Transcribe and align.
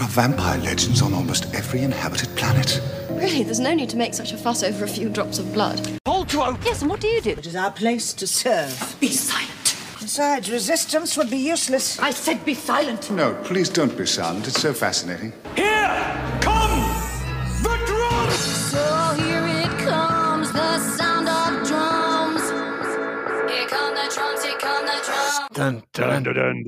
There 0.00 0.08
are 0.08 0.12
vampire 0.12 0.58
legends 0.60 1.02
on 1.02 1.12
almost 1.12 1.54
every 1.54 1.82
inhabited 1.82 2.34
planet. 2.34 2.80
Really, 3.10 3.42
there's 3.42 3.60
no 3.60 3.74
need 3.74 3.90
to 3.90 3.98
make 3.98 4.14
such 4.14 4.32
a 4.32 4.38
fuss 4.38 4.62
over 4.62 4.86
a 4.86 4.88
few 4.88 5.10
drops 5.10 5.38
of 5.38 5.52
blood. 5.52 5.86
Hold 6.06 6.30
to 6.30 6.42
open. 6.42 6.62
Yes, 6.64 6.80
and 6.80 6.90
what 6.90 7.02
do 7.02 7.06
you 7.06 7.20
do? 7.20 7.32
It 7.32 7.46
is 7.46 7.54
our 7.54 7.70
place 7.70 8.14
to 8.14 8.26
serve. 8.26 8.96
Be 8.98 9.08
silent. 9.08 9.76
Besides, 10.00 10.50
resistance 10.50 11.18
would 11.18 11.28
be 11.28 11.36
useless. 11.36 11.98
I 11.98 12.12
said 12.12 12.42
be 12.46 12.54
silent. 12.54 13.10
No, 13.10 13.34
please 13.44 13.68
don't 13.68 13.94
be 13.94 14.06
silent. 14.06 14.48
It's 14.48 14.62
so 14.62 14.72
fascinating. 14.72 15.34
Here 15.54 16.39
Dun, 25.60 25.82
dun, 25.92 26.24
dun. 26.24 26.64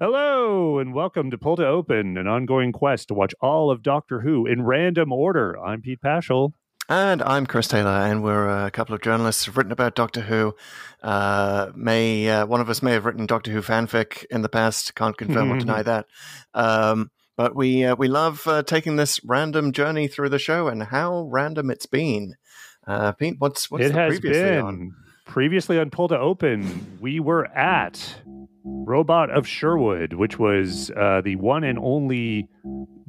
Hello 0.00 0.78
and 0.80 0.92
welcome 0.92 1.30
to 1.30 1.38
Pull 1.38 1.54
to 1.58 1.64
Open, 1.64 2.18
an 2.18 2.26
ongoing 2.26 2.72
quest 2.72 3.06
to 3.06 3.14
watch 3.14 3.36
all 3.40 3.70
of 3.70 3.84
Doctor 3.84 4.22
Who 4.22 4.46
in 4.46 4.64
random 4.64 5.12
order. 5.12 5.56
I'm 5.60 5.80
Pete 5.80 6.02
Pachal. 6.02 6.54
And 6.88 7.22
I'm 7.22 7.46
Chris 7.46 7.68
Taylor, 7.68 7.88
and 7.88 8.24
we're 8.24 8.66
a 8.66 8.72
couple 8.72 8.96
of 8.96 9.00
journalists 9.00 9.44
who've 9.44 9.56
written 9.56 9.70
about 9.70 9.94
Doctor 9.94 10.22
Who. 10.22 10.56
Uh, 11.04 11.70
may 11.76 12.28
uh, 12.28 12.46
one 12.46 12.60
of 12.60 12.68
us 12.68 12.82
may 12.82 12.94
have 12.94 13.04
written 13.04 13.26
Doctor 13.26 13.52
Who 13.52 13.62
fanfic 13.62 14.24
in 14.28 14.42
the 14.42 14.48
past. 14.48 14.96
Can't 14.96 15.16
confirm 15.16 15.52
or 15.52 15.58
deny 15.60 15.82
that. 15.84 16.06
Um, 16.52 17.12
but 17.36 17.54
we 17.54 17.84
uh, 17.84 17.94
we 17.94 18.08
love 18.08 18.44
uh, 18.48 18.64
taking 18.64 18.96
this 18.96 19.20
random 19.24 19.70
journey 19.70 20.08
through 20.08 20.30
the 20.30 20.40
show, 20.40 20.66
and 20.66 20.82
how 20.82 21.28
random 21.30 21.70
it's 21.70 21.86
been. 21.86 22.34
Uh, 22.86 23.12
Pete, 23.12 23.36
what's 23.38 23.70
what's 23.70 23.84
it 23.86 23.92
the 23.92 23.98
has 23.98 24.20
previously 24.20 24.42
been 24.50 24.60
on? 24.64 24.94
previously 25.24 25.78
on 25.78 25.90
Pull 25.90 26.08
to 26.08 26.18
Open. 26.18 26.98
We 27.00 27.20
were 27.20 27.46
at 27.46 28.20
Robot 28.64 29.30
of 29.30 29.46
Sherwood, 29.46 30.12
which 30.12 30.38
was 30.38 30.90
uh, 30.92 31.20
the 31.24 31.36
one 31.36 31.64
and 31.64 31.78
only 31.80 32.48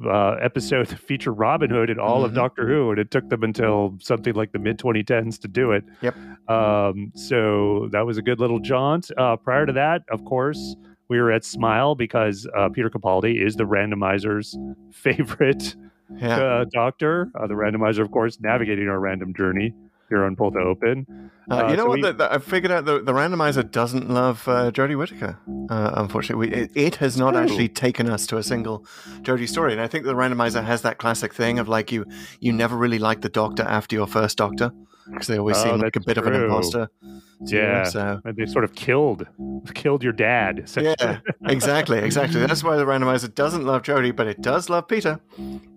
uh, 0.04 0.30
episode 0.40 0.88
to 0.90 0.96
feature 0.96 1.32
Robin 1.32 1.70
Hood 1.70 1.90
in 1.90 1.98
all 1.98 2.24
of 2.24 2.32
Mhm. 2.32 2.36
Doctor 2.36 2.66
Who, 2.68 2.90
and 2.90 2.98
it 2.98 3.10
took 3.10 3.28
them 3.28 3.42
until 3.44 3.96
something 4.00 4.34
like 4.34 4.52
the 4.52 4.58
mid 4.58 4.78
2010s 4.78 5.38
to 5.40 5.48
do 5.48 5.72
it. 5.72 5.84
Yep. 6.00 6.16
Um, 6.48 7.12
so 7.14 7.88
that 7.92 8.04
was 8.06 8.18
a 8.18 8.22
good 8.22 8.40
little 8.40 8.58
jaunt. 8.60 9.10
Uh, 9.16 9.36
prior 9.36 9.66
to 9.66 9.72
that, 9.74 10.02
of 10.10 10.24
course, 10.24 10.74
we 11.08 11.20
were 11.20 11.30
at 11.32 11.44
Smile 11.44 11.94
because 11.94 12.48
uh, 12.56 12.68
Peter 12.68 12.90
Capaldi 12.90 13.44
is 13.44 13.54
the 13.56 13.64
randomizer's 13.64 14.56
favorite 14.92 15.74
Yeah, 16.10 16.38
uh, 16.38 16.64
doctor. 16.72 17.30
Uh, 17.34 17.46
the 17.46 17.54
randomizer, 17.54 18.00
of 18.00 18.10
course, 18.10 18.38
navigating 18.40 18.88
our 18.88 18.98
random 18.98 19.34
journey 19.34 19.74
here 20.08 20.24
on 20.24 20.36
Pull 20.36 20.50
to 20.52 20.58
Open. 20.58 21.30
uh, 21.50 21.54
uh, 21.54 21.70
you 21.70 21.76
know 21.76 21.82
so 21.84 21.88
what? 21.88 21.96
we- 21.96 22.02
the, 22.02 22.12
the, 22.14 22.32
I 22.32 22.38
figured 22.38 22.72
out 22.72 22.86
the, 22.86 23.02
the 23.02 23.12
randomizer 23.12 23.70
doesn't 23.70 24.08
love 24.08 24.48
uh, 24.48 24.70
Jodie 24.70 24.96
Whittaker. 24.96 25.38
Uh, 25.68 25.90
unfortunately, 25.96 26.48
we, 26.48 26.54
it, 26.54 26.70
it 26.74 26.96
has 26.96 27.18
not 27.18 27.36
actually 27.36 27.68
taken 27.68 28.08
us 28.08 28.26
to 28.28 28.38
a 28.38 28.42
single 28.42 28.86
Jodie 29.20 29.48
story, 29.48 29.72
and 29.72 29.80
I 29.82 29.86
think 29.86 30.06
the 30.06 30.14
randomizer 30.14 30.64
has 30.64 30.80
that 30.82 30.96
classic 30.98 31.34
thing 31.34 31.58
of 31.58 31.68
like 31.68 31.92
you 31.92 32.06
you 32.40 32.52
never 32.52 32.76
really 32.76 32.98
like 32.98 33.20
the 33.20 33.28
Doctor 33.28 33.64
after 33.64 33.96
your 33.96 34.06
first 34.06 34.38
Doctor 34.38 34.72
because 35.10 35.26
they 35.26 35.38
always 35.38 35.56
Oh, 35.58 35.64
seem 35.64 35.78
like 35.80 35.96
a 35.96 36.00
bit 36.00 36.18
of 36.18 36.26
an 36.26 36.34
imposter. 36.34 36.88
to 37.02 37.06
you, 37.54 37.58
Yeah. 37.58 37.84
So 37.84 38.20
And 38.24 38.36
they 38.36 38.46
sort 38.46 38.64
of 38.64 38.74
killed 38.74 39.26
killed 39.74 40.02
your 40.02 40.12
dad. 40.12 40.68
yeah, 40.80 41.18
exactly, 41.46 41.98
exactly. 41.98 42.40
That's 42.46 42.64
why 42.64 42.76
the 42.76 42.84
randomizer 42.84 43.32
doesn't 43.34 43.64
love 43.64 43.82
Jodie, 43.82 44.14
but 44.14 44.26
it 44.26 44.40
does 44.42 44.68
love 44.70 44.88
Peter. 44.88 45.20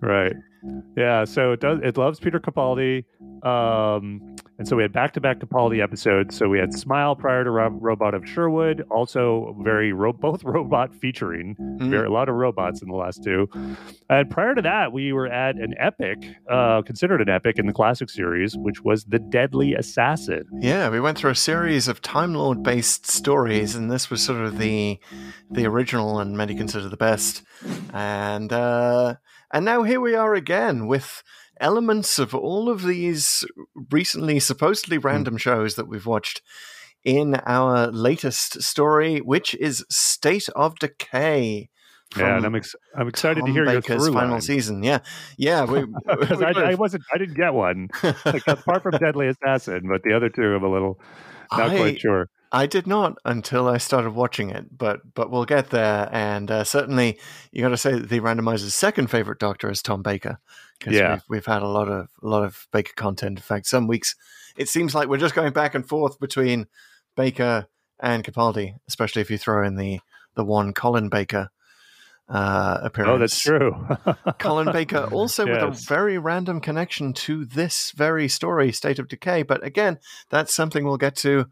Right. 0.01 0.35
Yeah. 0.95 1.25
So 1.25 1.51
it 1.53 1.59
does. 1.59 1.79
It 1.83 1.97
loves 1.97 2.19
Peter 2.19 2.39
Capaldi. 2.39 3.05
Um, 3.43 4.30
and 4.61 4.67
so 4.67 4.75
we 4.75 4.83
had 4.83 4.93
back 4.93 5.11
to 5.13 5.19
back 5.19 5.39
Capaldi 5.39 5.81
episodes. 5.81 6.37
So 6.37 6.47
we 6.47 6.59
had 6.59 6.71
Smile 6.71 7.15
prior 7.15 7.43
to 7.43 7.49
Rob, 7.49 7.79
Robot 7.81 8.13
of 8.13 8.29
Sherwood. 8.29 8.85
Also 8.91 9.55
very 9.63 9.91
ro- 9.91 10.13
both 10.27 10.43
robot 10.43 10.93
featuring. 10.93 11.55
Mhm. 11.59 11.89
Very 11.89 12.05
a 12.05 12.11
lot 12.11 12.29
of 12.29 12.35
robots 12.35 12.83
in 12.83 12.87
the 12.87 12.93
last 12.95 13.23
two. 13.23 13.49
And 14.07 14.29
prior 14.29 14.53
to 14.53 14.61
that, 14.61 14.93
we 14.93 15.13
were 15.13 15.25
at 15.25 15.55
an 15.55 15.73
epic, 15.79 16.19
uh, 16.47 16.83
considered 16.83 17.21
an 17.21 17.29
epic 17.29 17.57
in 17.57 17.65
the 17.65 17.73
classic 17.73 18.07
series, 18.11 18.55
which 18.55 18.83
was 18.83 19.05
the 19.05 19.17
Deadly 19.17 19.73
Assassin. 19.73 20.43
Yeah, 20.59 20.89
we 20.89 20.99
went 20.99 21.17
through 21.17 21.31
a 21.31 21.35
series 21.35 21.87
of 21.87 21.99
Time 21.99 22.35
Lord 22.35 22.61
based 22.61 23.07
stories, 23.07 23.75
and 23.75 23.89
this 23.89 24.11
was 24.11 24.21
sort 24.23 24.41
of 24.45 24.59
the 24.59 24.99
the 25.49 25.65
original 25.65 26.19
and 26.19 26.37
many 26.37 26.53
consider 26.53 26.87
the 26.87 26.97
best. 26.97 27.41
And 27.93 28.53
uh, 28.53 29.15
and 29.51 29.65
now 29.65 29.81
here 29.81 29.99
we 29.99 30.13
are 30.13 30.35
again 30.35 30.85
with 30.85 31.23
elements 31.61 32.19
of 32.19 32.35
all 32.35 32.69
of 32.69 32.83
these 32.83 33.45
recently 33.91 34.39
supposedly 34.39 34.97
hmm. 34.97 35.07
random 35.07 35.37
shows 35.37 35.75
that 35.75 35.87
we've 35.87 36.05
watched 36.05 36.41
in 37.03 37.35
our 37.45 37.87
latest 37.87 38.61
story, 38.61 39.19
which 39.19 39.55
is 39.55 39.85
State 39.89 40.49
of 40.55 40.77
Decay. 40.79 41.69
Yeah, 42.17 42.35
and 42.35 42.45
I'm 42.45 42.55
ex- 42.55 42.75
I'm 42.95 43.07
excited 43.07 43.35
to 43.35 43.41
Tom 43.41 43.53
hear 43.53 43.63
your 43.63 43.81
Baker's 43.81 44.03
through 44.03 44.13
final 44.13 44.31
line. 44.31 44.41
season. 44.41 44.83
Yeah, 44.83 44.99
yeah. 45.37 45.63
We, 45.63 45.85
because 45.85 46.39
we 46.39 46.45
I, 46.45 46.71
I 46.71 46.73
wasn't 46.75 47.03
I 47.13 47.17
didn't 47.17 47.35
get 47.35 47.53
one 47.53 47.87
like 48.25 48.45
apart 48.47 48.83
from 48.83 48.97
Deadly 48.97 49.27
Assassin, 49.27 49.83
but 49.87 50.03
the 50.03 50.13
other 50.13 50.27
two 50.27 50.43
I'm 50.43 50.63
a 50.63 50.71
little 50.71 50.99
not 51.51 51.69
I- 51.69 51.77
quite 51.77 52.01
sure. 52.01 52.27
I 52.51 52.65
did 52.65 52.85
not 52.85 53.17
until 53.23 53.67
I 53.69 53.77
started 53.77 54.11
watching 54.11 54.49
it, 54.49 54.77
but 54.77 54.99
but 55.13 55.31
we'll 55.31 55.45
get 55.45 55.69
there. 55.69 56.09
And 56.11 56.51
uh, 56.51 56.63
certainly, 56.63 57.17
you 57.51 57.61
got 57.61 57.69
to 57.69 57.77
say 57.77 57.93
that 57.93 58.09
the 58.09 58.19
randomizer's 58.19 58.75
second 58.75 59.07
favorite 59.07 59.39
Doctor 59.39 59.69
is 59.71 59.81
Tom 59.81 60.01
Baker 60.01 60.39
because 60.77 60.93
Yeah. 60.93 61.13
we've, 61.13 61.23
we've 61.29 61.45
had 61.45 61.61
a 61.61 61.67
lot 61.67 61.87
of 61.87 62.09
a 62.21 62.27
lot 62.27 62.43
of 62.43 62.67
Baker 62.73 62.93
content. 62.95 63.37
In 63.37 63.43
fact, 63.43 63.67
some 63.67 63.87
weeks 63.87 64.15
it 64.57 64.67
seems 64.67 64.93
like 64.93 65.07
we're 65.07 65.17
just 65.17 65.35
going 65.35 65.53
back 65.53 65.75
and 65.75 65.87
forth 65.87 66.19
between 66.19 66.67
Baker 67.15 67.67
and 68.01 68.23
Capaldi, 68.23 68.75
especially 68.87 69.21
if 69.21 69.31
you 69.31 69.37
throw 69.37 69.65
in 69.65 69.75
the 69.75 70.01
the 70.35 70.43
one 70.43 70.73
Colin 70.73 71.07
Baker 71.09 71.49
uh, 72.29 72.79
appearance. 72.83 73.11
Oh, 73.13 73.17
that's 73.17 73.39
true. 73.39 73.87
Colin 74.39 74.71
Baker 74.71 75.03
also 75.11 75.45
with 75.45 75.61
a 75.61 75.71
very 75.71 76.17
random 76.17 76.61
connection 76.61 77.13
to 77.13 77.45
this 77.45 77.91
very 77.91 78.27
story, 78.29 78.71
State 78.71 78.99
of 78.99 79.07
Decay. 79.07 79.43
But 79.43 79.65
again, 79.65 79.99
that's 80.29 80.53
something 80.53 80.85
we'll 80.85 80.97
get 80.97 81.15
to 81.17 81.47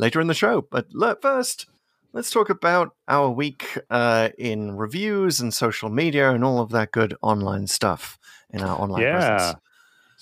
later 0.00 0.20
in 0.20 0.26
the 0.26 0.34
show. 0.34 0.62
But 0.62 0.86
first, 1.20 1.66
let's 2.12 2.30
talk 2.30 2.50
about 2.50 2.96
our 3.06 3.30
week 3.30 3.78
uh, 3.90 4.30
in 4.38 4.76
reviews 4.76 5.40
and 5.40 5.52
social 5.52 5.90
media 5.90 6.30
and 6.30 6.42
all 6.42 6.60
of 6.60 6.70
that 6.70 6.90
good 6.90 7.14
online 7.22 7.66
stuff 7.66 8.18
in 8.50 8.62
our 8.62 8.80
online 8.80 9.02
yeah. 9.02 9.12
presence. 9.12 9.60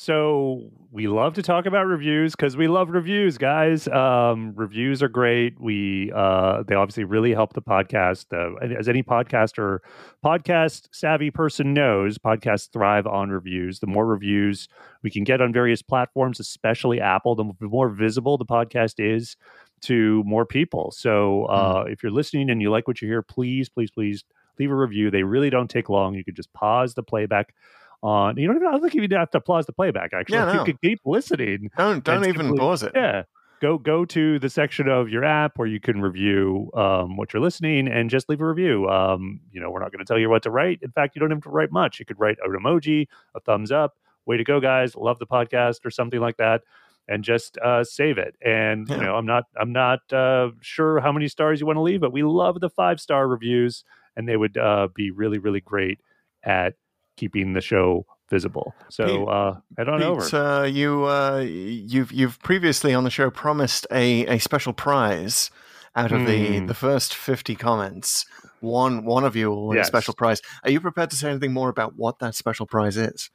So 0.01 0.71
we 0.93 1.09
love 1.09 1.35
to 1.35 1.43
talk 1.43 1.67
about 1.67 1.87
reviews 1.87 2.37
because 2.37 2.57
we 2.57 2.69
love 2.69 2.91
reviews, 2.91 3.37
guys. 3.37 3.89
Um, 3.89 4.53
reviews 4.55 5.03
are 5.03 5.09
great. 5.09 5.61
We 5.61 6.13
uh, 6.15 6.63
they 6.69 6.77
obviously 6.77 7.03
really 7.03 7.33
help 7.33 7.55
the 7.55 7.63
podcast. 7.63 8.27
Uh, 8.33 8.65
as 8.79 8.89
any 8.89 9.03
podcaster, 9.03 9.81
podcast 10.25 10.87
savvy 10.93 11.33
person 11.33 11.75
knows, 11.75 12.17
podcasts 12.17 12.71
thrive 12.73 13.09
on 13.09 13.31
reviews. 13.31 13.81
The 13.81 13.89
more 13.89 14.07
reviews 14.07 14.69
we 15.03 15.11
can 15.11 15.25
get 15.25 15.41
on 15.41 15.53
various 15.53 15.83
platforms, 15.83 16.39
especially 16.39 17.01
Apple, 17.01 17.35
the 17.35 17.53
more 17.61 17.89
visible 17.89 18.39
the 18.39 18.47
podcast 18.47 18.95
is 18.99 19.37
to 19.83 20.23
more 20.25 20.45
people. 20.47 20.91
So 20.93 21.45
uh, 21.47 21.85
if 21.89 22.03
you're 22.03 22.13
listening 22.13 22.51
and 22.51 22.61
you 22.63 22.71
like 22.71 22.87
what 22.89 23.01
you 23.03 23.09
hear, 23.09 23.23
please, 23.23 23.69
please, 23.69 23.91
please 23.91 24.25
leave 24.59 24.71
a 24.71 24.75
review. 24.75 25.11
They 25.11 25.23
really 25.23 25.51
don't 25.51 25.69
take 25.71 25.89
long. 25.89 26.15
You 26.15 26.25
can 26.25 26.35
just 26.35 26.53
pause 26.53 26.95
the 26.95 27.03
playback 27.03 27.55
on. 28.03 28.37
You 28.37 28.47
don't 28.47 28.57
even. 28.57 28.69
I 28.69 28.73
don't 28.73 28.81
think 28.81 28.95
you 28.95 29.03
even 29.03 29.19
have 29.19 29.31
to 29.33 29.41
pause 29.41 29.67
the 29.67 29.73
playback. 29.73 30.13
Actually, 30.13 30.37
Yeah, 30.39 30.45
no. 30.47 30.53
you 30.61 30.65
can 30.65 30.79
keep 30.83 31.01
listening. 31.05 31.71
Don't 31.77 32.05
don't 32.05 32.25
even 32.27 32.47
simply- 32.47 32.59
pause 32.59 32.83
it. 32.83 32.93
Yeah. 32.95 33.23
Go 33.61 33.77
go 33.77 34.05
to 34.05 34.39
the 34.39 34.49
section 34.49 34.89
of 34.89 35.09
your 35.09 35.25
app 35.25 35.59
where 35.59 35.67
you 35.67 35.81
can 35.81 36.01
review 36.01 36.71
um, 36.75 37.17
what 37.17 37.33
you're 37.33 37.43
listening 37.43 37.89
and 37.89 38.09
just 38.09 38.29
leave 38.29 38.41
a 38.41 38.47
review. 38.47 38.89
Um, 38.89 39.41
you 39.51 39.61
know, 39.61 39.69
we're 39.69 39.81
not 39.81 39.91
going 39.91 39.99
to 39.99 40.05
tell 40.05 40.17
you 40.19 40.31
what 40.31 40.45
to 40.45 40.51
write. 40.53 40.79
In 40.81 40.93
fact, 40.93 41.17
you 41.17 41.21
don't 41.21 41.31
have 41.33 41.43
to 41.43 41.51
write 41.51 41.73
much. 41.73 41.99
You 41.99 42.05
could 42.07 42.21
write 42.21 42.37
an 42.45 42.53
emoji, 42.53 43.09
a 43.35 43.41
thumbs 43.41 43.73
up, 43.73 43.97
way 44.27 44.37
to 44.37 44.45
go, 44.45 44.61
guys, 44.61 44.95
love 44.95 45.19
the 45.19 45.27
podcast, 45.27 45.85
or 45.85 45.91
something 45.91 46.21
like 46.21 46.37
that, 46.37 46.63
and 47.09 47.25
just 47.25 47.59
uh, 47.59 47.83
save 47.85 48.19
it. 48.19 48.37
And 48.45 48.89
you 48.89 48.97
know, 48.99 49.17
I'm 49.17 49.27
not 49.27 49.45
I'm 49.61 49.73
not 49.73 50.01
uh, 50.13 50.51
sure 50.61 51.01
how 51.01 51.11
many 51.13 51.29
stars 51.29 51.61
you 51.61 51.67
want 51.67 51.77
to 51.79 51.83
leave, 51.83 52.01
but 52.01 52.13
we 52.13 52.23
love 52.23 52.61
the 52.61 52.71
five 52.71 53.01
star 53.01 53.27
reviews, 53.27 53.85
and 54.17 54.29
they 54.29 54.37
would 54.37 54.57
uh, 54.57 54.89
be 54.95 55.11
really 55.11 55.39
really 55.39 55.61
great 55.61 56.01
at 56.45 56.75
keeping 57.17 57.55
the 57.55 57.61
show 57.61 58.07
visible. 58.31 58.75
So 58.91 59.05
Pete- 59.07 59.29
uh, 59.29 59.55
head 59.79 59.89
on 59.89 60.03
over. 60.03 60.37
Uh, 60.37 60.65
you 60.65 61.05
uh, 61.07 61.39
you've 61.41 62.13
you've 62.13 62.39
previously 62.41 62.95
on 62.95 63.05
the 63.05 63.11
show 63.11 63.31
promised 63.31 63.87
a, 63.91 64.27
a 64.27 64.39
special 64.39 64.73
prize 64.73 65.51
out 65.97 66.13
of 66.13 66.27
the 66.27 66.59
Hmm. 66.61 66.67
the 66.67 66.75
first 66.75 67.15
fifty 67.15 67.55
comments. 67.57 68.27
One 68.61 69.05
one 69.05 69.25
of 69.25 69.35
you 69.35 69.51
will 69.51 69.69
win 69.69 69.77
Yes. 69.79 69.87
a 69.87 69.89
special 69.89 70.15
prize. 70.15 70.41
Are 70.65 70.71
you 70.71 70.81
prepared 70.81 71.11
to 71.11 71.17
say 71.17 71.31
anything 71.31 71.53
more 71.53 71.71
about 71.71 71.95
what 71.97 72.19
that 72.19 72.35
special 72.35 72.67
prize 72.67 72.97
is? 72.97 73.31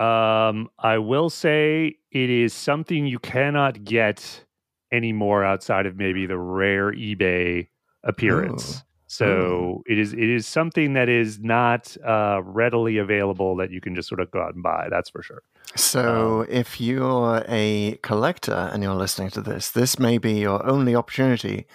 Um, 0.00 0.68
I 0.78 0.98
will 0.98 1.30
say 1.30 1.96
it 2.14 2.30
is 2.30 2.54
something 2.54 3.06
you 3.06 3.18
cannot 3.18 3.84
get 3.84 4.44
anymore 4.92 5.44
outside 5.44 5.84
of 5.86 5.96
maybe 5.96 6.24
the 6.26 6.38
rare 6.38 6.92
eBay 6.92 7.68
appearance. 8.04 8.82
So 9.06 9.82
it 9.86 9.98
is 9.98 10.12
it 10.12 10.28
is 10.28 10.46
something 10.46 10.94
that 10.94 11.08
is 11.08 11.38
not 11.38 11.96
uh, 12.04 12.40
readily 12.42 12.96
available 12.98 13.54
that 13.56 13.70
you 13.70 13.80
can 13.80 13.94
just 13.94 14.08
sort 14.08 14.20
of 14.20 14.30
go 14.30 14.40
out 14.40 14.54
and 14.54 14.62
buy. 14.62 14.88
That's 14.90 15.10
for 15.10 15.22
sure. 15.22 15.42
So, 15.76 16.40
Um, 16.40 16.46
if 16.50 16.80
you're 16.80 17.44
a 17.48 17.98
collector 18.02 18.70
and 18.72 18.82
you're 18.82 18.94
listening 18.94 19.30
to 19.30 19.40
this, 19.40 19.70
this 19.70 19.98
may 19.98 20.18
be 20.18 20.40
your 20.40 20.64
only 20.66 20.94
opportunity 20.96 21.66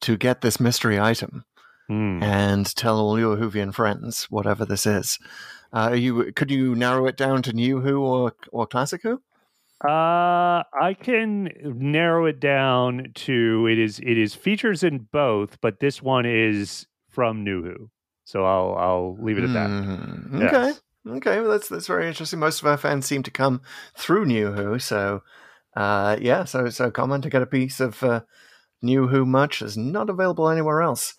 to 0.00 0.16
get 0.16 0.40
this 0.40 0.58
mystery 0.60 0.98
item 1.00 1.44
Hmm. 1.88 2.20
and 2.22 2.66
tell 2.76 2.98
all 2.98 3.18
your 3.18 3.36
Whovian 3.36 3.72
friends 3.72 4.24
whatever 4.28 4.64
this 4.66 4.86
is. 4.86 5.18
Uh, 5.72 5.90
are 5.90 5.96
you 5.96 6.32
could 6.32 6.50
you 6.50 6.74
narrow 6.74 7.06
it 7.06 7.16
down 7.16 7.42
to 7.42 7.52
New 7.52 7.80
Who 7.80 8.00
or 8.02 8.32
or 8.52 8.66
Classic 8.66 9.02
Who? 9.02 9.22
Uh, 9.84 10.62
I 10.80 10.96
can 10.98 11.50
narrow 11.64 12.24
it 12.26 12.40
down 12.40 13.12
to 13.14 13.66
it 13.70 13.78
is 13.78 13.98
it 14.00 14.16
is 14.16 14.34
features 14.34 14.82
in 14.82 15.06
both, 15.12 15.60
but 15.60 15.80
this 15.80 16.02
one 16.02 16.24
is 16.24 16.86
from 17.10 17.44
New 17.44 17.62
Who. 17.62 17.90
So 18.24 18.44
I'll 18.44 18.74
I'll 18.76 19.16
leave 19.20 19.38
it 19.38 19.44
at 19.44 19.52
that. 19.52 19.68
Mhm. 19.70 20.40
Yes. 20.40 20.52
Okay. 20.54 21.18
Okay, 21.18 21.40
well 21.40 21.50
that's 21.50 21.68
that's 21.68 21.86
very 21.86 22.08
interesting. 22.08 22.40
Most 22.40 22.60
of 22.62 22.66
our 22.66 22.76
fans 22.78 23.06
seem 23.06 23.22
to 23.24 23.30
come 23.30 23.60
through 23.96 24.24
New 24.26 24.52
Who, 24.52 24.78
so 24.78 25.22
uh, 25.76 26.16
yeah, 26.20 26.44
so 26.44 26.68
so 26.70 26.90
common 26.90 27.20
to 27.22 27.30
get 27.30 27.42
a 27.42 27.46
piece 27.46 27.78
of 27.78 28.02
uh, 28.02 28.22
New 28.82 29.08
Who 29.08 29.26
much 29.26 29.60
is 29.62 29.76
not 29.76 30.10
available 30.10 30.48
anywhere 30.48 30.80
else. 30.82 31.14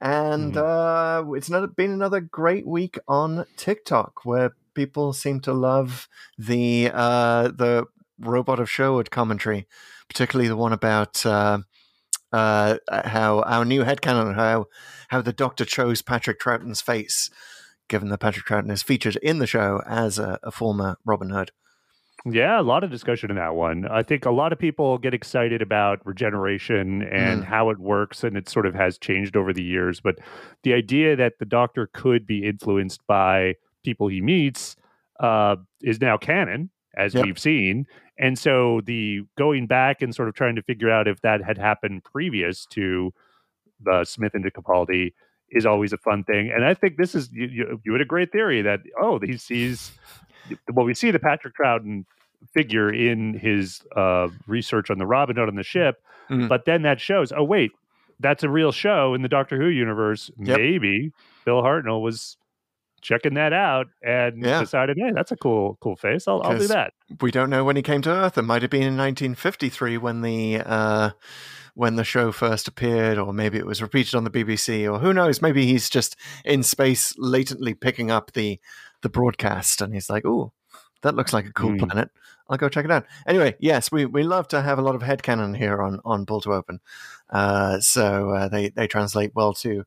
And 0.00 0.56
uh, 0.56 1.24
it's 1.34 1.50
not 1.50 1.76
been 1.76 1.90
another 1.92 2.20
great 2.20 2.66
week 2.66 2.98
on 3.06 3.44
TikTok 3.56 4.24
where 4.24 4.56
people 4.80 5.12
seem 5.12 5.40
to 5.40 5.52
love 5.52 6.08
the 6.38 6.90
uh, 6.92 7.48
the 7.48 7.84
robot 8.18 8.58
of 8.60 8.70
Sherwood 8.70 9.10
commentary, 9.10 9.66
particularly 10.08 10.48
the 10.48 10.56
one 10.56 10.72
about 10.72 11.24
uh, 11.26 11.58
uh, 12.32 12.76
how 12.88 13.42
our 13.42 13.64
new 13.66 13.84
headcanon, 13.84 14.34
how 14.34 14.66
how 15.08 15.20
the 15.20 15.34
Doctor 15.34 15.64
chose 15.66 16.00
Patrick 16.02 16.38
Troughton's 16.40 16.80
face, 16.80 17.28
given 17.88 18.08
that 18.08 18.20
Patrick 18.20 18.46
Troughton 18.46 18.72
is 18.72 18.82
featured 18.82 19.16
in 19.16 19.38
the 19.38 19.46
show 19.46 19.82
as 19.86 20.18
a, 20.18 20.38
a 20.42 20.50
former 20.50 20.96
Robin 21.04 21.30
Hood. 21.30 21.50
Yeah, 22.26 22.60
a 22.60 22.66
lot 22.72 22.84
of 22.84 22.90
discussion 22.90 23.30
in 23.30 23.36
that 23.36 23.54
one. 23.54 23.86
I 23.86 24.02
think 24.02 24.26
a 24.26 24.30
lot 24.30 24.52
of 24.52 24.58
people 24.58 24.98
get 24.98 25.14
excited 25.14 25.62
about 25.62 26.04
regeneration 26.04 27.02
and 27.02 27.42
Mm. 27.42 27.44
how 27.46 27.70
it 27.70 27.78
works, 27.78 28.24
and 28.24 28.36
it 28.36 28.48
sort 28.48 28.66
of 28.66 28.74
has 28.74 28.98
changed 28.98 29.36
over 29.36 29.52
the 29.54 29.62
years. 29.62 30.00
But 30.00 30.16
the 30.62 30.74
idea 30.74 31.16
that 31.16 31.38
the 31.38 31.46
Doctor 31.46 31.88
could 31.92 32.26
be 32.26 32.46
influenced 32.46 33.00
by 33.06 33.54
people 33.84 34.08
he 34.08 34.20
meets 34.20 34.76
uh, 35.20 35.56
is 35.82 36.00
now 36.00 36.16
canon, 36.16 36.70
as 36.96 37.14
Yep. 37.14 37.24
we've 37.24 37.38
seen. 37.38 37.86
And 38.18 38.38
so 38.38 38.80
the 38.84 39.22
going 39.38 39.66
back 39.66 40.02
and 40.02 40.14
sort 40.14 40.28
of 40.28 40.34
trying 40.34 40.56
to 40.56 40.62
figure 40.62 40.90
out 40.90 41.08
if 41.08 41.20
that 41.22 41.42
had 41.42 41.56
happened 41.58 42.04
previous 42.04 42.66
to 42.66 43.12
the 43.82 44.04
Smith 44.04 44.32
and 44.34 44.44
Capaldi 44.44 45.12
is 45.50 45.64
always 45.66 45.92
a 45.92 45.98
fun 45.98 46.22
thing. 46.24 46.50
And 46.54 46.64
I 46.64 46.74
think 46.74 46.96
this 46.96 47.14
is 47.14 47.30
you, 47.32 47.46
you, 47.46 47.80
you 47.84 47.92
had 47.92 48.00
a 48.02 48.06
great 48.06 48.30
theory 48.30 48.62
that 48.62 48.80
oh 49.00 49.18
he 49.20 49.36
sees 49.38 49.92
well 50.72 50.84
we 50.84 50.94
see 50.94 51.10
the 51.10 51.18
Patrick 51.18 51.54
Troughton 51.56 52.04
figure 52.54 52.92
in 52.92 53.34
his 53.34 53.82
uh, 53.96 54.28
research 54.46 54.90
on 54.90 54.98
the 54.98 55.06
Robin 55.06 55.36
Hood 55.36 55.48
on 55.48 55.56
the 55.56 55.62
ship, 55.62 56.02
Mhm. 56.30 56.48
but 56.48 56.64
then 56.66 56.82
that 56.82 57.00
shows 57.00 57.32
oh 57.36 57.42
wait 57.44 57.72
that's 58.20 58.42
a 58.44 58.50
real 58.50 58.70
show 58.70 59.14
in 59.14 59.22
the 59.22 59.28
Doctor 59.28 59.56
Who 59.58 59.68
universe. 59.68 60.30
Yep. 60.38 60.58
Maybe 60.58 61.10
Bill 61.46 61.62
Hartnell 61.62 62.02
was 62.02 62.36
checking 63.02 63.34
that 63.34 63.52
out 63.52 63.86
and 64.02 64.42
Yeah. 64.44 64.60
decided 64.60 64.96
hey 64.98 65.10
that's 65.14 65.32
a 65.32 65.36
cool 65.36 65.78
cool 65.80 65.96
face 65.96 66.28
I'll, 66.28 66.42
I'll 66.42 66.58
do 66.58 66.66
that. 66.68 66.92
We 67.20 67.30
don't 67.30 67.50
know 67.50 67.64
when 67.64 67.76
he 67.76 67.82
came 67.82 68.02
to 68.02 68.10
Earth. 68.10 68.38
It 68.38 68.42
might 68.42 68.62
have 68.62 68.70
been 68.70 68.82
in 68.82 68.96
1953 68.96 69.98
when 69.98 70.20
the 70.22 70.58
uh, 70.64 71.10
when 71.74 71.96
the 71.96 72.04
show 72.04 72.30
first 72.32 72.68
appeared, 72.68 73.18
or 73.18 73.32
maybe 73.32 73.58
it 73.58 73.66
was 73.66 73.80
repeated 73.82 74.14
on 74.14 74.24
the 74.24 74.30
BBC, 74.30 74.90
or 74.90 74.98
who 74.98 75.12
knows? 75.12 75.40
Maybe 75.42 75.66
he's 75.66 75.88
just 75.88 76.14
in 76.44 76.62
space, 76.62 77.14
latently 77.18 77.74
picking 77.74 78.10
up 78.10 78.32
the 78.32 78.60
the 79.02 79.08
broadcast, 79.08 79.80
and 79.80 79.92
he's 79.94 80.10
like, 80.10 80.24
"Ooh, 80.24 80.52
that 81.02 81.14
looks 81.16 81.32
like 81.32 81.46
a 81.46 81.52
cool 81.52 81.70
Hmm. 81.72 81.78
planet. 81.86 82.10
I'll 82.48 82.58
go 82.58 82.68
check 82.68 82.84
it 82.84 82.90
out." 82.90 83.06
Anyway, 83.26 83.56
yes, 83.60 83.90
we, 83.90 84.04
we 84.06 84.22
love 84.22 84.46
to 84.48 84.62
have 84.62 84.78
a 84.78 84.82
lot 84.82 84.94
of 84.94 85.02
headcanon 85.02 85.56
here 85.56 85.80
on 85.82 86.00
on 86.04 86.26
Pull 86.26 86.42
to 86.42 86.52
Open, 86.54 86.80
uh, 87.30 87.80
so 87.80 88.30
uh, 88.30 88.48
they 88.48 88.68
they 88.68 88.86
translate 88.86 89.32
well 89.34 89.52
to 89.54 89.84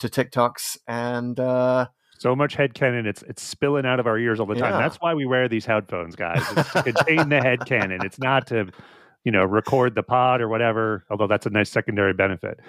to 0.00 0.08
TikToks 0.08 0.78
and. 0.86 1.38
Uh, 1.40 1.86
So 2.18 2.34
much 2.34 2.54
head 2.54 2.74
cannon, 2.74 3.06
it's 3.06 3.22
it's 3.22 3.42
spilling 3.42 3.86
out 3.86 4.00
of 4.00 4.06
our 4.06 4.18
ears 4.18 4.40
all 4.40 4.46
the 4.46 4.54
time. 4.54 4.72
Yeah. 4.72 4.78
That's 4.78 4.96
why 4.96 5.14
we 5.14 5.26
wear 5.26 5.48
these 5.48 5.66
headphones, 5.66 6.16
guys. 6.16 6.42
It's 6.56 6.72
to 6.72 6.82
contain 6.82 7.28
the 7.28 7.40
head 7.40 7.66
cannon. 7.66 8.00
It's 8.04 8.18
not 8.18 8.46
to, 8.48 8.70
you 9.24 9.32
know, 9.32 9.44
record 9.44 9.94
the 9.94 10.02
pod 10.02 10.40
or 10.40 10.48
whatever. 10.48 11.04
Although 11.10 11.26
that's 11.26 11.46
a 11.46 11.50
nice 11.50 11.70
secondary 11.70 12.14
benefit. 12.14 12.60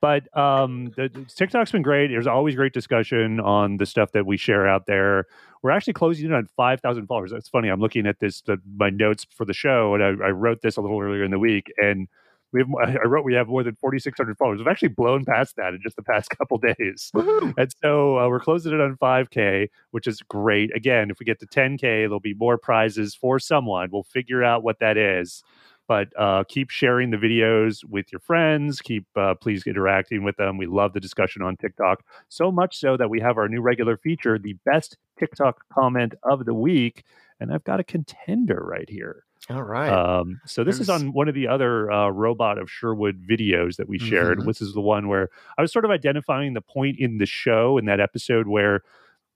But 0.00 0.36
um, 0.36 0.92
the, 0.96 1.08
the 1.08 1.24
TikTok's 1.24 1.72
been 1.72 1.82
great. 1.82 2.08
There's 2.08 2.26
always 2.26 2.56
great 2.56 2.72
discussion 2.72 3.40
on 3.40 3.76
the 3.76 3.86
stuff 3.86 4.12
that 4.12 4.26
we 4.26 4.36
share 4.36 4.66
out 4.66 4.86
there. 4.86 5.26
We're 5.62 5.70
actually 5.70 5.94
closing 5.94 6.26
in 6.26 6.32
on 6.32 6.46
five 6.56 6.80
thousand 6.80 7.06
followers. 7.06 7.30
That's 7.30 7.48
funny. 7.48 7.68
I'm 7.68 7.80
looking 7.80 8.06
at 8.06 8.20
this 8.20 8.40
the, 8.42 8.60
my 8.76 8.90
notes 8.90 9.26
for 9.30 9.44
the 9.44 9.54
show, 9.54 9.94
and 9.94 10.02
I, 10.02 10.26
I 10.26 10.30
wrote 10.30 10.62
this 10.62 10.76
a 10.76 10.80
little 10.80 11.00
earlier 11.00 11.24
in 11.24 11.30
the 11.30 11.38
week, 11.38 11.72
and 11.78 12.08
we 12.56 12.60
have. 12.60 12.96
I 13.02 13.06
wrote 13.06 13.24
we 13.24 13.34
have 13.34 13.48
more 13.48 13.62
than 13.62 13.76
4,600 13.76 14.36
followers. 14.36 14.58
We've 14.58 14.68
actually 14.68 14.88
blown 14.88 15.24
past 15.24 15.56
that 15.56 15.74
in 15.74 15.80
just 15.82 15.96
the 15.96 16.02
past 16.02 16.30
couple 16.38 16.58
days. 16.58 17.10
And 17.56 17.72
so 17.82 18.18
uh, 18.18 18.28
we're 18.28 18.40
closing 18.40 18.72
it 18.72 18.80
on 18.80 18.96
5K, 18.96 19.68
which 19.90 20.06
is 20.06 20.20
great. 20.22 20.74
Again, 20.74 21.10
if 21.10 21.18
we 21.18 21.26
get 21.26 21.40
to 21.40 21.46
10K, 21.46 21.80
there'll 21.80 22.20
be 22.20 22.34
more 22.34 22.58
prizes 22.58 23.14
for 23.14 23.38
someone. 23.38 23.90
We'll 23.92 24.02
figure 24.04 24.42
out 24.42 24.62
what 24.62 24.78
that 24.80 24.96
is. 24.96 25.42
But 25.88 26.08
uh, 26.18 26.42
keep 26.48 26.70
sharing 26.70 27.10
the 27.10 27.16
videos 27.16 27.84
with 27.84 28.10
your 28.10 28.20
friends. 28.20 28.80
Keep 28.80 29.06
uh, 29.14 29.34
please 29.34 29.64
interacting 29.66 30.24
with 30.24 30.36
them. 30.36 30.58
We 30.58 30.66
love 30.66 30.92
the 30.92 31.00
discussion 31.00 31.42
on 31.42 31.56
TikTok 31.56 32.02
so 32.28 32.50
much 32.50 32.76
so 32.76 32.96
that 32.96 33.08
we 33.08 33.20
have 33.20 33.38
our 33.38 33.48
new 33.48 33.60
regular 33.60 33.96
feature, 33.96 34.38
the 34.38 34.56
best 34.64 34.96
TikTok 35.18 35.62
comment 35.72 36.14
of 36.24 36.44
the 36.44 36.54
week, 36.54 37.04
and 37.38 37.52
I've 37.52 37.64
got 37.64 37.80
a 37.80 37.84
contender 37.84 38.64
right 38.68 38.88
here. 38.88 39.25
All 39.48 39.62
right. 39.62 40.00
Um, 40.20 40.40
so 40.44 40.64
this 40.64 40.80
is 40.80 40.88
on 40.88 41.12
one 41.12 41.28
of 41.28 41.34
the 41.34 41.46
other 41.46 41.90
uh, 41.90 42.08
robot 42.08 42.58
of 42.58 42.70
Sherwood 42.70 43.22
videos 43.22 43.76
that 43.76 43.88
we 43.88 43.98
shared. 43.98 44.40
Mhm. 44.40 44.46
This 44.46 44.60
is 44.60 44.74
the 44.74 44.80
one 44.80 45.08
where 45.08 45.28
I 45.56 45.62
was 45.62 45.72
sort 45.72 45.84
of 45.84 45.90
identifying 45.90 46.54
the 46.54 46.60
point 46.60 46.98
in 46.98 47.18
the 47.18 47.26
show 47.26 47.78
in 47.78 47.84
that 47.86 48.00
episode 48.00 48.48
where 48.48 48.82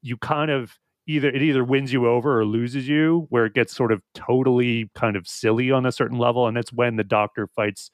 you 0.03 0.17
kind 0.19 0.51
of 0.51 0.79
either 1.07 1.29
it 1.31 1.43
either 1.43 1.65
wins 1.65 1.93
you 1.93 2.07
over 2.09 2.41
or 2.41 2.45
loses 2.47 2.89
you, 2.89 3.27
where 3.31 3.47
it 3.47 3.55
gets 3.55 3.75
sort 3.77 3.93
of 3.93 4.03
totally 4.15 4.91
kind 4.95 5.17
of 5.17 5.29
silly 5.29 5.71
on 5.71 5.87
a 5.87 5.93
certain 5.93 6.19
level, 6.19 6.47
and 6.49 6.57
that's 6.57 6.73
when 6.73 6.97
the 6.97 7.05
Doctor 7.05 7.47
fights 7.47 7.91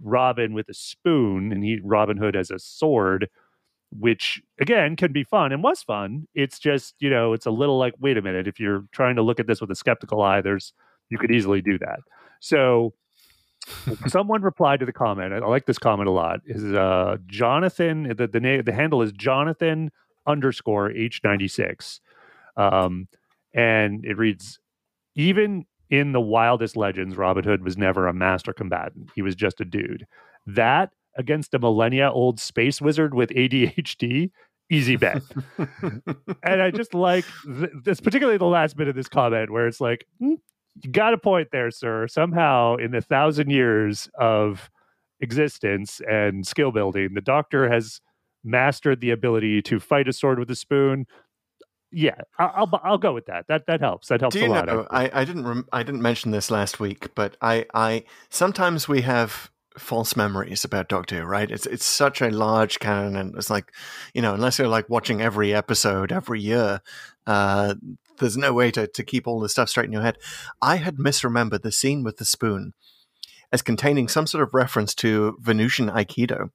Robin 0.00 0.54
with 0.54 0.68
a 0.68 0.74
spoon, 0.74 1.52
and 1.52 1.64
he 1.64 1.80
Robin 1.84 2.16
Hood 2.16 2.34
has 2.34 2.50
a 2.50 2.58
sword. 2.58 3.28
Which 3.98 4.40
again 4.60 4.96
can 4.96 5.12
be 5.12 5.24
fun 5.24 5.50
and 5.52 5.64
was 5.64 5.82
fun. 5.82 6.28
It's 6.34 6.60
just, 6.60 6.94
you 7.00 7.10
know, 7.10 7.32
it's 7.32 7.46
a 7.46 7.50
little 7.50 7.76
like, 7.78 7.94
wait 7.98 8.16
a 8.18 8.22
minute, 8.22 8.46
if 8.46 8.60
you're 8.60 8.84
trying 8.92 9.16
to 9.16 9.22
look 9.22 9.40
at 9.40 9.48
this 9.48 9.60
with 9.60 9.70
a 9.70 9.74
skeptical 9.74 10.22
eye, 10.22 10.40
there's 10.40 10.72
you 11.10 11.18
could 11.18 11.30
easily 11.30 11.60
do 11.60 11.78
that. 11.78 12.00
So 12.40 12.94
someone 14.06 14.42
replied 14.42 14.80
to 14.80 14.86
the 14.86 14.92
comment. 14.92 15.32
I 15.32 15.38
like 15.38 15.66
this 15.66 15.78
comment 15.78 16.08
a 16.08 16.12
lot. 16.12 16.40
Is 16.46 16.64
uh, 16.64 17.16
Jonathan? 17.26 18.14
The 18.16 18.26
the 18.26 18.40
name 18.40 18.62
the 18.64 18.72
handle 18.72 19.02
is 19.02 19.12
Jonathan 19.12 19.90
underscore 20.26 20.90
H 20.90 21.20
ninety 21.24 21.48
six, 21.48 22.00
um, 22.56 23.08
and 23.54 24.04
it 24.04 24.16
reads: 24.16 24.58
Even 25.14 25.66
in 25.90 26.12
the 26.12 26.20
wildest 26.20 26.76
legends, 26.76 27.16
Robin 27.16 27.44
Hood 27.44 27.64
was 27.64 27.76
never 27.76 28.06
a 28.06 28.12
master 28.12 28.52
combatant. 28.52 29.10
He 29.14 29.22
was 29.22 29.34
just 29.34 29.60
a 29.60 29.64
dude. 29.64 30.06
That 30.46 30.90
against 31.16 31.54
a 31.54 31.58
millennia 31.58 32.10
old 32.10 32.40
space 32.40 32.80
wizard 32.80 33.14
with 33.14 33.30
ADHD. 33.30 34.30
Easy 34.72 34.94
bet. 34.94 35.20
and 35.58 36.62
I 36.62 36.70
just 36.70 36.94
like 36.94 37.24
th- 37.44 37.72
this, 37.84 38.00
particularly 38.00 38.38
the 38.38 38.44
last 38.44 38.76
bit 38.76 38.86
of 38.86 38.94
this 38.94 39.08
comment 39.08 39.50
where 39.50 39.66
it's 39.66 39.80
like, 39.80 40.06
"Hmm, 40.20 40.34
you 40.82 40.90
got 40.90 41.14
a 41.14 41.18
point 41.18 41.48
there, 41.52 41.70
sir. 41.70 42.06
Somehow, 42.08 42.76
in 42.76 42.90
the 42.90 43.00
thousand 43.00 43.50
years 43.50 44.08
of 44.18 44.70
existence 45.20 46.00
and 46.08 46.46
skill 46.46 46.72
building, 46.72 47.10
the 47.14 47.20
doctor 47.20 47.70
has 47.70 48.00
mastered 48.42 49.00
the 49.00 49.10
ability 49.10 49.60
to 49.62 49.78
fight 49.78 50.08
a 50.08 50.12
sword 50.12 50.38
with 50.38 50.50
a 50.50 50.56
spoon. 50.56 51.06
Yeah, 51.92 52.14
I- 52.38 52.44
I'll 52.54 52.80
I'll 52.84 52.98
go 52.98 53.12
with 53.12 53.26
that. 53.26 53.46
That 53.48 53.66
that 53.66 53.80
helps. 53.80 54.08
That 54.08 54.20
helps 54.20 54.36
Do 54.36 54.46
a 54.46 54.48
lot. 54.48 54.66
know? 54.66 54.86
I, 54.90 55.10
I 55.12 55.24
didn't 55.24 55.46
rem- 55.46 55.68
I 55.72 55.82
didn't 55.82 56.02
mention 56.02 56.30
this 56.30 56.50
last 56.50 56.78
week, 56.78 57.14
but 57.14 57.36
I 57.42 57.66
I 57.74 58.04
sometimes 58.30 58.88
we 58.88 59.00
have 59.02 59.50
false 59.76 60.14
memories 60.16 60.64
about 60.64 60.88
Doctor 60.88 61.20
Who, 61.20 61.24
right? 61.24 61.50
It's 61.50 61.66
it's 61.66 61.84
such 61.84 62.20
a 62.22 62.30
large 62.30 62.78
canon, 62.78 63.16
and 63.16 63.34
it's 63.34 63.50
like 63.50 63.72
you 64.14 64.22
know, 64.22 64.34
unless 64.34 64.58
you're 64.58 64.68
like 64.68 64.88
watching 64.88 65.20
every 65.20 65.52
episode 65.52 66.12
every 66.12 66.40
year, 66.40 66.80
uh, 67.26 67.74
there's 68.20 68.36
no 68.36 68.52
way 68.52 68.70
to 68.70 68.86
to 68.86 69.04
keep 69.04 69.26
all 69.26 69.40
the 69.40 69.48
stuff 69.48 69.68
straight 69.68 69.86
in 69.86 69.92
your 69.92 70.02
head. 70.02 70.18
I 70.62 70.76
had 70.76 70.96
misremembered 70.96 71.62
the 71.62 71.72
scene 71.72 72.04
with 72.04 72.18
the 72.18 72.24
spoon 72.24 72.74
as 73.52 73.62
containing 73.62 74.08
some 74.08 74.26
sort 74.26 74.42
of 74.42 74.54
reference 74.54 74.94
to 74.96 75.36
Venusian 75.40 75.88
Aikido. 75.88 76.50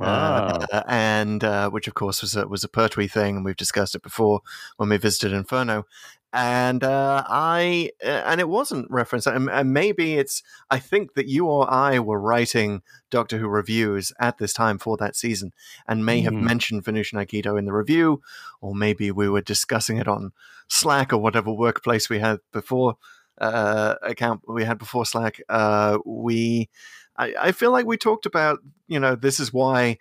Ah. 0.00 0.58
Uh, 0.72 0.82
and 0.88 1.44
uh, 1.44 1.70
which 1.70 1.86
of 1.86 1.94
course 1.94 2.22
was 2.22 2.34
a, 2.34 2.48
was 2.48 2.64
a 2.64 2.68
Pertwee 2.68 3.08
thing, 3.08 3.36
and 3.36 3.44
we've 3.44 3.56
discussed 3.56 3.94
it 3.94 4.02
before 4.02 4.40
when 4.76 4.88
we 4.88 4.96
visited 4.96 5.32
Inferno. 5.32 5.84
And 6.32 6.82
uh, 6.82 7.24
I 7.28 7.90
uh, 8.04 8.22
and 8.26 8.40
it 8.40 8.48
wasn't 8.48 8.90
referenced. 8.90 9.26
And, 9.26 9.50
and 9.50 9.72
maybe 9.72 10.14
it's. 10.14 10.42
I 10.70 10.78
think 10.78 11.14
that 11.14 11.28
you 11.28 11.46
or 11.46 11.70
I 11.70 11.98
were 11.98 12.20
writing 12.20 12.82
Doctor 13.10 13.38
Who 13.38 13.48
reviews 13.48 14.12
at 14.18 14.38
this 14.38 14.52
time 14.52 14.78
for 14.78 14.96
that 14.96 15.16
season, 15.16 15.52
and 15.86 16.06
may 16.06 16.22
have 16.22 16.32
Mhm. 16.34 16.42
mentioned 16.42 16.84
Venusian 16.84 17.18
Aikido 17.18 17.58
in 17.58 17.64
the 17.64 17.72
review, 17.72 18.22
or 18.60 18.74
maybe 18.74 19.10
we 19.10 19.28
were 19.28 19.42
discussing 19.42 19.98
it 19.98 20.08
on 20.08 20.32
Slack 20.68 21.12
or 21.12 21.18
whatever 21.18 21.52
workplace 21.52 22.08
we 22.08 22.18
had 22.20 22.38
before 22.52 22.96
uh, 23.38 23.96
account 24.02 24.42
we 24.46 24.64
had 24.64 24.78
before 24.78 25.04
Slack. 25.04 25.40
Uh, 25.48 25.98
we, 26.06 26.68
I, 27.16 27.34
I 27.40 27.52
feel 27.52 27.72
like 27.72 27.86
we 27.86 27.96
talked 27.96 28.26
about, 28.26 28.60
you 28.86 29.00
know, 29.00 29.16
this 29.16 29.40
is 29.40 29.52
why 29.52 29.98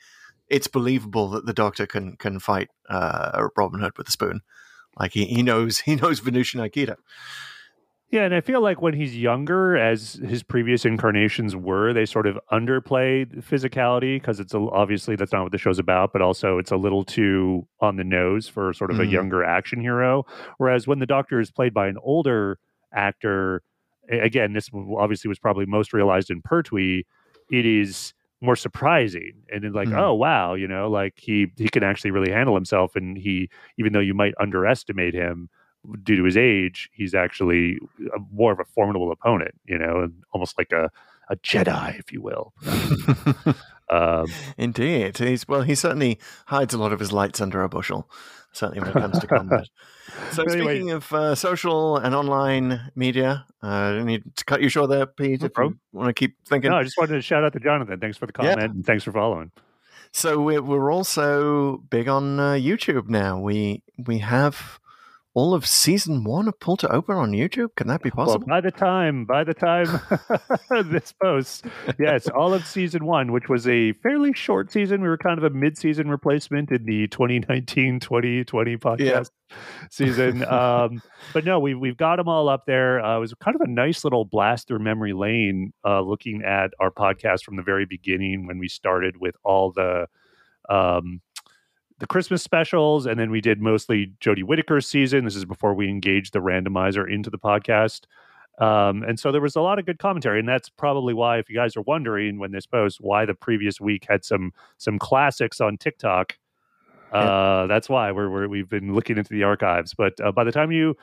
it's 0.47 0.67
believable 0.67 1.29
that 1.29 1.45
the 1.45 1.53
Doctor 1.53 1.88
can 1.88 2.15
can 2.17 2.39
fight 2.39 2.69
uh, 2.89 3.47
Robin 3.57 3.79
Hood 3.79 3.97
with 3.97 4.07
a 4.07 4.11
spoon. 4.11 4.41
Like 5.00 5.13
he, 5.13 5.25
he 5.25 5.43
knows 5.43 5.79
he 5.88 5.95
knows 5.95 6.19
Venusian 6.19 6.62
Aikido. 6.62 6.95
Yeah, 8.10 8.24
and 8.25 8.36
I 8.36 8.41
feel 8.41 8.60
like 8.60 8.81
when 8.81 8.93
he's 8.93 9.15
younger, 9.17 9.77
as 9.77 10.15
his 10.27 10.43
previous 10.43 10.83
incarnations 10.83 11.55
were, 11.55 11.93
they 11.93 12.05
sort 12.05 12.27
of 12.27 12.38
underplayed 12.51 13.41
physicality 13.41 14.17
because 14.17 14.41
it's 14.41 14.53
a, 14.53 14.57
obviously 14.60 15.15
that's 15.15 15.31
not 15.31 15.43
what 15.43 15.53
the 15.53 15.57
show's 15.57 15.79
about, 15.79 16.12
but 16.12 16.21
also 16.21 16.57
it's 16.57 16.71
a 16.71 16.75
little 16.75 17.05
too 17.05 17.65
on 17.79 17.95
the 17.95 18.03
nose 18.03 18.50
for 18.50 18.74
sort 18.74 18.91
of 18.91 19.00
a 19.00 19.03
Mhm. 19.05 19.12
younger 19.12 19.45
action 19.45 19.79
hero. 19.79 20.25
Whereas 20.57 20.88
when 20.88 21.00
the 21.00 21.05
Doctor 21.05 21.39
is 21.39 21.51
played 21.51 21.74
by 21.74 21.88
an 21.88 21.95
older 22.03 22.60
actor, 22.93 23.63
again, 24.10 24.51
this 24.51 24.69
obviously 24.98 25.29
was 25.29 25.39
probably 25.39 25.65
most 25.65 25.93
realized 25.93 26.29
in 26.29 26.41
Pertwee. 26.41 27.03
It 27.50 27.65
is 27.65 28.13
more 28.41 28.55
surprising 28.55 29.33
and 29.53 29.63
then 29.63 29.71
like 29.74 29.88
Mhm. 29.88 29.98
oh 30.00 30.13
wow 30.13 30.55
you 30.55 30.67
know 30.67 30.89
like 30.89 31.13
he 31.17 31.51
he 31.57 31.69
can 31.69 31.83
actually 31.83 32.12
really 32.12 32.31
handle 32.31 32.55
himself 32.55 32.95
and 32.95 33.17
he 33.17 33.50
even 33.77 33.93
though 33.93 34.00
you 34.00 34.13
might 34.15 34.33
underestimate 34.39 35.13
him 35.13 35.50
due 36.03 36.15
to 36.15 36.24
his 36.24 36.38
age, 36.38 36.91
he's 36.93 37.15
actually 37.15 37.79
a, 38.15 38.19
more 38.31 38.51
of 38.51 38.60
a 38.60 38.63
formidable 38.65 39.12
opponent, 39.12 39.55
you 39.65 39.77
know, 39.79 40.01
and 40.01 40.13
almost 40.31 40.55
like 40.55 40.71
a, 40.71 40.91
a 41.29 41.36
Jedi, 41.38 41.98
if 41.98 42.12
you 42.13 42.21
will. 42.21 42.53
um, 43.89 44.27
Indeed, 44.57 45.17
he's 45.17 45.48
well. 45.48 45.63
He 45.63 45.74
certainly 45.75 46.19
hides 46.45 46.74
a 46.74 46.77
lot 46.77 46.93
of 46.93 47.00
his 47.00 47.12
lights 47.12 47.41
under 47.41 47.63
a 47.63 47.69
bushel. 47.69 48.07
Certainly, 48.53 48.81
when 48.81 48.89
it 48.89 49.01
comes 49.01 49.20
to 49.20 49.27
combat. 49.27 49.65
So, 50.34 50.43
Anyway. 50.43 50.75
speaking 50.75 50.91
of 50.91 51.12
uh, 51.13 51.36
social 51.36 51.96
and 51.98 52.13
online 52.13 52.91
media, 52.96 53.46
uh, 53.63 53.67
I 53.67 53.91
don't 53.93 54.05
need 54.05 54.24
to 54.36 54.43
cut 54.43 54.62
you 54.62 54.67
short 54.67 54.89
there, 54.89 55.05
Pete. 55.05 55.39
No 55.41 55.46
if 55.48 55.51
you 55.58 55.77
want 55.93 56.10
to 56.10 56.13
keep 56.13 56.36
thinking. 56.50 56.70
no, 56.72 56.77
I 56.77 56.84
just 56.84 56.98
wanted 56.98 57.13
to 57.13 57.22
shout 57.22 57.46
out 57.46 57.53
to 57.53 57.60
Jonathan. 57.62 57.98
Thanks 58.00 58.17
for 58.17 58.25
the 58.25 58.34
Yeah. 58.41 58.55
comment 58.55 58.74
and 58.75 58.86
thanks 58.86 59.05
for 59.05 59.13
following. 59.13 59.51
So 60.12 60.41
we're, 60.41 60.62
we're 60.62 60.91
also 60.91 61.77
big 61.89 62.10
on 62.10 62.39
uh, 62.41 62.51
YouTube 62.53 63.08
now. 63.08 63.39
We 63.39 63.84
we 64.05 64.17
have 64.20 64.80
all 65.33 65.53
of 65.53 65.65
season 65.65 66.23
one 66.23 66.47
of 66.47 66.59
Pull 66.59 66.77
to 66.77 66.91
Open 66.91 67.15
on 67.15 67.31
YouTube. 67.31 67.69
Can 67.75 67.88
that 67.88 68.01
be 68.01 68.11
possible? 68.11 68.43
Well, 68.45 68.59
by 68.59 68.61
the 68.61 68.71
time, 68.71 69.25
by 69.25 69.43
the 69.43 69.53
time 69.53 69.88
this 70.91 71.13
posts, 71.13 71.63
yes, 71.97 72.27
all 72.27 72.53
of 72.53 72.65
season 72.65 73.05
one, 73.05 73.31
which 73.31 73.47
was 73.47 73.67
a 73.67 73.93
fairly 73.93 74.33
short 74.33 74.71
season. 74.71 75.01
We 75.01 75.07
were 75.07 75.17
kind 75.17 75.38
of 75.38 75.45
a 75.45 75.50
mid-season 75.50 76.09
replacement 76.09 76.71
in 76.71 76.83
the 76.83 77.07
2019-2020 77.07 78.45
podcast 78.77 79.29
season. 79.89 80.45
Um, 80.51 81.01
but 81.33 81.45
no, 81.45 81.59
we've 81.59 81.79
we've 81.79 81.97
got 81.97 82.17
them 82.17 82.27
all 82.27 82.50
up 82.50 82.65
there. 82.65 83.03
Uh, 83.03 83.17
it 83.17 83.19
was 83.19 83.33
kind 83.35 83.55
of 83.55 83.61
a 83.61 83.67
nice 83.67 84.03
little 84.03 84.25
blast 84.25 84.67
through 84.67 84.79
memory 84.79 85.13
lane, 85.13 85.71
uh, 85.85 86.01
looking 86.01 86.43
at 86.43 86.71
our 86.79 86.91
podcast 86.91 87.43
from 87.43 87.55
the 87.55 87.61
very 87.61 87.85
beginning 87.85 88.47
when 88.47 88.59
we 88.59 88.67
started 88.67 89.15
with 89.19 89.35
all 89.43 89.71
the. 89.71 90.07
Um, 90.69 91.21
the 92.01 92.08
Christmas 92.08 92.41
specials, 92.41 93.05
and 93.05 93.20
then 93.20 93.29
we 93.29 93.41
did 93.41 93.62
mostly 93.62 94.12
Jodie 94.20 94.43
Whittaker's 94.43 94.88
season. 94.88 95.24
This 95.24 95.36
is 95.36 95.46
before 95.46 95.75
we 95.75 95.88
engaged 95.88 96.34
the 96.34 96.39
randomizer 96.39 97.08
into 97.08 97.29
the 97.29 97.38
podcast. 97.38 98.05
Um, 98.60 99.03
and 99.03 99.20
so 99.20 99.31
there 99.31 99.39
was 99.39 99.55
a 99.55 99.62
lot 99.62 99.77
of 99.77 99.86
good 99.86 100.00
commentary, 100.00 100.39
and 100.39 100.50
that's 100.50 100.67
probably 100.67 101.13
why, 101.13 101.38
if 101.38 101.48
you 101.48 101.55
guys 101.55 101.77
are 101.77 101.84
wondering 101.84 102.39
when 102.39 102.51
this 102.51 102.65
posts, 102.65 103.00
why 103.00 103.25
the 103.25 103.36
previous 103.36 103.79
week 103.79 104.08
had 104.10 104.25
some 104.25 104.51
some 104.79 104.98
classics 104.98 105.62
on 105.62 105.77
TikTok. 105.77 106.38
Uh, 107.12 107.67
That's 107.67 107.88
why 107.88 108.12
we're, 108.12 108.29
we're 108.29 108.48
we've 108.48 108.70
been 108.70 108.96
looking 108.96 109.17
into 109.17 109.34
the 109.34 109.43
archives. 109.43 109.93
But 109.93 110.20
uh, 110.22 110.31
by 110.31 110.43
the 110.43 110.51
time 110.51 110.72
you 110.72 110.96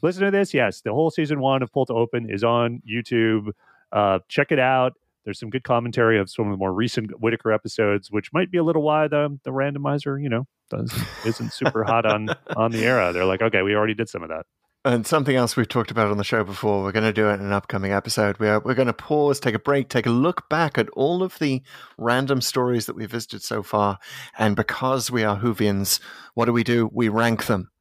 listen 0.00 0.24
to 0.24 0.30
this, 0.30 0.54
yes, 0.54 0.80
the 0.80 0.94
whole 0.94 1.10
season 1.10 1.40
one 1.40 1.62
of 1.62 1.70
Pull 1.70 1.84
to 1.86 1.92
Open 1.92 2.30
is 2.30 2.42
on 2.44 2.80
YouTube. 2.88 3.50
Uh, 3.92 4.20
check 4.28 4.52
it 4.52 4.58
out. 4.58 4.94
There's 5.26 5.40
some 5.40 5.50
good 5.50 5.64
commentary 5.64 6.18
of 6.18 6.30
some 6.30 6.46
of 6.46 6.52
the 6.52 6.56
more 6.56 6.72
recent 6.72 7.20
Whittaker 7.20 7.52
episodes, 7.52 8.10
which 8.10 8.32
might 8.32 8.50
be 8.50 8.58
a 8.58 8.64
little 8.64 8.82
why 8.82 9.08
the 9.08 9.38
the 9.42 9.50
randomizer, 9.50 10.22
you 10.22 10.28
know, 10.28 10.46
does 10.70 10.94
isn't 11.26 11.52
super 11.52 11.82
hot 11.84 12.06
on 12.06 12.28
on 12.56 12.70
the 12.70 12.84
era. 12.84 13.12
They're 13.12 13.24
like, 13.24 13.42
okay, 13.42 13.62
we 13.62 13.74
already 13.74 13.94
did 13.94 14.08
some 14.08 14.22
of 14.22 14.28
that. 14.28 14.46
And 14.84 15.04
something 15.04 15.34
else 15.34 15.56
we've 15.56 15.68
talked 15.68 15.90
about 15.90 16.12
on 16.12 16.16
the 16.16 16.22
show 16.22 16.44
before, 16.44 16.84
we're 16.84 16.92
going 16.92 17.04
to 17.04 17.12
do 17.12 17.28
it 17.28 17.34
in 17.34 17.40
an 17.40 17.52
upcoming 17.52 17.90
episode. 17.90 18.38
We're, 18.38 18.60
we're 18.60 18.74
going 18.74 18.86
to 18.86 18.92
pause, 18.92 19.40
take 19.40 19.56
a 19.56 19.58
break, 19.58 19.88
take 19.88 20.06
a 20.06 20.10
look 20.10 20.48
back 20.48 20.78
at 20.78 20.88
all 20.90 21.24
of 21.24 21.40
the 21.40 21.60
random 21.98 22.40
stories 22.40 22.86
that 22.86 22.94
we've 22.94 23.10
visited 23.10 23.42
so 23.42 23.64
far. 23.64 23.98
And 24.38 24.54
because 24.54 25.10
we 25.10 25.24
are 25.24 25.40
Whovians, 25.40 25.98
what 26.34 26.44
do 26.44 26.52
we 26.52 26.62
do? 26.62 26.88
We 26.92 27.08
rank 27.08 27.46
them. 27.46 27.72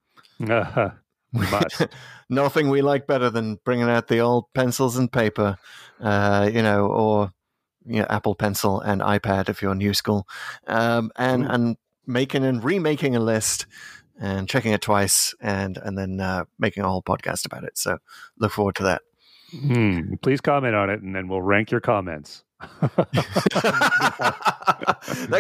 Uh, 0.50 0.90
must. 1.44 1.88
Nothing 2.30 2.70
we 2.70 2.82
like 2.82 3.08
better 3.08 3.30
than 3.30 3.60
bringing 3.64 3.90
out 3.90 4.08
the 4.08 4.20
old 4.20 4.46
pencils 4.54 4.98
and 4.98 5.12
paper, 5.12 5.58
uh, 6.00 6.50
you 6.52 6.62
know, 6.62 6.88
or 6.88 7.32
you 7.86 8.00
know, 8.00 8.08
Apple 8.10 8.36
Pencil 8.36 8.82
and 8.82 9.02
iPad 9.02 9.50
if 9.50 9.62
you're 9.62 9.76
new 9.76 9.94
school, 9.94 10.28
um, 10.68 11.12
and 11.16 11.46
Ooh. 11.46 11.50
and 11.50 11.78
making 12.08 12.44
and 12.44 12.64
remaking 12.64 13.16
a 13.16 13.20
list 13.20 13.68
and 14.20 14.48
checking 14.50 14.72
it 14.72 14.82
twice, 14.82 15.36
and 15.40 15.78
and 15.78 15.98
then 15.98 16.20
uh, 16.20 16.46
making 16.58 16.84
a 16.84 16.90
whole 16.90 17.04
podcast 17.04 17.46
about 17.46 17.64
it. 17.64 17.78
So 17.78 17.98
look 18.40 18.52
forward 18.52 18.76
to 18.76 18.84
that. 18.84 19.02
Hmm, 19.52 20.16
please 20.22 20.42
comment 20.42 20.76
on 20.76 20.90
it, 20.90 21.02
and 21.02 21.16
then 21.16 21.28
we'll 21.28 21.42
rank 21.42 21.72
your 21.72 21.82
comments. 21.82 22.44
that 22.82 23.02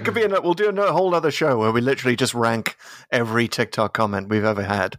could 0.03 0.13
be 0.13 0.23
a 0.23 0.41
we'll 0.41 0.53
do 0.53 0.69
a 0.69 0.91
whole 0.91 1.15
other 1.15 1.31
show 1.31 1.57
where 1.57 1.71
we 1.71 1.81
literally 1.81 2.15
just 2.15 2.33
rank 2.33 2.75
every 3.09 3.47
TikTok 3.47 3.93
comment 3.93 4.29
we've 4.29 4.43
ever 4.43 4.63
had. 4.63 4.97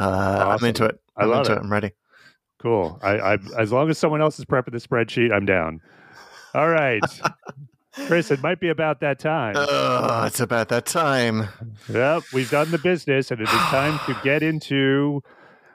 Uh, 0.00 0.56
I'm 0.58 0.64
into 0.66 0.84
it. 0.86 0.98
I 1.16 1.22
I'm 1.24 1.30
love 1.30 1.38
into 1.40 1.52
it. 1.52 1.56
it. 1.56 1.60
I'm 1.62 1.72
ready. 1.72 1.90
Cool. 2.60 2.98
I, 3.02 3.18
I 3.34 3.38
as 3.58 3.72
long 3.72 3.88
as 3.90 3.98
someone 3.98 4.20
else 4.20 4.38
is 4.38 4.44
prepping 4.44 4.72
the 4.72 4.78
spreadsheet, 4.78 5.32
I'm 5.32 5.46
down. 5.46 5.80
All 6.54 6.68
right, 6.68 7.00
Chris. 8.06 8.30
It 8.30 8.42
might 8.42 8.60
be 8.60 8.68
about 8.68 9.00
that 9.00 9.18
time. 9.18 9.54
Oh, 9.56 10.24
it's 10.26 10.40
about 10.40 10.68
that 10.68 10.84
time. 10.86 11.48
Yep, 11.88 12.24
we've 12.32 12.50
done 12.50 12.70
the 12.70 12.78
business, 12.78 13.30
and 13.30 13.40
it 13.40 13.44
is 13.44 13.50
time 13.50 13.98
to 14.06 14.18
get 14.24 14.42
into 14.42 15.22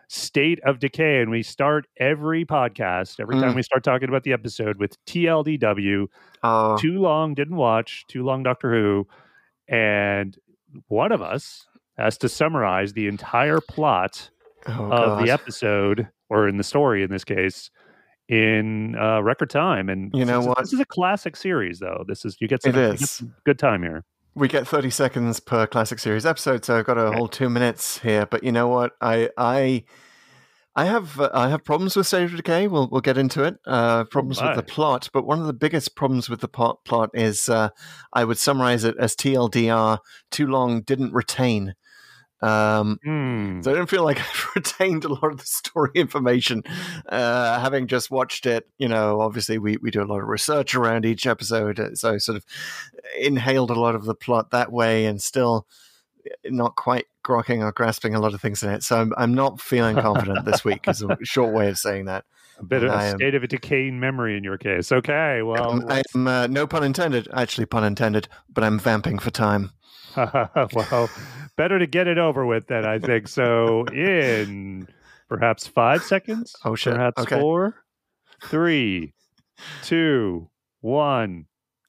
state 0.07 0.59
of 0.63 0.79
decay. 0.79 1.21
And 1.21 1.31
we 1.31 1.41
start 1.43 1.87
every 1.97 2.45
podcast 2.45 3.19
every 3.19 3.39
time 3.39 3.53
Mm. 3.53 3.55
we 3.55 3.63
start 3.63 3.83
talking 3.83 4.07
about 4.09 4.23
the 4.23 4.33
episode 4.33 4.77
with 4.77 5.03
TLDW. 5.05 6.07
Oh, 6.43 6.77
Too 6.77 6.99
long 6.99 7.33
didn't 7.33 7.55
watch. 7.55 8.05
Too 8.07 8.23
long 8.23 8.43
Doctor 8.43 8.71
Who, 8.71 9.07
and 9.67 10.37
one 10.87 11.11
of 11.11 11.21
us 11.21 11.65
has 11.97 12.17
to 12.19 12.29
summarize 12.29 12.93
the 12.93 13.07
entire 13.07 13.59
plot 13.61 14.29
oh 14.67 14.91
of 14.91 15.23
the 15.25 15.31
episode, 15.31 16.07
or 16.29 16.47
in 16.47 16.57
the 16.57 16.63
story 16.63 17.03
in 17.03 17.09
this 17.11 17.23
case, 17.23 17.69
in 18.27 18.95
uh, 18.95 19.21
record 19.21 19.49
time. 19.49 19.89
And 19.89 20.11
You 20.13 20.25
know 20.25 20.37
this 20.39 20.43
is- 20.43 20.47
what? 20.47 20.57
This 20.59 20.73
is 20.73 20.79
a 20.79 20.85
classic 20.85 21.35
series, 21.35 21.79
though. 21.79 22.03
This 22.07 22.25
is 22.25 22.37
you 22.39 22.47
get 22.47 22.63
some, 22.63 22.75
It 22.75 22.99
some 22.99 23.33
good 23.45 23.59
time 23.59 23.83
here. 23.83 24.03
we 24.35 24.47
get 24.47 24.67
30 24.67 24.89
seconds 24.89 25.39
per 25.39 25.65
classic 25.67 25.97
series 25.99 26.25
episode 26.25 26.65
so 26.65 26.77
i've 26.79 26.85
got 26.85 26.97
a 26.97 27.01
Okay. 27.07 27.15
whole 27.15 27.27
two 27.29 27.49
minutes 27.49 27.99
here 27.99 28.25
but 28.25 28.43
you 28.43 28.51
know 28.51 28.67
what 28.67 28.91
i 28.99 29.29
i 29.37 29.85
i 30.75 30.83
have 30.83 31.17
uh, 31.21 31.29
i 31.33 31.47
have 31.47 31.63
problems 31.63 31.95
with 31.95 32.05
state 32.05 32.23
of 32.25 32.35
decay 32.35 32.67
we'll, 32.67 32.89
we'll 32.91 32.99
get 32.99 33.17
into 33.17 33.43
it 33.45 33.55
uh 33.65 34.03
problems 34.05 34.41
with 34.41 34.53
the 34.55 34.63
plot 34.63 35.07
but 35.13 35.25
one 35.25 35.39
of 35.39 35.47
the 35.47 35.53
biggest 35.53 35.95
problems 35.95 36.29
with 36.29 36.41
the 36.41 36.49
plot, 36.49 36.83
plot 36.83 37.09
is 37.13 37.47
uh 37.47 37.69
i 38.11 38.25
would 38.25 38.37
summarize 38.37 38.83
it 38.83 38.95
as 38.99 39.15
tldr 39.15 39.99
too 40.31 40.47
long 40.47 40.81
didn't 40.81 41.13
retain 41.13 41.73
um 42.41 42.99
Hmm. 43.03 43.61
so 43.61 43.71
I 43.71 43.75
don't 43.75 43.89
feel 43.89 44.03
like 44.03 44.19
I've 44.19 44.51
retained 44.55 45.05
a 45.05 45.09
lot 45.09 45.25
of 45.31 45.37
the 45.37 45.45
story 45.45 45.91
information, 45.95 46.63
uh, 47.09 47.59
having 47.59 47.87
just 47.87 48.11
watched 48.11 48.45
it. 48.45 48.67
You 48.77 48.87
know, 48.89 49.21
obviously 49.21 49.57
we, 49.57 49.77
we 49.77 49.89
do 49.91 50.01
a 50.01 50.05
lot 50.05 50.21
of 50.21 50.27
research 50.27 50.75
around 50.75 51.05
each 51.05 51.25
episode, 51.25 51.79
uh, 51.79 51.95
so 51.95 52.13
I 52.13 52.17
sort 52.17 52.35
of 52.37 52.45
inhaled 53.19 53.69
a 53.71 53.79
lot 53.79 53.95
of 53.95 54.05
the 54.05 54.15
plot 54.15 54.51
that 54.51 54.71
way, 54.71 55.05
and 55.05 55.21
still 55.21 55.65
not 56.43 56.75
quite 56.75 57.05
grokking 57.23 57.61
or 57.63 57.71
grasping 57.71 58.15
a 58.15 58.19
lot 58.19 58.33
of 58.33 58.41
things 58.41 58.63
in 58.63 58.69
it. 58.71 58.83
So 58.83 58.97
I'm 58.99 59.13
I'm 59.17 59.33
not 59.33 59.61
feeling 59.61 59.95
confident 59.95 60.43
this 60.45 60.65
week. 60.65 60.87
Is 60.87 61.01
a 61.03 61.17
short 61.23 61.53
way 61.53 61.69
of 61.69 61.77
saying 61.77 62.05
that. 62.05 62.25
A 62.57 62.63
bit 62.63 62.83
of 62.83 62.91
I 62.91 63.05
a 63.05 63.09
am- 63.11 63.17
state 63.17 63.35
of 63.35 63.43
a 63.43 63.47
decaying 63.47 63.99
memory 63.99 64.37
in 64.37 64.43
your 64.43 64.57
case. 64.57 64.91
Okay, 64.91 65.41
well, 65.41 65.71
Um, 65.71 65.85
I'm 65.89 66.27
uh, 66.27 66.47
no 66.47 66.65
pun 66.67 66.83
intended, 66.83 67.27
actually 67.33 67.65
pun 67.65 67.83
intended, 67.83 68.27
but 68.51 68.63
I'm 68.63 68.79
vamping 68.79 69.19
for 69.19 69.29
time. 69.29 69.71
well, 70.73 71.09
better 71.57 71.79
to 71.79 71.87
get 71.87 72.07
it 72.07 72.17
over 72.17 72.45
with 72.45 72.67
then, 72.67 72.85
I 72.85 72.99
think. 72.99 73.27
So, 73.27 73.85
in 73.87 74.87
perhaps 75.29 75.67
five 75.67 76.03
seconds, 76.03 76.55
Oh, 76.63 76.75
shit. 76.75 76.93
perhaps 76.93 77.21
Okay. 77.23 77.39
four, 77.39 77.75
three, 78.43 79.13
two, 79.83 80.49
one, 80.81 81.45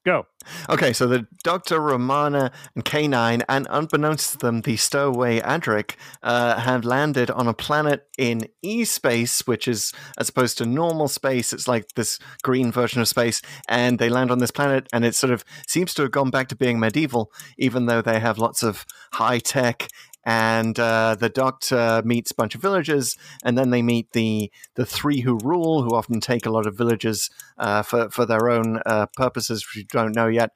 Go. 0.06 0.28
Okay, 0.70 0.92
so 0.92 1.08
the 1.08 1.26
Doctor, 1.42 1.80
Romana, 1.80 2.52
and 2.76 2.84
K9, 2.84 3.42
and 3.48 3.66
unbeknownst 3.68 4.34
to 4.34 4.38
them, 4.38 4.60
the 4.60 4.76
stowaway 4.76 5.40
Adric, 5.40 5.96
uh, 6.22 6.60
have 6.60 6.84
landed 6.84 7.28
on 7.28 7.48
a 7.48 7.52
planet 7.52 8.06
in 8.16 8.46
E 8.62 8.84
space, 8.84 9.48
which 9.48 9.66
is 9.66 9.92
as 10.16 10.28
opposed 10.28 10.58
to 10.58 10.64
normal 10.64 11.08
space. 11.08 11.52
It's 11.52 11.66
like 11.66 11.88
this 11.96 12.20
green 12.44 12.70
version 12.70 13.00
of 13.00 13.08
space, 13.08 13.42
and 13.68 13.98
they 13.98 14.08
land 14.08 14.30
on 14.30 14.38
this 14.38 14.52
planet, 14.52 14.86
and 14.92 15.04
it 15.04 15.16
sort 15.16 15.32
of 15.32 15.44
seems 15.66 15.92
to 15.94 16.02
have 16.02 16.12
gone 16.12 16.30
back 16.30 16.46
to 16.50 16.56
being 16.56 16.78
medieval, 16.78 17.32
even 17.58 17.86
though 17.86 18.00
they 18.00 18.20
have 18.20 18.38
lots 18.38 18.62
of 18.62 18.86
high 19.14 19.40
tech 19.40 19.88
and 20.26 20.76
uh, 20.80 21.14
the 21.14 21.28
doctor 21.28 22.02
meets 22.04 22.32
a 22.32 22.34
bunch 22.34 22.56
of 22.56 22.60
villagers, 22.60 23.16
and 23.44 23.56
then 23.56 23.70
they 23.70 23.80
meet 23.80 24.10
the 24.10 24.50
the 24.74 24.84
three 24.84 25.20
who 25.20 25.38
rule, 25.38 25.84
who 25.84 25.90
often 25.90 26.20
take 26.20 26.44
a 26.44 26.50
lot 26.50 26.66
of 26.66 26.76
villagers 26.76 27.30
uh, 27.58 27.82
for 27.82 28.08
for 28.10 28.26
their 28.26 28.50
own 28.50 28.80
uh, 28.86 29.06
purposes, 29.16 29.64
which 29.66 29.76
you 29.76 29.84
don't 29.84 30.14
know 30.14 30.26
yet. 30.26 30.52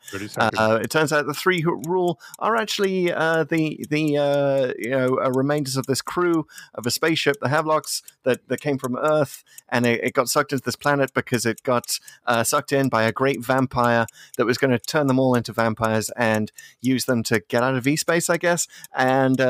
Uh, 0.56 0.78
it 0.82 0.90
turns 0.90 1.12
out 1.12 1.26
the 1.26 1.34
three 1.34 1.60
who 1.60 1.80
rule 1.86 2.20
are 2.38 2.56
actually 2.56 3.12
uh, 3.12 3.44
the 3.44 3.84
the 3.90 4.18
uh, 4.18 4.72
you 4.78 4.90
know 4.90 5.18
uh, 5.22 5.30
remainders 5.30 5.76
of 5.76 5.86
this 5.86 6.02
crew 6.02 6.46
of 6.74 6.86
a 6.86 6.90
spaceship, 6.90 7.36
the 7.40 7.48
Havelocks, 7.48 8.02
that, 8.24 8.46
that 8.48 8.60
came 8.60 8.78
from 8.78 8.96
Earth, 8.96 9.44
and 9.68 9.86
it, 9.86 10.00
it 10.02 10.12
got 10.12 10.28
sucked 10.28 10.52
into 10.52 10.64
this 10.64 10.76
planet 10.76 11.12
because 11.14 11.46
it 11.46 11.62
got 11.62 11.98
uh, 12.26 12.44
sucked 12.44 12.72
in 12.72 12.88
by 12.88 13.04
a 13.04 13.12
great 13.12 13.44
vampire 13.44 14.06
that 14.36 14.46
was 14.46 14.58
going 14.58 14.70
to 14.70 14.78
turn 14.78 15.06
them 15.06 15.18
all 15.18 15.34
into 15.34 15.52
vampires 15.52 16.10
and 16.16 16.52
use 16.80 17.04
them 17.04 17.22
to 17.22 17.40
get 17.48 17.62
out 17.62 17.74
of 17.74 17.84
V 17.84 17.96
space, 17.96 18.28
I 18.28 18.36
guess. 18.36 18.66
And 18.94 19.40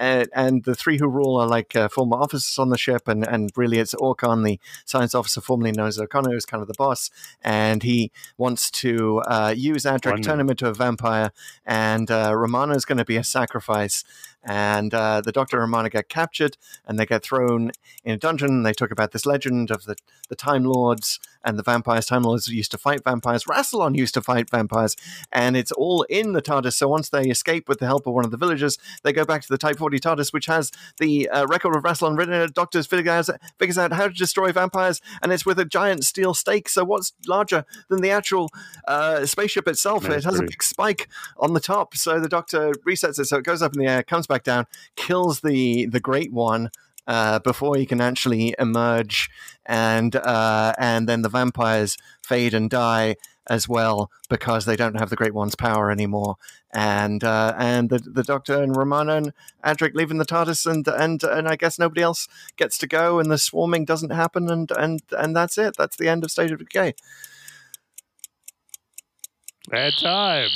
uh, 0.00 0.02
and, 0.02 0.28
and 0.34 0.64
the 0.64 0.74
three 0.74 0.98
who 0.98 1.06
rule 1.06 1.36
are 1.36 1.46
like 1.46 1.76
uh, 1.76 1.88
former 1.88 2.16
officers 2.16 2.58
on 2.58 2.70
the 2.70 2.78
ship, 2.78 3.06
and, 3.06 3.26
and 3.26 3.50
really 3.56 3.78
it's 3.78 3.94
Aukon, 3.94 4.42
the 4.42 4.58
science 4.84 5.14
officer 5.14 5.40
formerly 5.40 5.72
known 5.72 5.88
as 5.88 5.98
O'Connor, 5.98 6.30
who's 6.30 6.46
kind 6.46 6.62
of 6.62 6.68
the 6.68 6.74
boss, 6.74 7.10
and 7.42 7.82
he 7.82 8.10
wants 8.38 8.70
to 8.70 9.18
uh, 9.20 9.54
use 9.56 9.84
Adric, 9.84 10.12
One 10.12 10.22
turn 10.22 10.40
him 10.40 10.50
into 10.50 10.66
a 10.66 10.74
vampire, 10.74 11.32
and 11.66 12.10
uh, 12.10 12.32
Romana 12.34 12.74
is 12.74 12.84
going 12.84 12.98
to 12.98 13.04
be 13.04 13.16
a 13.16 13.24
sacrifice. 13.24 14.04
And 14.42 14.94
uh, 14.94 15.20
the 15.20 15.32
Doctor 15.32 15.58
and 15.58 15.70
Romana 15.70 15.90
get 15.90 16.08
captured, 16.08 16.56
and 16.86 16.98
they 16.98 17.04
get 17.04 17.22
thrown 17.22 17.72
in 18.04 18.14
a 18.14 18.16
dungeon. 18.16 18.62
They 18.62 18.72
talk 18.72 18.90
about 18.90 19.12
this 19.12 19.26
legend 19.26 19.70
of 19.70 19.84
the, 19.84 19.96
the 20.30 20.34
Time 20.34 20.64
Lords 20.64 21.20
and 21.44 21.58
the 21.58 21.62
vampires. 21.62 22.06
Time 22.06 22.22
Lords 22.22 22.48
used 22.48 22.70
to 22.72 22.78
fight 22.78 23.02
vampires. 23.04 23.44
Rassilon 23.44 23.96
used 23.96 24.14
to 24.14 24.22
fight 24.22 24.50
vampires, 24.50 24.96
and 25.32 25.56
it's 25.56 25.72
all 25.72 26.02
in 26.04 26.32
the 26.32 26.42
TARDIS. 26.42 26.74
So 26.74 26.88
once 26.88 27.08
they 27.08 27.22
escape 27.24 27.68
with 27.68 27.78
the 27.78 27.86
help 27.86 28.06
of 28.06 28.14
one 28.14 28.24
of 28.24 28.30
the 28.30 28.36
villagers, 28.36 28.78
they 29.02 29.12
go 29.12 29.24
back 29.24 29.42
to 29.42 29.48
the 29.48 29.58
Type 29.58 29.78
40 29.78 29.98
TARDIS, 29.98 30.32
which 30.32 30.46
has 30.46 30.70
the 30.98 31.28
uh, 31.28 31.46
record 31.46 31.76
of 31.76 31.82
Rassilon 31.82 32.16
written 32.16 32.34
in 32.34 32.42
it. 32.42 32.54
Doctors 32.54 32.86
figures 32.86 33.28
out, 33.28 33.40
figures 33.58 33.78
out 33.78 33.92
how 33.92 34.08
to 34.08 34.14
destroy 34.14 34.52
vampires, 34.52 35.00
and 35.22 35.32
it's 35.32 35.46
with 35.46 35.58
a 35.58 35.64
giant 35.64 36.04
steel 36.04 36.34
stake. 36.34 36.68
So 36.68 36.84
what's 36.84 37.12
larger 37.26 37.64
than 37.88 38.02
the 38.02 38.10
actual 38.10 38.50
uh, 38.86 39.26
spaceship 39.26 39.68
itself? 39.68 40.04
That's 40.04 40.24
it 40.24 40.28
has 40.28 40.40
a 40.40 40.42
big 40.42 40.62
spike 40.62 41.08
on 41.38 41.54
the 41.54 41.60
top. 41.60 41.96
So 41.96 42.20
the 42.20 42.28
Doctor 42.28 42.72
resets 42.86 43.18
it, 43.18 43.26
so 43.26 43.38
it 43.38 43.44
goes 43.44 43.62
up 43.62 43.74
in 43.74 43.80
the 43.80 43.86
air, 43.86 44.02
comes 44.02 44.26
back 44.26 44.44
down, 44.44 44.66
kills 44.96 45.40
the 45.40 45.86
the 45.86 46.00
Great 46.00 46.32
One. 46.32 46.70
Uh, 47.10 47.40
before 47.40 47.74
he 47.74 47.86
can 47.86 48.00
actually 48.00 48.54
emerge, 48.56 49.28
and 49.66 50.14
uh, 50.14 50.72
and 50.78 51.08
then 51.08 51.22
the 51.22 51.28
vampires 51.28 51.96
fade 52.22 52.54
and 52.54 52.70
die 52.70 53.16
as 53.48 53.68
well 53.68 54.12
because 54.28 54.64
they 54.64 54.76
don't 54.76 54.94
have 54.94 55.10
the 55.10 55.16
Great 55.16 55.34
One's 55.34 55.56
power 55.56 55.90
anymore. 55.90 56.36
And 56.72 57.24
uh, 57.24 57.52
and 57.58 57.90
the 57.90 57.98
the 57.98 58.22
Doctor 58.22 58.62
and 58.62 58.76
Romana 58.76 59.16
and 59.16 59.32
Adric 59.64 59.94
leaving 59.94 60.18
the 60.18 60.24
TARDIS, 60.24 60.70
and 60.70 60.86
and 60.86 61.20
and 61.24 61.48
I 61.48 61.56
guess 61.56 61.80
nobody 61.80 62.00
else 62.00 62.28
gets 62.56 62.78
to 62.78 62.86
go, 62.86 63.18
and 63.18 63.28
the 63.28 63.38
swarming 63.38 63.84
doesn't 63.84 64.10
happen, 64.10 64.48
and 64.48 64.70
and 64.70 65.02
and 65.18 65.34
that's 65.34 65.58
it. 65.58 65.74
That's 65.76 65.96
the 65.96 66.08
end 66.08 66.22
of 66.22 66.30
State 66.30 66.52
of 66.52 66.60
Decay. 66.60 66.94
Bad 69.70 69.92
time. 70.02 70.48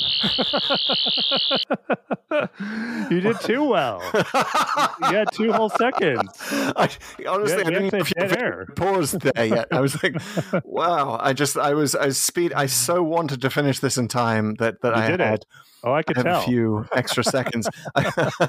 you 3.10 3.20
did 3.20 3.40
too 3.40 3.62
well. 3.64 4.02
You 4.12 5.16
had 5.16 5.28
two 5.32 5.52
whole 5.52 5.68
seconds. 5.68 6.28
I, 6.50 6.88
honestly, 7.28 7.58
Yeah, 7.58 7.66
I 7.66 7.70
didn't 7.70 7.94
actually 7.94 7.98
know 7.98 8.28
dead 8.28 8.42
air. 8.42 8.66
paused 8.76 9.20
there 9.20 9.44
yet. 9.46 9.68
I 9.70 9.80
was 9.80 10.02
like, 10.02 10.16
wow. 10.64 11.16
I 11.20 11.32
just, 11.32 11.56
I 11.56 11.74
was, 11.74 11.94
I 11.94 12.08
speed. 12.08 12.52
I 12.54 12.66
so 12.66 13.02
wanted 13.02 13.40
to 13.42 13.50
finish 13.50 13.78
this 13.78 13.96
in 13.98 14.08
time 14.08 14.54
that 14.56 14.80
that 14.82 14.96
You 14.96 15.02
I 15.02 15.08
did 15.08 15.20
it. 15.20 15.46
Oh, 15.86 15.92
I 15.92 16.02
could 16.02 16.16
have 16.16 16.24
tell. 16.24 16.40
a 16.40 16.44
few 16.44 16.86
extra 16.94 17.22
seconds. 17.22 17.68
how, 17.94 18.40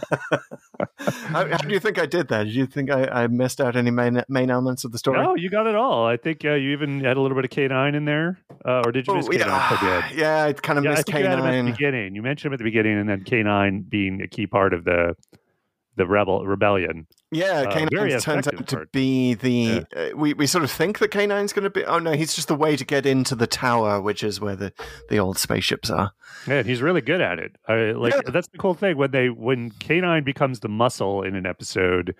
how 1.47 1.57
do 1.57 1.73
you 1.73 1.79
think 1.81 1.99
I 1.99 2.05
did 2.05 2.29
that? 2.29 2.43
Do 2.43 2.49
you 2.49 2.65
think 2.65 2.89
I, 2.89 3.23
I 3.23 3.27
missed 3.27 3.59
out 3.59 3.75
any 3.75 3.91
main 3.91 4.23
main 4.29 4.49
elements 4.49 4.85
of 4.85 4.93
the 4.93 4.97
story? 4.97 5.21
No, 5.21 5.35
you 5.35 5.49
got 5.49 5.67
it 5.67 5.75
all. 5.75 6.05
I 6.07 6.15
think 6.15 6.45
uh, 6.45 6.53
you 6.53 6.71
even 6.71 7.03
had 7.03 7.17
a 7.17 7.21
little 7.21 7.35
bit 7.35 7.43
of 7.45 7.51
K9 7.51 7.95
in 7.95 8.05
there. 8.05 8.39
Uh, 8.63 8.83
or 8.85 8.91
did 8.91 9.05
you 9.07 9.15
miss 9.15 9.27
Oh, 9.27 9.31
K9? 9.31 9.37
yeah, 9.39 9.47
I 9.49 10.13
yeah, 10.15 10.43
I 10.45 10.53
kind 10.53 10.79
of 10.79 10.85
Yeah, 10.85 10.91
I 10.91 10.93
missed 10.93 11.07
think 11.07 11.19
you 11.19 11.25
had 11.25 11.39
him 11.39 11.45
at 11.45 11.65
the 11.65 11.71
beginning. 11.71 12.15
You 12.15 12.21
mentioned 12.21 12.49
him 12.49 12.53
at 12.53 12.59
the 12.59 12.63
beginning, 12.63 12.97
and 12.99 13.09
then 13.09 13.23
K9 13.25 13.89
being 13.89 14.21
a 14.21 14.27
key 14.27 14.47
part 14.47 14.73
of 14.73 14.85
the 14.85 15.15
the 15.97 16.07
rebel 16.07 16.45
rebellion. 16.45 17.07
Yeah, 17.35 17.61
Uh, 17.67 17.75
K9 17.75 18.21
turns 18.21 18.47
out 18.47 18.67
to 18.67 18.75
part. 18.77 18.91
be 18.91 19.33
the. 19.33 19.85
Uh, 19.95 20.15
we, 20.15 20.33
we 20.33 20.47
sort 20.47 20.63
of 20.63 20.71
think 20.71 20.99
that 20.99 21.11
K9's 21.11 21.53
going 21.53 21.63
to 21.63 21.69
be. 21.69 21.83
Oh, 21.85 21.99
no, 21.99 22.13
he's 22.13 22.33
just 22.33 22.47
the 22.47 22.55
way 22.55 22.75
to 22.75 22.85
get 22.85 23.05
into 23.05 23.35
the 23.35 23.47
tower, 23.47 24.01
which 24.01 24.23
is 24.23 24.39
where 24.39 24.55
the, 24.55 24.73
the 25.09 25.17
old 25.19 25.37
spaceships 25.37 25.89
are. 25.89 26.11
Yeah, 26.47 26.55
and 26.59 26.67
he's 26.67 26.81
really 26.81 27.01
good 27.01 27.21
at 27.21 27.39
it. 27.39 27.55
I, 27.67 27.91
like 27.91 28.13
Yeah. 28.13 28.31
that's 28.31 28.47
the 28.47 28.57
cool 28.57 28.73
thing 28.73 28.97
when 28.97 29.11
they 29.11 29.29
when 29.29 29.71
K9 29.71 30.23
becomes 30.23 30.59
the 30.61 30.69
muscle 30.69 31.21
in 31.23 31.35
an 31.35 31.45
episode. 31.45 32.15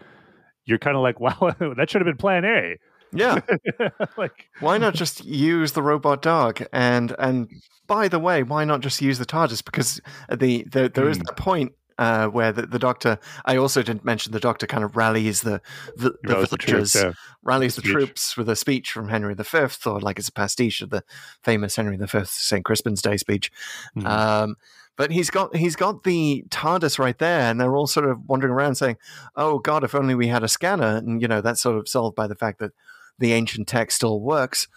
You're 0.65 0.79
kind 0.79 0.97
of 0.97 1.03
like, 1.03 1.19
wow, 1.19 1.55
that 1.77 1.89
should 1.89 2.01
have 2.01 2.07
been 2.07 2.17
Plan 2.17 2.43
A. 2.45 2.77
Yeah. 3.13 3.39
like, 4.17 4.49
why 4.59 4.77
not 4.77 4.93
just 5.03 5.23
use 5.23 5.71
the 5.73 5.81
robot 5.81 6.21
dog 6.21 6.61
and 6.73 7.15
and 7.19 7.47
by 7.87 8.07
the 8.07 8.17
way 8.19 8.41
why 8.43 8.65
not 8.65 8.81
just 8.81 8.99
use 9.01 9.19
the 9.19 9.25
tardis 9.25 9.63
because 9.63 10.01
the, 10.29 10.65
the 10.71 10.89
there 10.93 11.07
is 11.07 11.17
Hmm. 11.17 11.23
that 11.27 11.37
point 11.37 11.71
uh, 11.97 12.27
where 12.27 12.51
the, 12.51 12.65
the 12.65 12.79
doctor 12.79 13.17
i 13.45 13.55
also 13.55 13.81
didn't 13.81 14.03
mention 14.05 14.31
the 14.31 14.39
doctor 14.39 14.67
kind 14.67 14.83
of 14.83 14.95
rallies 14.95 15.41
the 15.41 15.61
the, 15.95 16.11
the 16.23 16.33
Rallies 16.33 16.49
the 16.49 16.57
troops, 16.57 16.93
villagers 16.93 16.95
yeah. 16.95 17.11
rallies 17.43 17.75
the 17.75 17.81
Speech. 17.81 17.91
troops 17.93 18.37
with 18.37 18.49
a 18.49 18.55
speech 18.55 18.91
from 18.91 19.09
henry 19.09 19.33
v 19.33 19.43
or 19.85 19.99
like 20.01 20.19
it's 20.19 20.27
a 20.27 20.33
pastiche 20.33 20.81
of 20.81 20.89
the 20.89 21.03
famous 21.43 21.75
henry 21.75 21.97
v 21.97 22.07
st 22.25 22.65
crispin's 22.65 23.01
day 23.01 23.17
speech 23.17 23.51
Mhm. 23.97 24.05
um, 24.07 24.55
but 24.97 25.11
he's 25.11 25.29
got 25.29 25.55
he's 25.55 25.75
got 25.75 26.03
the 26.03 26.45
TARDIS 26.49 26.97
right 26.99 27.17
there, 27.19 27.41
and 27.51 27.59
they're 27.59 27.75
all 27.75 27.85
sort 27.85 28.07
of 28.09 28.19
wandering 28.29 28.53
around 28.53 28.75
saying, 28.75 28.95
"Oh 29.35 29.59
God, 29.59 29.83
if 29.83 29.93
only 29.93 30.15
we 30.15 30.27
had 30.27 30.41
a 30.41 30.47
scanner." 30.47 30.95
And 30.95 31.21
you 31.21 31.27
know 31.27 31.41
that's 31.41 31.59
sort 31.59 31.77
of 31.77 31.89
solved 31.89 32.15
by 32.15 32.27
the 32.27 32.35
fact 32.35 32.59
that 32.59 32.71
the 33.19 33.33
ancient 33.33 33.67
tech 33.67 33.91
still 33.91 34.21
works. 34.21 34.69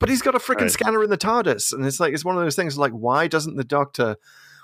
But 0.00 0.08
he's 0.08 0.22
got 0.22 0.34
a 0.34 0.40
freaking 0.40 0.62
Right. 0.62 0.70
scanner 0.72 1.04
in 1.04 1.10
the 1.10 1.16
TARDIS, 1.16 1.72
and 1.72 1.86
it's 1.86 2.00
like 2.00 2.12
it's 2.12 2.24
one 2.24 2.36
of 2.36 2.42
those 2.42 2.56
things. 2.56 2.78
Like, 2.78 2.90
why 2.90 3.28
doesn't 3.28 3.54
the 3.54 3.62
Doctor, 3.62 4.16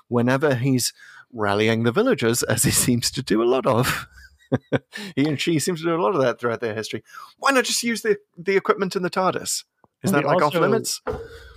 whenever 0.08 0.56
he's 0.56 0.92
rallying 1.32 1.82
the 1.84 1.92
villagers, 1.92 2.42
as 2.44 2.62
he 2.62 2.70
seems 2.86 3.10
to 3.12 3.22
do 3.22 3.42
a 3.42 3.44
lot 3.48 3.66
of, 3.66 4.06
he 5.16 5.26
and 5.26 5.40
she 5.40 5.58
seems 5.58 5.80
to 5.80 5.86
do 5.86 5.94
a 5.96 6.02
lot 6.02 6.14
of 6.14 6.20
that 6.22 6.38
throughout 6.40 6.60
their 6.60 6.74
history. 6.74 7.02
Why 7.38 7.50
not 7.50 7.64
just 7.64 7.82
use 7.82 8.02
the 8.02 8.16
the 8.36 8.56
equipment 8.56 8.96
in 8.96 9.02
the 9.02 9.10
TARDIS? 9.10 9.64
Is 10.02 10.12
that 10.12 10.24
like 10.24 10.42
off 10.42 10.54
limits? 10.54 11.00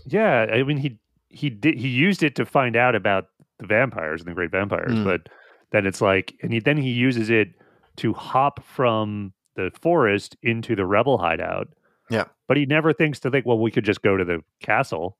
yeah, 0.08 0.48
I 0.52 0.64
mean 0.64 0.78
he 0.78 0.98
he 1.30 1.50
did 1.50 1.78
he 1.78 1.88
used 1.88 2.24
it 2.24 2.36
to 2.36 2.46
find 2.46 2.76
out 2.76 2.96
about 2.96 3.26
the 3.60 3.68
vampires 3.68 4.22
and 4.22 4.30
the 4.30 4.34
great 4.34 4.52
vampires, 4.52 4.92
Mm. 4.94 5.04
but 5.04 5.30
then 5.72 5.86
it's 5.86 6.02
like, 6.02 6.34
and 6.42 6.52
he 6.54 6.60
then 6.60 6.78
he 6.78 6.90
uses 6.90 7.30
it 7.30 7.50
to 7.98 8.14
hop 8.14 8.64
from 8.66 9.34
the 9.56 9.70
forest 9.80 10.36
into 10.42 10.76
the 10.76 10.86
rebel 10.86 11.18
hideout. 11.18 11.68
Yeah. 12.10 12.24
but 12.48 12.58
he 12.58 12.66
never 12.66 12.92
thinks 12.92 13.20
to 13.20 13.30
think, 13.30 13.46
well, 13.46 13.60
we 13.60 13.70
could 13.70 13.84
just 13.86 14.02
go 14.02 14.18
to 14.18 14.26
the 14.26 14.42
castle 14.64 15.16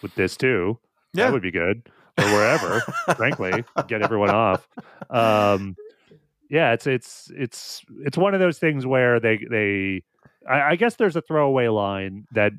with 0.00 0.14
this 0.14 0.36
too. 0.36 0.78
Yeah. 1.12 1.24
That 1.24 1.32
would 1.32 1.42
be 1.42 1.50
good, 1.50 1.88
or 2.18 2.24
wherever. 2.24 2.80
frankly, 3.16 3.64
get 3.88 4.02
everyone 4.02 4.30
off. 4.30 4.68
Um, 5.08 5.76
yeah, 6.48 6.72
it's 6.72 6.86
it's 6.86 7.30
it's 7.34 7.84
it's 8.04 8.18
one 8.18 8.34
of 8.34 8.40
those 8.40 8.58
things 8.58 8.86
where 8.86 9.20
they 9.20 9.38
they. 9.48 10.02
I, 10.48 10.70
I 10.72 10.76
guess 10.76 10.96
there's 10.96 11.16
a 11.16 11.20
throwaway 11.20 11.68
line 11.68 12.26
that 12.32 12.52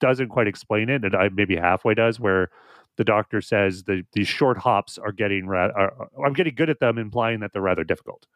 doesn't 0.00 0.28
quite 0.28 0.46
explain 0.46 0.88
it, 0.88 1.04
and 1.04 1.14
I 1.14 1.28
maybe 1.30 1.56
halfway 1.56 1.94
does, 1.94 2.20
where 2.20 2.50
the 2.96 3.04
doctor 3.04 3.40
says 3.40 3.84
the 3.84 4.04
these 4.12 4.28
short 4.28 4.58
hops 4.58 4.98
are 4.98 5.12
getting 5.12 5.46
ra- 5.46 5.70
are, 5.74 6.08
I'm 6.24 6.34
getting 6.34 6.54
good 6.54 6.68
at 6.68 6.80
them, 6.80 6.98
implying 6.98 7.40
that 7.40 7.52
they're 7.52 7.62
rather 7.62 7.84
difficult. 7.84 8.26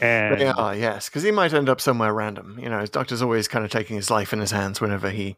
And 0.00 0.40
They 0.40 0.46
are, 0.46 0.74
yes, 0.74 1.08
because 1.08 1.22
he 1.22 1.30
might 1.30 1.54
end 1.54 1.68
up 1.68 1.80
somewhere 1.80 2.12
random. 2.12 2.58
You 2.60 2.68
know, 2.68 2.80
his 2.80 2.90
doctor's 2.90 3.22
always 3.22 3.48
kind 3.48 3.64
of 3.64 3.70
taking 3.70 3.96
his 3.96 4.10
life 4.10 4.32
in 4.32 4.40
his 4.40 4.50
hands 4.50 4.80
whenever 4.80 5.10
he 5.10 5.36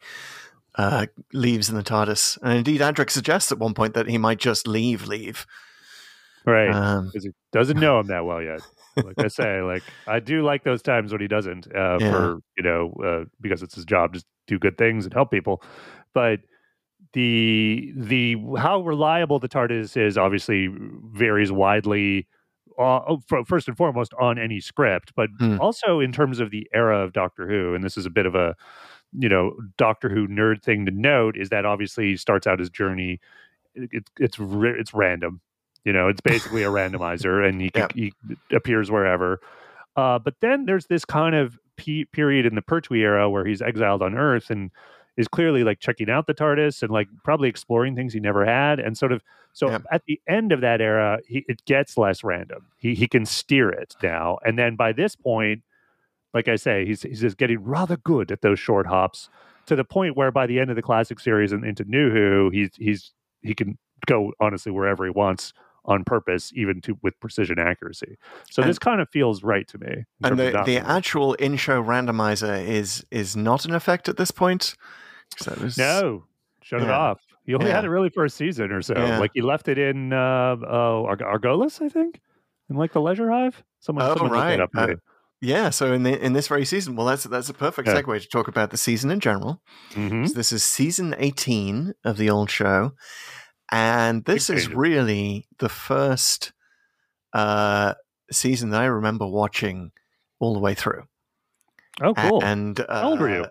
uh, 0.78 1.06
leaves 1.34 1.68
in 1.68 1.76
the 1.76 1.82
TARDIS. 1.82 2.38
And 2.42 2.56
indeed, 2.58 2.80
Adric 2.80 3.10
suggests 3.10 3.52
at 3.52 3.58
one 3.58 3.74
point 3.74 3.94
that 3.94 4.08
he 4.08 4.16
might 4.16 4.38
just 4.38 4.66
leave, 4.66 5.06
leave. 5.06 5.46
right, 6.46 6.74
Um, 6.74 7.06
because 7.06 7.24
he 7.24 7.30
doesn't 7.52 7.78
know 7.78 8.00
him 8.00 8.06
that 8.06 8.24
well 8.24 8.40
yet. 8.42 8.62
Like 9.04 9.20
I 9.20 9.28
say, 9.28 9.60
like 9.62 9.84
I 10.08 10.18
do 10.18 10.42
like 10.42 10.64
those 10.64 10.82
times 10.82 11.12
when 11.12 11.20
he 11.20 11.28
doesn't, 11.28 11.66
uh, 11.72 11.98
Yeah. 12.00 12.10
for 12.10 12.38
you 12.56 12.64
know, 12.64 12.92
uh, 13.04 13.24
because 13.40 13.62
it's 13.62 13.76
his 13.76 13.84
job 13.84 14.14
to 14.14 14.24
do 14.48 14.58
good 14.58 14.76
things 14.76 15.04
and 15.04 15.14
help 15.14 15.30
people. 15.30 15.62
But 16.14 16.40
the 17.12 17.92
the 17.96 18.36
how 18.58 18.80
reliable 18.80 19.38
the 19.38 19.48
TARDIS 19.48 19.96
is 19.96 20.18
obviously 20.18 20.68
varies 21.12 21.52
widely. 21.52 22.26
Uh, 22.76 23.16
first 23.46 23.66
and 23.66 23.76
foremost 23.76 24.12
on 24.20 24.38
any 24.38 24.60
script, 24.60 25.12
but 25.16 25.28
Hmm. 25.38 25.58
also 25.60 25.98
in 26.00 26.12
terms 26.12 26.38
of 26.38 26.50
the 26.52 26.68
era 26.72 26.98
of 27.02 27.12
Doctor 27.12 27.48
Who, 27.48 27.74
and 27.74 27.82
this 27.82 27.96
is 27.96 28.06
a 28.06 28.10
bit 28.10 28.24
of 28.26 28.34
a 28.36 28.54
you 29.16 29.28
know 29.28 29.56
Doctor 29.76 30.08
Who 30.08 30.26
nerd 30.26 30.62
thing 30.62 30.84
to 30.86 30.90
note 30.92 31.36
is 31.36 31.48
that 31.50 31.64
obviously 31.64 32.08
he 32.08 32.16
starts 32.16 32.46
out 32.46 32.58
his 32.58 32.70
journey 32.70 33.20
it, 33.74 33.90
it, 33.92 34.04
it's 34.18 34.36
it's 34.38 34.94
random. 34.94 35.40
You 35.84 35.92
know, 35.92 36.08
it's 36.08 36.20
basically 36.20 36.64
a 36.64 36.68
randomizer, 36.70 37.48
and 37.48 37.60
he, 37.60 37.70
can, 37.70 37.88
he 37.94 38.12
appears 38.52 38.90
wherever. 38.90 39.40
Uh, 39.96 40.18
but 40.18 40.34
then 40.40 40.66
there's 40.66 40.86
this 40.86 41.04
kind 41.04 41.34
of 41.34 41.58
pe- 41.76 42.04
period 42.04 42.44
in 42.44 42.54
the 42.54 42.62
Pertwee 42.62 43.02
era 43.02 43.30
where 43.30 43.44
he's 43.46 43.62
exiled 43.62 44.02
on 44.02 44.14
Earth 44.14 44.50
and 44.50 44.70
is 45.16 45.28
clearly 45.28 45.64
like 45.64 45.80
checking 45.80 46.10
out 46.10 46.26
the 46.26 46.34
TARDIS 46.34 46.82
and 46.82 46.90
like 46.90 47.08
probably 47.24 47.48
exploring 47.48 47.96
things 47.96 48.12
he 48.12 48.20
never 48.20 48.44
had, 48.44 48.78
and 48.80 48.98
sort 48.98 49.12
of. 49.12 49.22
So 49.54 49.70
Yeah. 49.70 49.78
at 49.90 50.02
the 50.06 50.20
end 50.28 50.52
of 50.52 50.60
that 50.60 50.80
era, 50.80 51.20
he, 51.26 51.44
it 51.48 51.64
gets 51.64 51.96
less 51.96 52.22
random. 52.22 52.66
He 52.76 52.94
he 52.94 53.08
can 53.08 53.24
steer 53.24 53.70
it 53.70 53.96
now, 54.02 54.38
and 54.44 54.58
then 54.58 54.76
by 54.76 54.92
this 54.92 55.16
point, 55.16 55.62
like 56.38 56.48
I 56.48 56.56
say, 56.56 56.84
he's 56.86 57.02
he's 57.02 57.20
just 57.20 57.36
getting 57.36 57.60
rather 57.64 57.96
good 57.96 58.30
at 58.30 58.40
those 58.42 58.58
short 58.60 58.86
hops 58.86 59.28
to 59.66 59.74
the 59.76 59.84
point 59.84 60.16
where 60.16 60.30
by 60.30 60.46
the 60.46 60.58
end 60.60 60.70
of 60.70 60.76
the 60.76 60.82
classic 60.82 61.18
series 61.20 61.52
and 61.52 61.64
into 61.64 61.84
New 61.84 62.10
Who, 62.10 62.50
he's 62.52 62.70
he's 62.76 63.12
he 63.42 63.54
can 63.54 63.76
go 64.06 64.32
honestly 64.40 64.72
wherever 64.72 65.04
he 65.04 65.10
wants 65.10 65.52
on 65.84 66.04
purpose, 66.04 66.52
even 66.54 66.80
to 66.82 66.98
with 67.02 67.18
precision 67.18 67.58
accuracy. 67.58 68.16
So 68.50 68.62
And- 68.62 68.68
this 68.70 68.78
kind 68.78 69.00
of 69.00 69.08
feels 69.10 69.42
right 69.42 69.66
to 69.68 69.78
me. 69.78 70.04
And 70.22 70.38
the, 70.38 70.62
the 70.66 70.78
actual 70.78 71.32
in-show 71.34 71.82
randomizer 71.82 72.56
is 72.66 73.04
is 73.10 73.36
not 73.36 73.64
in 73.64 73.72
effect 73.74 74.08
at 74.08 74.16
this 74.16 74.30
point. 74.30 74.74
Was- 75.60 75.78
no, 75.78 76.24
shut 76.62 76.82
it 76.82 76.90
off. 76.90 77.20
He 77.46 77.54
only 77.54 77.70
had 77.70 77.84
Yeah. 77.84 77.88
it 77.88 77.92
really 77.92 78.10
for 78.10 78.24
a 78.26 78.30
season 78.30 78.70
or 78.72 78.82
so. 78.82 78.94
Yeah. 78.96 79.18
Like 79.18 79.30
he 79.34 79.40
left 79.40 79.68
it 79.68 79.78
in 79.78 80.12
uh, 80.12 80.56
oh 80.68 81.06
Arg- 81.08 81.20
Argolis, 81.34 81.80
I 81.80 81.88
think, 81.88 82.20
in 82.68 82.76
like 82.76 82.92
the 82.92 83.00
Leisure 83.00 83.30
Hive. 83.30 83.62
Someone, 83.80 84.04
Oh, 84.06 84.14
someone 84.16 84.32
that 84.32 84.44
right. 84.44 84.60
up 84.60 84.70
Uh. 84.76 84.86
Yeah, 85.40 85.70
so 85.70 85.92
in 85.92 86.02
the 86.02 86.18
in 86.18 86.32
this 86.32 86.48
very 86.48 86.64
season, 86.64 86.96
well, 86.96 87.06
that's 87.06 87.24
that's 87.24 87.48
a 87.48 87.54
perfect 87.54 87.86
Yeah. 87.88 88.00
segue 88.02 88.20
to 88.20 88.28
talk 88.28 88.48
about 88.48 88.70
the 88.70 88.76
season 88.76 89.10
in 89.10 89.20
general. 89.20 89.62
Mhm. 89.92 90.26
So 90.28 90.34
this 90.34 90.50
is 90.52 90.64
season 90.64 91.14
eighteen 91.18 91.94
of 92.04 92.16
the 92.16 92.28
old 92.28 92.50
show, 92.50 92.92
and 93.70 94.24
this 94.24 94.50
is 94.50 94.68
really 94.68 95.46
the 95.58 95.68
first 95.68 96.52
uh, 97.34 97.94
season 98.32 98.70
that 98.70 98.80
I 98.80 98.86
remember 98.86 99.26
watching 99.26 99.92
all 100.40 100.54
the 100.54 100.60
way 100.60 100.74
through. 100.74 101.04
Oh, 102.00 102.10
A- 102.10 102.14
cool. 102.14 102.42
And 102.42 102.80
uh, 102.80 102.86
How 103.02 103.10
old 103.10 103.20
were 103.20 103.28
you? 103.28 103.46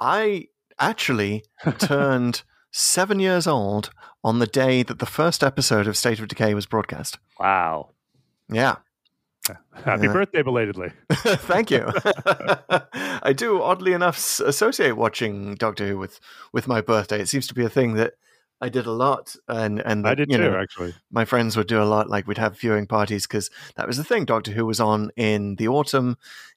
I 0.00 0.46
actually 0.78 1.44
turned 1.78 2.42
seven 2.72 3.18
years 3.20 3.46
old 3.46 3.90
on 4.22 4.38
the 4.38 4.46
day 4.46 4.82
that 4.82 4.98
the 4.98 5.06
first 5.06 5.42
episode 5.42 5.86
of 5.86 5.96
State 5.96 6.20
of 6.20 6.28
Decay 6.28 6.54
was 6.54 6.66
broadcast. 6.66 7.18
wow. 7.38 7.90
Yeah. 8.48 8.76
Happy 9.84 10.06
Yeah. 10.06 10.12
birthday 10.12 10.42
belatedly. 10.42 10.92
Thank 11.12 11.70
you. 11.70 11.86
I 13.22 13.32
do, 13.36 13.62
oddly 13.62 13.92
enough, 13.92 14.40
associate 14.40 14.96
watching 14.96 15.54
Doctor 15.54 15.86
Who 15.86 15.98
with 15.98 16.20
with 16.52 16.66
my 16.68 16.80
birthday. 16.80 17.20
It 17.20 17.28
seems 17.28 17.46
to 17.48 17.54
be 17.54 17.64
a 17.64 17.68
thing 17.68 17.94
that 17.94 18.14
I 18.60 18.68
did 18.70 18.86
a 18.86 18.92
lot, 18.92 19.36
and 19.48 19.80
and 19.80 20.06
I 20.06 20.14
did 20.14 20.30
you 20.30 20.38
too, 20.38 20.50
know, 20.50 20.56
actually. 20.58 20.94
my 21.10 21.24
friends 21.24 21.56
would 21.56 21.66
do 21.66 21.82
a 21.82 21.84
lot. 21.84 22.08
Like 22.08 22.26
we'd 22.26 22.38
have 22.38 22.58
viewing 22.58 22.86
parties 22.86 23.26
because 23.26 23.50
that 23.76 23.86
was 23.86 23.96
the 23.98 24.04
thing. 24.04 24.24
Doctor 24.24 24.52
Who 24.52 24.64
was 24.66 24.80
on 24.80 25.10
in 25.16 25.56
the 25.56 25.68
autumn, 25.68 26.16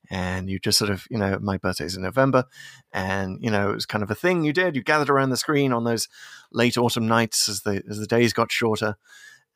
and 0.10 0.50
you 0.50 0.60
just 0.60 0.78
sort 0.78 0.90
of, 0.92 1.06
you 1.12 1.18
know, 1.18 1.38
my 1.42 1.58
birthday's 1.58 1.96
in 1.98 2.04
November, 2.04 2.46
and 2.94 3.38
you 3.42 3.52
know, 3.52 3.72
it 3.72 3.76
was 3.76 3.86
kind 3.86 4.04
of 4.04 4.10
a 4.12 4.16
thing 4.16 4.44
you 4.44 4.54
did. 4.54 4.76
You 4.76 4.84
gathered 4.84 5.10
around 5.10 5.32
the 5.32 5.38
screen 5.38 5.74
on 5.74 5.84
those 5.84 6.08
late 6.52 6.78
autumn 6.78 7.08
nights 7.08 7.50
as 7.50 7.62
the 7.62 7.84
as 7.90 8.00
the 8.00 8.08
days 8.08 8.32
got 8.34 8.52
shorter. 8.52 8.96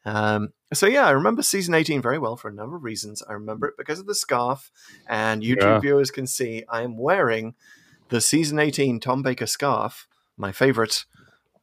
Um, 0.05 0.49
so 0.73 0.85
yeah, 0.87 1.05
I 1.05 1.11
remember 1.11 1.43
season 1.43 1.73
eighteen 1.73 2.01
very 2.01 2.19
well 2.19 2.35
for 2.35 2.49
a 2.49 2.53
number 2.53 2.75
of 2.75 2.83
reasons. 2.83 3.23
I 3.27 3.33
remember 3.33 3.67
it 3.67 3.75
because 3.77 3.99
of 3.99 4.05
the 4.05 4.15
scarf, 4.15 4.71
and 5.07 5.41
YouTube 5.43 5.61
Yeah. 5.61 5.79
viewers 5.79 6.11
can 6.11 6.27
see 6.27 6.63
I 6.69 6.81
am 6.81 6.97
wearing 6.97 7.55
the 8.09 8.19
season 8.21 8.59
eighteen 8.59 8.99
Tom 8.99 9.21
Baker 9.23 9.45
scarf, 9.47 10.07
my 10.37 10.51
favorite 10.51 11.05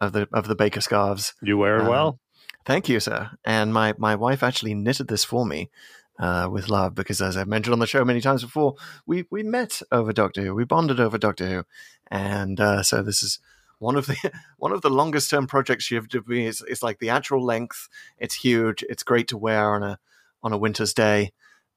of 0.01 0.13
the 0.13 0.29
of 0.33 0.47
the 0.49 0.55
Baker 0.55 0.81
scarves. 0.81 1.35
You 1.43 1.59
wear 1.59 1.79
it 1.79 1.87
Uh, 1.87 1.91
well. 1.91 2.19
Thank 2.67 2.89
you, 2.89 3.01
sir. 3.01 3.31
And 3.45 3.73
my, 3.73 3.95
my 3.97 4.15
wife 4.15 4.43
actually 4.43 4.75
knitted 4.75 5.09
this 5.09 5.25
for 5.25 5.47
me 5.47 5.71
uh, 6.19 6.47
with 6.53 6.69
love 6.69 6.95
because, 6.95 7.23
as 7.23 7.35
I've 7.37 7.49
mentioned 7.49 7.73
on 7.73 7.79
the 7.79 7.87
show 7.87 8.05
many 8.05 8.21
times 8.21 8.43
before, 8.45 8.75
we, 9.07 9.25
we 9.31 9.43
met 9.43 9.81
over 9.91 10.13
Doctor 10.13 10.43
Who. 10.43 10.55
We 10.55 10.65
bonded 10.65 11.01
over 11.01 11.17
Doctor 11.17 11.49
Who. 11.49 11.65
And 12.11 12.61
uh, 12.61 12.83
so 12.83 13.03
this 13.03 13.23
is 13.23 13.39
one 13.81 13.97
of 13.97 14.07
the 14.07 14.17
one 14.59 14.71
of 14.71 14.83
the 14.83 14.91
longest 14.91 15.31
term 15.31 15.49
projects 15.49 15.91
you 15.91 15.97
have 15.97 16.09
to 16.09 16.23
be. 16.23 16.47
is, 16.47 16.63
it's 16.69 16.83
like 16.83 17.01
the 17.01 17.11
actual 17.11 17.45
length. 17.45 17.89
It's 18.19 18.37
huge. 18.37 18.85
It's 18.89 19.03
great 19.03 19.27
to 19.29 19.39
wear 19.39 19.75
on 19.75 19.83
a 19.83 19.99
on 20.43 20.53
a 20.53 20.59
winter's 20.59 20.95
day. 20.95 21.33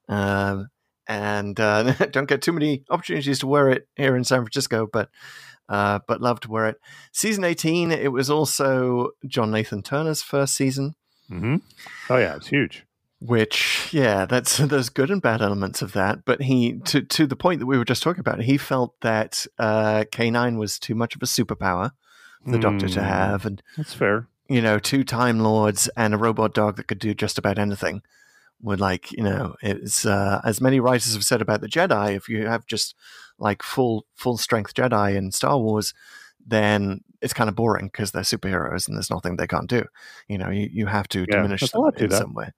Um, 0.07 0.69
and 1.07 1.59
uh, 1.59 1.93
don't 2.11 2.29
get 2.29 2.41
too 2.41 2.53
many 2.53 2.83
opportunities 2.89 3.39
to 3.39 3.47
wear 3.47 3.69
it 3.69 3.87
here 3.95 4.15
in 4.15 4.23
San 4.23 4.41
Francisco, 4.41 4.87
but 4.91 5.09
uh, 5.69 5.99
but 6.07 6.21
love 6.21 6.39
to 6.41 6.51
wear 6.51 6.67
it. 6.67 6.77
Season 7.13 7.43
18, 7.43 7.91
it 7.91 8.11
was 8.11 8.29
also 8.29 9.11
John 9.25 9.49
Nathan 9.49 9.81
Turner's 9.81 10.21
first 10.21 10.55
season, 10.55 10.95
hmm 11.29 11.57
Oh 12.09 12.17
yeah, 12.17 12.35
it's 12.35 12.47
huge. 12.47 12.85
Which 13.25 13.89
yeah, 13.91 14.25
that's 14.25 14.57
there's 14.71 14.89
good 14.89 15.09
and 15.09 15.21
bad 15.21 15.41
elements 15.41 15.81
of 15.81 15.93
that. 15.93 16.25
But 16.25 16.41
he 16.41 16.79
to 16.85 17.01
to 17.01 17.25
the 17.27 17.35
point 17.35 17.59
that 17.59 17.65
we 17.65 17.77
were 17.77 17.85
just 17.85 18.03
talking 18.03 18.19
about, 18.21 18.41
he 18.41 18.57
felt 18.57 18.99
that 19.01 19.45
uh, 19.57 20.05
K9 20.11 20.57
was 20.57 20.79
too 20.79 20.95
much 20.95 21.15
of 21.15 21.21
a 21.21 21.25
superpower 21.25 21.91
for 22.43 22.51
the 22.51 22.59
Doctor 22.59 22.89
to 22.89 22.99
Mm. 22.99 23.03
have, 23.03 23.45
and 23.45 23.61
That's 23.77 23.93
fair. 23.93 24.27
you 24.49 24.61
know, 24.61 24.77
two 24.79 25.03
Time 25.03 25.39
Lords 25.39 25.87
and 25.95 26.13
a 26.13 26.17
robot 26.17 26.53
dog 26.53 26.75
that 26.77 26.87
could 26.87 26.99
do 26.99 27.13
just 27.13 27.37
about 27.37 27.57
anything. 27.57 28.01
Would 28.61 28.79
like 28.79 29.11
you 29.11 29.23
know, 29.23 29.55
it's 29.61 30.05
uh, 30.05 30.39
as 30.45 30.61
many 30.61 30.79
writers 30.79 31.13
have 31.13 31.23
said 31.25 31.41
about 31.41 31.61
the 31.61 31.67
Jedi. 31.67 32.15
If 32.15 32.29
you 32.29 32.47
have 32.47 32.65
just 32.65 32.95
like 33.37 33.61
full 33.63 34.05
full 34.15 34.37
strength 34.37 34.73
Jedi 34.73 35.15
in 35.15 35.31
Star 35.31 35.57
Wars, 35.57 35.93
then 36.45 37.01
it's 37.21 37.33
kind 37.33 37.49
of 37.49 37.55
boring 37.55 37.87
because 37.87 38.11
they're 38.11 38.23
superheroes 38.23 38.87
and 38.87 38.97
there's 38.97 39.09
nothing 39.09 39.37
they 39.37 39.47
can't 39.47 39.69
do. 39.69 39.85
You 40.27 40.37
know, 40.37 40.49
you, 40.49 40.69
you 40.71 40.85
have 40.87 41.07
to 41.09 41.19
Yeah, 41.27 41.37
diminish 41.37 41.61
them 41.71 41.81
in 41.97 42.09
that. 42.09 42.17
some 42.17 42.33
way. 42.33 42.51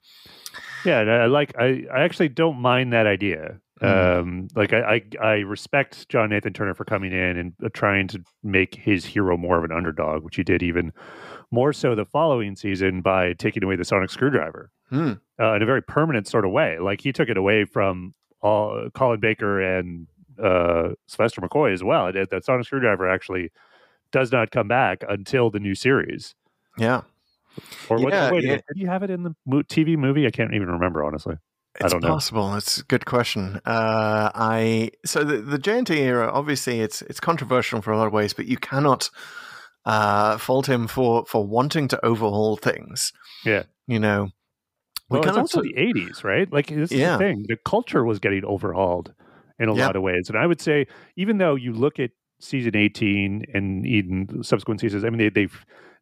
Yeah, 0.86 1.00
I 1.00 1.26
like. 1.26 1.54
I, 1.58 1.86
I 1.94 2.02
actually 2.04 2.30
don't 2.30 2.60
mind 2.60 2.94
that 2.94 3.08
idea. 3.08 3.60
Mhm. 3.82 4.20
Um, 4.20 4.48
like 4.56 4.72
I, 4.72 5.02
I 5.20 5.26
I 5.28 5.34
respect 5.40 6.08
John 6.08 6.30
Nathan 6.30 6.54
Turner 6.54 6.74
for 6.74 6.86
coming 6.86 7.12
in 7.12 7.38
and 7.38 7.54
uh, 7.64 7.70
trying 7.74 8.08
to 8.10 8.24
make 8.42 8.76
his 8.76 9.06
hero 9.06 9.36
more 9.36 9.58
of 9.58 9.64
an 9.66 9.72
underdog, 9.72 10.24
which 10.24 10.38
he 10.38 10.44
did 10.44 10.64
even 10.64 10.94
more 11.52 11.74
so 11.74 11.94
the 11.94 12.06
following 12.06 12.56
season 12.56 13.02
by 13.02 13.34
taking 13.34 13.64
away 13.64 13.76
the 13.76 13.84
sonic 13.86 14.10
screwdriver 14.10 14.72
Hmm. 14.90 15.14
uh, 15.40 15.54
in 15.56 15.62
a 15.62 15.66
very 15.66 15.82
permanent 15.82 16.28
sort 16.28 16.46
of 16.46 16.52
way. 16.52 16.80
Like 16.80 17.02
he 17.02 17.12
took 17.12 17.28
it 17.30 17.38
away 17.38 17.66
from 17.66 18.14
all, 18.42 18.90
Colin 18.94 19.20
Baker 19.20 19.60
and 19.62 20.08
uh, 20.42 20.90
Sylvester 21.08 21.42
McCoy 21.42 21.74
as 21.74 21.84
well. 21.84 22.08
It, 22.08 22.30
that 22.30 22.46
sonic 22.46 22.66
screwdriver 22.66 23.10
actually 23.10 23.52
does 24.12 24.32
not 24.32 24.52
come 24.52 24.68
back 24.68 25.04
until 25.08 25.50
the 25.50 25.60
new 25.60 25.76
series. 25.76 26.36
Yeah, 26.78 27.02
Or 27.90 27.98
what, 28.00 28.12
Yeah, 28.14 28.32
wait, 28.32 28.44
yeah. 28.44 28.56
did 28.68 28.76
you 28.76 28.88
have 28.88 29.04
it 29.04 29.10
in 29.10 29.24
the 29.24 29.36
TV 29.48 29.98
movie? 29.98 30.26
I 30.28 30.32
can't 30.32 30.54
even 30.54 30.68
remember 30.70 31.04
honestly. 31.04 31.36
I 31.82 31.86
it's 31.86 31.92
don't 31.94 32.02
know. 32.04 32.10
possible. 32.10 32.56
It's 32.56 32.80
a 32.80 32.84
good 32.84 33.06
question. 33.06 33.60
Uh, 33.66 34.32
I 34.34 34.92
so 35.06 35.24
the 35.26 35.38
the 35.38 35.58
JNT 35.60 35.90
era. 35.98 36.30
Obviously, 36.32 36.80
it's 36.80 37.02
it's 37.04 37.20
controversial 37.20 37.82
for 37.82 37.92
a 37.92 37.98
lot 37.98 38.08
of 38.08 38.14
ways, 38.14 38.34
but 38.34 38.46
you 38.46 38.56
cannot 38.58 39.10
uh, 39.86 40.38
fault 40.38 40.68
him 40.70 40.88
for 40.88 41.26
for 41.26 41.46
wanting 41.46 41.88
to 41.90 42.06
overhaul 42.06 42.56
things. 42.58 43.12
Yeah. 43.46 43.64
you 43.88 44.00
know. 44.00 44.30
We 45.10 45.20
Well, 45.20 45.28
it's 45.28 45.38
of 45.38 45.42
also 45.44 45.62
took- 45.62 45.76
the 45.76 45.82
'80s, 45.82 46.24
right? 46.24 46.52
Like 46.52 46.68
this 46.68 46.92
is 46.92 46.98
Yeah. 47.00 47.14
the 47.14 47.18
thing. 47.20 47.46
The 47.48 47.58
culture 47.58 48.04
was 48.04 48.20
getting 48.20 48.44
overhauled 48.46 49.14
in 49.60 49.70
a 49.70 49.76
Yeah. 49.76 49.86
lot 49.88 49.96
of 49.96 50.02
ways, 50.02 50.30
and 50.30 50.38
I 50.38 50.46
would 50.48 50.60
say, 50.62 50.88
even 51.18 51.38
though 51.38 51.56
you 51.56 51.74
look 51.74 52.00
at 52.00 52.12
season 52.46 52.76
18 52.76 53.46
and 53.54 53.86
even 53.86 54.44
subsequent 54.44 54.82
seasons, 54.82 55.04
I 55.04 55.10
mean, 55.10 55.18
they 55.18 55.30
they 55.30 55.48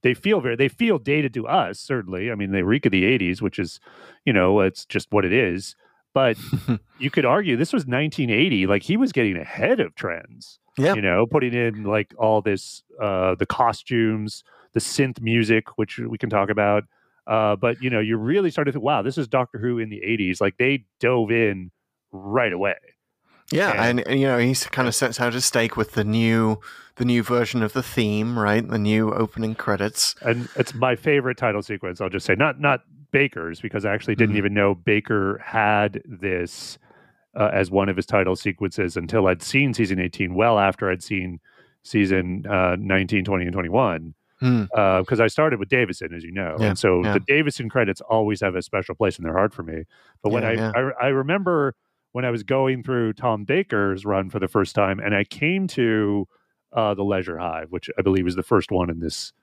they 0.04 0.14
feel 0.14 0.42
very 0.42 0.56
they 0.56 0.68
feel 0.68 1.00
dated 1.00 1.34
to 1.34 1.48
us. 1.48 1.80
Certainly, 1.80 2.32
I 2.32 2.36
mean, 2.36 2.52
they 2.52 2.62
reek 2.62 2.86
of 2.86 2.92
the 2.92 3.04
'80s, 3.04 3.42
which 3.42 3.58
is, 3.58 3.80
you 4.26 4.34
know, 4.34 4.60
it's 4.60 4.86
just 4.86 5.08
what 5.12 5.26
it 5.26 5.34
is. 5.34 5.76
But 6.14 6.38
you 7.00 7.10
could 7.10 7.26
argue 7.26 7.58
this 7.58 7.74
was 7.74 7.86
1980. 7.86 8.68
Like 8.68 8.84
he 8.84 8.98
was 8.98 9.12
getting 9.12 9.38
ahead 9.38 9.80
of 9.80 9.96
trends. 9.96 10.60
Yeah. 10.78 10.96
you 10.96 11.02
know, 11.02 11.28
putting 11.28 11.54
in 11.54 11.84
like 11.84 12.16
all 12.18 12.42
this, 12.42 12.82
uh, 13.00 13.36
the 13.36 13.46
costumes, 13.46 14.44
the 14.74 14.80
synth 14.80 15.22
music, 15.22 15.78
which 15.78 16.00
we 16.00 16.18
can 16.18 16.32
talk 16.32 16.50
about. 16.50 16.84
Uh, 17.28 17.56
but 17.56 17.82
you 17.82 17.90
know, 17.90 18.00
you 18.00 18.18
really 18.18 18.50
started 18.50 18.72
to 18.72 18.78
think, 18.78 18.86
wow, 18.86 19.02
this 19.02 19.18
is 19.18 19.28
Doctor 19.28 19.60
Who 19.60 19.80
in 19.80 19.90
the 19.90 20.02
'80s. 20.06 20.42
Like 20.42 20.58
they 20.58 20.86
dove 21.00 21.32
in 21.32 21.72
right 22.12 22.52
away. 22.52 22.76
Yeah, 23.52 23.72
And- 23.84 24.00
and, 24.08 24.20
you 24.20 24.28
know 24.28 24.38
he 24.38 24.54
kind 24.56 24.88
of 24.88 24.96
sets 24.96 25.20
out 25.20 25.36
a 25.36 25.42
stake 25.42 25.78
with 25.78 25.92
the 25.94 26.04
new 26.04 26.60
the 26.96 27.06
new 27.06 27.24
version 27.24 27.64
of 27.64 27.74
the 27.74 27.82
theme, 27.82 28.38
right? 28.38 28.68
The 28.68 28.78
new 28.78 29.12
opening 29.14 29.56
credits. 29.56 30.14
and 30.22 30.48
it's 30.56 30.76
my 30.76 30.96
favorite 30.96 31.38
title 31.38 31.64
sequence. 31.64 32.00
I'll 32.02 32.10
just 32.10 32.26
say 32.26 32.36
not 32.36 32.60
not 32.60 32.82
Baker's 33.12 33.60
because 33.62 33.84
I 33.86 33.94
actually 33.94 34.16
didn't 34.16 34.36
Mhm. 34.36 34.40
even 34.40 34.54
know 34.54 34.76
Baker 34.76 35.40
had 35.44 36.02
this 36.06 36.78
uh, 37.36 37.50
as 37.52 37.72
one 37.72 37.90
of 37.90 37.96
his 37.96 38.06
title 38.06 38.36
sequences 38.36 38.96
until 38.96 39.26
I'd 39.28 39.42
seen 39.42 39.74
season 39.74 40.00
18. 40.00 40.36
Well, 40.36 40.60
after 40.60 40.90
I'd 40.92 41.02
seen 41.02 41.40
season 41.82 42.46
uh, 42.48 42.76
19, 42.80 43.26
20, 43.26 43.46
and 43.46 43.54
21. 43.54 44.14
Hmm. 44.40 44.64
Because 45.00 45.20
I 45.20 45.28
started 45.28 45.58
with 45.60 45.70
Davison, 45.70 46.14
as 46.14 46.24
you 46.24 46.32
know, 46.32 46.58
Yeah, 46.60 46.68
and 46.68 46.78
so 46.78 47.04
yeah. 47.04 47.14
the 47.14 47.20
Davison 47.22 47.70
credits 47.70 48.02
always 48.02 48.42
have 48.42 48.56
a 48.56 48.62
special 48.62 48.94
place 48.94 49.18
in 49.18 49.24
their 49.24 49.34
heart 49.34 49.52
for 49.54 49.64
me. 49.64 49.86
But 50.22 50.32
when 50.32 50.44
Yeah, 50.44 50.72
I. 50.76 50.80
I 50.80 50.92
I 51.06 51.08
remember 51.08 51.74
when 52.14 52.26
I 52.26 52.32
was 52.32 52.44
going 52.44 52.84
through 52.84 53.14
Tom 53.14 53.44
Baker's 53.44 54.06
run 54.06 54.30
for 54.30 54.40
the 54.40 54.48
first 54.48 54.74
time, 54.74 55.00
and 55.00 55.14
I 55.14 55.26
came 55.26 55.68
to 55.70 56.28
uh, 56.72 56.94
the 56.94 57.04
Leisure 57.04 57.38
Hive, 57.38 57.72
which 57.72 57.90
I 58.00 58.02
believe 58.02 58.26
is 58.26 58.36
the 58.36 58.44
first 58.44 58.72
one 58.72 58.90
in 58.90 59.00
this 59.00 59.34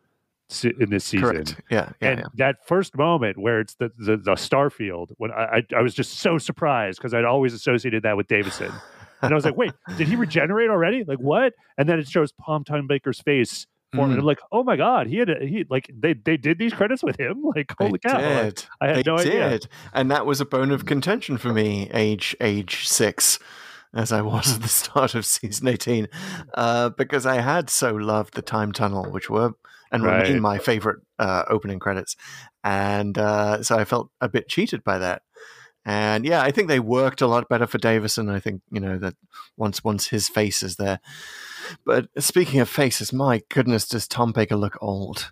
in 0.64 0.90
this 0.90 1.04
season. 1.04 1.30
Correct. 1.30 1.60
Yeah. 1.70 1.90
Yeah. 2.00 2.08
and 2.08 2.18
yeah. 2.20 2.26
that 2.34 2.66
first 2.66 2.96
moment 2.96 3.38
where 3.38 3.60
it's 3.60 3.74
the 3.74 3.90
the, 3.98 4.16
the 4.16 4.32
Starfield, 4.32 5.10
when 5.18 5.30
I, 5.30 5.58
I 5.58 5.76
I 5.76 5.82
was 5.82 5.94
just 5.94 6.14
so 6.20 6.38
surprised 6.38 6.98
because 6.98 7.12
I'd 7.12 7.24
always 7.24 7.52
associated 7.52 8.02
that 8.04 8.16
with 8.16 8.28
Davison, 8.28 8.72
and 9.22 9.32
I 9.32 9.34
was 9.34 9.44
like, 9.44 9.56
wait, 9.56 9.72
did 9.96 10.08
he 10.08 10.16
regenerate 10.16 10.70
already? 10.70 11.04
Like 11.04 11.18
what? 11.18 11.52
And 11.76 11.88
then 11.88 11.98
it 11.98 12.08
shows 12.08 12.32
Palm 12.32 12.64
Time 12.64 12.86
Baker's 12.86 13.20
face. 13.20 13.66
For 13.94 14.06
me. 14.06 14.14
Mm. 14.14 14.18
I'm 14.18 14.24
like, 14.24 14.40
oh 14.52 14.62
my 14.62 14.76
god, 14.76 15.06
he 15.08 15.16
had 15.16 15.30
a, 15.30 15.44
he 15.44 15.64
like 15.68 15.90
they 15.92 16.14
they 16.14 16.36
did 16.36 16.58
these 16.58 16.72
credits 16.72 17.02
with 17.02 17.18
him. 17.18 17.42
Like 17.56 17.72
holy 17.78 17.98
They 18.02 18.08
cow! 18.08 18.18
did. 18.18 18.64
I 18.80 18.88
had 18.88 18.96
they 18.96 19.02
no 19.02 19.18
idea. 19.18 19.50
did. 19.50 19.68
And 19.92 20.10
that 20.10 20.26
was 20.26 20.40
a 20.40 20.44
bone 20.44 20.70
of 20.70 20.86
contention 20.86 21.38
for 21.38 21.52
me, 21.52 21.90
age 21.92 22.36
age 22.40 22.86
six, 22.88 23.38
as 23.94 24.12
I 24.12 24.20
was 24.22 24.54
at 24.56 24.62
the 24.62 24.68
start 24.82 25.14
of 25.14 25.26
season 25.26 25.66
eighteen, 25.68 26.08
uh, 26.54 26.90
because 26.90 27.26
I 27.26 27.40
had 27.40 27.68
so 27.70 27.92
loved 27.94 28.34
the 28.34 28.42
time 28.42 28.72
tunnel, 28.72 29.10
which 29.10 29.28
were 29.28 29.52
and 29.92 30.04
Right. 30.04 30.22
remain 30.22 30.40
my 30.40 30.58
favorite 30.58 31.00
uh, 31.18 31.42
opening 31.48 31.80
credits, 31.80 32.14
and 32.62 33.18
uh, 33.18 33.62
so 33.64 33.76
I 33.76 33.84
felt 33.84 34.10
a 34.20 34.28
bit 34.28 34.48
cheated 34.48 34.84
by 34.84 34.98
that. 34.98 35.22
And 35.84 36.24
yeah, 36.24 36.42
I 36.42 36.50
think 36.50 36.68
they 36.68 36.80
worked 36.80 37.22
a 37.22 37.26
lot 37.26 37.48
better 37.48 37.66
for 37.66 37.78
Davison. 37.78 38.28
I 38.28 38.38
think 38.40 38.60
you 38.70 38.80
know 38.80 38.98
that 38.98 39.14
once 39.56 39.82
once 39.82 40.08
his 40.08 40.28
face 40.28 40.62
is 40.62 40.76
there. 40.76 41.00
But 41.86 42.08
speaking 42.18 42.60
of 42.60 42.68
faces, 42.68 43.12
my 43.12 43.42
goodness, 43.48 43.88
does 43.88 44.06
Tom 44.06 44.32
Baker 44.32 44.56
look 44.56 44.76
old? 44.82 45.30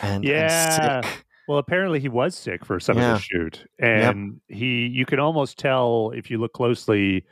And, 0.00 0.22
Yeah. 0.24 0.94
and 0.96 1.04
sick. 1.04 1.24
Well, 1.48 1.58
apparently 1.58 1.98
he 1.98 2.08
was 2.08 2.36
sick 2.36 2.64
for 2.64 2.78
some 2.78 2.96
Yeah. 2.96 3.14
of 3.14 3.18
the 3.18 3.22
shoot, 3.22 3.66
and 3.80 4.40
he 4.48 4.86
you 4.86 5.04
can 5.04 5.18
almost 5.18 5.58
tell 5.58 6.12
if 6.14 6.30
you 6.30 6.38
look 6.38 6.52
closely 6.52 7.24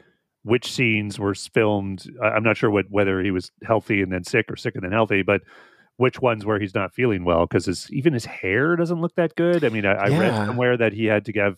which 0.42 0.72
scenes 0.72 1.18
were 1.18 1.34
filmed. 1.34 2.04
I'm 2.22 2.42
not 2.42 2.56
sure 2.56 2.70
what 2.70 2.86
whether 2.90 3.22
he 3.22 3.30
was 3.30 3.52
healthy 3.62 4.02
and 4.02 4.10
then 4.12 4.24
sick 4.24 4.50
or 4.50 4.56
sick 4.56 4.74
and 4.74 4.82
then 4.82 4.90
healthy, 4.92 5.22
but 5.22 5.42
which 5.98 6.20
ones 6.20 6.44
where 6.46 6.58
he's 6.58 6.74
not 6.74 6.92
feeling 6.94 7.24
well 7.24 7.46
because 7.46 7.66
his 7.66 7.88
even 7.92 8.12
his 8.12 8.24
hair 8.24 8.74
doesn't 8.74 9.00
look 9.00 9.14
that 9.14 9.36
good. 9.36 9.64
I 9.64 9.68
mean, 9.68 9.86
I, 9.86 9.92
I 9.92 10.08
read 10.08 10.34
somewhere 10.46 10.76
that 10.76 10.92
he 10.94 11.04
had 11.04 11.24
to 11.26 11.32
give. 11.32 11.56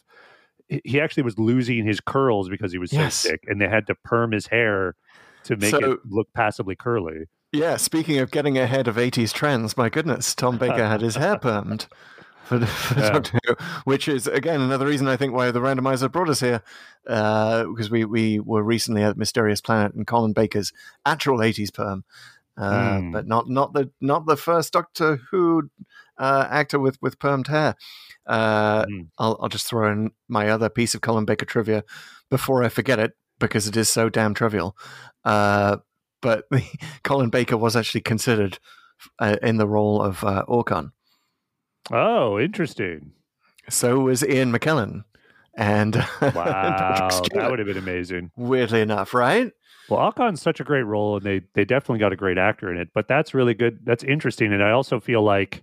He- 0.73 0.81
He 0.93 1.01
actually 1.01 1.23
was 1.23 1.39
losing 1.39 1.85
his 1.87 2.01
curls 2.01 2.49
because 2.49 2.73
he 2.73 2.79
was 2.79 2.91
so 2.91 3.09
sick, 3.09 3.45
and 3.47 3.61
they 3.61 3.69
had 3.69 3.87
to 3.89 3.95
perm 3.95 4.33
his 4.33 4.47
hair 4.49 4.95
to 5.45 5.57
make 5.57 5.71
So- 5.71 5.93
it 5.93 5.99
look 6.09 6.29
passably 6.35 6.77
curly. 6.77 7.27
Yeah, 7.53 7.77
speaking 7.77 8.19
of 8.19 8.31
getting 8.31 8.57
ahead 8.57 8.89
of 8.89 8.97
80s 8.97 9.31
trends, 9.33 9.77
my 9.77 9.91
goodness, 9.91 10.35
Tom 10.35 10.57
Baker 10.57 10.87
had 10.89 11.03
his 11.03 11.17
hair 11.17 11.37
permed. 11.37 11.87
For, 12.45 12.59
for 12.67 12.99
Yeah. 12.99 13.11
Doctor 13.11 13.39
Who, 13.47 13.55
which 13.85 14.09
is 14.09 14.27
again 14.27 14.61
another 14.61 14.85
reason 14.87 15.07
I 15.07 15.17
think 15.17 15.33
why 15.33 15.51
the 15.53 15.61
randomizer 15.61 16.11
brought 16.11 16.29
us 16.29 16.41
here, 16.41 16.61
uh, 17.07 17.65
because 17.65 17.89
we 17.91 18.05
we 18.05 18.41
were 18.41 18.63
recently 18.65 19.03
at 19.03 19.17
Mysterious 19.17 19.61
Planet 19.61 19.95
and 19.95 20.07
Colin 20.09 20.33
Baker's 20.33 20.73
actual 21.07 21.39
'80s 21.39 21.71
perm, 21.73 22.05
uh, 22.57 22.99
Hmm. 22.99 23.13
but 23.13 23.27
not 23.29 23.49
not 23.49 23.75
the 23.75 23.91
not 24.01 24.27
the 24.27 24.37
first 24.37 24.73
Doctor 24.73 25.17
Who 25.31 25.71
uh, 26.19 26.47
actor 26.51 26.79
with 26.79 27.01
with 27.03 27.19
permed 27.19 27.49
hair. 27.49 27.75
Uh, 28.27 28.85
Hmm. 28.89 29.01
I'll 29.19 29.39
I'll 29.43 29.49
just 29.49 29.67
throw 29.67 29.91
in 29.91 30.11
my 30.29 30.49
other 30.49 30.69
piece 30.69 30.95
of 30.95 31.01
Colin 31.01 31.25
Baker 31.25 31.45
trivia 31.47 31.85
before 32.31 32.63
I 32.65 32.69
forget 32.69 32.99
it 32.99 33.13
because 33.39 33.67
it 33.67 33.77
is 33.77 33.89
so 33.89 34.09
damn 34.09 34.35
trivial. 34.35 34.77
Uh, 35.25 35.79
but 36.21 36.45
Colin 37.03 37.31
Baker 37.31 37.57
was 37.57 37.75
actually 37.77 38.03
considered 38.03 38.59
uh, 39.19 39.37
in 39.43 39.57
the 39.57 39.67
role 39.67 40.01
of 40.01 40.23
uh, 40.25 40.45
Aukon. 40.49 40.93
Oh, 41.91 42.39
interesting! 42.39 43.13
So 43.69 44.01
was 44.01 44.25
Ian 44.25 44.53
McKellen. 44.53 45.05
And 45.55 45.97
Wow, 46.23 47.09
that 47.35 47.49
would 47.51 47.59
have 47.59 47.69
been 47.69 47.77
amazing. 47.77 48.31
weirdly 48.37 48.81
enough, 48.81 49.13
right? 49.13 49.53
Well, 49.91 50.01
Aukon's 50.01 50.41
such 50.41 50.61
a 50.61 50.65
great 50.65 50.85
role, 50.85 51.17
and 51.17 51.27
they 51.27 51.43
they 51.55 51.65
definitely 51.67 51.99
got 51.99 52.13
a 52.13 52.17
great 52.17 52.39
actor 52.39 52.73
in 52.73 52.79
it. 52.81 52.89
But 52.95 53.07
that's 53.09 53.35
really 53.35 53.53
good. 53.53 53.81
That's 53.85 54.03
interesting, 54.05 54.53
and 54.55 54.63
I 54.63 54.71
also 54.71 54.99
feel 54.99 55.23
like 55.23 55.63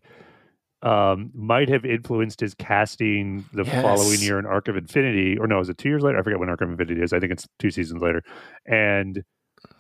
um, 0.82 1.32
might 1.34 1.70
have 1.70 1.86
influenced 1.86 2.40
his 2.40 2.54
casting 2.54 3.46
the 3.54 3.66
Yes. 3.66 3.82
following 3.84 4.22
year 4.22 4.40
in 4.40 4.46
Arc 4.46 4.68
of 4.68 4.78
Infinity, 4.78 5.38
or 5.38 5.48
no, 5.48 5.60
is 5.60 5.70
it 5.70 5.78
two 5.78 5.90
years 5.90 6.04
later? 6.04 6.18
I 6.20 6.24
forget 6.24 6.40
when 6.40 6.50
Arc 6.50 6.62
of 6.62 6.70
Infinity 6.70 7.02
is. 7.02 7.14
I 7.14 7.20
think 7.20 7.32
it's 7.32 7.48
two 7.60 7.72
seasons 7.72 8.02
later, 8.02 8.24
and 8.66 9.24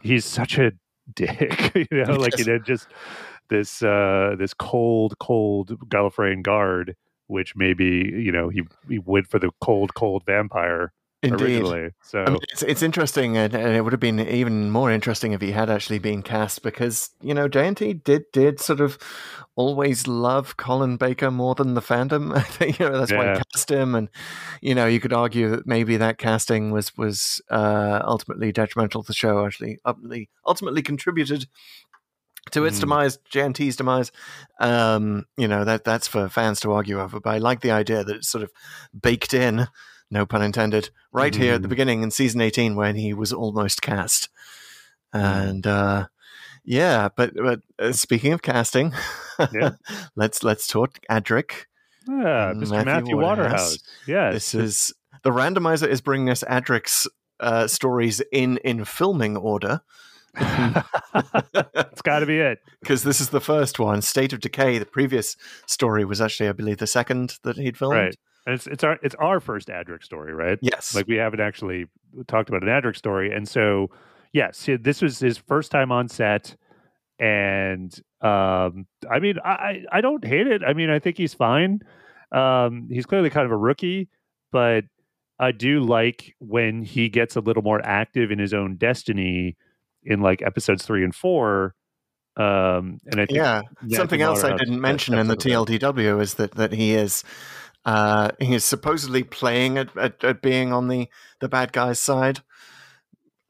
he's 0.02 0.26
such 0.26 0.58
a 0.58 0.72
dick, 1.14 1.72
you 1.76 1.88
know, 1.92 2.18
like 2.20 2.38
you 2.38 2.46
know, 2.46 2.60
just 2.60 2.92
this 3.50 3.82
uh 3.82 4.36
this 4.38 4.54
cold, 4.54 5.18
cold 5.20 5.80
Gallifreyan 5.90 6.44
guard, 6.44 6.96
which 7.28 7.56
maybe 7.56 7.86
you 8.16 8.32
know 8.32 8.50
he 8.50 8.64
he 8.88 9.00
went 9.00 9.28
for 9.28 9.40
the 9.40 9.52
cold, 9.62 9.94
cold 9.96 10.24
vampire 10.26 10.92
Indeed. 11.22 11.42
originally. 11.42 11.90
So 12.02 12.24
I 12.24 12.30
mean, 12.30 12.40
it's, 12.50 12.64
it's 12.64 12.82
interesting, 12.82 13.36
and, 13.36 13.54
and 13.54 13.76
it 13.76 13.82
would 13.82 13.92
have 13.92 14.00
been 14.00 14.22
even 14.22 14.72
more 14.72 14.90
interesting 14.90 15.34
if 15.34 15.42
he 15.42 15.52
had 15.52 15.70
actually 15.70 16.00
been 16.00 16.22
cast 16.24 16.64
because 16.64 17.10
you 17.22 17.34
know 17.34 17.50
JNT 17.50 18.04
did 18.06 18.24
did 18.32 18.60
sort 18.62 18.80
of 18.80 18.98
always 19.56 20.08
love 20.08 20.56
Colin 20.56 20.96
Baker 20.96 21.30
more 21.30 21.56
than 21.56 21.74
the 21.74 21.82
fandom. 21.82 22.34
I 22.38 22.42
think 22.44 22.80
you 22.80 22.90
know 22.90 22.98
that's 22.98 23.12
why 23.12 23.26
Yeah. 23.26 23.34
he 23.38 23.44
cast 23.54 23.70
him, 23.70 23.96
and 23.96 24.08
you 24.62 24.74
know 24.74 24.86
you 24.86 25.02
could 25.02 25.12
argue 25.12 25.50
that 25.50 25.68
maybe 25.68 25.98
that 25.98 26.18
casting 26.20 26.72
was 26.72 26.96
was 26.98 27.42
uh, 27.52 28.00
ultimately 28.06 28.54
detrimental 28.54 29.04
to 29.04 29.08
the 29.08 29.14
show. 29.14 29.46
Actually, 29.46 29.78
ultimately 29.86 30.30
ultimately 30.48 30.82
contributed 30.82 31.48
to 32.52 32.64
its 32.64 32.78
Mm. 32.78 32.82
demise, 32.82 33.18
JNT's 33.30 33.76
demise. 33.76 34.14
Um, 34.62 35.26
you 35.38 35.50
know 35.50 35.66
that 35.66 35.84
that's 35.84 36.08
for 36.08 36.30
fans 36.30 36.62
to 36.62 36.72
argue 36.72 37.02
over. 37.02 37.20
But 37.20 37.32
I 37.36 37.38
like 37.40 37.60
the 37.60 37.72
idea 37.72 38.06
that 38.06 38.16
it's 38.16 38.30
sort 38.30 38.44
of 38.46 38.52
baked 38.98 39.34
in, 39.34 39.68
no 40.12 40.26
pun 40.26 40.42
intended, 40.42 40.90
right 41.12 41.36
here 41.36 41.56
at 41.56 41.62
the 41.62 41.68
Mm. 41.68 41.70
beginning 41.70 42.04
in 42.04 42.12
season 42.12 42.42
eighteen 42.42 42.76
when 42.76 42.96
he 42.96 43.14
was 43.14 43.32
almost 43.34 43.82
cast. 43.82 44.30
Mm. 45.14 45.50
And 45.50 45.68
uh, 45.68 46.08
yeah, 46.64 47.10
but 47.16 47.34
but 47.36 47.62
uh, 47.80 47.92
speaking 47.92 48.34
of 48.34 48.42
casting, 48.42 48.94
Yeah. 49.54 49.72
let's 50.16 50.44
let's 50.44 50.68
talk 50.68 51.00
Adric. 51.10 51.66
Yeah, 52.08 52.54
Mr. 52.56 52.70
Matthew 52.72 52.86
Matthew, 52.86 53.18
Waterhouse. 53.18 53.52
Waterhouse. 53.52 53.78
Yes. 54.08 54.34
This 54.34 54.56
is 54.56 54.94
the 55.24 55.32
randomizer 55.32 55.88
is 55.88 56.02
bringing 56.02 56.30
us 56.30 56.44
Adric's 56.50 57.08
uh, 57.40 57.68
stories 57.68 58.22
in 58.32 58.58
in 58.58 58.86
filming 58.86 59.38
order 59.38 59.82
it's 60.36 62.02
got 62.04 62.20
to 62.20 62.26
be 62.26 62.38
it. 62.38 62.60
because 62.82 63.04
this 63.04 63.20
is 63.20 63.30
the 63.30 63.42
first 63.42 63.80
one. 63.80 64.02
State 64.02 64.32
of 64.34 64.40
Decay. 64.40 64.78
The 64.78 64.86
previous 64.86 65.36
story 65.66 66.06
was 66.06 66.22
actually, 66.22 66.50
I 66.50 66.54
believe, 66.54 66.78
the 66.78 66.88
second 66.88 67.36
that 67.44 67.58
he'd 67.58 67.78
filmed. 67.78 67.96
Right. 67.98 68.16
And 68.50 68.56
it's 68.56 68.66
it's 68.66 68.84
our 68.84 68.98
it's 69.04 69.14
our 69.20 69.40
first 69.40 69.68
Adric 69.68 70.04
story, 70.04 70.34
right? 70.34 70.58
Yes. 70.60 70.96
Like 70.96 71.06
we 71.08 71.18
haven't 71.18 71.40
actually 71.40 71.86
talked 72.26 72.50
about 72.50 72.64
an 72.64 72.70
Adric 72.70 72.98
story, 72.98 73.32
and 73.32 73.48
so 73.48 73.92
yes, 74.34 74.68
this 74.82 75.04
was 75.04 75.20
his 75.20 75.38
first 75.38 75.70
time 75.70 75.92
on 75.92 76.08
set, 76.08 76.56
and 77.20 77.94
um, 78.22 78.88
I 79.08 79.20
mean, 79.22 79.36
I 79.46 79.84
I 79.92 80.02
don't 80.02 80.26
hate 80.26 80.48
it. 80.48 80.64
I 80.68 80.74
mean, 80.74 80.90
I 80.90 80.98
think 80.98 81.16
he's 81.16 81.36
fine. 81.36 81.82
Um, 82.32 82.88
he's 82.92 83.06
clearly 83.06 83.30
kind 83.30 83.46
of 83.46 83.52
a 83.52 83.58
rookie, 83.58 84.10
but 84.52 84.86
I 85.38 85.52
do 85.52 85.82
like 85.82 86.36
when 86.40 86.82
he 86.82 87.08
gets 87.08 87.36
a 87.36 87.42
little 87.42 87.62
more 87.62 87.86
active 87.86 88.32
in 88.32 88.40
his 88.40 88.56
own 88.56 88.78
destiny 88.78 89.58
in 90.04 90.22
like 90.22 90.42
episodes 90.42 90.84
three 90.84 91.04
and 91.04 91.14
four. 91.14 91.76
Um, 92.36 92.98
and 93.06 93.22
I 93.22 93.28
think 93.28 93.38
yeah. 93.38 93.62
Matthew 93.84 93.96
Something 93.96 94.22
else 94.24 94.44
I 94.44 94.58
didn't 94.58 94.82
mention 94.82 95.20
in 95.20 95.28
the 95.28 95.34
episode 95.34 95.68
of 95.70 95.78
that. 95.78 95.94
TLDW 95.94 96.20
is 96.20 96.34
that 96.36 96.52
that 96.54 96.72
he 96.72 96.96
is 96.96 97.24
uh, 97.86 98.32
he 98.40 98.54
is 98.56 98.64
supposedly 98.66 99.24
playing 99.24 99.78
at, 99.78 99.96
at, 99.98 100.24
at 100.24 100.42
being 100.42 100.72
on 100.74 100.88
the 100.88 101.08
the 101.40 101.50
bad 101.50 101.72
guy's 101.72 102.00
side. 102.00 102.40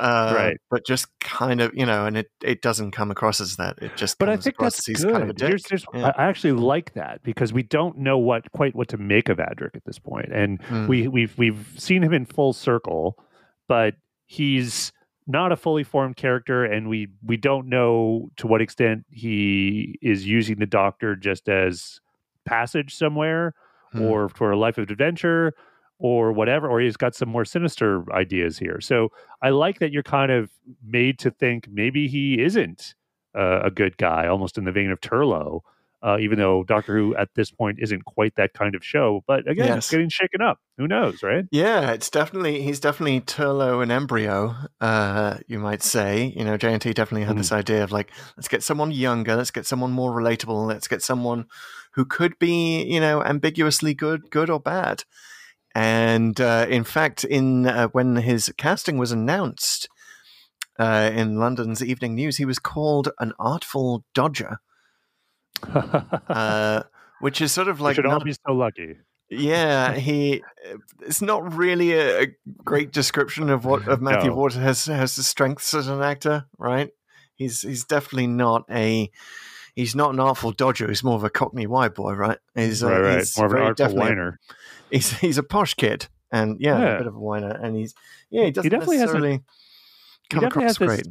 Uh, 0.02 0.32
Right. 0.34 0.58
but 0.72 0.86
just 0.86 1.08
kind 1.20 1.60
of 1.60 1.74
you 1.74 1.86
know, 1.86 2.06
and 2.06 2.16
it, 2.18 2.28
it 2.42 2.62
doesn't 2.62 2.92
come 2.92 3.12
across 3.12 3.42
as 3.42 3.58
that. 3.58 3.78
It 3.82 3.98
just 3.98 4.18
but 4.18 4.30
I 4.30 4.38
think 4.38 4.56
across 4.56 4.78
that's 4.78 4.86
he's 4.86 5.04
good. 5.04 5.12
kind 5.12 5.24
of 5.24 5.30
a 5.30 5.34
dick. 5.34 5.48
Here's- 5.50 5.68
here's- 5.68 5.86
Yeah. 5.94 6.14
I 6.16 6.24
I 6.24 6.30
actually 6.30 6.54
like 6.54 6.94
that 6.94 7.22
because 7.22 7.52
we 7.52 7.64
don't 7.64 7.98
know 7.98 8.18
what 8.18 8.50
quite 8.54 8.74
what 8.76 8.88
to 8.90 8.98
make 8.98 9.28
of 9.28 9.40
Adric 9.40 9.76
at 9.76 9.84
this 9.84 10.00
point, 10.00 10.32
and 10.32 10.62
Mm. 10.64 10.88
we 10.88 11.10
we've 11.10 11.38
we've 11.38 11.68
seen 11.78 12.02
him 12.02 12.14
in 12.14 12.26
full 12.26 12.54
circle, 12.54 13.18
but 13.68 13.96
he's 14.26 14.94
not 15.28 15.52
a 15.52 15.58
fully 15.58 15.84
formed 15.84 16.16
character, 16.16 16.64
and 16.64 16.88
we 16.88 17.10
we 17.22 17.36
don't 17.36 17.68
know 17.68 18.30
to 18.38 18.48
what 18.48 18.62
extent 18.62 19.04
he 19.10 20.00
is 20.02 20.26
using 20.26 20.60
the 20.60 20.66
Doctor 20.66 21.18
just 21.18 21.50
as 21.50 22.00
passage 22.46 22.96
somewhere, 22.96 23.54
Hmm. 23.92 24.02
or 24.02 24.30
for 24.30 24.52
a 24.52 24.58
life 24.58 24.78
of 24.78 24.90
adventure. 24.90 25.54
Or 26.02 26.32
whatever, 26.32 26.70
or 26.70 26.80
he's 26.80 26.96
got 26.96 27.14
some 27.14 27.28
more 27.28 27.44
sinister 27.44 28.06
ideas 28.14 28.58
here. 28.58 28.80
So 28.80 29.10
I 29.42 29.50
like 29.50 29.80
that 29.80 29.92
you're 29.92 30.02
kind 30.02 30.32
of 30.32 30.50
made 30.82 31.20
to 31.20 31.30
think 31.30 31.68
maybe 31.70 32.08
he 32.08 32.40
isn't 32.42 32.96
uh, 33.38 33.64
a 33.66 33.70
good 33.70 33.98
guy, 33.98 34.26
almost 34.28 34.58
in 34.58 34.64
the 34.64 34.72
vein 34.72 34.92
of 34.92 35.02
Turlough, 35.02 35.60
uh, 36.02 36.16
even 36.22 36.40
though 36.40 36.64
Doctor 36.64 36.96
Who 36.98 37.18
at 37.18 37.28
this 37.36 37.52
point 37.52 37.80
isn't 37.82 38.06
quite 38.06 38.36
that 38.38 38.54
kind 38.54 38.76
of 38.76 38.82
show. 38.86 39.26
But 39.28 39.40
again, 39.46 39.68
Yes. 39.68 39.78
it's 39.80 39.92
getting 39.92 40.08
shaken 40.08 40.42
up. 40.42 40.58
Who 40.78 40.88
knows, 40.88 41.22
right? 41.22 41.44
Yeah, 41.52 41.92
it's 41.92 42.10
definitely 42.10 42.62
he's 42.62 42.80
definitely 42.80 43.20
Turlough 43.20 43.84
and 43.84 43.92
embryo, 43.92 44.56
uh, 44.80 45.40
you 45.48 45.60
might 45.60 45.84
say. 45.84 46.34
You 46.34 46.46
know, 46.46 46.58
JNT 46.58 46.94
definitely 46.94 47.26
had 47.26 47.34
Hmm. 47.34 47.40
this 47.40 47.52
idea 47.52 47.84
of 47.84 47.92
like, 47.92 48.10
let's 48.38 48.48
get 48.48 48.64
someone 48.64 48.92
younger, 48.92 49.36
let's 49.36 49.52
get 49.52 49.66
someone 49.66 49.92
more 49.92 50.14
relatable, 50.14 50.66
let's 50.66 50.88
get 50.88 51.02
someone 51.04 51.48
who 52.00 52.06
could 52.06 52.40
be, 52.40 52.82
you 52.84 52.98
know, 52.98 53.22
ambiguously 53.22 53.94
good, 53.94 54.32
good 54.32 54.50
or 54.50 54.58
bad. 54.58 55.04
And 55.76 56.40
uh, 56.40 56.66
in 56.70 56.86
fact, 56.86 57.26
in 57.26 57.68
uh, 57.68 57.90
when 57.90 58.16
his 58.16 58.54
casting 58.58 58.98
was 58.98 59.12
announced 59.12 59.90
uh, 60.80 61.12
in 61.14 61.36
London's 61.36 61.84
Evening 61.84 62.16
News, 62.16 62.38
he 62.38 62.46
was 62.46 62.58
called 62.58 63.10
an 63.20 63.34
artful 63.38 64.06
dodger. 64.14 64.60
uh, 65.74 66.84
which 67.20 67.42
is 67.42 67.52
sort 67.52 67.68
of 67.68 67.80
we 67.82 67.84
like 67.84 67.96
should 67.98 68.06
all 68.06 68.14
not- 68.14 68.24
be 68.24 68.32
so 68.32 68.54
lucky. 68.54 68.96
yeah, 69.30 69.94
he. 69.96 70.42
It's 71.02 71.22
not 71.22 71.54
really 71.54 71.92
a, 71.92 72.22
a 72.22 72.28
great 72.64 72.94
description 72.94 73.50
of 73.50 73.66
what 73.66 73.86
of 73.90 74.02
Matthew 74.02 74.30
No. 74.30 74.38
Waterhouse 74.38 74.86
has 74.86 75.18
the 75.18 75.24
strengths 75.24 75.74
as 75.74 75.90
an 75.90 76.02
actor, 76.02 76.46
right? 76.58 76.92
He's 77.36 77.64
he's 77.64 77.84
definitely 77.84 78.28
not 78.28 78.64
a. 78.72 79.12
He's 79.80 79.96
not 79.96 80.14
an 80.14 80.20
artful 80.20 80.52
dodger. 80.52 80.88
He's 80.90 81.04
more 81.06 81.16
of 81.16 81.24
a 81.24 81.30
Cockney 81.30 81.66
white 81.66 81.96
boy, 81.96 82.14
right? 82.14 82.38
He's 82.54 82.84
uh, 82.84 82.90
right, 82.92 83.00
right. 83.02 83.18
he's 83.20 83.38
More 83.38 83.46
of 83.48 83.54
an 83.54 83.60
artful 83.60 83.96
whiner. 83.96 84.38
He's 84.92 85.12
he's 85.20 85.38
a 85.38 85.44
posh 85.44 85.74
kid, 85.76 86.08
and 86.32 86.60
yeah, 86.60 86.78
Yeah. 86.80 86.96
a 86.96 86.98
bit 86.98 87.08
of 87.08 87.16
a 87.16 87.20
whiner, 87.20 87.52
and 87.52 87.76
he's 87.78 87.94
yeah, 88.30 88.44
he 88.46 88.52
doesn't 88.52 88.70
definitely 88.70 88.98
has 88.98 89.12
a- 89.12 89.14
necessarily 89.14 89.44
come 90.30 90.44
across 90.44 90.78
great. 90.78 91.08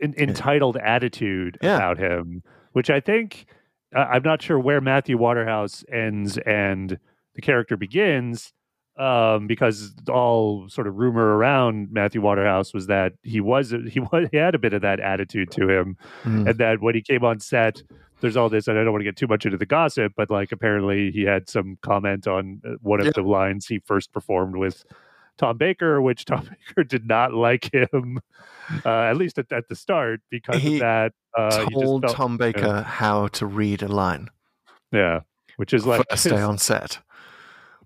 An 0.00 0.14
entitled 0.16 0.76
attitude 0.78 1.58
Yeah. 1.62 1.76
about 1.76 1.98
him, 1.98 2.42
which 2.72 2.88
I 2.88 3.00
think 3.00 3.46
I 3.94 4.00
I'm 4.02 4.22
not 4.22 4.40
sure 4.42 4.58
where 4.58 4.80
Matthew 4.80 5.18
Waterhouse 5.18 5.84
ends 5.92 6.38
and 6.38 6.98
the 7.34 7.42
character 7.42 7.76
begins, 7.76 8.52
um, 8.98 9.46
because 9.46 9.94
all 10.08 10.68
sort 10.68 10.86
of 10.86 10.94
rumor 10.96 11.36
around 11.36 11.88
Matthew 11.92 12.20
Waterhouse 12.20 12.72
was 12.72 12.86
that 12.86 13.12
he 13.22 13.40
was 13.40 13.70
he 13.90 14.00
was 14.00 14.28
he 14.30 14.36
had 14.36 14.54
a 14.54 14.58
bit 14.58 14.72
of 14.72 14.82
that 14.82 15.00
attitude 15.00 15.50
to 15.52 15.68
him, 15.68 15.96
Mm. 16.24 16.48
and 16.50 16.58
that 16.58 16.80
when 16.80 16.94
he 16.94 17.02
came 17.02 17.24
on 17.24 17.40
set 17.40 17.82
there's 18.22 18.34
all 18.36 18.48
this 18.48 18.66
and 18.66 18.78
i 18.78 18.82
don't 18.82 18.92
want 18.94 19.00
to 19.02 19.04
get 19.04 19.14
too 19.14 19.26
much 19.26 19.44
into 19.44 19.58
the 19.58 19.66
gossip 19.66 20.10
but 20.16 20.30
like 20.30 20.50
apparently 20.50 21.10
he 21.10 21.22
had 21.24 21.50
some 21.50 21.76
comment 21.82 22.26
on 22.26 22.62
uh, 22.66 22.70
one 22.80 22.98
of 22.98 23.04
Yeah. 23.06 23.12
the 23.14 23.20
lines 23.22 23.66
he 23.66 23.78
first 23.80 24.10
performed 24.10 24.56
with 24.56 24.86
tom 25.36 25.58
baker 25.58 26.00
which 26.00 26.24
tom 26.30 26.48
baker 26.48 26.82
did 26.82 27.06
not 27.06 27.34
like 27.34 27.70
him 27.74 28.18
uh, 28.86 28.88
at 29.02 29.18
least 29.18 29.36
at, 29.38 29.52
at 29.52 29.68
the 29.68 29.76
start 29.76 30.20
because 30.30 30.62
He 30.62 30.76
of 30.76 30.80
that 30.80 31.12
uh, 31.36 31.58
he 31.58 31.64
just 31.66 31.72
Told 31.84 32.02
felt- 32.04 32.16
Tom 32.16 32.36
Baker 32.38 32.80
how 32.82 33.28
to 33.28 33.44
read 33.44 33.82
a 33.82 33.88
line 33.88 34.28
yeah 34.92 35.20
which 35.56 35.74
is 35.74 35.84
like 35.86 36.02
first 36.08 36.28
day 36.28 36.40
on 36.40 36.56
set. 36.56 36.98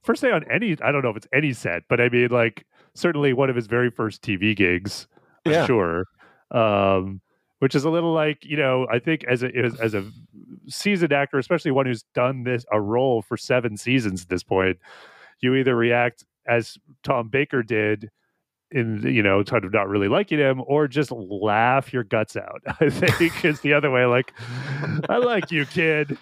First 0.02 0.22
day 0.22 0.30
on 0.30 0.44
any 0.50 0.76
i 0.82 0.92
don't 0.92 1.02
know 1.02 1.10
if 1.10 1.16
it's 1.16 1.28
any 1.32 1.52
set 1.52 1.82
but 1.88 2.00
i 2.00 2.08
mean 2.08 2.28
like 2.28 2.64
certainly 2.94 3.32
one 3.32 3.50
of 3.50 3.56
his 3.56 3.66
very 3.66 3.90
first 3.90 4.22
tv 4.22 4.54
gigs 4.56 5.06
I'm 5.46 5.66
sure 5.66 6.04
um 6.50 7.20
which 7.60 7.74
is 7.74 7.84
a 7.84 7.90
little 7.90 8.12
like 8.12 8.44
you 8.44 8.56
know 8.56 8.86
i 8.90 8.98
think 8.98 9.24
as 9.24 9.42
a 9.42 9.54
as, 9.56 9.78
as 9.80 9.94
a 9.94 10.04
seasoned 10.68 11.12
actor 11.12 11.38
especially 11.38 11.70
one 11.70 11.86
who's 11.86 12.04
done 12.14 12.42
this 12.44 12.64
a 12.72 12.80
role 12.80 13.22
for 13.22 13.36
seven 13.36 13.76
seasons 13.76 14.22
at 14.22 14.28
this 14.28 14.42
point 14.42 14.78
you 15.40 15.54
either 15.54 15.76
react 15.76 16.24
as 16.46 16.76
tom 17.02 17.28
baker 17.28 17.62
did 17.62 18.10
in 18.72 19.02
you 19.02 19.22
know 19.22 19.42
kind 19.42 19.64
of 19.64 19.72
not 19.72 19.88
really 19.88 20.08
liking 20.08 20.38
him 20.38 20.62
or 20.66 20.86
just 20.86 21.10
laugh 21.10 21.92
your 21.92 22.04
guts 22.04 22.36
out 22.36 22.62
i 22.80 22.88
think 22.88 23.44
is 23.44 23.60
the 23.60 23.72
other 23.72 23.90
way 23.90 24.04
like 24.04 24.32
i 25.08 25.16
like 25.16 25.50
you 25.50 25.66
kid 25.66 26.16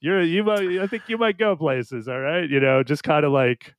you're 0.00 0.22
you 0.22 0.44
might 0.44 0.78
i 0.78 0.86
think 0.86 1.04
you 1.08 1.18
might 1.18 1.38
go 1.38 1.56
places 1.56 2.08
all 2.08 2.20
right? 2.20 2.48
You 2.48 2.60
know 2.60 2.82
just 2.82 3.02
kind 3.02 3.24
of 3.24 3.32
like 3.32 3.74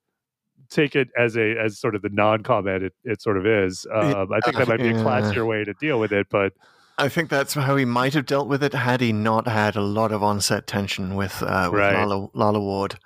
take 0.69 0.95
it 0.95 1.07
as 1.17 1.37
a 1.37 1.55
as 1.57 1.79
sort 1.79 1.95
of 1.95 2.01
the 2.01 2.09
non-comment 2.09 2.83
it, 2.83 2.93
it 3.03 3.21
sort 3.21 3.37
of 3.37 3.45
is. 3.45 3.85
Um, 3.93 4.31
i 4.33 4.39
think 4.41 4.57
that 4.57 4.67
might 4.67 4.79
be 4.79 4.89
a 4.89 4.93
classier 4.93 5.47
way 5.47 5.63
to 5.63 5.73
deal 5.75 5.99
with 5.99 6.11
it 6.11 6.27
but 6.29 6.53
I 6.99 7.09
think 7.09 7.29
that's 7.29 7.53
how 7.53 7.75
he 7.75 7.85
might 7.85 8.15
have 8.15 8.25
dealt 8.25 8.47
with 8.47 8.63
it 8.63 8.73
had 8.73 9.01
he 9.01 9.13
not 9.13 9.47
had 9.47 9.75
a 9.75 9.81
lot 9.81 10.11
of 10.11 10.23
on-set 10.23 10.65
tension 10.65 11.13
with 11.13 11.43
uh, 11.43 11.69
with 11.71 11.79
Right. 11.79 11.93
Lalla, 11.93 12.29
Lalla 12.33 12.59
Ward, 12.59 12.97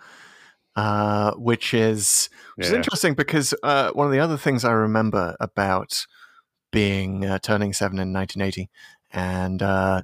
uh, 0.78 1.34
which 1.34 1.74
is 1.74 2.30
which 2.56 2.68
is 2.68 2.74
interesting 2.74 3.16
because 3.16 3.54
uh, 3.64 3.92
one 3.92 4.08
of 4.08 4.14
the 4.14 4.20
other 4.20 4.38
things 4.38 4.64
I 4.64 4.72
remember 4.72 5.36
about 5.42 6.06
being 6.72 7.26
uh, 7.26 7.40
turning 7.40 7.74
seven 7.74 8.00
in 8.00 8.14
1980, 8.14 8.70
and 9.12 9.62
uh, 9.62 10.04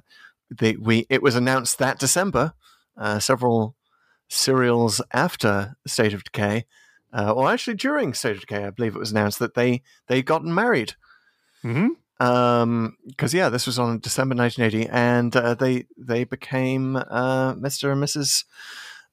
they, 0.50 0.76
we 0.76 1.06
it 1.08 1.22
was 1.22 1.34
announced 1.34 1.78
that 1.78 1.98
December, 1.98 2.52
uh, 2.98 3.18
several 3.18 3.74
serials 4.28 5.00
after 5.12 5.76
State 5.86 6.12
of 6.14 6.24
Decay, 6.24 6.66
uh, 7.12 7.32
or 7.32 7.50
actually 7.50 7.76
during 7.76 8.12
State 8.14 8.36
of 8.36 8.40
Decay, 8.40 8.64
I 8.64 8.70
believe 8.70 8.94
it 8.94 8.98
was 8.98 9.12
announced 9.12 9.38
that 9.38 9.54
they 9.54 9.82
they 10.08 10.22
gotten 10.22 10.54
married. 10.54 10.94
Mhm. 11.64 11.88
um 12.20 12.96
because 13.06 13.32
yeah 13.34 13.48
this 13.48 13.66
was 13.66 13.78
on 13.78 13.98
december 14.00 14.34
1980 14.34 14.88
and 14.92 15.34
uh, 15.36 15.54
they 15.54 15.86
they 15.96 16.22
became 16.24 16.94
uh 16.96 17.54
mr 17.54 17.92
and 17.92 18.02
mrs 18.02 18.44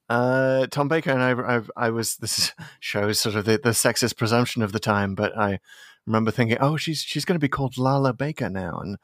uh 0.09 0.65
tom 0.67 0.87
baker. 0.87 1.11
And 1.11 1.21
i 1.23 1.57
i, 1.57 1.61
I 1.87 1.89
was 1.89 2.17
this 2.17 2.53
shows 2.79 3.19
sort 3.19 3.35
of 3.35 3.45
the, 3.45 3.57
the 3.57 3.71
sexist 3.71 4.17
presumption 4.17 4.61
of 4.61 4.71
the 4.73 4.79
time 4.79 5.15
but 5.15 5.35
i 5.37 5.59
remember 6.05 6.29
thinking 6.31 6.57
oh 6.59 6.77
she's 6.77 7.01
she's 7.01 7.25
going 7.25 7.35
to 7.35 7.39
be 7.39 7.49
called 7.49 7.77
lalla 7.77 8.13
baker 8.13 8.49
now. 8.49 8.79
And 8.79 8.97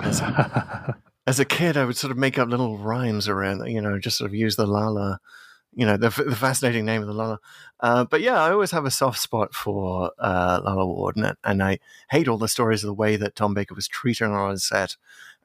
as 0.00 0.20
a, 0.22 0.96
as 1.26 1.38
a 1.38 1.44
kid 1.44 1.76
i 1.76 1.84
would 1.84 1.96
sort 1.96 2.10
of 2.10 2.18
make 2.18 2.38
up 2.38 2.48
little 2.48 2.78
rhymes 2.78 3.28
around 3.28 3.64
you 3.66 3.80
know 3.80 3.98
just 3.98 4.18
sort 4.18 4.30
of 4.30 4.34
use 4.34 4.56
the 4.56 4.66
lalla 4.66 5.18
you 5.74 5.86
know 5.86 5.96
the, 5.96 6.10
the 6.10 6.36
fascinating 6.36 6.84
name 6.84 7.00
of 7.00 7.08
the 7.08 7.14
lalla. 7.14 7.38
Uh, 7.80 8.04
but 8.04 8.20
yeah 8.20 8.40
i 8.42 8.50
always 8.50 8.70
have 8.70 8.84
a 8.84 8.90
soft 8.90 9.18
spot 9.18 9.54
for 9.54 10.12
uh 10.18 10.60
lalla 10.64 10.86
ward 10.86 11.16
and, 11.16 11.34
and 11.44 11.62
i 11.62 11.78
hate 12.10 12.28
all 12.28 12.38
the 12.38 12.48
stories 12.48 12.82
of 12.82 12.88
the 12.88 12.94
way 12.94 13.16
that 13.16 13.36
Tom 13.36 13.54
Baker 13.54 13.74
was 13.74 13.88
treated 13.88 14.24
on 14.24 14.58
set 14.58 14.96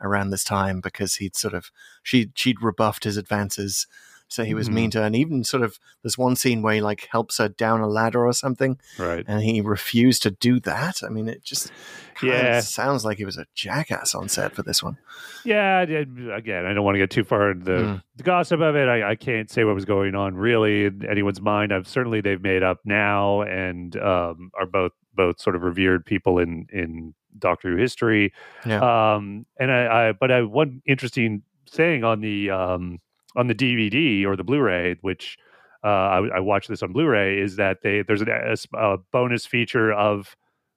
around 0.02 0.30
this 0.30 0.44
time 0.44 0.82
because 0.82 1.16
he'd 1.16 1.36
sort 1.36 1.54
of 1.54 1.72
she 2.04 2.32
she'd 2.36 2.62
rebuffed 2.62 3.04
his 3.04 3.18
advances, 3.18 3.88
so 4.28 4.44
he 4.44 4.54
was 4.54 4.70
mean 4.70 4.90
to 4.92 5.00
her. 5.00 5.06
And 5.06 5.16
even 5.16 5.44
sort 5.44 5.64
of 5.64 5.80
there's 6.04 6.18
one 6.18 6.36
scene 6.36 6.62
where 6.62 6.74
he 6.76 6.82
like 6.82 7.08
helps 7.12 7.38
her 7.38 7.48
down 7.50 7.82
a 7.82 7.88
ladder 7.88 8.26
or 8.26 8.34
something, 8.34 8.80
right 8.98 9.24
and 9.28 9.42
he 9.42 9.62
refused 9.62 10.24
to 10.24 10.32
do 10.32 10.60
that. 10.62 11.02
I 11.04 11.10
mean, 11.10 11.28
it 11.28 11.44
just 11.44 11.72
Yeah. 12.22 12.60
sounds 12.62 13.06
like 13.06 13.18
he 13.18 13.26
was 13.26 13.38
a 13.38 13.46
jackass 13.56 14.16
on 14.16 14.28
set 14.30 14.54
for 14.54 14.64
this 14.64 14.82
one. 14.84 14.98
Yeah, 15.46 15.82
again, 15.82 16.66
I 16.66 16.74
don't 16.74 16.84
want 16.84 16.96
to 16.96 17.00
get 17.00 17.10
too 17.12 17.24
far 17.24 17.52
into 17.52 17.66
the, 17.66 17.72
Mm. 17.78 18.04
the 18.18 18.24
gossip 18.24 18.60
of 18.62 18.76
it. 18.76 18.88
I, 18.90 19.12
I 19.12 19.16
can't 19.16 19.50
say 19.50 19.64
what 19.64 19.76
was 19.76 19.86
going 19.86 20.16
on 20.16 20.36
really 20.36 20.86
in 20.86 21.06
anyone's 21.10 21.40
mind. 21.42 21.72
I've 21.74 21.88
certainly 21.88 22.22
they've 22.22 22.42
made 22.42 22.64
up 22.64 22.80
now 22.86 23.42
and 23.42 23.96
um, 23.98 24.52
are 24.60 24.66
both 24.66 24.92
both 25.14 25.40
sort 25.40 25.56
of 25.56 25.64
revered 25.64 26.06
people 26.06 26.38
in 26.40 26.68
in 26.72 27.14
Doctor 27.40 27.70
Who 27.72 27.78
history. 27.78 28.34
Yeah. 28.66 28.82
Um, 29.16 29.46
and 29.60 29.72
I, 29.72 30.10
I 30.10 30.12
but 30.12 30.32
I 30.32 30.42
one 30.42 30.82
interesting 30.86 31.44
thing 31.70 32.04
on 32.04 32.22
the 32.22 32.50
um, 32.50 33.00
on 33.38 33.48
the 33.48 33.56
DVD 33.56 34.26
or 34.26 34.36
the 34.36 34.44
Blu-ray, 34.44 34.98
which 35.02 35.38
uh, 35.84 35.88
I, 35.88 36.28
I 36.36 36.40
watched 36.42 36.68
this 36.68 36.84
on 36.84 36.92
Blu-ray, 36.92 37.40
is 37.40 37.56
that 37.56 37.78
they 37.84 38.02
there's 38.02 38.22
an, 38.22 38.30
a, 38.30 38.56
a 38.78 38.98
bonus 39.14 39.46
feature 39.46 39.94
of 39.94 40.36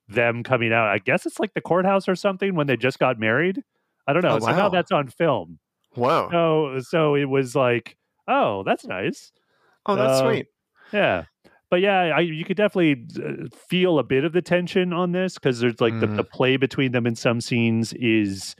them 0.08 0.42
coming 0.42 0.72
out. 0.72 0.88
I 0.88 0.98
guess 0.98 1.26
it's 1.26 1.40
like 1.40 1.54
the 1.54 1.60
courthouse 1.60 2.08
or 2.08 2.14
something 2.14 2.54
when 2.54 2.66
they 2.66 2.76
just 2.76 2.98
got 2.98 3.18
married. 3.18 3.62
I 4.06 4.12
don't 4.12 4.22
know. 4.22 4.36
Oh, 4.36 4.38
Somehow 4.40 4.68
that's 4.68 4.92
on 4.92 5.08
film. 5.08 5.58
Wow. 5.96 6.28
So 6.30 6.80
so 6.80 7.14
it 7.16 7.26
was 7.26 7.56
like, 7.56 7.96
oh, 8.28 8.62
that's 8.64 8.84
nice. 8.86 9.32
oh, 9.86 9.96
that's 9.96 10.20
uh, 10.20 10.28
sweet. 10.30 10.46
Yeah. 10.92 11.24
But 11.70 11.80
yeah, 11.80 12.00
I, 12.16 12.20
you 12.20 12.44
could 12.44 12.56
definitely 12.56 13.06
uh, 13.24 13.46
feel 13.68 14.00
a 14.00 14.02
bit 14.04 14.24
of 14.24 14.32
the 14.32 14.42
tension 14.42 14.92
on 14.92 15.12
this 15.12 15.34
because 15.34 15.60
there's 15.60 15.80
like 15.80 15.98
the, 16.00 16.06
Mm. 16.08 16.16
the 16.16 16.24
play 16.24 16.56
between 16.56 16.90
them 16.90 17.06
in 17.06 17.14
some 17.14 17.40
scenes 17.40 17.92
is 17.92 18.56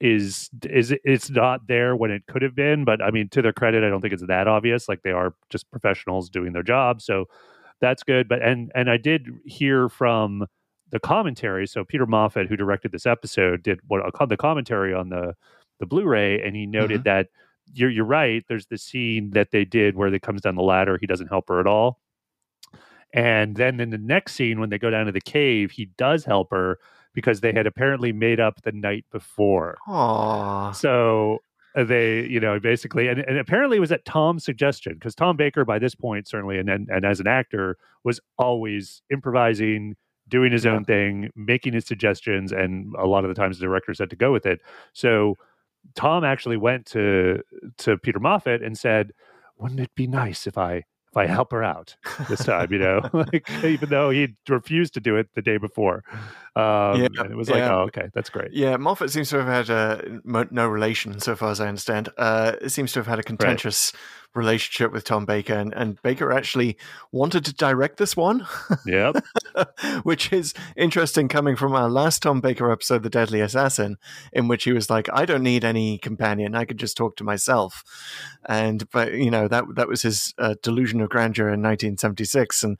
is 0.00 0.50
is 0.64 0.94
it's 1.04 1.30
not 1.30 1.66
there 1.66 1.94
when 1.94 2.10
it 2.10 2.26
could 2.26 2.42
have 2.42 2.54
been. 2.54 2.84
But 2.84 3.02
I 3.02 3.10
mean, 3.10 3.28
to 3.30 3.42
their 3.42 3.52
credit, 3.52 3.84
I 3.84 3.88
don't 3.88 4.00
think 4.00 4.14
it's 4.14 4.26
that 4.26 4.48
obvious. 4.48 4.88
Like 4.88 5.02
they 5.02 5.12
are 5.12 5.34
just 5.50 5.70
professionals 5.70 6.30
doing 6.30 6.52
their 6.52 6.62
job, 6.62 7.02
so 7.02 7.26
that's 7.80 8.02
good. 8.02 8.28
But 8.28 8.42
and 8.42 8.72
and 8.74 8.90
I 8.90 8.96
did 8.96 9.28
hear 9.44 9.88
from 9.88 10.46
the 10.90 11.00
commentary. 11.00 11.66
So 11.66 11.84
Peter 11.84 12.06
Moffatt, 12.06 12.48
who 12.48 12.56
directed 12.56 12.92
this 12.92 13.06
episode, 13.06 13.62
did 13.62 13.80
what 13.86 14.02
uh, 14.02 14.26
the 14.26 14.36
commentary 14.36 14.94
on 14.94 15.10
the 15.10 15.34
the 15.78 15.86
Blu-ray, 15.86 16.42
and 16.42 16.54
he 16.56 16.66
noted 16.66 17.04
that 17.04 17.28
you're 17.72 17.90
you're 17.90 18.04
right. 18.04 18.44
There's 18.48 18.66
the 18.66 18.78
scene 18.78 19.30
that 19.30 19.50
they 19.50 19.64
did 19.64 19.96
where 19.96 20.10
they 20.10 20.18
comes 20.18 20.40
down 20.40 20.56
the 20.56 20.62
ladder. 20.62 20.98
He 21.00 21.06
doesn't 21.06 21.28
help 21.28 21.48
her 21.48 21.60
at 21.60 21.66
all. 21.66 22.00
And 23.12 23.56
then 23.56 23.80
in 23.80 23.90
the 23.90 23.98
next 23.98 24.34
scene, 24.34 24.60
when 24.60 24.70
they 24.70 24.78
go 24.78 24.90
down 24.90 25.06
to 25.06 25.12
the 25.12 25.20
cave, 25.20 25.72
he 25.72 25.86
does 25.96 26.24
help 26.24 26.50
her 26.52 26.78
because 27.14 27.40
they 27.40 27.52
had 27.52 27.66
apparently 27.66 28.12
made 28.12 28.40
up 28.40 28.62
the 28.62 28.72
night 28.72 29.04
before. 29.10 29.76
Aw. 29.88 30.72
So 30.72 31.38
uh, 31.76 31.84
they, 31.84 32.26
you 32.26 32.40
know, 32.40 32.58
basically, 32.60 33.08
and, 33.08 33.20
and 33.20 33.38
apparently 33.38 33.76
it 33.76 33.80
was 33.80 33.92
at 33.92 34.04
Tom's 34.04 34.44
suggestion 34.44 34.94
because 34.94 35.14
Tom 35.14 35.36
Baker, 35.36 35.64
by 35.64 35.78
this 35.78 35.94
point, 35.94 36.26
certainly, 36.28 36.58
and, 36.58 36.68
and 36.68 36.88
and 36.88 37.04
as 37.04 37.20
an 37.20 37.26
actor, 37.26 37.76
was 38.04 38.20
always 38.38 39.02
improvising, 39.10 39.96
doing 40.28 40.52
his 40.52 40.64
Yeah. 40.64 40.72
own 40.72 40.84
thing, 40.84 41.30
making 41.36 41.72
his 41.74 41.86
suggestions, 41.86 42.52
and 42.52 42.94
a 42.98 43.06
lot 43.06 43.24
of 43.24 43.28
the 43.28 43.34
times 43.34 43.58
the 43.58 43.66
director 43.66 43.94
said 43.94 44.10
to 44.10 44.16
go 44.16 44.32
with 44.32 44.46
it. 44.46 44.60
So 44.92 45.36
Tom 45.94 46.24
actually 46.24 46.56
went 46.56 46.86
to 46.86 47.42
to 47.78 47.96
Peter 47.98 48.18
Moffatt 48.20 48.64
and 48.64 48.76
said, 48.78 49.12
"Wouldn't 49.56 49.80
it 49.80 49.94
be 49.94 50.06
nice 50.06 50.46
if 50.46 50.58
I 50.58 50.84
if 51.10 51.16
I 51.16 51.26
help 51.26 51.52
her 51.52 51.62
out 51.62 51.96
this 52.28 52.44
time?" 52.44 52.72
You 52.72 52.78
know, 52.78 53.00
like 53.12 53.48
even 53.64 53.88
though 53.88 54.10
he 54.10 54.34
refused 54.48 54.94
to 54.94 55.00
do 55.00 55.16
it 55.16 55.28
the 55.34 55.42
day 55.42 55.56
before. 55.58 56.02
Um, 56.56 57.00
Yeah, 57.00 57.08
and 57.18 57.30
it 57.30 57.36
was 57.36 57.48
like, 57.48 57.58
yeah. 57.60 57.74
"Oh, 57.74 57.80
okay, 57.82 58.08
that's 58.14 58.30
great." 58.30 58.52
Yeah, 58.52 58.76
Moffatt 58.76 59.10
seems 59.10 59.30
to 59.30 59.42
have 59.44 59.68
had 59.68 60.24
mo- 60.24 60.48
no 60.50 60.66
relation, 60.68 61.20
so 61.20 61.36
far 61.36 61.50
as 61.50 61.60
I 61.60 61.68
understand. 61.68 62.08
Uh, 62.18 62.52
it 62.60 62.70
seems 62.70 62.92
to 62.92 62.98
have 63.00 63.06
had 63.06 63.18
a 63.18 63.22
contentious 63.22 63.92
relationship 64.34 64.92
with 64.92 65.04
Tom 65.04 65.24
Baker, 65.24 65.54
and, 65.54 65.72
and 65.74 66.00
Baker 66.02 66.32
actually 66.32 66.76
wanted 67.12 67.44
to 67.44 67.54
direct 67.54 67.96
this 67.98 68.16
one. 68.16 68.46
Yep. 68.86 69.16
which 70.02 70.32
is 70.32 70.54
interesting 70.76 71.28
coming 71.28 71.56
from 71.56 71.74
our 71.74 71.88
last 71.88 72.22
Tom 72.22 72.40
Baker 72.40 72.70
episode, 72.70 73.02
The 73.02 73.10
Deadly 73.10 73.40
Assassin, 73.40 73.96
in 74.32 74.48
which 74.48 74.64
he 74.64 74.72
was 74.72 74.90
like, 74.90 75.08
I 75.12 75.24
don't 75.24 75.42
need 75.42 75.64
any 75.64 75.98
companion. 75.98 76.54
I 76.54 76.64
could 76.64 76.78
just 76.78 76.96
talk 76.96 77.16
to 77.16 77.24
myself. 77.24 77.84
And, 78.46 78.88
but, 78.90 79.12
you 79.12 79.30
know, 79.30 79.48
that, 79.48 79.64
that 79.74 79.88
was 79.88 80.02
his 80.02 80.34
uh, 80.38 80.54
delusion 80.62 81.00
of 81.00 81.10
grandeur 81.10 81.46
in 81.46 81.62
1976. 81.62 82.62
And 82.62 82.78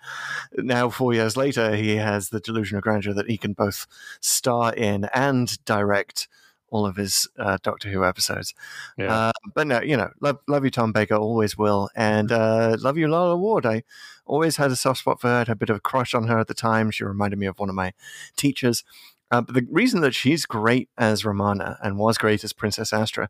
now, 0.57 0.89
four 0.89 1.13
years 1.13 1.37
later, 1.37 1.77
he 1.77 1.97
has 1.97 2.31
the 2.31 2.41
delusion 2.41 2.77
of 2.77 2.83
grandeur 2.83 3.15
that 3.15 3.31
he 3.31 3.37
can 3.37 3.53
both 3.53 3.87
star 4.21 4.73
in 4.75 5.07
and 5.15 5.63
direct 5.65 6.29
all 6.71 6.87
of 6.87 6.97
his 6.97 7.29
uh, 7.39 7.59
Doctor 7.63 7.91
Who 7.91 8.05
episodes. 8.05 8.55
Yeah. 8.97 9.13
Uh, 9.13 9.33
but 9.55 9.67
no, 9.67 9.81
you 9.81 9.97
know, 9.97 10.11
love, 10.21 10.39
love 10.49 10.65
you, 10.65 10.71
Tom 10.71 10.93
Baker, 10.93 11.17
always 11.17 11.59
will, 11.59 11.91
and 11.95 12.33
uh, 12.33 12.77
love 12.81 12.97
you, 12.97 13.09
Lalla 13.09 13.37
Ward. 13.37 13.67
I 13.67 13.83
always 14.25 14.57
had 14.57 14.71
a 14.71 14.77
soft 14.77 15.01
spot 15.01 15.21
for 15.21 15.29
her. 15.29 15.35
I 15.35 15.39
had 15.39 15.49
a 15.49 15.57
bit 15.57 15.71
of 15.71 15.77
a 15.77 15.81
crush 15.81 16.15
on 16.15 16.29
her 16.29 16.39
at 16.39 16.47
the 16.47 16.55
time. 16.55 16.91
She 16.91 17.05
reminded 17.05 17.39
me 17.39 17.47
of 17.47 17.59
one 17.59 17.69
of 17.69 17.75
my 17.75 17.93
teachers. 18.37 18.85
Uh, 19.31 19.41
but 19.41 19.55
the 19.55 19.67
reason 19.71 20.01
that 20.01 20.15
she's 20.15 20.47
great 20.47 20.89
as 20.99 21.25
Romana 21.25 21.79
and 21.83 21.99
was 21.99 22.19
great 22.19 22.43
as 22.43 22.53
Princess 22.53 22.93
Astra 22.93 23.29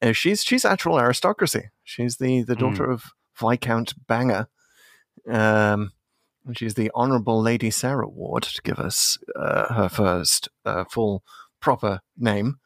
is 0.00 0.16
she's 0.16 0.42
she's 0.42 0.64
actual 0.64 0.98
aristocracy. 0.98 1.70
She's 1.84 2.16
the 2.16 2.42
the 2.42 2.56
daughter 2.56 2.90
of 2.90 3.12
Viscount 3.38 3.94
Bangor. 4.06 4.48
Um, 5.28 5.92
and 6.46 6.56
she's 6.56 6.74
the 6.74 6.90
Honourable 6.94 7.42
Lady 7.42 7.70
Sarah 7.70 8.08
Ward, 8.08 8.44
to 8.44 8.62
give 8.62 8.78
us 8.78 9.18
uh, 9.34 9.74
her 9.74 9.88
first 9.88 10.48
uh, 10.64 10.84
full 10.84 11.24
proper 11.60 12.00
name. 12.16 12.58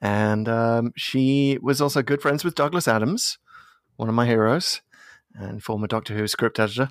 And 0.00 0.48
um, 0.48 0.92
she 0.96 1.58
was 1.62 1.80
also 1.80 2.02
good 2.02 2.20
friends 2.22 2.44
with 2.44 2.54
Douglas 2.54 2.86
Adams, 2.86 3.38
one 3.96 4.08
of 4.08 4.14
my 4.14 4.26
heroes, 4.26 4.82
and 5.34 5.62
former 5.62 5.86
Doctor 5.86 6.14
Who 6.14 6.26
script 6.26 6.60
editor. 6.60 6.90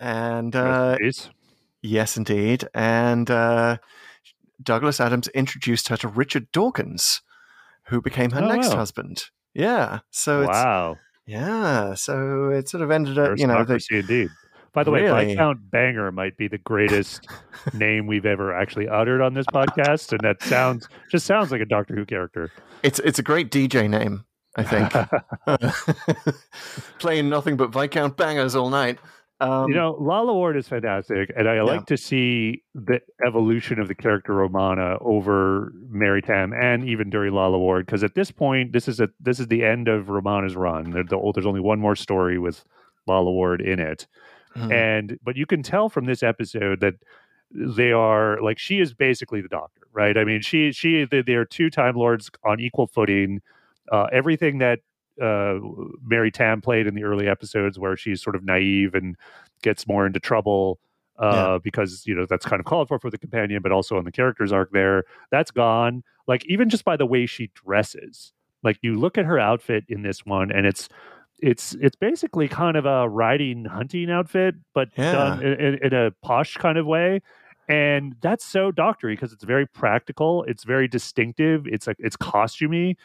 And 0.00 0.54
uh, 0.54 0.96
Recipes. 1.00 1.30
yes, 1.82 2.16
indeed. 2.16 2.68
And 2.74 3.30
uh, 3.30 3.78
Douglas 4.62 5.00
Adams 5.00 5.28
introduced 5.28 5.88
her 5.88 5.96
to 5.98 6.08
Richard 6.08 6.50
Dawkins, 6.52 7.22
who 7.84 8.00
became 8.00 8.30
her 8.30 8.42
Oh, 8.42 8.48
next 8.48 8.68
wow. 8.70 8.76
husband. 8.76 9.24
Yeah. 9.54 10.00
So 10.10 10.42
it's 10.42 10.48
wow. 10.50 10.96
yeah. 11.26 11.94
So 11.94 12.50
it 12.50 12.68
sort 12.68 12.82
of 12.82 12.90
ended 12.92 13.18
up, 13.18 13.36
you 13.38 13.46
know, 13.46 13.64
they, 13.64 13.78
indeed. 13.90 14.28
By 14.78 14.84
the 14.84 14.90
way, 14.92 15.02
Really? 15.02 15.24
Viscount 15.26 15.70
Bangor 15.72 16.12
might 16.12 16.36
be 16.36 16.46
the 16.46 16.58
greatest 16.58 17.26
name 17.74 18.06
we've 18.06 18.24
ever 18.26 18.54
actually 18.54 18.88
uttered 18.88 19.20
on 19.20 19.34
this 19.34 19.46
podcast, 19.46 20.12
and 20.12 20.20
that 20.20 20.40
sounds 20.42 20.88
just 21.10 21.26
sounds 21.26 21.50
like 21.50 21.60
a 21.60 21.64
Doctor 21.66 21.94
Who 21.96 22.06
character. 22.06 22.52
it's 22.84 23.00
it's 23.00 23.18
a 23.18 23.22
great 23.24 23.50
DJ 23.50 23.90
name, 23.90 24.24
I 24.56 24.62
think. 24.62 24.92
Playing 27.00 27.28
nothing 27.28 27.56
but 27.56 27.72
Viscount 27.72 28.16
bangers 28.16 28.54
all 28.54 28.70
night. 28.70 28.98
Um, 29.40 29.68
you 29.68 29.74
know, 29.76 29.96
Lalla 30.00 30.32
Ward 30.34 30.56
is 30.56 30.66
fantastic, 30.66 31.32
and 31.36 31.48
I 31.48 31.62
like 31.62 31.86
to 31.86 31.96
see 31.96 32.62
the 32.74 33.00
evolution 33.24 33.78
of 33.78 33.86
the 33.86 33.94
character 33.94 34.32
Romana 34.34 34.96
over 35.00 35.72
Mary 35.88 36.20
Tamm 36.22 36.52
and 36.52 36.88
even 36.88 37.08
during 37.08 37.32
Lalla 37.34 37.58
Ward. 37.58 37.86
Because 37.86 38.02
at 38.02 38.14
this 38.16 38.32
point, 38.32 38.72
this 38.72 38.88
is 38.88 38.98
a 39.00 39.08
this 39.20 39.38
is 39.38 39.46
the 39.46 39.64
end 39.64 39.86
of 39.86 40.08
Romana's 40.08 40.56
run. 40.56 40.90
There- 40.90 41.04
the- 41.04 41.32
there's 41.34 41.46
only 41.46 41.60
one 41.60 41.78
more 41.78 41.94
story 41.94 42.38
with 42.38 42.64
Lalla 43.06 43.30
Ward 43.30 43.60
in 43.60 43.78
it, 43.78 44.08
mhm. 44.58 44.72
and 44.72 45.18
but 45.22 45.36
you 45.36 45.46
can 45.46 45.62
tell 45.62 45.88
from 45.88 46.06
this 46.06 46.22
episode 46.22 46.80
that 46.80 46.94
they 47.50 47.92
are 47.92 48.40
like 48.42 48.58
she 48.58 48.80
is 48.80 48.92
basically 48.92 49.40
the 49.40 49.48
Doctor, 49.48 49.82
right? 49.92 50.16
I 50.16 50.24
mean, 50.24 50.40
she 50.40 50.72
she 50.72 51.04
they, 51.04 51.34
are 51.34 51.44
two 51.44 51.70
Time 51.70 51.96
Lords 51.96 52.30
on 52.44 52.60
equal 52.60 52.86
footing. 52.86 53.40
Uh, 53.90 54.06
everything 54.12 54.58
that 54.58 54.80
uh, 55.20 55.58
Mary 56.04 56.30
Tamm 56.30 56.62
played 56.62 56.86
in 56.86 56.94
the 56.94 57.04
early 57.04 57.26
episodes, 57.26 57.78
where 57.78 57.96
she's 57.96 58.22
sort 58.22 58.36
of 58.36 58.44
naive 58.44 58.94
and 58.94 59.16
gets 59.62 59.88
more 59.88 60.06
into 60.06 60.20
trouble 60.20 60.78
uh, 61.18 61.58
because 61.58 62.06
you 62.06 62.14
know 62.14 62.26
that's 62.26 62.46
kind 62.46 62.60
of 62.60 62.66
called 62.66 62.88
for 62.88 62.98
for 62.98 63.10
the 63.10 63.18
companion, 63.18 63.62
but 63.62 63.72
also 63.72 63.96
on 63.96 64.04
the 64.04 64.12
character's 64.12 64.52
arc 64.52 64.70
there, 64.72 65.04
that's 65.30 65.50
gone. 65.50 66.02
Like 66.26 66.44
even 66.46 66.68
just 66.68 66.84
by 66.84 66.96
the 66.96 67.06
way 67.06 67.26
she 67.26 67.50
dresses, 67.54 68.32
like 68.62 68.78
you 68.82 68.98
look 68.98 69.18
at 69.18 69.24
her 69.24 69.38
outfit 69.38 69.84
in 69.88 70.02
this 70.02 70.24
one, 70.24 70.52
and 70.52 70.66
it's 70.66 70.88
it's 71.40 71.74
it's 71.80 71.96
basically 71.96 72.48
kind 72.48 72.76
of 72.76 72.86
a 72.86 73.08
riding 73.08 73.64
hunting 73.64 74.10
outfit, 74.10 74.54
but 74.74 74.88
Yeah. 74.96 75.12
done 75.12 75.42
in, 75.42 75.52
in, 75.60 75.74
in 75.86 75.94
a 75.94 76.10
posh 76.22 76.56
kind 76.56 76.78
of 76.78 76.86
way. 76.86 77.20
And 77.68 78.16
that's 78.22 78.44
so 78.44 78.70
doctory 78.72 79.14
because 79.14 79.32
it's 79.32 79.44
very 79.44 79.66
practical. 79.66 80.42
It's 80.44 80.64
very 80.64 80.88
distinctive. 80.88 81.66
It's 81.66 81.86
like 81.86 81.96
it's 81.98 82.16
costumey. 82.16 82.96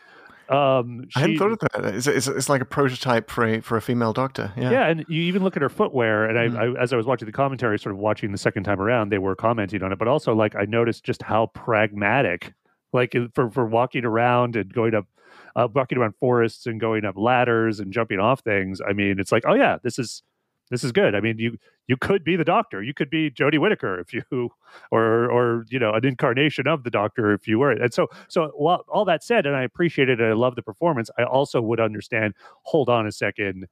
Um, 0.49 1.05
I 1.15 1.21
hadn't 1.21 1.37
thought 1.37 1.51
of 1.51 1.59
that. 1.59 1.85
It's, 1.95 2.05
it's, 2.05 2.27
it's 2.27 2.49
like 2.49 2.61
a 2.61 2.65
prototype 2.65 3.29
for 3.31 3.45
a, 3.45 3.61
for 3.61 3.77
a 3.77 3.81
female 3.81 4.11
doctor. 4.13 4.51
Yeah. 4.57 4.71
yeah. 4.71 4.87
and 4.87 5.05
you 5.07 5.21
even 5.23 5.43
look 5.43 5.55
at 5.55 5.61
her 5.61 5.69
footwear. 5.69 6.25
And 6.25 6.37
I, 6.37 6.47
Mm. 6.47 6.77
I, 6.77 6.81
as 6.81 6.91
I 6.93 6.97
was 6.97 7.05
watching 7.05 7.25
the 7.25 7.31
commentary, 7.31 7.79
sort 7.79 7.95
of 7.95 7.99
watching 7.99 8.31
the 8.31 8.37
second 8.37 8.63
time 8.63 8.79
around, 8.81 9.09
they 9.09 9.17
were 9.19 9.35
commenting 9.35 9.81
on 9.83 9.91
it. 9.93 9.99
But 9.99 10.07
also, 10.09 10.35
like, 10.35 10.55
I 10.55 10.65
noticed 10.65 11.03
just 11.05 11.21
how 11.23 11.47
pragmatic, 11.47 12.53
like, 12.91 13.15
for 13.33 13.49
for 13.49 13.65
walking 13.65 14.05
around 14.05 14.55
and 14.55 14.71
going 14.71 14.93
up, 14.95 15.07
uh, 15.55 15.67
walking 15.73 15.97
around 15.97 16.15
forests 16.19 16.65
and 16.65 16.79
going 16.79 17.05
up 17.05 17.15
ladders 17.17 17.79
and 17.79 17.91
jumping 17.93 18.19
off 18.19 18.41
things. 18.41 18.81
I 18.87 18.93
mean, 18.93 19.19
it's 19.19 19.31
like, 19.31 19.43
oh 19.45 19.53
yeah, 19.53 19.77
this 19.83 19.99
is 19.99 20.23
this 20.69 20.83
is 20.83 20.91
good. 20.91 21.13
I 21.15 21.19
mean, 21.19 21.37
you 21.37 21.57
you 21.87 21.97
could 21.97 22.23
be 22.23 22.35
the 22.35 22.45
Doctor. 22.45 22.81
You 22.81 22.93
could 22.93 23.09
be 23.09 23.29
Jodie 23.29 23.59
Whittaker 23.59 23.99
if 23.99 24.13
you, 24.13 24.23
or 24.91 25.29
or 25.29 25.65
you 25.69 25.79
know, 25.79 25.93
an 25.93 26.05
incarnation 26.05 26.67
of 26.67 26.83
the 26.83 26.89
Doctor 26.89 27.33
if 27.33 27.47
you 27.47 27.59
were. 27.59 27.71
And 27.71 27.93
so 27.93 28.07
so 28.27 28.47
while, 28.55 28.83
all 28.87 29.05
that 29.05 29.23
said, 29.23 29.45
and 29.45 29.55
I 29.55 29.63
appreciate 29.63 30.09
it, 30.09 30.19
and 30.19 30.29
I 30.29 30.33
love 30.33 30.55
the 30.55 30.61
performance. 30.63 31.09
I 31.17 31.23
also 31.23 31.61
would 31.61 31.79
understand. 31.79 32.33
Hold 32.63 32.89
on 32.89 33.05
a 33.07 33.11
second 33.11 33.67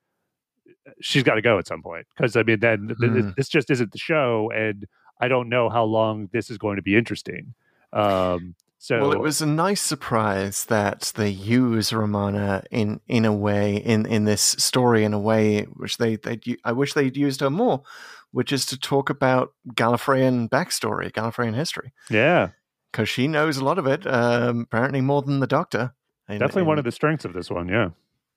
she's 0.99 1.23
got 1.23 1.35
to 1.35 1.41
go 1.41 1.59
at 1.59 1.67
some 1.67 1.81
point 1.81 2.07
because 2.15 2.35
I 2.35 2.43
mean, 2.43 2.59
then 2.59 2.87
th- 2.87 2.99
th- 2.99 3.23
Hmm. 3.23 3.29
this 3.37 3.49
just 3.49 3.69
isn't 3.69 3.91
the 3.91 3.97
show, 3.97 4.51
and 4.53 4.87
I 5.19 5.27
don't 5.27 5.49
know 5.49 5.69
how 5.69 5.83
long 5.83 6.29
this 6.33 6.49
is 6.49 6.57
going 6.57 6.77
to 6.77 6.81
be 6.81 6.95
interesting. 6.95 7.53
Um, 7.93 8.55
so 8.83 8.99
Well, 8.99 9.11
it 9.11 9.19
was 9.19 9.43
a 9.43 9.45
nice 9.45 9.79
surprise 9.79 10.65
that 10.65 11.13
they 11.15 11.29
use 11.29 11.93
Romana 11.93 12.63
in 12.71 12.99
in 13.07 13.25
a 13.25 13.31
way 13.31 13.75
in 13.75 14.07
in 14.07 14.25
this 14.25 14.41
story 14.41 15.03
in 15.03 15.13
a 15.13 15.19
way 15.19 15.65
which 15.65 15.97
they 15.97 16.15
they 16.15 16.39
I 16.65 16.71
wish 16.71 16.93
they'd 16.93 17.15
used 17.15 17.41
her 17.41 17.51
more, 17.51 17.83
which 18.31 18.51
is 18.51 18.65
to 18.65 18.79
talk 18.79 19.11
about 19.11 19.53
Gallifreyan 19.75 20.49
backstory, 20.49 21.11
Gallifreyan 21.11 21.53
history, 21.53 21.93
yeah, 22.09 22.49
because 22.91 23.07
she 23.07 23.27
knows 23.27 23.57
a 23.57 23.63
lot 23.63 23.77
of 23.77 23.85
it. 23.85 24.07
Um, 24.07 24.61
apparently 24.61 25.01
more 25.01 25.21
than 25.21 25.41
the 25.41 25.47
Doctor. 25.47 25.93
And- 26.27 26.39
definitely 26.39 26.63
one 26.63 26.79
of 26.79 26.83
the 26.83 26.91
strengths 26.91 27.23
of 27.23 27.33
this 27.33 27.51
one. 27.51 27.67
Yeah, 27.67 27.89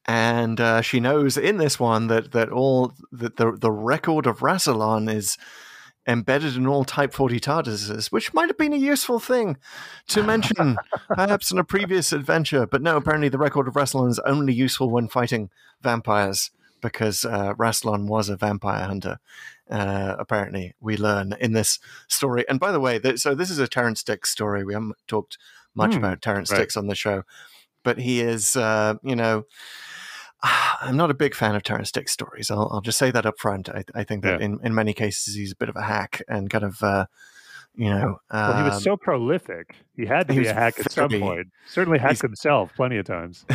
and 0.05 0.61
uh, 0.61 0.83
she 0.83 1.01
knows 1.01 1.39
in 1.39 1.57
this 1.57 1.81
one 1.81 2.09
that 2.09 2.33
that 2.33 2.51
all 2.51 2.93
that 3.13 3.39
the 3.39 3.53
the 3.53 3.73
record 3.73 4.27
of 4.27 4.41
Rassilon 4.41 5.11
is 5.11 5.39
embedded 6.07 6.57
in 6.57 6.67
all 6.67 6.85
Type 6.85 7.13
Forty 7.13 7.41
TARDISes, 7.41 8.13
which 8.13 8.35
might 8.35 8.49
have 8.49 8.59
been 8.59 8.73
a 8.73 8.77
useful 8.77 9.19
thing 9.19 9.57
to 10.09 10.23
mention, 10.23 10.77
perhaps 11.09 11.51
in 11.51 11.59
a 11.59 11.65
previous 11.65 12.13
adventure. 12.13 12.67
But 12.67 12.83
no, 12.83 12.97
apparently 12.97 13.29
the 13.29 13.39
record 13.39 13.69
of 13.69 13.75
Rassilon 13.75 14.11
is 14.11 14.19
only 14.21 14.53
useful 14.53 14.91
when 14.91 15.09
fighting 15.09 15.51
vampires 15.81 16.51
because 16.81 17.25
uh, 17.25 17.55
Rassilon 17.55 18.07
was 18.07 18.29
a 18.29 18.37
vampire 18.37 18.85
hunter. 18.85 19.19
Uh, 19.71 20.17
apparently, 20.19 20.75
we 20.81 20.97
learn 20.99 21.35
in 21.41 21.53
this 21.53 21.79
story. 22.09 22.45
And 22.49 22.61
by 22.61 22.71
the 22.71 22.81
way, 22.81 22.99
th- 22.99 23.19
so 23.19 23.35
this 23.35 23.49
is 23.51 23.59
a 23.59 23.67
Terrance 23.67 24.03
Dicks 24.03 24.29
story. 24.31 24.63
We 24.65 24.75
haven't 24.75 24.97
talked 25.09 25.39
much 25.75 25.93
Hmm, 25.93 25.99
about 25.99 26.21
Terrance 26.21 26.51
right. 26.53 26.59
Dicks 26.59 26.77
on 26.77 26.87
the 26.87 26.95
show, 26.95 27.23
but 27.83 27.99
he 27.99 28.21
is, 28.21 28.55
uh, 28.57 28.95
you 29.03 29.17
know. 29.17 29.45
I'm 30.83 30.97
not 30.97 31.11
a 31.11 31.15
big 31.15 31.35
fan 31.35 31.55
of 31.55 31.63
Terrance 31.63 31.91
Dicks 31.91 32.13
stories. 32.13 32.51
I'll, 32.51 32.69
I'll 32.73 32.81
just 32.83 32.99
say 32.99 33.11
that 33.11 33.27
up 33.27 33.39
front. 33.39 33.69
I, 33.69 33.85
I 33.95 34.05
think 34.05 34.23
that 34.23 34.41
Yeah. 34.41 34.47
in, 34.47 34.59
in 34.63 34.75
many 34.75 34.93
cases 34.93 35.35
he's 35.35 35.53
a 35.53 35.57
bit 35.57 35.69
of 35.71 35.77
a 35.77 35.83
hack 35.83 36.23
and 36.29 36.51
kind 36.51 36.65
of, 36.65 36.83
uh, 36.83 37.07
you 37.77 37.91
know, 37.91 38.19
well, 38.33 38.57
he 38.57 38.63
was 38.63 38.75
um, 38.75 38.81
so 38.83 38.97
prolific. 38.97 39.75
He 39.97 40.07
had 40.07 40.29
to 40.29 40.35
he 40.35 40.41
be 40.41 40.47
a 40.47 40.55
hack 40.55 40.79
at 40.79 40.93
some 40.93 41.11
point. 41.11 41.49
Certainly 41.69 41.99
hacked 41.99 42.13
he's- 42.13 42.21
himself 42.23 42.71
plenty 42.77 42.99
of 42.99 43.05
times. 43.07 43.45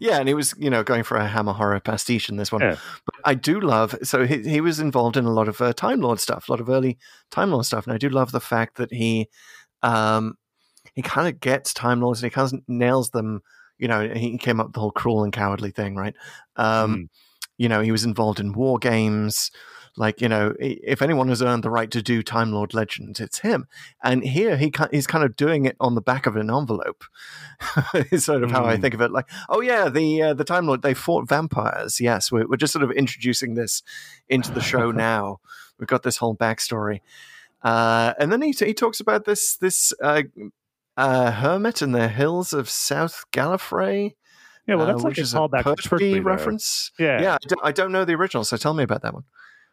yeah, 0.00 0.18
and 0.18 0.28
he 0.28 0.34
was, 0.34 0.54
you 0.58 0.70
know, 0.70 0.84
going 0.84 1.02
for 1.02 1.16
a 1.16 1.26
Hammer 1.26 1.52
horror 1.52 1.80
pastiche 1.80 2.28
in 2.28 2.36
this 2.36 2.52
one. 2.52 2.60
Yeah. 2.60 2.76
But 3.04 3.14
I 3.24 3.34
do 3.34 3.60
love. 3.60 3.96
So 4.04 4.26
he 4.26 4.42
he 4.48 4.60
was 4.60 4.78
involved 4.78 5.16
in 5.16 5.24
a 5.24 5.32
lot 5.32 5.48
of 5.48 5.60
uh, 5.60 5.72
Time 5.72 6.00
Lord 6.00 6.20
stuff, 6.20 6.48
a 6.48 6.52
lot 6.52 6.60
of 6.60 6.68
early 6.68 6.98
Time 7.32 7.50
Lord 7.50 7.66
stuff, 7.66 7.84
and 7.84 7.92
I 7.92 7.98
do 7.98 8.08
love 8.10 8.30
the 8.30 8.40
fact 8.40 8.76
that 8.76 8.92
he, 8.92 9.28
um, 9.82 10.34
he 10.94 11.02
kind 11.02 11.26
of 11.26 11.40
gets 11.40 11.74
Time 11.74 12.00
Lords 12.00 12.22
and 12.22 12.30
he 12.30 12.34
kind 12.34 12.52
of 12.52 12.60
nails 12.68 13.10
them. 13.10 13.42
You 13.80 13.88
know, 13.88 14.08
he 14.08 14.38
came 14.38 14.60
up 14.60 14.66
with 14.68 14.74
the 14.74 14.80
whole 14.80 14.92
cruel 14.92 15.24
and 15.24 15.32
cowardly 15.32 15.70
thing, 15.72 15.96
right? 15.96 16.14
Um, 16.56 16.94
Mm. 16.96 17.08
You 17.58 17.68
know, 17.68 17.80
he 17.82 17.92
was 17.92 18.04
involved 18.04 18.40
in 18.40 18.52
war 18.54 18.78
games. 18.78 19.50
Like 19.96 20.20
you 20.22 20.28
know, 20.28 20.54
if 20.58 21.02
anyone 21.02 21.28
has 21.28 21.42
earned 21.42 21.62
the 21.64 21.70
right 21.70 21.90
to 21.90 22.00
do 22.00 22.22
Time 22.22 22.52
Lord 22.52 22.72
Legends, 22.72 23.20
it's 23.20 23.40
him. 23.40 23.66
And 24.02 24.22
here 24.24 24.56
he 24.56 24.72
he's 24.92 25.06
kind 25.06 25.24
of 25.24 25.36
doing 25.36 25.66
it 25.66 25.76
on 25.80 25.94
the 25.94 26.00
back 26.00 26.26
of 26.26 26.36
an 26.36 26.48
envelope. 26.50 27.04
is 28.10 28.24
sort 28.24 28.42
of 28.44 28.50
how 28.50 28.64
I 28.64 28.76
Mm. 28.76 28.80
think 28.80 28.94
of 28.94 29.00
it. 29.02 29.10
Like, 29.10 29.28
oh 29.48 29.60
yeah, 29.60 29.88
the 29.90 30.22
uh, 30.22 30.34
the 30.34 30.44
Time 30.44 30.66
Lord 30.66 30.82
they 30.82 30.94
fought 30.94 31.28
vampires. 31.28 32.00
Yes, 32.00 32.30
we're, 32.32 32.46
we're 32.48 32.56
just 32.56 32.72
sort 32.72 32.84
of 32.84 32.92
introducing 32.92 33.54
this 33.54 33.82
into 34.28 34.52
the 34.52 34.60
show 34.62 34.90
now. 35.08 35.40
We've 35.78 35.88
got 35.88 36.02
this 36.02 36.18
whole 36.18 36.36
backstory, 36.36 37.00
uh, 37.62 38.14
and 38.18 38.32
then 38.32 38.40
he 38.42 38.52
he 38.52 38.72
talks 38.72 39.00
about 39.00 39.24
this 39.24 39.56
this 39.56 39.92
uh, 40.02 40.22
uh, 41.00 41.30
hermit 41.32 41.82
in 41.82 41.92
the 41.92 42.08
hills 42.08 42.52
of 42.52 42.68
South 42.68 43.24
Gallifrey. 43.32 44.14
Yeah, 44.66 44.76
well, 44.76 44.86
uh, 44.86 44.92
that's 44.92 45.02
like 45.02 45.10
which 45.16 45.18
a 45.18 45.22
callback 45.22 45.62
Pertwee 45.64 45.88
Pertwee 45.88 46.20
reference. 46.20 46.92
Yeah. 46.98 47.20
yeah. 47.22 47.34
I 47.34 47.46
don't, 47.48 47.60
I 47.64 47.72
don't 47.72 47.92
know 47.92 48.04
the 48.04 48.14
original, 48.14 48.44
so 48.44 48.56
tell 48.56 48.74
me 48.74 48.84
about 48.84 49.02
that 49.02 49.14
one. 49.14 49.24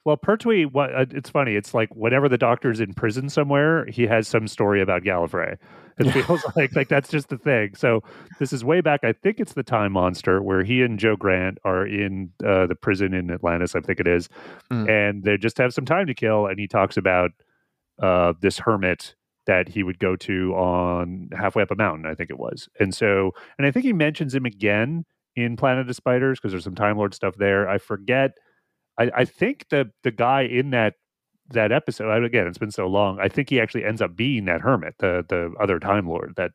Well, 0.05 0.15
Pertwee, 0.17 0.65
what 0.65 0.95
uh, 0.95 1.05
it's 1.11 1.29
funny. 1.29 1.55
It's 1.55 1.73
like 1.73 1.89
whenever 1.93 2.29
the 2.29 2.37
Doctor's 2.37 2.79
in 2.79 2.93
prison 2.93 3.27
somewhere, 3.29 3.85
he 3.87 4.07
has 4.07 4.27
some 4.27 4.47
story 4.47 4.81
about 4.81 5.03
Gallifrey. 5.03 5.57
It 5.99 6.11
feels 6.11 6.45
like 6.55 6.73
like 6.75 6.87
that's 6.87 7.09
just 7.09 7.27
the 7.27 7.37
thing. 7.37 7.75
So 7.75 8.01
this 8.39 8.53
is 8.53 8.63
way 8.63 8.79
back. 8.79 9.03
I 9.03 9.11
think 9.11 9.39
it's 9.41 9.53
the 9.53 9.63
Time 9.63 9.91
Monster 9.91 10.41
where 10.41 10.63
he 10.63 10.81
and 10.81 10.97
Jo 10.97 11.17
Grant 11.17 11.57
are 11.65 11.85
in 11.85 12.31
uh, 12.45 12.67
the 12.67 12.75
prison 12.75 13.13
in 13.13 13.29
Atlantis. 13.29 13.75
I 13.75 13.81
think 13.81 13.99
it 13.99 14.07
is, 14.07 14.29
Mm. 14.71 14.89
and 14.89 15.23
they 15.23 15.37
just 15.37 15.57
have 15.57 15.73
some 15.73 15.85
time 15.85 16.07
to 16.07 16.13
kill. 16.13 16.47
And 16.47 16.57
he 16.57 16.67
talks 16.67 16.95
about 16.95 17.31
uh, 18.01 18.31
this 18.39 18.59
hermit 18.59 19.15
that 19.47 19.69
he 19.69 19.83
would 19.83 19.99
go 19.99 20.15
to 20.17 20.53
on 20.55 21.29
halfway 21.37 21.63
up 21.63 21.71
a 21.71 21.75
mountain. 21.75 22.05
I 22.05 22.13
think 22.15 22.29
it 22.29 22.39
was, 22.39 22.69
and 22.79 22.93
so 22.93 23.31
and 23.57 23.65
I 23.67 23.71
think 23.71 23.85
he 23.85 23.93
mentions 23.93 24.35
him 24.35 24.45
again 24.45 25.05
in 25.35 25.55
Planet 25.57 25.89
of 25.89 25.95
Spiders 25.95 26.39
because 26.39 26.51
there's 26.51 26.63
some 26.63 26.75
Time 26.75 26.97
Lord 26.97 27.13
stuff 27.13 27.35
there. 27.37 27.67
I 27.69 27.77
forget. 27.79 28.31
I, 28.99 29.11
I 29.15 29.25
think 29.25 29.65
the 29.69 29.91
the 30.03 30.11
guy 30.11 30.41
in 30.43 30.71
that 30.71 30.95
that 31.49 31.71
episode 31.71 32.23
again 32.25 32.45
it's 32.45 32.57
been 32.57 32.71
so 32.71 32.87
long 32.87 33.19
i 33.21 33.29
think 33.29 33.49
he 33.49 33.61
actually 33.61 33.85
ends 33.85 34.01
up 34.01 34.17
being 34.17 34.43
that 34.45 34.59
hermit 34.59 34.95
the 34.99 35.23
the 35.29 35.53
other 35.61 35.79
time 35.79 36.07
lord 36.09 36.33
that 36.35 36.51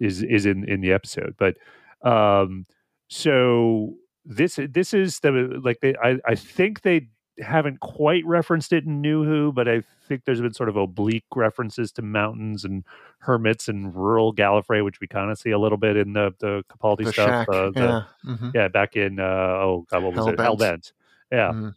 is 0.00 0.20
Hmm. 0.20 0.26
is 0.34 0.46
in 0.46 0.64
in 0.68 0.80
the 0.80 0.92
episode 0.92 1.34
but 1.38 1.56
um 2.02 2.66
so 3.08 3.94
this 4.24 4.58
this 4.70 4.94
is 4.94 5.20
the 5.20 5.60
like 5.62 5.78
they 5.82 5.94
i 6.02 6.18
i 6.26 6.34
think 6.34 6.82
they 6.82 7.08
haven't 7.40 7.80
quite 7.80 8.24
referenced 8.26 8.72
it 8.72 8.84
in 8.84 9.00
new 9.00 9.24
who 9.24 9.50
but 9.52 9.66
i 9.66 9.82
think 10.06 10.22
there's 10.26 10.40
been 10.42 10.52
sort 10.52 10.68
of 10.68 10.76
oblique 10.76 11.24
references 11.34 11.90
to 11.90 12.02
mountains 12.02 12.64
and 12.64 12.84
hermits 13.20 13.68
and 13.68 13.94
rural 13.96 14.34
gallifrey 14.34 14.84
which 14.84 15.00
we 15.00 15.06
kind 15.06 15.30
of 15.30 15.38
see 15.38 15.50
a 15.50 15.58
little 15.58 15.78
bit 15.78 15.96
in 15.96 16.12
the 16.12 16.34
the 16.40 16.62
capaldi 16.68 17.04
The 17.04 17.12
stuff 17.12 17.48
uh, 17.48 17.70
the, 17.70 17.80
yeah. 17.80 18.02
mhm. 18.34 18.54
yeah 18.54 18.68
back 18.68 18.96
in 18.96 19.18
uh 19.18 19.22
oh 19.22 19.86
god 19.90 20.02
what 20.02 20.14
was 20.14 20.26
it 20.26 20.36
Hellbent. 20.38 20.58
hellbent 20.58 20.92
yeah 21.30 21.52
Mhm. 21.52 21.74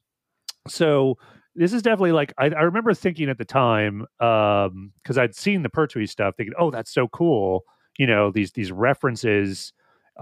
so 0.68 1.18
this 1.56 1.72
is 1.72 1.82
definitely 1.82 2.12
like 2.12 2.34
I, 2.38 2.48
I 2.50 2.62
remember 2.64 2.94
thinking 2.94 3.30
at 3.30 3.38
the 3.38 3.46
time 3.46 4.06
um 4.20 4.92
because 5.02 5.18
i'd 5.18 5.36
seen 5.36 5.64
the 5.64 5.70
pertwee 5.70 6.06
stuff 6.06 6.36
thinking 6.36 6.54
oh 6.60 6.70
that's 6.72 6.92
so 6.94 7.08
cool 7.08 7.64
you 7.98 8.08
know 8.08 8.30
these 8.30 8.52
these 8.52 8.72
references 8.74 9.72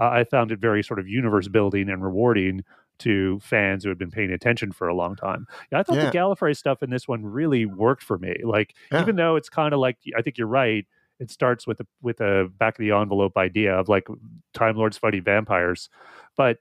uh, 0.00 0.08
i 0.10 0.22
found 0.24 0.52
it 0.52 0.60
very 0.60 0.84
sort 0.84 1.00
of 1.00 1.08
universe 1.08 1.48
building 1.48 1.88
and 1.88 2.04
rewarding 2.04 2.62
to 2.98 3.40
fans 3.40 3.82
who 3.84 3.88
had 3.90 3.98
been 3.98 4.10
paying 4.10 4.30
attention 4.32 4.72
for 4.72 4.88
a 4.88 4.94
long 4.94 5.16
time 5.16 5.46
yeah 5.72 5.78
i 5.80 5.82
thought 5.82 5.96
Yeah. 5.96 6.06
the 6.10 6.16
gallifrey 6.16 6.56
stuff 6.56 6.82
in 6.82 6.90
this 6.90 7.06
one 7.08 7.24
really 7.24 7.66
worked 7.66 8.02
for 8.02 8.18
me 8.18 8.36
like 8.44 8.74
Yeah. 8.92 9.00
even 9.02 9.16
though 9.16 9.36
it's 9.36 9.48
kind 9.48 9.74
of 9.74 9.80
like 9.80 9.98
i 10.16 10.22
think 10.22 10.38
you're 10.38 10.46
right 10.46 10.86
it 11.20 11.30
starts 11.30 11.66
with 11.66 11.80
a 11.80 11.86
with 12.02 12.20
a 12.20 12.50
back 12.58 12.74
of 12.74 12.82
the 12.82 12.90
envelope 12.92 13.36
idea 13.36 13.74
of 13.74 13.88
like 13.88 14.06
time 14.52 14.76
lords 14.76 14.96
fighting 14.98 15.22
vampires 15.22 15.88
but 16.36 16.58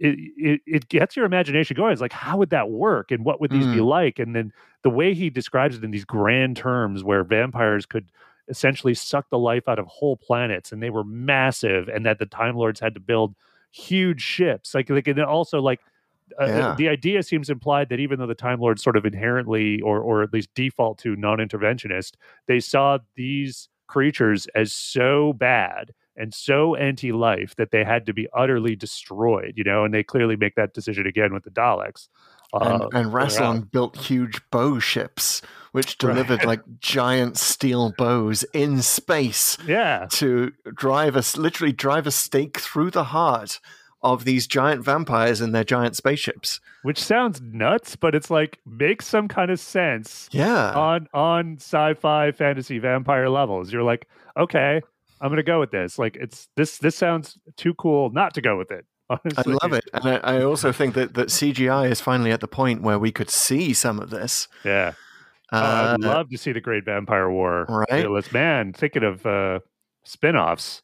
it, 0.00 0.18
it 0.36 0.60
it 0.66 0.88
gets 0.88 1.14
your 1.14 1.24
imagination 1.24 1.76
going. 1.76 1.92
It's 1.92 2.00
like, 2.00 2.12
how 2.12 2.36
would 2.38 2.50
that 2.50 2.68
work, 2.68 3.12
and 3.12 3.24
what 3.24 3.40
would 3.40 3.52
these 3.52 3.66
be 3.68 3.76
Mm. 3.76 3.86
like? 3.86 4.18
And 4.18 4.34
then 4.34 4.52
the 4.82 4.90
way 4.90 5.14
he 5.14 5.30
describes 5.30 5.76
it 5.76 5.84
in 5.84 5.92
these 5.92 6.04
grand 6.04 6.56
terms, 6.56 7.04
where 7.04 7.22
vampires 7.22 7.86
could 7.86 8.10
essentially 8.48 8.92
suck 8.94 9.30
the 9.30 9.38
life 9.38 9.68
out 9.68 9.78
of 9.78 9.86
whole 9.86 10.16
planets, 10.16 10.72
and 10.72 10.82
they 10.82 10.90
were 10.90 11.04
massive, 11.04 11.86
and 11.88 12.04
that 12.06 12.18
the 12.18 12.26
Time 12.26 12.56
Lords 12.56 12.80
had 12.80 12.92
to 12.94 13.00
build 13.00 13.36
huge 13.70 14.20
ships. 14.20 14.74
Like, 14.74 14.90
like 14.90 15.08
and 15.08 15.20
also 15.20 15.60
like. 15.60 15.80
Uh, 16.38 16.44
Yeah. 16.44 16.74
the 16.76 16.90
idea 16.90 17.22
seems 17.22 17.48
implied 17.48 17.88
that 17.88 18.00
even 18.00 18.18
though 18.18 18.26
the 18.26 18.34
Time 18.34 18.60
Lords 18.60 18.82
sort 18.82 18.98
of 18.98 19.06
inherently, 19.06 19.80
or 19.80 19.98
or 19.98 20.22
at 20.22 20.30
least 20.30 20.50
default 20.54 20.98
to 20.98 21.16
non-interventionist, 21.16 22.16
they 22.46 22.60
saw 22.60 22.98
these 23.16 23.70
creatures 23.86 24.46
as 24.54 24.70
so 24.70 25.32
bad 25.32 25.94
and 26.18 26.34
so 26.34 26.74
anti-life 26.74 27.56
that 27.56 27.70
they 27.70 27.82
had 27.82 28.04
to 28.04 28.12
be 28.12 28.28
utterly 28.34 28.76
destroyed 28.76 29.54
you 29.56 29.64
know 29.64 29.84
and 29.84 29.94
they 29.94 30.02
clearly 30.02 30.36
make 30.36 30.54
that 30.56 30.74
decision 30.74 31.06
again 31.06 31.32
with 31.32 31.44
the 31.44 31.50
daleks 31.50 32.08
and, 32.52 32.82
Uh, 32.82 32.88
and 32.92 33.12
Rassilon 33.12 33.70
built 33.70 33.96
huge 33.96 34.40
bow 34.50 34.78
ships, 34.78 35.42
which 35.72 35.98
delivered 36.06 36.44
like 36.44 36.62
giant 36.80 37.36
steel 37.36 37.92
bows 37.96 38.42
in 38.52 38.80
space 38.82 39.56
yeah 39.66 40.06
to 40.10 40.52
drive 40.74 41.16
us, 41.16 41.36
literally 41.36 41.72
drive 41.72 42.06
a 42.06 42.10
stake 42.10 42.58
through 42.58 42.90
the 42.90 43.04
heart 43.04 43.60
of 44.02 44.24
these 44.24 44.46
giant 44.46 44.84
vampires 44.84 45.40
in 45.40 45.50
their 45.52 45.64
giant 45.64 45.96
spaceships. 45.96 46.60
which 46.82 47.02
sounds 47.02 47.40
nuts 47.40 47.96
but 47.96 48.14
it's 48.14 48.30
like 48.30 48.58
makes 48.64 49.06
some 49.06 49.26
kind 49.26 49.50
of 49.50 49.58
sense 49.58 50.28
Yeah, 50.30 50.72
on 50.72 51.08
on 51.12 51.56
sci-fi 51.58 52.30
fantasy 52.32 52.78
vampire 52.78 53.28
levels 53.28 53.72
you're 53.72 53.82
like 53.82 54.06
okay 54.36 54.80
i'm 55.20 55.30
gonna 55.30 55.42
go 55.42 55.58
with 55.58 55.72
this 55.72 55.98
like 55.98 56.14
it's 56.16 56.48
this 56.56 56.78
this 56.78 56.94
sounds 56.94 57.36
too 57.56 57.74
cool 57.74 58.10
not 58.10 58.34
to 58.34 58.40
go 58.40 58.56
with 58.56 58.70
it 58.70 58.84
Honestly. 59.10 59.54
I 59.54 59.56
love 59.64 59.72
it, 59.72 59.84
and 59.94 60.04
I, 60.04 60.16
I 60.36 60.42
also 60.42 60.70
think 60.70 60.92
that 60.94 61.14
that 61.14 61.28
CGI 61.28 61.90
is 61.90 61.98
finally 61.98 62.30
at 62.30 62.40
the 62.40 62.46
point 62.46 62.82
where 62.82 62.98
we 62.98 63.10
could 63.10 63.30
see 63.30 63.72
some 63.72 63.98
of 64.00 64.10
this. 64.10 64.48
yeah 64.66 64.92
Uh, 65.50 65.96
i'd 65.98 66.04
love 66.04 66.28
to 66.28 66.36
see 66.38 66.52
the 66.52 66.60
great 66.60 66.84
vampire 66.84 67.30
war. 67.30 67.64
Right? 67.68 68.02
Yeah, 68.02 68.08
let's 68.08 68.32
man 68.32 68.72
thinking 68.72 69.02
of 69.04 69.24
uh 69.26 69.60
spin-offs. 70.04 70.82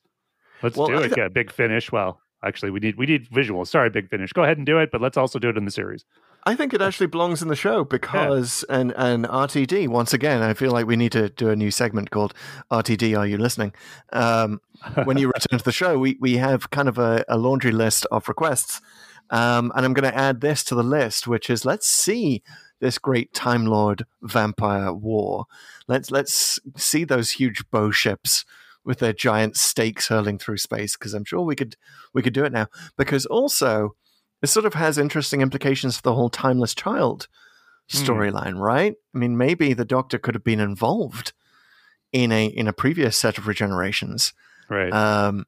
Let's 0.63 0.77
Well, 0.77 0.89
do 0.89 0.97
it. 0.99 1.09
th- 1.09 1.17
yeah 1.17 1.29
big 1.29 1.51
finish. 1.53 1.93
Well 1.93 2.21
actually 2.43 2.71
we 2.71 2.81
need 2.81 2.97
we 2.97 3.07
need 3.07 3.29
visuals. 3.31 3.69
Sorry 3.69 3.91
big 3.91 4.09
finish. 4.09 4.33
Go 4.33 4.43
ahead 4.43 4.57
and 4.57 4.67
do 4.67 4.79
it 4.79 4.91
but 4.91 5.01
let's 5.01 5.17
also 5.17 5.39
do 5.39 5.49
it 5.49 5.57
in 5.57 5.65
the 5.65 5.71
series. 5.71 6.05
I 6.47 6.55
think 6.55 6.75
it 6.75 6.83
actually 6.83 7.07
belongs 7.07 7.41
in 7.41 7.49
the 7.49 7.57
show 7.57 7.85
because 7.85 8.65
and 8.69 8.93
and 8.97 9.25
RTD 9.25 9.89
once 9.89 10.13
again 10.13 10.43
I 10.43 10.53
feel 10.55 10.73
like 10.73 10.87
we 10.87 10.97
need 10.97 11.13
to 11.13 11.31
do 11.31 11.49
a 11.49 11.57
new 11.57 11.71
segment 11.71 12.11
called 12.11 12.35
RTD 12.71 13.19
Are 13.19 13.27
You 13.27 13.39
Listening? 13.39 13.73
Um, 14.13 14.61
when 15.05 15.17
you 15.17 15.29
return 15.29 15.59
to 15.59 15.65
the 15.65 15.73
show, 15.73 15.99
we 15.99 16.19
we 16.21 16.37
have 16.37 16.69
kind 16.71 16.89
of 16.89 16.99
a, 16.99 17.25
a 17.29 17.39
laundry 17.39 17.73
list 17.73 18.07
of 18.11 18.29
requests, 18.29 18.83
um, 19.31 19.73
and 19.75 19.87
I'm 19.87 19.95
going 19.95 20.11
to 20.11 20.15
add 20.17 20.43
this 20.43 20.63
to 20.65 20.75
the 20.75 20.83
list, 20.83 21.27
which 21.27 21.49
is 21.49 21.65
let's 21.65 21.87
see 21.89 22.43
this 22.85 22.99
great 22.99 23.33
Time 23.33 23.65
Lord 23.65 24.05
vampire 24.23 24.93
war. 24.93 25.47
Let's 25.89 26.11
let's 26.11 26.61
see 26.77 27.05
those 27.05 27.33
huge 27.33 27.65
bow 27.71 27.91
ships 27.91 28.45
with 28.85 28.99
their 28.99 29.15
giant 29.15 29.57
stakes 29.57 30.09
hurling 30.09 30.37
through 30.39 30.59
space 30.59 30.95
because 30.95 31.15
I'm 31.15 31.25
sure 31.25 31.41
we 31.41 31.57
could 31.57 31.77
we 32.13 32.21
could 32.23 32.35
do 32.35 32.45
it 32.45 32.53
now. 32.53 32.67
Because 32.99 33.25
also 33.25 33.97
this 34.43 34.53
sort 34.53 34.67
of 34.67 34.75
has 34.75 34.99
interesting 34.99 35.41
implications 35.41 35.97
for 35.97 36.03
the 36.03 36.15
whole 36.15 36.29
timeless 36.31 36.75
child 36.75 37.27
Hmm. 37.91 37.99
storyline, 37.99 38.59
right? 38.59 38.95
I 39.15 39.19
mean, 39.19 39.37
maybe 39.37 39.73
the 39.75 39.85
Doctor 39.85 40.19
could 40.19 40.35
have 40.35 40.45
been 40.45 40.61
involved 40.61 41.33
in 42.13 42.33
a 42.33 42.47
in 42.47 42.69
a 42.69 42.73
previous 42.73 43.17
set 43.17 43.39
of 43.39 43.45
regenerations. 43.45 44.33
right 44.69 44.93
Um, 44.93 45.47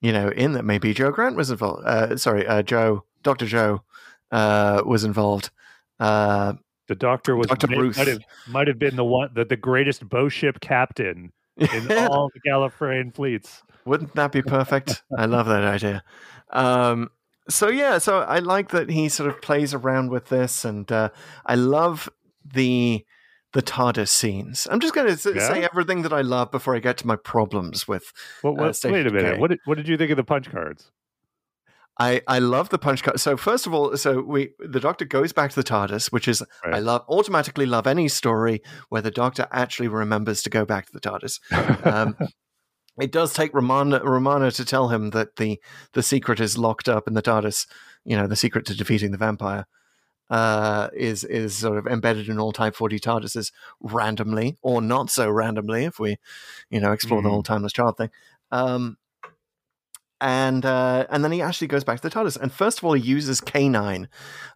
you 0.00 0.12
know, 0.12 0.28
in 0.28 0.52
that 0.52 0.64
maybe 0.64 0.94
Jo 0.94 1.10
Grant 1.10 1.36
was 1.36 1.50
involved. 1.50 1.82
Uh, 1.86 2.16
sorry, 2.16 2.46
uh, 2.46 2.62
Jo, 2.62 3.04
Doctor 3.22 3.46
Jo, 3.46 3.82
uh, 4.30 4.82
was 4.86 5.04
involved. 5.04 5.50
The 6.90 6.96
doctor 6.96 7.36
was 7.36 7.46
Dr. 7.46 7.68
Ruth. 7.68 7.96
might 7.96 8.08
have 8.08 8.22
might 8.48 8.66
have 8.66 8.80
been 8.80 8.96
the 8.96 9.04
one 9.04 9.30
the, 9.32 9.44
the 9.44 9.56
greatest 9.56 10.08
bow 10.08 10.28
ship 10.28 10.58
captain 10.58 11.32
in 11.56 11.92
all 12.10 12.30
the 12.34 12.40
Gallifreyan 12.40 13.14
fleets 13.14 13.62
Wouldn't 13.84 14.16
that 14.16 14.32
be 14.32 14.42
perfect? 14.42 15.04
I 15.16 15.26
love 15.26 15.46
that 15.46 15.62
idea. 15.62 16.02
Um, 16.50 17.10
so 17.48 17.68
yeah, 17.68 17.98
so 17.98 18.22
I 18.22 18.40
like 18.40 18.70
that 18.70 18.90
he 18.90 19.08
sort 19.08 19.30
of 19.30 19.40
plays 19.40 19.72
around 19.72 20.10
with 20.10 20.30
this, 20.30 20.64
and 20.64 20.90
uh, 20.90 21.10
I 21.46 21.54
love 21.54 22.08
the 22.44 23.06
the 23.52 23.62
TARDIS 23.62 24.08
scenes. 24.08 24.66
I'm 24.68 24.80
just 24.80 24.92
going 24.92 25.06
to 25.06 25.16
say 25.16 25.62
everything 25.62 26.02
that 26.02 26.12
I 26.12 26.22
love 26.22 26.50
before 26.50 26.74
I 26.74 26.80
get 26.80 26.98
to 26.98 27.06
my 27.06 27.16
problems 27.16 27.86
with. 27.86 28.12
what, 28.42 28.84
Uh, 28.84 28.88
wait 28.90 29.06
a 29.06 29.10
minute 29.12 29.38
what 29.38 29.50
did, 29.50 29.60
what 29.64 29.76
did 29.76 29.86
you 29.86 29.96
think 29.96 30.10
of 30.10 30.16
the 30.16 30.24
punch 30.24 30.50
cards 30.50 30.90
I, 32.00 32.22
I 32.26 32.38
love 32.38 32.70
the 32.70 32.78
punch 32.78 33.02
card. 33.02 33.20
So 33.20 33.36
first 33.36 33.66
of 33.66 33.74
all, 33.74 33.94
so 33.96 34.22
we 34.22 34.50
the 34.58 34.80
Doctor 34.80 35.04
goes 35.04 35.32
back 35.34 35.50
to 35.50 35.56
the 35.56 35.62
TARDIS, 35.62 36.10
which 36.10 36.26
is 36.26 36.42
I 36.64 36.78
love 36.80 37.04
automatically 37.08 37.66
love 37.66 37.86
any 37.86 38.08
story 38.08 38.62
where 38.88 39.02
the 39.02 39.10
Doctor 39.10 39.46
actually 39.52 39.88
remembers 39.88 40.42
to 40.44 40.50
go 40.50 40.64
back 40.64 40.86
to 40.86 40.92
the 40.92 41.00
TARDIS. 41.00 41.38
Um, 41.86 42.16
it 43.00 43.12
does 43.12 43.34
take 43.34 43.52
Romana, 43.54 44.00
Romana 44.02 44.50
to 44.52 44.64
tell 44.64 44.88
him 44.88 45.10
that 45.10 45.36
the 45.36 45.60
the 45.92 46.02
secret 46.02 46.40
is 46.40 46.56
locked 46.56 46.88
up 46.88 47.06
in 47.06 47.12
the 47.14 47.22
TARDIS. 47.22 47.66
You 48.04 48.16
know, 48.16 48.26
the 48.26 48.36
secret 48.36 48.64
to 48.66 48.74
defeating 48.74 49.10
the 49.10 49.18
vampire 49.18 49.66
uh, 50.30 50.88
is 50.94 51.22
is 51.24 51.54
sort 51.54 51.76
of 51.76 51.86
embedded 51.86 52.30
in 52.30 52.38
all 52.38 52.52
Type 52.52 52.74
Forty 52.74 52.98
TARDISes 52.98 53.52
randomly 53.80 54.56
or 54.62 54.80
not 54.80 55.10
so 55.10 55.28
randomly 55.28 55.84
if 55.84 55.98
we, 55.98 56.16
you 56.70 56.80
know, 56.80 56.92
explore 56.92 57.20
the 57.20 57.28
Mhm. 57.28 57.32
whole 57.32 57.42
timeless 57.42 57.74
child 57.74 57.98
thing. 57.98 58.10
Um, 58.50 58.96
and 60.20 60.64
uh, 60.64 61.06
and 61.10 61.24
then 61.24 61.32
he 61.32 61.42
actually 61.42 61.68
goes 61.68 61.84
back 61.84 62.00
to 62.00 62.08
the 62.08 62.14
TARDIS. 62.14 62.36
And 62.40 62.52
first 62.52 62.78
of 62.78 62.84
all, 62.84 62.92
he 62.92 63.02
uses 63.02 63.40
K9 63.40 64.06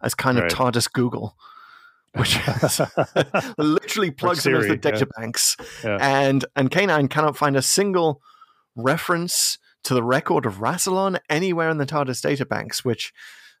as 0.01 0.15
kind 0.15 0.37
Right. 0.37 0.51
of 0.51 0.57
TARDIS 0.57 0.91
Google, 0.91 1.35
which 2.15 2.37
is 2.63 2.81
literally 3.57 4.11
plugs 4.11 4.45
him 4.45 4.55
into 4.55 4.67
the 4.69 4.77
data 4.77 5.07
yeah. 5.17 5.25
databanks. 5.25 5.83
Yeah. 5.83 5.97
And 5.99 6.45
and 6.55 6.69
K9 6.69 7.09
cannot 7.09 7.37
find 7.37 7.55
a 7.55 7.61
single 7.61 8.21
reference 8.75 9.57
to 9.83 9.93
the 9.93 10.03
record 10.03 10.45
of 10.45 10.55
Rassilon 10.55 11.19
anywhere 11.29 11.69
in 11.69 11.77
the 11.77 11.85
TARDIS 11.85 12.21
databanks, 12.25 12.79
which 12.79 13.13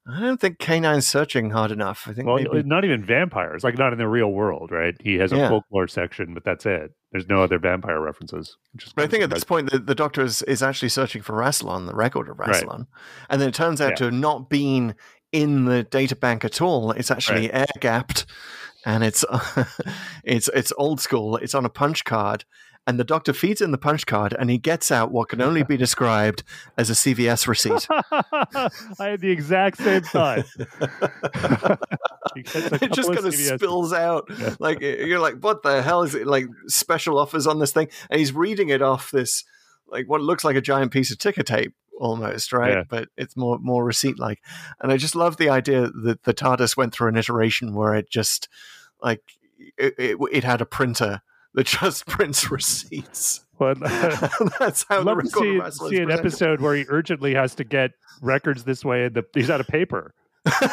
I 0.07 0.19
don't 0.19 0.39
think 0.39 0.59
K9's 0.59 1.07
searching 1.07 1.49
hard 1.49 1.71
enough. 1.71 2.07
I 2.07 2.13
think 2.13 2.27
well 2.27 2.37
maybe 2.37 2.63
not 2.63 2.85
even 2.85 3.03
vampires 3.03 3.63
like 3.63 3.77
not 3.77 3.91
in 3.91 3.97
the 3.97 4.07
real 4.07 4.31
world 4.31 4.71
right 4.71 4.95
he 4.99 5.15
has 5.15 5.31
a 5.31 5.37
Yeah. 5.37 5.49
folklore 5.49 5.87
section 5.87 6.33
but 6.33 6.43
that's 6.43 6.65
it 6.65 6.91
there's 7.11 7.27
no 7.27 7.41
other 7.41 7.57
vampire 7.57 7.99
references 7.99 8.55
But 8.95 9.05
I 9.05 9.07
think 9.07 9.23
at 9.23 9.29
this 9.29 9.43
point, 9.43 9.71
the, 9.71 9.79
the 9.79 9.95
Doctor 9.95 10.21
is, 10.21 10.41
is 10.43 10.61
actually 10.61 10.89
searching 10.89 11.21
for 11.21 11.33
Rassilon, 11.33 11.87
the 11.87 11.95
record 11.95 12.27
of 12.29 12.37
Right. 12.37 12.49
Rassilon. 12.51 12.87
And 13.29 13.39
then 13.41 13.49
it 13.49 13.55
turns 13.55 13.79
out 13.81 13.91
Yeah. 13.91 13.95
to 13.95 14.03
have 14.05 14.13
not 14.13 14.49
been 14.49 14.95
in 15.31 15.65
the 15.65 15.83
data 15.83 16.15
bank 16.15 16.43
at 16.45 16.61
all. 16.61 16.91
It's 16.91 17.09
actually 17.11 17.51
air 17.53 17.65
gapped, 17.79 18.25
and 18.85 19.03
it's 19.03 19.23
it's 20.23 20.49
it's 20.53 20.71
old 20.77 20.99
school. 21.01 21.37
It's 21.37 21.55
on 21.55 21.65
a 21.65 21.69
punch 21.69 22.03
card, 22.05 22.45
and 22.87 22.99
the 22.99 23.03
doctor 23.03 23.33
feeds 23.33 23.61
in 23.61 23.71
the 23.71 23.77
punch 23.77 24.05
card, 24.05 24.35
and 24.37 24.49
he 24.49 24.57
gets 24.57 24.91
out 24.91 25.11
what 25.11 25.29
can 25.29 25.41
only 25.41 25.63
be 25.63 25.77
described 25.77 26.43
as 26.77 26.89
a 26.89 26.93
CVS 26.93 27.47
receipt. 27.47 27.87
I 27.89 29.09
had 29.09 29.21
the 29.21 29.31
exact 29.31 29.77
same 29.77 30.01
thought. 30.01 30.45
He 32.33 32.41
gets 32.41 32.55
a 32.55 32.83
it 32.83 32.91
just 32.91 33.13
kind 33.13 33.25
of 33.25 33.33
CVS 33.33 33.59
spills 33.59 33.93
out. 33.93 34.29
Like 34.59 34.81
you're 34.81 35.19
like, 35.19 35.39
what 35.39 35.63
the 35.63 35.81
hell 35.81 36.01
is 36.03 36.15
it? 36.15 36.27
Like 36.27 36.47
special 36.67 37.17
offers 37.17 37.47
on 37.47 37.59
this 37.59 37.71
thing, 37.71 37.87
and 38.09 38.19
he's 38.19 38.33
reading 38.33 38.69
it 38.69 38.81
off 38.81 39.11
this 39.11 39.45
like 39.87 40.09
what 40.09 40.21
looks 40.21 40.43
like 40.43 40.55
a 40.55 40.61
giant 40.61 40.91
piece 40.91 41.11
of 41.11 41.17
ticker 41.17 41.43
tape 41.43 41.73
almost, 41.99 42.51
right? 42.51 42.73
Yeah. 42.73 42.83
But 42.89 43.09
it's 43.15 43.37
more 43.37 43.57
more 43.59 43.85
receipt 43.85 44.19
like, 44.19 44.41
and 44.81 44.91
I 44.91 44.97
just 44.97 45.15
love 45.15 45.37
the 45.37 45.49
idea 45.49 45.89
that 46.03 46.23
the 46.23 46.33
TARDIS 46.33 46.75
went 46.75 46.93
through 46.93 47.09
an 47.09 47.17
iteration 47.17 47.73
where 47.73 47.95
it 47.95 48.09
just 48.09 48.49
like 49.01 49.21
it, 49.77 49.93
it, 49.97 50.17
it 50.31 50.43
had 50.43 50.61
a 50.61 50.65
printer 50.65 51.21
that 51.55 51.65
just 51.65 52.05
prints 52.07 52.51
receipts. 52.51 53.41
But 53.57 53.79
That's 54.59 54.85
how 54.87 54.99
the 54.99 55.05
love 55.05 55.17
to 55.19 55.23
record 55.23 55.73
see, 55.73 55.89
see 55.89 55.97
an 55.99 56.11
episode 56.11 56.61
where 56.61 56.75
he 56.75 56.85
urgently 56.89 57.33
has 57.33 57.55
to 57.55 57.63
get 57.63 57.91
records 58.21 58.65
this 58.65 58.83
way, 58.85 59.05
and 59.05 59.15
the, 59.15 59.25
he's 59.33 59.49
out 59.49 59.61
of 59.61 59.67
paper. 59.67 60.13
Why 60.45 60.67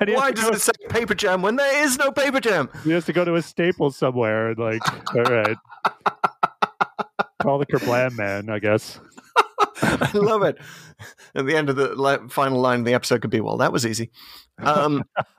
to 0.00 0.32
does 0.34 0.48
it 0.50 0.60
say 0.60 0.72
paper 0.90 1.14
jam 1.14 1.40
when 1.40 1.56
there 1.56 1.84
is 1.84 1.96
no 1.96 2.10
paper 2.10 2.40
jam? 2.40 2.68
He 2.84 2.90
has 2.90 3.06
to 3.06 3.12
go 3.12 3.24
to 3.24 3.36
a 3.36 3.42
Staples 3.42 3.96
somewhere 3.96 4.50
and 4.50 4.58
like, 4.58 4.82
all 5.14 5.22
right, 5.22 5.56
call 7.40 7.58
the 7.58 7.66
Kerblam 7.66 8.18
man, 8.18 8.50
I 8.50 8.58
guess. 8.58 9.00
I 9.82 10.10
love 10.14 10.42
it. 10.42 10.58
At 11.34 11.46
the 11.46 11.56
end 11.56 11.70
of 11.70 11.76
the 11.76 11.94
la- 11.94 12.28
final 12.28 12.60
line 12.60 12.80
of 12.80 12.84
the 12.84 12.94
episode 12.94 13.22
could 13.22 13.30
be, 13.30 13.40
"Well, 13.40 13.56
that 13.58 13.72
was 13.72 13.86
easy." 13.86 14.10
Um, 14.58 15.04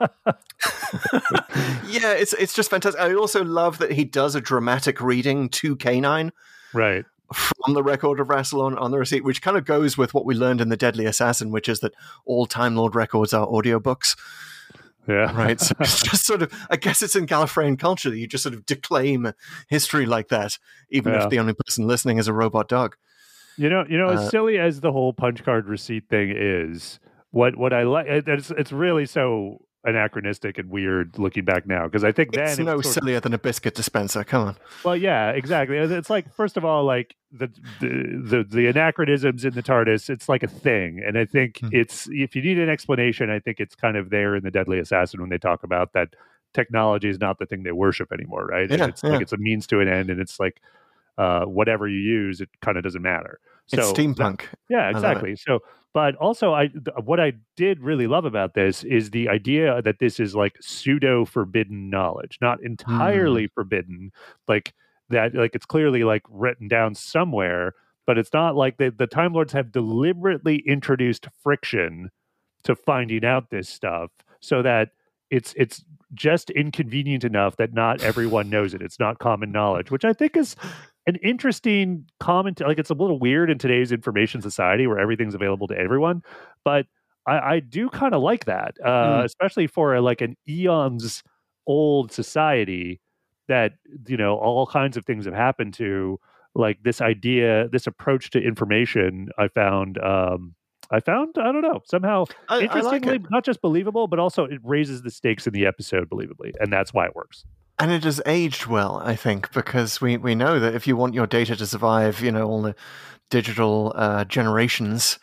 yeah, 1.88 2.12
it's 2.12 2.32
it's 2.34 2.54
just 2.54 2.70
fantastic. 2.70 3.00
I 3.00 3.14
also 3.14 3.44
love 3.44 3.78
that 3.78 3.92
he 3.92 4.04
does 4.04 4.34
a 4.34 4.40
dramatic 4.40 5.00
reading 5.00 5.48
to 5.50 5.76
K9 5.76 6.30
Right. 6.74 7.04
from 7.34 7.74
the 7.74 7.82
record 7.82 8.20
of 8.20 8.28
Rassilon 8.28 8.80
on 8.80 8.90
the 8.90 8.98
receipt, 8.98 9.24
which 9.24 9.42
kind 9.42 9.56
of 9.56 9.64
goes 9.64 9.96
with 9.98 10.14
what 10.14 10.24
we 10.24 10.34
learned 10.34 10.60
in 10.60 10.68
the 10.68 10.76
Deadly 10.76 11.06
Assassin, 11.06 11.50
which 11.50 11.68
is 11.68 11.80
that 11.80 11.94
all 12.24 12.46
Time 12.46 12.76
Lord 12.76 12.94
records 12.94 13.32
are 13.32 13.46
audiobooks, 13.46 14.16
Yeah. 15.06 15.34
right? 15.36 15.60
So 15.60 15.74
it's 15.80 16.02
just 16.10 16.26
sort 16.26 16.42
of, 16.42 16.52
I 16.70 16.76
guess 16.76 17.02
it's 17.02 17.16
in 17.16 17.26
Gallifreyan 17.26 17.78
culture 17.78 18.10
that 18.10 18.18
you 18.18 18.26
just 18.26 18.42
sort 18.42 18.54
of 18.54 18.66
declaim 18.66 19.32
history 19.68 20.06
like 20.06 20.28
that, 20.28 20.58
even 20.90 21.12
Yeah. 21.12 21.24
if 21.24 21.30
the 21.30 21.38
only 21.38 21.54
person 21.54 21.86
listening 21.86 22.18
is 22.18 22.28
a 22.28 22.32
robot 22.32 22.68
dog. 22.68 22.96
You 23.56 23.68
know, 23.68 23.84
you 23.88 23.98
know, 23.98 24.08
as 24.08 24.20
Uh, 24.20 24.30
silly 24.30 24.58
as 24.58 24.80
the 24.80 24.92
whole 24.92 25.12
punch 25.12 25.44
card 25.44 25.66
receipt 25.66 26.08
thing 26.08 26.32
is, 26.36 26.98
what 27.30 27.56
what 27.56 27.72
I 27.72 27.82
like, 27.84 28.06
it's 28.08 28.50
it's 28.50 28.72
really 28.72 29.06
so 29.06 29.64
anachronistic 29.84 30.58
and 30.58 30.70
weird 30.70 31.18
looking 31.18 31.44
back 31.44 31.66
now 31.66 31.84
because 31.86 32.04
I 32.04 32.12
think 32.12 32.32
then 32.32 32.44
It's 32.44 32.58
it 32.58 32.62
no 32.64 32.74
sort 32.80 32.86
of- 32.86 32.92
sillier 32.92 33.20
than 33.20 33.34
a 33.34 33.38
biscuit 33.38 33.74
dispenser. 33.74 34.22
Come 34.22 34.46
on. 34.48 34.56
Well, 34.84 34.96
yeah, 34.96 35.30
exactly. 35.30 35.76
It's 35.76 36.08
like 36.08 36.32
first 36.32 36.56
of 36.56 36.64
all, 36.64 36.84
like 36.84 37.16
the 37.32 37.48
the 37.80 38.20
the, 38.22 38.44
the 38.44 38.66
anachronisms 38.68 39.44
in 39.44 39.54
the 39.54 39.62
TARDIS, 39.62 40.08
it's 40.08 40.28
like 40.28 40.42
a 40.42 40.48
thing, 40.48 41.02
and 41.04 41.18
I 41.18 41.24
think 41.24 41.58
Hmm. 41.60 41.68
it's 41.72 42.08
if 42.10 42.36
you 42.36 42.42
need 42.42 42.58
an 42.58 42.68
explanation, 42.68 43.28
I 43.28 43.40
think 43.40 43.58
it's 43.60 43.74
kind 43.74 43.96
of 43.96 44.10
there 44.10 44.36
in 44.36 44.44
the 44.44 44.50
Deadly 44.50 44.78
Assassin 44.78 45.20
when 45.20 45.30
they 45.30 45.38
talk 45.38 45.62
about 45.64 45.92
that 45.94 46.14
technology 46.54 47.08
is 47.08 47.18
not 47.18 47.38
the 47.38 47.46
thing 47.46 47.62
they 47.64 47.72
worship 47.72 48.12
anymore, 48.12 48.46
right? 48.46 48.70
And 48.70 48.78
Yeah, 48.78 48.86
it's 48.88 49.02
yeah. 49.02 49.10
like 49.10 49.22
it's 49.22 49.32
a 49.32 49.36
means 49.38 49.66
to 49.68 49.80
an 49.80 49.88
end, 49.88 50.10
and 50.10 50.20
it's 50.20 50.38
like 50.38 50.60
uh, 51.18 51.44
whatever 51.44 51.86
you 51.88 51.98
use, 51.98 52.40
it 52.40 52.48
kind 52.60 52.76
of 52.76 52.82
doesn't 52.84 53.02
matter. 53.02 53.38
So 53.66 53.78
It's 53.78 53.92
that- 53.92 53.96
steampunk. 53.96 54.42
yeah, 54.68 54.90
exactly. 54.90 55.36
So, 55.36 55.60
but 55.94 56.14
also, 56.16 56.52
I 56.54 56.68
th- 56.68 56.96
what 57.04 57.20
I 57.20 57.34
did 57.56 57.80
really 57.80 58.06
love 58.06 58.24
about 58.24 58.54
this 58.54 58.82
is 58.82 59.10
the 59.10 59.28
idea 59.28 59.82
that 59.82 59.98
this 59.98 60.18
is 60.18 60.34
like 60.34 60.56
pseudo 60.60 61.24
forbidden 61.24 61.90
knowledge, 61.90 62.38
not 62.40 62.62
entirely 62.62 63.46
forbidden, 63.48 64.10
like 64.48 64.72
that. 65.10 65.34
Like 65.34 65.54
it's 65.54 65.66
clearly 65.66 66.02
like 66.04 66.22
written 66.30 66.66
down 66.66 66.94
somewhere, 66.94 67.74
but 68.06 68.16
it's 68.18 68.32
not 68.32 68.56
like 68.56 68.78
the 68.78 68.90
the 68.90 69.06
Time 69.06 69.34
Lords 69.34 69.52
have 69.52 69.70
deliberately 69.70 70.62
introduced 70.66 71.28
friction 71.42 72.10
to 72.64 72.74
finding 72.74 73.24
out 73.24 73.50
this 73.50 73.68
stuff, 73.68 74.10
so 74.40 74.62
that 74.62 74.90
it's 75.32 75.54
it's 75.56 75.82
just 76.14 76.50
inconvenient 76.50 77.24
enough 77.24 77.56
that 77.56 77.72
not 77.72 78.02
everyone 78.02 78.50
knows 78.50 78.74
it. 78.74 78.82
It's 78.82 79.00
not 79.00 79.18
common 79.18 79.50
knowledge, 79.50 79.90
which 79.90 80.04
I 80.04 80.12
think 80.12 80.36
is 80.36 80.54
an 81.06 81.16
interesting 81.16 82.04
comment. 82.20 82.60
Like 82.60 82.78
it's 82.78 82.90
a 82.90 82.94
little 82.94 83.18
weird 83.18 83.50
in 83.50 83.58
today's 83.58 83.90
information 83.92 84.42
society 84.42 84.86
where 84.86 85.00
everything's 85.00 85.34
available 85.34 85.66
to 85.68 85.76
everyone, 85.76 86.22
but 86.64 86.86
I, 87.26 87.38
I 87.54 87.60
do 87.60 87.88
kind 87.88 88.14
of 88.14 88.22
like 88.22 88.44
that, 88.44 88.76
uh, 88.84 89.22
Mm. 89.22 89.24
especially 89.24 89.66
for 89.66 89.94
a, 89.94 90.00
like 90.02 90.20
an 90.20 90.36
eons 90.48 91.22
old 91.66 92.12
society 92.12 93.00
that 93.48 93.72
you 94.06 94.16
know 94.16 94.36
all 94.36 94.66
kinds 94.66 94.96
of 94.96 95.04
things 95.06 95.24
have 95.24 95.34
happened 95.34 95.74
to. 95.74 96.18
Like 96.54 96.82
this 96.82 97.00
idea, 97.00 97.68
this 97.72 97.86
approach 97.86 98.28
to 98.32 98.38
information, 98.38 99.30
I 99.38 99.48
found. 99.48 99.96
Um, 99.96 100.54
I 100.90 101.00
found 101.00 101.36
I 101.38 101.52
don't 101.52 101.62
know 101.62 101.80
somehow 101.84 102.24
I, 102.48 102.56
I 102.56 102.58
like 102.58 102.64
interestingly 103.02 103.20
not 103.30 103.44
just 103.44 103.62
believable, 103.62 104.08
but 104.08 104.18
also 104.18 104.44
it 104.44 104.60
raises 104.62 105.02
the 105.02 105.10
stakes 105.10 105.46
in 105.46 105.52
the 105.52 105.66
episode 105.66 106.08
believably, 106.10 106.52
and 106.60 106.72
that's 106.72 106.92
why 106.92 107.06
it 107.06 107.14
works. 107.14 107.44
And 107.78 107.90
it 107.90 108.04
has 108.04 108.20
aged 108.26 108.66
well, 108.66 109.00
I 109.02 109.16
think, 109.16 109.52
because 109.52 110.00
we, 110.00 110.16
we 110.16 110.34
know 110.34 110.60
that 110.60 110.74
if 110.74 110.86
you 110.86 110.96
want 110.96 111.14
your 111.14 111.26
data 111.26 111.56
to 111.56 111.66
survive, 111.66 112.20
you 112.20 112.30
know, 112.30 112.46
all 112.46 112.62
the 112.62 112.76
digital 113.30 113.92
uh, 113.96 114.24
generations, 114.24 115.18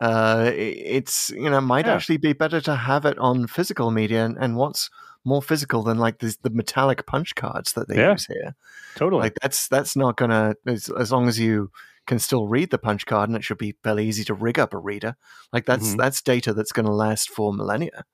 uh, 0.00 0.50
it's, 0.52 1.30
you 1.30 1.48
know, 1.48 1.60
might 1.60 1.86
Yeah. 1.86 1.94
actually 1.94 2.16
be 2.16 2.32
better 2.32 2.60
to 2.62 2.74
have 2.74 3.04
it 3.04 3.18
on 3.18 3.46
physical 3.46 3.90
media. 3.92 4.24
And, 4.24 4.36
and 4.40 4.56
what's 4.56 4.90
more 5.24 5.42
physical 5.42 5.84
than 5.84 5.98
like 5.98 6.18
this, 6.18 6.38
the 6.38 6.50
metallic 6.50 7.06
punch 7.06 7.34
cards 7.36 7.74
that 7.74 7.88
they 7.88 7.98
Yeah. 7.98 8.12
use 8.12 8.26
here? 8.26 8.56
Totally. 8.96 9.20
Like 9.22 9.36
that's 9.40 9.68
that's 9.68 9.94
not 9.94 10.16
gonna 10.16 10.54
as, 10.66 10.88
as 10.88 11.12
long 11.12 11.28
as 11.28 11.38
you 11.38 11.70
can 12.06 12.18
still 12.18 12.46
read 12.46 12.70
the 12.70 12.78
punch 12.78 13.06
card 13.06 13.28
and 13.28 13.36
it 13.36 13.44
should 13.44 13.58
be 13.58 13.76
fairly 13.84 14.06
easy 14.06 14.24
to 14.24 14.34
rig 14.34 14.58
up 14.58 14.74
a 14.74 14.78
reader. 14.78 15.16
Like 15.52 15.66
that's 15.66 15.94
Mhm. 15.94 15.98
that's 15.98 16.20
data 16.22 16.52
that's 16.52 16.72
going 16.72 16.86
to 16.86 16.92
last 16.92 17.30
for 17.30 17.52
millennia 17.52 18.04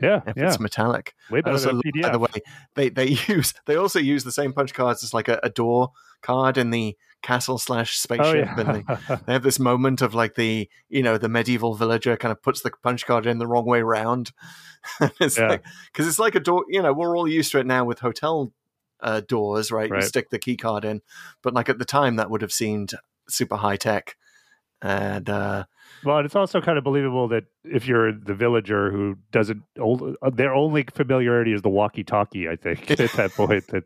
yeah, 0.00 0.22
if 0.26 0.36
yeah. 0.36 0.46
it's 0.48 0.58
metallic. 0.60 1.14
Way 1.30 1.40
better 1.40 1.52
also 1.54 1.68
than 1.68 1.80
love, 1.94 2.02
by 2.02 2.08
the 2.10 2.18
way, 2.18 2.42
they 2.74 2.88
they 2.88 3.06
use 3.28 3.54
they 3.66 3.76
also 3.76 3.98
use 3.98 4.24
the 4.24 4.32
same 4.32 4.52
punch 4.52 4.74
cards 4.74 5.02
as 5.04 5.14
like 5.14 5.28
a, 5.28 5.38
a 5.42 5.50
door 5.50 5.90
card 6.22 6.56
in 6.58 6.70
the 6.70 6.96
castle 7.22 7.58
slash 7.58 7.90
oh 7.94 8.00
spaceship, 8.02 8.46
yeah. 8.46 8.60
and 8.60 8.74
they, 8.74 9.16
they 9.26 9.32
have 9.32 9.42
this 9.42 9.58
moment 9.58 10.02
of 10.02 10.14
like 10.14 10.34
the 10.34 10.68
you 10.88 11.02
know 11.02 11.16
the 11.18 11.28
medieval 11.28 11.74
villager 11.74 12.16
kind 12.16 12.32
of 12.32 12.42
puts 12.42 12.62
the 12.62 12.70
punch 12.82 13.06
card 13.06 13.26
in 13.26 13.38
the 13.38 13.46
wrong 13.46 13.66
way 13.66 13.82
round. 13.82 14.32
it's 15.20 15.38
Yeah. 15.38 15.48
like 15.48 15.64
because 15.92 16.06
it's 16.08 16.18
like 16.18 16.34
a 16.34 16.40
door. 16.40 16.64
You 16.68 16.82
know, 16.82 16.92
we're 16.92 17.16
all 17.16 17.28
used 17.28 17.52
to 17.52 17.58
it 17.60 17.66
now 17.66 17.84
with 17.84 18.00
hotel 18.00 18.52
uh, 19.00 19.20
doors, 19.20 19.70
right? 19.70 19.90
Right. 19.90 20.02
You 20.02 20.08
stick 20.08 20.30
the 20.30 20.38
key 20.38 20.56
card 20.56 20.84
in, 20.84 21.02
but 21.42 21.54
like 21.54 21.68
at 21.68 21.78
the 21.78 21.84
time 21.84 22.16
that 22.16 22.30
would 22.30 22.42
have 22.42 22.52
seemed 22.52 22.94
super 23.28 23.56
high 23.56 23.76
tech. 23.76 24.16
And 24.82 25.28
uh, 25.30 25.64
Well, 26.04 26.18
it's 26.18 26.36
also 26.36 26.60
kind 26.60 26.76
of 26.76 26.84
believable 26.84 27.28
that 27.28 27.44
if 27.64 27.86
you're 27.86 28.12
the 28.12 28.34
villager 28.34 28.90
who 28.90 29.16
doesn't, 29.32 29.62
ol- 29.78 30.16
uh, 30.20 30.30
their 30.30 30.54
only 30.54 30.84
familiarity 30.94 31.52
is 31.52 31.62
the 31.62 31.70
walkie-talkie. 31.70 32.48
I 32.48 32.56
think 32.56 32.90
at 33.00 33.12
that 33.12 33.32
point, 33.32 33.68
that, 33.68 33.84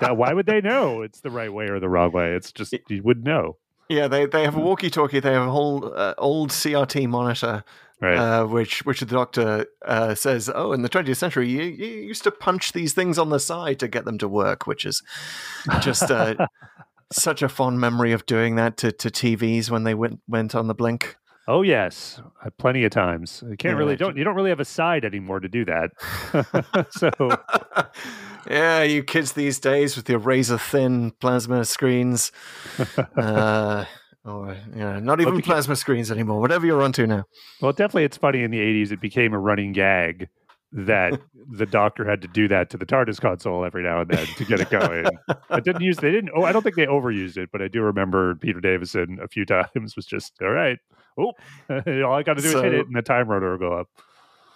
that 0.00 0.16
why 0.16 0.32
would 0.32 0.46
they 0.46 0.60
know 0.60 1.02
it's 1.02 1.20
the 1.20 1.30
right 1.30 1.52
way 1.52 1.66
or 1.66 1.78
the 1.78 1.88
wrong 1.88 2.12
way? 2.12 2.34
It's 2.34 2.50
just 2.50 2.74
you 2.88 3.02
would 3.02 3.24
know, 3.24 3.56
yeah, 3.88 4.08
they 4.08 4.26
they 4.26 4.42
have 4.44 4.56
a 4.56 4.60
walkie 4.60 4.90
talkie. 4.90 5.20
They 5.20 5.32
have 5.32 5.46
a 5.48 5.50
whole 5.50 5.92
uh, 5.94 6.14
old 6.16 6.50
CRT 6.50 7.08
monitor 7.08 7.62
right? 8.02 8.16
uh, 8.16 8.46
which 8.46 8.84
which 8.84 9.00
the 9.00 9.06
doctor 9.06 9.66
uh, 9.86 10.14
says, 10.14 10.50
"Oh, 10.52 10.72
in 10.72 10.82
the 10.82 10.88
20th 10.88 11.16
century, 11.16 11.48
you, 11.48 11.62
you 11.62 11.86
used 11.86 12.24
to 12.24 12.30
punch 12.30 12.72
these 12.72 12.92
things 12.92 13.18
on 13.18 13.30
the 13.30 13.38
side 13.38 13.78
to 13.78 13.88
get 13.88 14.04
them 14.04 14.18
to 14.18 14.28
work," 14.28 14.66
which 14.66 14.84
is 14.84 15.02
just 15.80 16.10
uh, 16.10 16.34
such 17.14 17.42
a 17.42 17.48
fond 17.48 17.80
memory 17.80 18.12
of 18.12 18.26
doing 18.26 18.56
that 18.56 18.76
to, 18.78 18.92
to 18.92 19.10
TVs 19.10 19.70
when 19.70 19.84
they 19.84 19.94
went 19.94 20.20
went 20.28 20.54
on 20.54 20.66
the 20.68 20.74
blink. 20.74 21.16
oh 21.48 21.62
yes, 21.62 22.20
uh, 22.44 22.50
plenty 22.58 22.84
of 22.84 22.90
times. 22.92 23.42
You 23.48 23.56
can't 23.56 23.74
Yeah, 23.74 23.78
really 23.78 23.96
don't 23.96 24.16
you 24.16 24.24
don't 24.24 24.34
really 24.36 24.50
have 24.50 24.60
a 24.60 24.64
side 24.64 25.04
anymore 25.04 25.40
to 25.40 25.48
do 25.48 25.64
that. 25.64 25.90
so 26.90 27.10
yeah, 28.50 28.82
you 28.82 29.02
kids 29.02 29.32
these 29.32 29.58
days 29.58 29.96
with 29.96 30.08
your 30.08 30.18
razor 30.18 30.58
thin 30.58 31.12
plasma 31.20 31.64
screens, 31.64 32.32
uh, 33.16 33.84
or 34.24 34.56
you 34.72 34.78
know, 34.80 34.98
not 35.00 35.20
even 35.20 35.36
the- 35.36 35.42
plasma 35.42 35.76
screens 35.76 36.10
anymore. 36.10 36.40
Whatever 36.40 36.66
you're 36.66 36.82
onto 36.82 37.06
now. 37.06 37.24
Well, 37.60 37.72
definitely, 37.72 38.04
it's 38.04 38.16
funny 38.16 38.42
in 38.42 38.50
the 38.50 38.60
'80s. 38.60 38.92
It 38.92 39.00
became 39.00 39.32
a 39.32 39.38
running 39.38 39.72
gag 39.72 40.28
that 40.72 41.20
the 41.50 41.66
Doctor 41.66 42.08
had 42.08 42.22
to 42.22 42.28
do 42.28 42.48
that 42.48 42.70
to 42.70 42.76
the 42.78 42.86
TARDIS 42.86 43.20
console 43.20 43.64
every 43.64 43.82
now 43.82 44.00
and 44.00 44.10
then 44.10 44.26
to 44.26 44.44
get 44.44 44.60
it 44.60 44.70
going. 44.70 45.06
I 45.50 45.60
didn't 45.60 45.82
use. 45.82 45.98
They 45.98 46.10
didn't. 46.10 46.30
Oh, 46.34 46.44
I 46.44 46.52
don't 46.52 46.62
think 46.62 46.76
they 46.76 46.86
overused 46.86 47.36
it, 47.36 47.50
but 47.52 47.60
I 47.60 47.68
do 47.68 47.82
remember 47.82 48.34
Peter 48.36 48.60
Davison 48.60 49.18
a 49.22 49.28
few 49.28 49.44
times 49.74 49.96
was 49.96 50.06
just 50.06 50.32
all 50.40 50.50
right. 50.50 50.78
Oh, 51.18 51.32
all 51.70 52.14
I 52.14 52.22
got 52.22 52.36
to 52.38 52.42
do 52.42 52.48
is 52.48 52.54
hit 52.54 52.74
it, 52.74 52.86
and 52.86 52.96
the 52.96 53.02
time 53.02 53.28
rotor 53.28 53.50
will 53.52 53.58
go 53.58 53.72
up. 53.78 53.88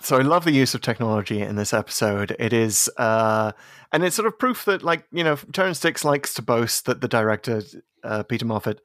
So 0.00 0.18
I 0.18 0.22
love 0.22 0.44
the 0.44 0.52
use 0.52 0.74
of 0.74 0.82
technology 0.82 1.40
in 1.40 1.56
this 1.56 1.72
episode. 1.72 2.36
It 2.38 2.52
is, 2.52 2.88
uh, 2.96 3.52
and 3.92 4.04
it's 4.04 4.14
sort 4.14 4.26
of 4.26 4.38
proof 4.38 4.64
that, 4.66 4.82
like 4.82 5.06
you 5.10 5.24
know, 5.24 5.36
Terrance 5.36 5.80
Dicks 5.80 6.04
likes 6.04 6.34
to 6.34 6.42
boast 6.42 6.86
that 6.86 7.00
the 7.00 7.08
director 7.08 7.62
uh, 8.04 8.22
Peter 8.22 8.46
Moffatt 8.46 8.78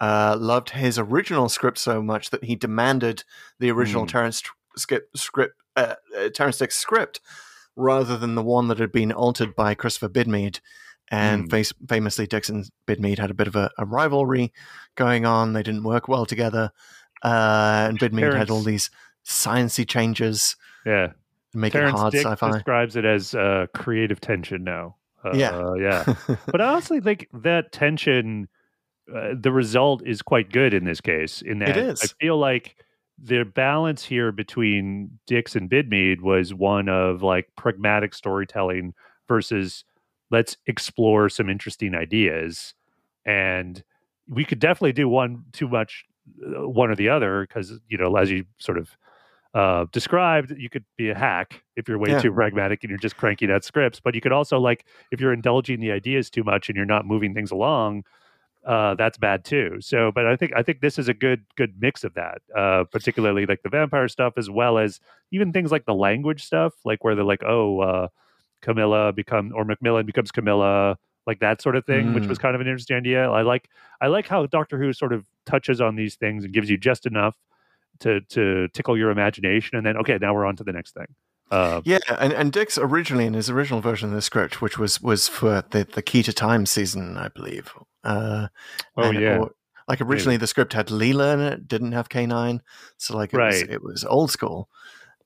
uh, 0.00 0.36
loved 0.38 0.70
his 0.70 0.98
original 0.98 1.48
script 1.48 1.78
so 1.78 2.02
much 2.02 2.30
that 2.30 2.44
he 2.44 2.54
demanded 2.54 3.24
the 3.58 3.70
original 3.70 4.04
Mm. 4.04 4.08
Terrance 4.08 4.42
skip, 4.76 5.08
script, 5.16 5.54
uh, 5.76 5.94
Terrance 6.34 6.58
Dicks 6.58 6.76
script, 6.76 7.20
rather 7.76 8.16
than 8.16 8.34
the 8.34 8.42
one 8.42 8.68
that 8.68 8.78
had 8.78 8.92
been 8.92 9.12
altered 9.12 9.54
by 9.54 9.74
Christopher 9.74 10.08
Bidmead. 10.08 10.60
And 11.08 11.44
Mm. 11.46 11.50
face, 11.50 11.72
famously, 11.88 12.26
Dicks 12.26 12.48
and 12.48 12.68
Bidmead 12.86 13.18
had 13.18 13.30
a 13.30 13.34
bit 13.34 13.46
of 13.46 13.54
a, 13.54 13.70
a 13.78 13.84
rivalry 13.84 14.52
going 14.96 15.24
on. 15.24 15.52
They 15.52 15.62
didn't 15.62 15.84
work 15.84 16.08
well 16.08 16.26
together, 16.26 16.72
uh, 17.22 17.86
and 17.88 17.98
Bidmead 18.00 18.34
had 18.36 18.50
all 18.50 18.62
these 18.62 18.90
sciency 19.24 19.86
changes, 19.88 20.56
Yeah. 20.84 21.12
make 21.54 21.72
Terrance 21.72 21.94
it 21.98 22.00
hard 22.00 22.12
Dick 22.12 22.22
sci-fi. 22.26 22.50
describes 22.52 22.96
it 22.96 23.04
as 23.04 23.34
uh, 23.34 23.66
creative 23.74 24.20
tension 24.20 24.64
now. 24.64 24.96
Uh, 25.24 25.30
Yeah. 25.34 25.74
yeah. 25.78 26.14
but 26.50 26.60
I 26.60 26.66
honestly 26.72 27.00
think 27.00 27.28
that 27.32 27.70
tension, 27.72 28.48
uh, 29.14 29.34
the 29.38 29.52
result 29.52 30.02
is 30.04 30.22
quite 30.22 30.50
good 30.50 30.74
in 30.74 30.84
this 30.84 31.00
case. 31.00 31.40
In 31.42 31.58
that, 31.60 31.76
is. 31.76 32.02
I 32.02 32.06
feel 32.20 32.36
like 32.38 32.76
the 33.22 33.44
balance 33.44 34.04
here 34.04 34.32
between 34.32 35.18
Dicks 35.26 35.56
and 35.56 35.70
Bidmead 35.70 36.20
was 36.20 36.52
one 36.54 36.88
of 36.88 37.22
like 37.22 37.48
pragmatic 37.56 38.14
storytelling 38.14 38.94
versus 39.28 39.84
let's 40.30 40.56
explore 40.66 41.28
some 41.28 41.48
interesting 41.48 41.94
ideas, 41.94 42.74
and 43.24 43.82
we 44.28 44.44
could 44.44 44.58
definitely 44.58 44.92
do 44.92 45.08
one 45.08 45.44
too 45.52 45.68
much, 45.68 46.04
uh, 46.44 46.68
one 46.68 46.90
or 46.90 46.96
the 46.96 47.08
other, 47.08 47.46
because 47.46 47.78
you 47.88 47.96
know, 47.96 48.16
as 48.16 48.30
you 48.30 48.44
sort 48.58 48.78
of 48.78 48.90
uh, 49.54 49.86
described, 49.92 50.52
you 50.58 50.68
could 50.68 50.84
be 50.98 51.08
a 51.08 51.14
hack 51.14 51.62
if 51.76 51.88
you're 51.88 51.98
way 51.98 52.12
Yeah. 52.12 52.14
too 52.14 52.32
pragmatic 52.32 52.82
and 52.84 52.90
you're 52.90 52.98
just 52.98 53.16
cranking 53.16 53.50
out 53.50 53.64
scripts. 53.64 54.00
But 54.00 54.14
you 54.14 54.20
could 54.20 54.32
also 54.32 54.58
like 54.58 54.84
if 55.10 55.20
you're 55.20 55.32
indulging 55.32 55.80
the 55.80 55.92
ideas 55.92 56.28
too 56.28 56.44
much 56.44 56.68
and 56.68 56.76
you're 56.76 56.84
not 56.84 57.06
moving 57.06 57.32
things 57.34 57.50
along, 57.50 58.04
uh, 58.66 58.94
that's 58.96 59.16
bad 59.18 59.44
too. 59.44 59.76
So, 59.80 60.10
but 60.12 60.26
I 60.26 60.36
think 60.36 60.52
I 60.56 60.62
think 60.62 60.80
this 60.80 60.98
is 60.98 61.08
a 61.08 61.14
good 61.14 61.44
good 61.56 61.74
mix 61.80 62.04
of 62.04 62.14
that, 62.14 62.42
uh, 62.56 62.84
particularly 62.90 63.46
like 63.46 63.62
the 63.62 63.70
vampire 63.70 64.08
stuff 64.08 64.34
as 64.36 64.50
well 64.50 64.76
as 64.78 65.00
even 65.30 65.52
things 65.52 65.70
like 65.72 65.86
the 65.86 65.94
language 65.94 66.44
stuff, 66.44 66.74
like 66.84 67.04
where 67.04 67.14
they're 67.14 67.24
like, 67.24 67.44
oh, 67.44 67.80
uh, 67.80 68.08
Camilla 68.62 69.12
become 69.12 69.52
or 69.54 69.64
Macmillan 69.64 70.04
becomes 70.06 70.32
Camilla, 70.32 70.98
like 71.26 71.38
that 71.40 71.62
sort 71.62 71.76
of 71.76 71.84
thing, 71.86 72.12
which 72.12 72.24
Mm. 72.24 72.28
was 72.28 72.38
kind 72.38 72.54
of 72.56 72.60
an 72.60 72.66
interesting 72.66 72.96
idea. 72.96 73.30
I 73.30 73.42
like 73.42 73.68
I 74.00 74.08
like 74.08 74.26
how 74.26 74.46
Doctor 74.46 74.78
Who 74.78 74.92
sort 74.92 75.12
of 75.12 75.26
touches 75.46 75.80
on 75.80 75.96
these 75.96 76.16
things 76.16 76.44
and 76.44 76.52
gives 76.52 76.68
you 76.68 76.76
just 76.76 77.06
enough 77.06 77.36
to 78.00 78.20
to 78.30 78.68
tickle 78.74 78.98
your 78.98 79.10
imagination, 79.10 79.76
and 79.76 79.86
then 79.86 79.96
okay, 79.98 80.18
now 80.20 80.34
we're 80.34 80.44
on 80.46 80.56
to 80.56 80.64
the 80.64 80.72
next 80.72 80.94
thing. 80.94 81.06
Uh, 81.50 81.80
Yeah, 81.84 81.98
and, 82.18 82.32
and 82.32 82.52
Dicks 82.52 82.76
originally 82.78 83.26
in 83.26 83.34
his 83.34 83.48
original 83.50 83.80
version 83.80 84.08
of 84.08 84.14
the 84.14 84.22
script, 84.22 84.60
which 84.60 84.78
was 84.78 85.00
was 85.00 85.28
for 85.28 85.62
the, 85.70 85.84
the 85.84 86.02
Key 86.02 86.22
to 86.24 86.32
Time 86.32 86.66
season, 86.66 87.16
I 87.16 87.28
believe. 87.28 87.72
Uh, 88.04 88.48
Oh, 88.96 89.10
yeah. 89.10 89.38
or- 89.38 89.52
like 89.88 90.00
originally 90.00 90.36
the 90.36 90.48
script 90.48 90.72
had 90.72 90.88
Leela 90.88 91.34
in 91.34 91.40
it, 91.40 91.68
didn't 91.68 91.92
have 91.92 92.08
K 92.08 92.26
nine, 92.26 92.60
so 92.98 93.16
like 93.16 93.32
it 93.32 93.38
was 93.38 93.62
it 93.62 93.82
was 93.84 94.04
old 94.04 94.32
school. 94.32 94.68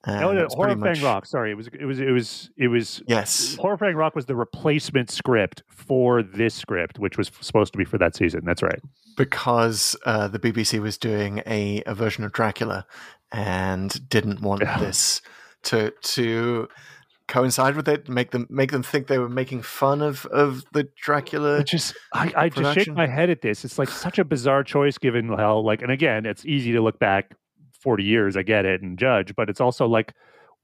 And 0.05 0.21
no, 0.21 0.33
no, 0.33 0.47
Horror 0.51 0.77
much- 0.77 0.97
Fang 0.99 1.05
Rock. 1.05 1.25
Sorry, 1.27 1.51
it 1.51 1.55
was 1.57 1.69
it 1.69 1.85
was 1.87 1.99
it 1.99 2.11
was 2.11 2.51
it 2.59 2.69
was 2.69 3.03
Yes, 3.07 3.57
Horror 3.57 3.79
Fang 3.79 3.95
Rock 3.95 4.15
was 4.15 4.27
the 4.27 4.37
replacement 4.37 5.11
script 5.11 5.63
for 5.71 6.23
this 6.23 6.55
script, 6.55 6.99
which 6.99 7.17
was 7.17 7.31
supposed 7.41 7.73
to 7.73 7.79
be 7.79 7.85
for 7.87 7.97
that 7.97 8.15
season. 8.15 8.43
That's 8.45 8.63
right. 8.63 8.81
because 9.17 9.97
uh, 10.05 10.29
the 10.29 10.39
BBC 10.39 10.79
was 10.81 10.99
doing 10.99 11.43
a, 11.47 11.83
a 11.87 11.95
version 11.95 12.25
of 12.25 12.33
Dracula 12.33 12.85
and 13.33 14.09
didn't 14.11 14.41
want 14.43 14.61
this 14.79 15.23
to 15.65 15.91
to 16.03 16.69
coincide 17.29 17.77
with 17.77 17.89
it, 17.89 18.09
make 18.09 18.33
them 18.33 18.47
make 18.51 18.73
them 18.73 18.83
think 18.83 19.07
they 19.07 19.19
were 19.19 19.29
making 19.29 19.63
fun 19.63 20.03
of 20.03 20.27
of 20.27 20.65
the 20.73 20.89
Dracula. 21.01 21.59
It 21.59 21.67
just 21.67 21.95
I, 22.13 22.33
I 22.37 22.49
just 22.49 22.75
shake 22.75 22.93
my 22.95 23.07
head 23.07 23.31
at 23.31 23.43
this. 23.43 23.65
It's 23.65 23.79
like 23.79 23.89
such 23.89 24.19
a 24.19 24.25
bizarre 24.25 24.65
choice 24.65 24.99
given 24.99 25.29
how 25.29 25.59
like 25.59 25.83
and 25.83 25.91
again, 25.93 26.27
it's 26.27 26.45
easy 26.45 26.73
to 26.73 26.81
look 26.81 26.99
back 26.99 27.35
40 27.81 28.03
years, 28.05 28.37
I 28.37 28.43
get 28.43 28.65
it, 28.65 28.83
and 28.83 28.99
judge, 28.99 29.35
but 29.37 29.49
it's 29.49 29.61
also 29.61 29.87
like 29.87 30.13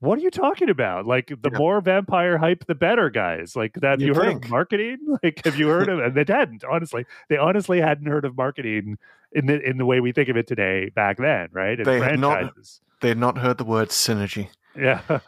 what 0.00 0.18
are 0.18 0.22
you 0.22 0.30
talking 0.30 0.68
about? 0.68 1.06
Like 1.06 1.28
the 1.28 1.50
Yeah. 1.50 1.56
more 1.58 1.80
vampire 1.80 2.36
hype, 2.36 2.66
the 2.66 2.74
better, 2.74 3.08
guys. 3.08 3.56
Like 3.56 3.72
that. 3.80 3.92
Have 3.92 4.00
you 4.02 4.08
You'd 4.08 4.16
heard 4.16 4.26
think. 4.26 4.44
of 4.44 4.50
marketing? 4.50 4.98
Like, 5.22 5.42
have 5.46 5.58
you 5.58 5.68
heard 5.68 5.88
of? 5.88 6.00
And 6.00 6.14
they 6.14 6.24
hadn't. 6.30 6.64
Honestly, 6.64 7.06
they 7.30 7.38
honestly 7.38 7.80
hadn't 7.80 8.06
heard 8.06 8.26
of 8.26 8.36
marketing 8.36 8.98
in 9.32 9.46
the 9.46 9.58
in 9.62 9.78
the 9.78 9.86
way 9.86 10.00
we 10.00 10.12
think 10.12 10.28
of 10.28 10.36
it 10.36 10.46
today. 10.46 10.90
Back 10.94 11.16
then, 11.16 11.48
right? 11.52 11.78
And 11.78 11.86
They 11.86 11.98
had 12.00 12.18
not- 12.18 12.52
They 13.00 13.08
had 13.08 13.18
not 13.18 13.38
heard 13.38 13.56
the 13.56 13.64
word 13.64 13.88
synergy. 13.88 14.48
Yeah. 14.78 15.00
well, 15.08 15.18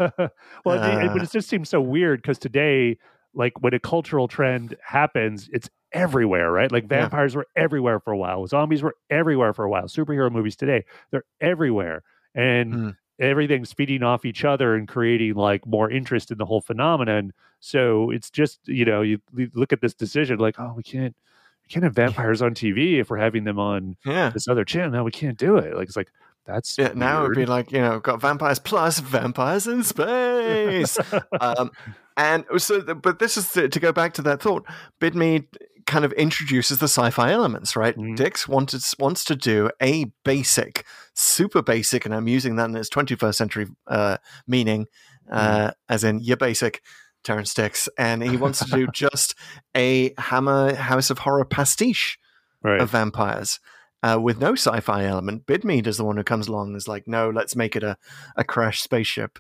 it, 0.83 1.05
it- 1.05 1.13
but 1.13 1.21
Uh, 1.21 1.25
it 1.25 1.31
just 1.31 1.49
seems 1.49 1.69
so 1.69 1.81
weird 1.81 2.23
because 2.23 2.39
today, 2.39 2.99
like 3.35 3.61
when 3.61 3.75
a 3.75 3.79
cultural 3.81 4.29
trend 4.29 4.77
happens, 4.83 5.49
it's 5.53 5.69
everywhere, 5.93 6.51
right? 6.53 6.71
Like 6.71 6.85
Yeah. 6.85 7.01
vampires 7.01 7.35
were 7.35 7.47
everywhere 7.57 8.01
for 8.01 8.13
a 8.13 8.19
while, 8.19 8.47
zombies 8.47 8.83
were 8.83 8.95
everywhere 9.11 9.53
for 9.55 9.65
a 9.65 9.71
while. 9.71 9.85
Superhero 9.85 10.31
movies 10.31 10.57
today, 10.57 10.85
they're 11.11 11.25
everywhere. 11.41 12.03
And 12.35 12.75
Mm. 12.75 12.97
everything's 13.19 13.73
feeding 13.73 14.03
off 14.03 14.25
each 14.25 14.45
other 14.45 14.75
and 14.75 14.87
creating 14.87 15.35
like 15.35 15.67
more 15.67 15.91
interest 15.91 16.31
in 16.31 16.39
the 16.39 16.45
whole 16.47 16.61
phenomenon. 16.61 17.33
So 17.61 18.11
it's 18.11 18.31
just, 18.31 18.61
you 18.69 18.85
know, 18.85 19.03
you, 19.03 19.19
you 19.35 19.51
look 19.55 19.73
at 19.73 19.81
this 19.81 19.95
decision 19.95 20.39
like, 20.39 20.59
oh, 20.61 20.75
we 20.77 20.83
can't 20.83 21.17
we 21.65 21.73
can't 21.73 21.85
have 21.85 21.95
vampires 21.95 22.41
on 22.41 22.55
TV 22.55 22.99
if 22.99 23.11
we're 23.11 23.19
having 23.19 23.45
them 23.45 23.59
on 23.59 23.97
Yeah. 24.05 24.31
this 24.31 24.47
other 24.49 24.65
channel. 24.65 24.91
No, 24.91 25.05
we 25.05 25.11
can't 25.11 25.37
do 25.39 25.57
it. 25.59 25.75
Like 25.75 25.89
it's 25.89 25.97
like 25.97 26.11
that's 26.49 26.77
Yeah, 26.79 26.93
now 26.95 27.25
it'd 27.25 27.37
be 27.37 27.47
like 27.47 27.71
you 27.71 27.81
know, 27.81 28.01
got 28.01 28.21
vampires 28.21 28.59
plus 28.59 28.99
vampires 28.99 29.67
in 29.67 29.83
space. 29.85 30.99
um, 31.41 31.71
and 32.17 32.45
so, 32.57 32.83
but 32.95 33.19
this 33.19 33.37
is 33.37 33.53
to, 33.53 33.69
to 33.69 33.81
go 33.81 33.93
back 33.93 34.15
to 34.15 34.23
that 34.23 34.43
thought. 34.43 34.65
Bidmead 35.01 35.45
kind 35.87 36.05
of 36.05 36.13
introduces 36.15 36.79
the 36.79 36.89
sci-fi 36.89 37.33
elements, 37.33 37.77
right? 37.77 37.97
Mhm. 37.97 38.17
Dicks 38.17 38.49
wanted 38.49 38.83
wants 38.99 39.25
to 39.27 39.37
do 39.37 39.71
a 39.81 40.07
basic, 40.25 40.85
super 41.15 41.63
basic, 41.63 42.05
and 42.05 42.15
I'm 42.15 42.29
using 42.29 42.57
that 42.57 42.71
in 42.71 42.77
its 42.77 42.89
21st 42.89 43.35
century 43.35 43.67
uh, 43.87 44.17
meaning, 44.47 44.87
uh, 45.31 45.73
as 45.89 46.03
in 46.03 46.21
your 46.21 46.37
basic. 46.37 46.83
Terrance 47.25 47.53
Dicks, 47.53 47.89
and 47.99 48.23
he 48.23 48.37
wants 48.37 48.65
to 48.65 48.71
do 48.71 48.87
just 48.95 49.35
a 49.77 50.15
Hammer 50.17 50.75
House 50.77 51.11
of 51.11 51.19
Horror 51.19 51.45
pastiche 51.45 52.17
right. 52.63 52.81
of 52.81 52.91
vampires 52.91 53.59
uh, 54.03 54.19
with 54.21 54.41
no 54.41 54.53
sci-fi 54.53 55.05
element. 55.05 55.47
Bidmead 55.47 55.87
is 55.87 55.97
the 55.97 56.05
one 56.05 56.17
who 56.17 56.25
comes 56.25 56.49
along 56.49 56.69
and 56.69 56.77
is 56.77 56.89
like, 56.89 57.07
no, 57.07 57.31
let's 57.31 57.57
make 57.57 57.77
it 57.77 57.83
a, 57.83 57.97
a 58.37 58.45
crash 58.45 58.81
spaceship. 58.81 59.39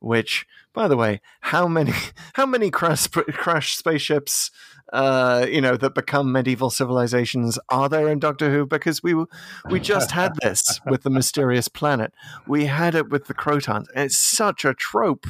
Which, 0.00 0.46
by 0.72 0.86
the 0.86 0.96
way, 0.96 1.20
how 1.40 1.66
many 1.66 1.92
how 2.34 2.46
many 2.46 2.70
crash 2.70 3.08
crash 3.08 3.74
spaceships, 3.76 4.52
uh, 4.92 5.44
you 5.48 5.60
know, 5.60 5.76
that 5.76 5.94
become 5.94 6.30
medieval 6.30 6.70
civilizations 6.70 7.58
are 7.68 7.88
there 7.88 8.08
in 8.08 8.20
Doctor 8.20 8.48
Who? 8.52 8.64
Because 8.64 9.02
we 9.02 9.24
we 9.68 9.80
just 9.80 10.12
had 10.12 10.36
this 10.42 10.80
with 10.86 11.02
the 11.02 11.10
mysterious 11.10 11.66
planet. 11.66 12.12
We 12.46 12.66
had 12.66 12.94
it 12.94 13.10
with 13.10 13.26
the 13.26 13.34
Krotons. 13.34 13.86
It's 13.92 14.16
such 14.16 14.64
a 14.64 14.72
trope. 14.72 15.26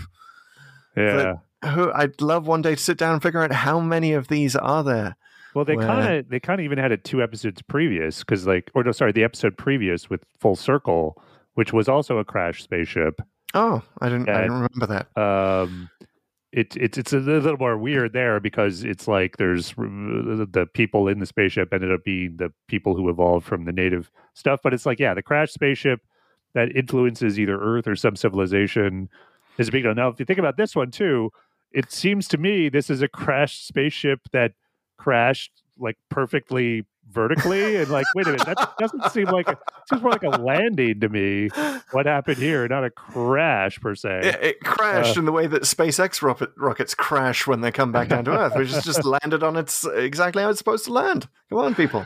yeah. 1.62 1.70
Who 1.72 1.90
I'd 1.92 2.20
love 2.20 2.46
one 2.46 2.60
day 2.60 2.74
to 2.74 2.80
sit 2.80 2.98
down 2.98 3.14
and 3.14 3.22
figure 3.22 3.42
out 3.42 3.52
how 3.52 3.80
many 3.80 4.12
of 4.12 4.28
these 4.28 4.54
are 4.54 4.84
there. 4.84 5.16
Well, 5.54 5.64
they 5.64 5.76
kind 5.76 6.18
of 6.18 6.28
they 6.28 6.40
kind 6.40 6.60
of 6.60 6.64
even 6.64 6.78
had 6.78 6.92
it 6.92 7.04
two 7.04 7.22
episodes 7.22 7.62
previous 7.62 8.20
because 8.20 8.46
like 8.46 8.70
or 8.74 8.84
no 8.84 8.92
sorry 8.92 9.12
the 9.12 9.24
episode 9.24 9.56
previous 9.56 10.10
with 10.10 10.24
Full 10.38 10.56
Circle, 10.56 11.20
which 11.54 11.72
was 11.72 11.88
also 11.88 12.18
a 12.18 12.24
crash 12.24 12.62
spaceship. 12.62 13.20
Oh, 13.54 13.82
I 14.00 14.08
didn't. 14.08 14.28
I 14.28 14.42
didn't 14.42 14.68
remember 14.68 14.86
that. 14.86 15.20
Um, 15.20 15.88
it, 16.52 16.76
it's 16.76 16.96
it's 16.96 17.12
a 17.12 17.18
little 17.18 17.58
more 17.58 17.76
weird 17.76 18.12
there 18.12 18.40
because 18.40 18.84
it's 18.84 19.06
like 19.06 19.36
there's 19.36 19.72
the 19.74 20.68
people 20.72 21.08
in 21.08 21.18
the 21.18 21.26
spaceship 21.26 21.72
ended 21.72 21.92
up 21.92 22.04
being 22.04 22.36
the 22.36 22.52
people 22.68 22.94
who 22.94 23.08
evolved 23.08 23.46
from 23.46 23.64
the 23.64 23.72
native 23.72 24.10
stuff, 24.34 24.60
but 24.62 24.72
it's 24.72 24.86
like 24.86 24.98
yeah, 24.98 25.14
the 25.14 25.22
crash 25.22 25.52
spaceship 25.52 26.00
that 26.54 26.74
influences 26.74 27.38
either 27.38 27.58
Earth 27.60 27.86
or 27.86 27.96
some 27.96 28.16
civilization 28.16 29.08
is 29.58 29.68
a 29.68 29.72
big 29.72 29.82
deal. 29.82 29.94
Now, 29.94 30.08
if 30.08 30.18
you 30.18 30.24
think 30.24 30.38
about 30.38 30.56
this 30.56 30.74
one 30.74 30.90
too, 30.90 31.30
it 31.72 31.92
seems 31.92 32.28
to 32.28 32.38
me 32.38 32.68
this 32.68 32.88
is 32.88 33.02
a 33.02 33.08
crashed 33.08 33.66
spaceship 33.66 34.20
that 34.32 34.52
crashed 34.98 35.52
like 35.78 35.96
perfectly 36.10 36.84
vertically 37.10 37.76
and 37.76 37.88
like 37.90 38.04
wait 38.14 38.26
a 38.26 38.30
minute 38.32 38.44
that 38.46 38.58
doesn't 38.78 39.10
seem 39.10 39.24
like 39.30 39.48
a, 39.48 39.56
seems 39.88 40.02
more 40.02 40.10
like 40.10 40.22
a 40.24 40.28
landing 40.28 41.00
to 41.00 41.08
me 41.08 41.48
what 41.92 42.04
happened 42.04 42.36
here 42.36 42.68
not 42.68 42.84
a 42.84 42.90
crash 42.90 43.80
per 43.80 43.94
se 43.94 44.20
It, 44.24 44.34
it 44.42 44.60
crashed 44.60 45.16
Uh, 45.16 45.20
in 45.20 45.24
the 45.24 45.32
way 45.32 45.46
that 45.46 45.62
SpaceX 45.62 46.20
rocket, 46.20 46.50
rockets 46.58 46.94
crash 46.94 47.46
when 47.46 47.62
they 47.62 47.70
come 47.72 47.92
back 47.92 48.08
down 48.08 48.24
to 48.26 48.32
Earth, 48.32 48.54
which 48.56 48.70
is 48.70 48.84
just 48.84 49.04
landed 49.06 49.42
on 49.42 49.56
its 49.56 49.84
exactly 49.86 50.42
how 50.42 50.50
it's 50.50 50.58
supposed 50.58 50.84
to 50.84 50.92
land. 50.92 51.28
Come 51.48 51.58
on, 51.58 51.74
people. 51.74 52.04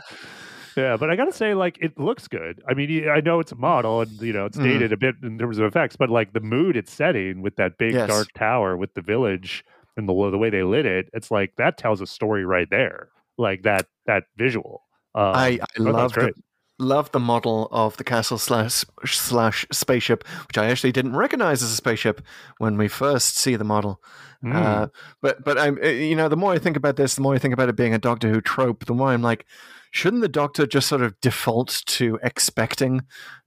Yeah, 0.77 0.97
but 0.97 1.09
I 1.11 1.15
gotta 1.15 1.31
say, 1.33 1.53
like, 1.53 1.77
it 1.81 1.99
looks 1.99 2.27
good. 2.27 2.63
I 2.67 2.73
mean, 2.73 3.07
i 3.07 3.19
know 3.19 3.39
it's 3.39 3.51
a 3.51 3.55
model, 3.55 4.01
and 4.01 4.19
you 4.21 4.33
know, 4.33 4.45
it's 4.45 4.57
Mhm. 4.57 4.63
dated 4.63 4.91
a 4.93 4.97
bit 4.97 5.15
in 5.21 5.37
terms 5.37 5.59
of 5.59 5.65
effects, 5.65 5.95
but 5.95 6.09
like 6.09 6.33
the 6.33 6.39
mood 6.39 6.75
it's 6.77 6.91
setting 6.91 7.41
with 7.41 7.57
that 7.57 7.77
big 7.77 7.93
Yes. 7.93 8.07
dark 8.07 8.27
tower 8.33 8.75
with 8.77 8.93
the 8.95 9.01
village 9.01 9.63
and 9.97 10.07
the 10.07 10.13
the 10.31 10.37
way 10.37 10.49
they 10.49 10.63
lit 10.63 10.85
it, 10.85 11.07
it's 11.13 11.31
like 11.31 11.53
that 11.57 11.77
tells 11.77 12.01
a 12.01 12.07
story 12.07 12.45
right 12.45 12.69
there. 12.69 13.09
Like 13.37 13.63
that 13.63 13.87
that 14.05 14.23
visual. 14.37 14.83
Um, 15.15 15.23
I, 15.35 15.45
I 15.45 15.57
thought 15.57 15.67
that 15.75 15.79
was 15.79 15.93
love 15.93 16.13
the, 16.13 16.33
love 16.79 17.11
the 17.11 17.19
model 17.19 17.67
of 17.71 17.97
the 17.97 18.03
castle 18.03 18.37
slash 18.37 18.85
slash 19.05 19.65
spaceship, 19.71 20.27
which 20.47 20.57
I 20.57 20.67
actually 20.67 20.91
didn't 20.91 21.15
recognize 21.15 21.61
as 21.61 21.71
a 21.71 21.75
spaceship 21.75 22.21
when 22.57 22.77
we 22.77 22.87
first 22.87 23.37
see 23.37 23.55
the 23.55 23.63
model. 23.63 24.01
Mm. 24.43 24.55
Uh, 24.55 24.87
but 25.21 25.43
but 25.43 25.57
I'm 25.57 25.77
uh, 25.83 25.87
you 25.87 26.15
know 26.15 26.29
the 26.29 26.37
more 26.37 26.53
I 26.53 26.59
think 26.59 26.77
about 26.77 26.95
this, 26.95 27.15
the 27.15 27.21
more 27.21 27.35
I 27.35 27.39
think 27.39 27.53
about 27.53 27.69
it 27.69 27.75
being 27.75 27.93
a 27.93 27.99
Doctor 27.99 28.29
Who 28.29 28.41
trope, 28.41 28.85
the 28.85 28.93
more 28.93 29.09
I'm 29.09 29.21
like, 29.21 29.45
shouldn't 29.93 30.23
the 30.23 30.27
Doctor 30.27 30.65
just 30.65 30.87
sort 30.87 31.03
of 31.03 31.21
default 31.21 31.83
to 31.85 32.19
expecting 32.23 33.03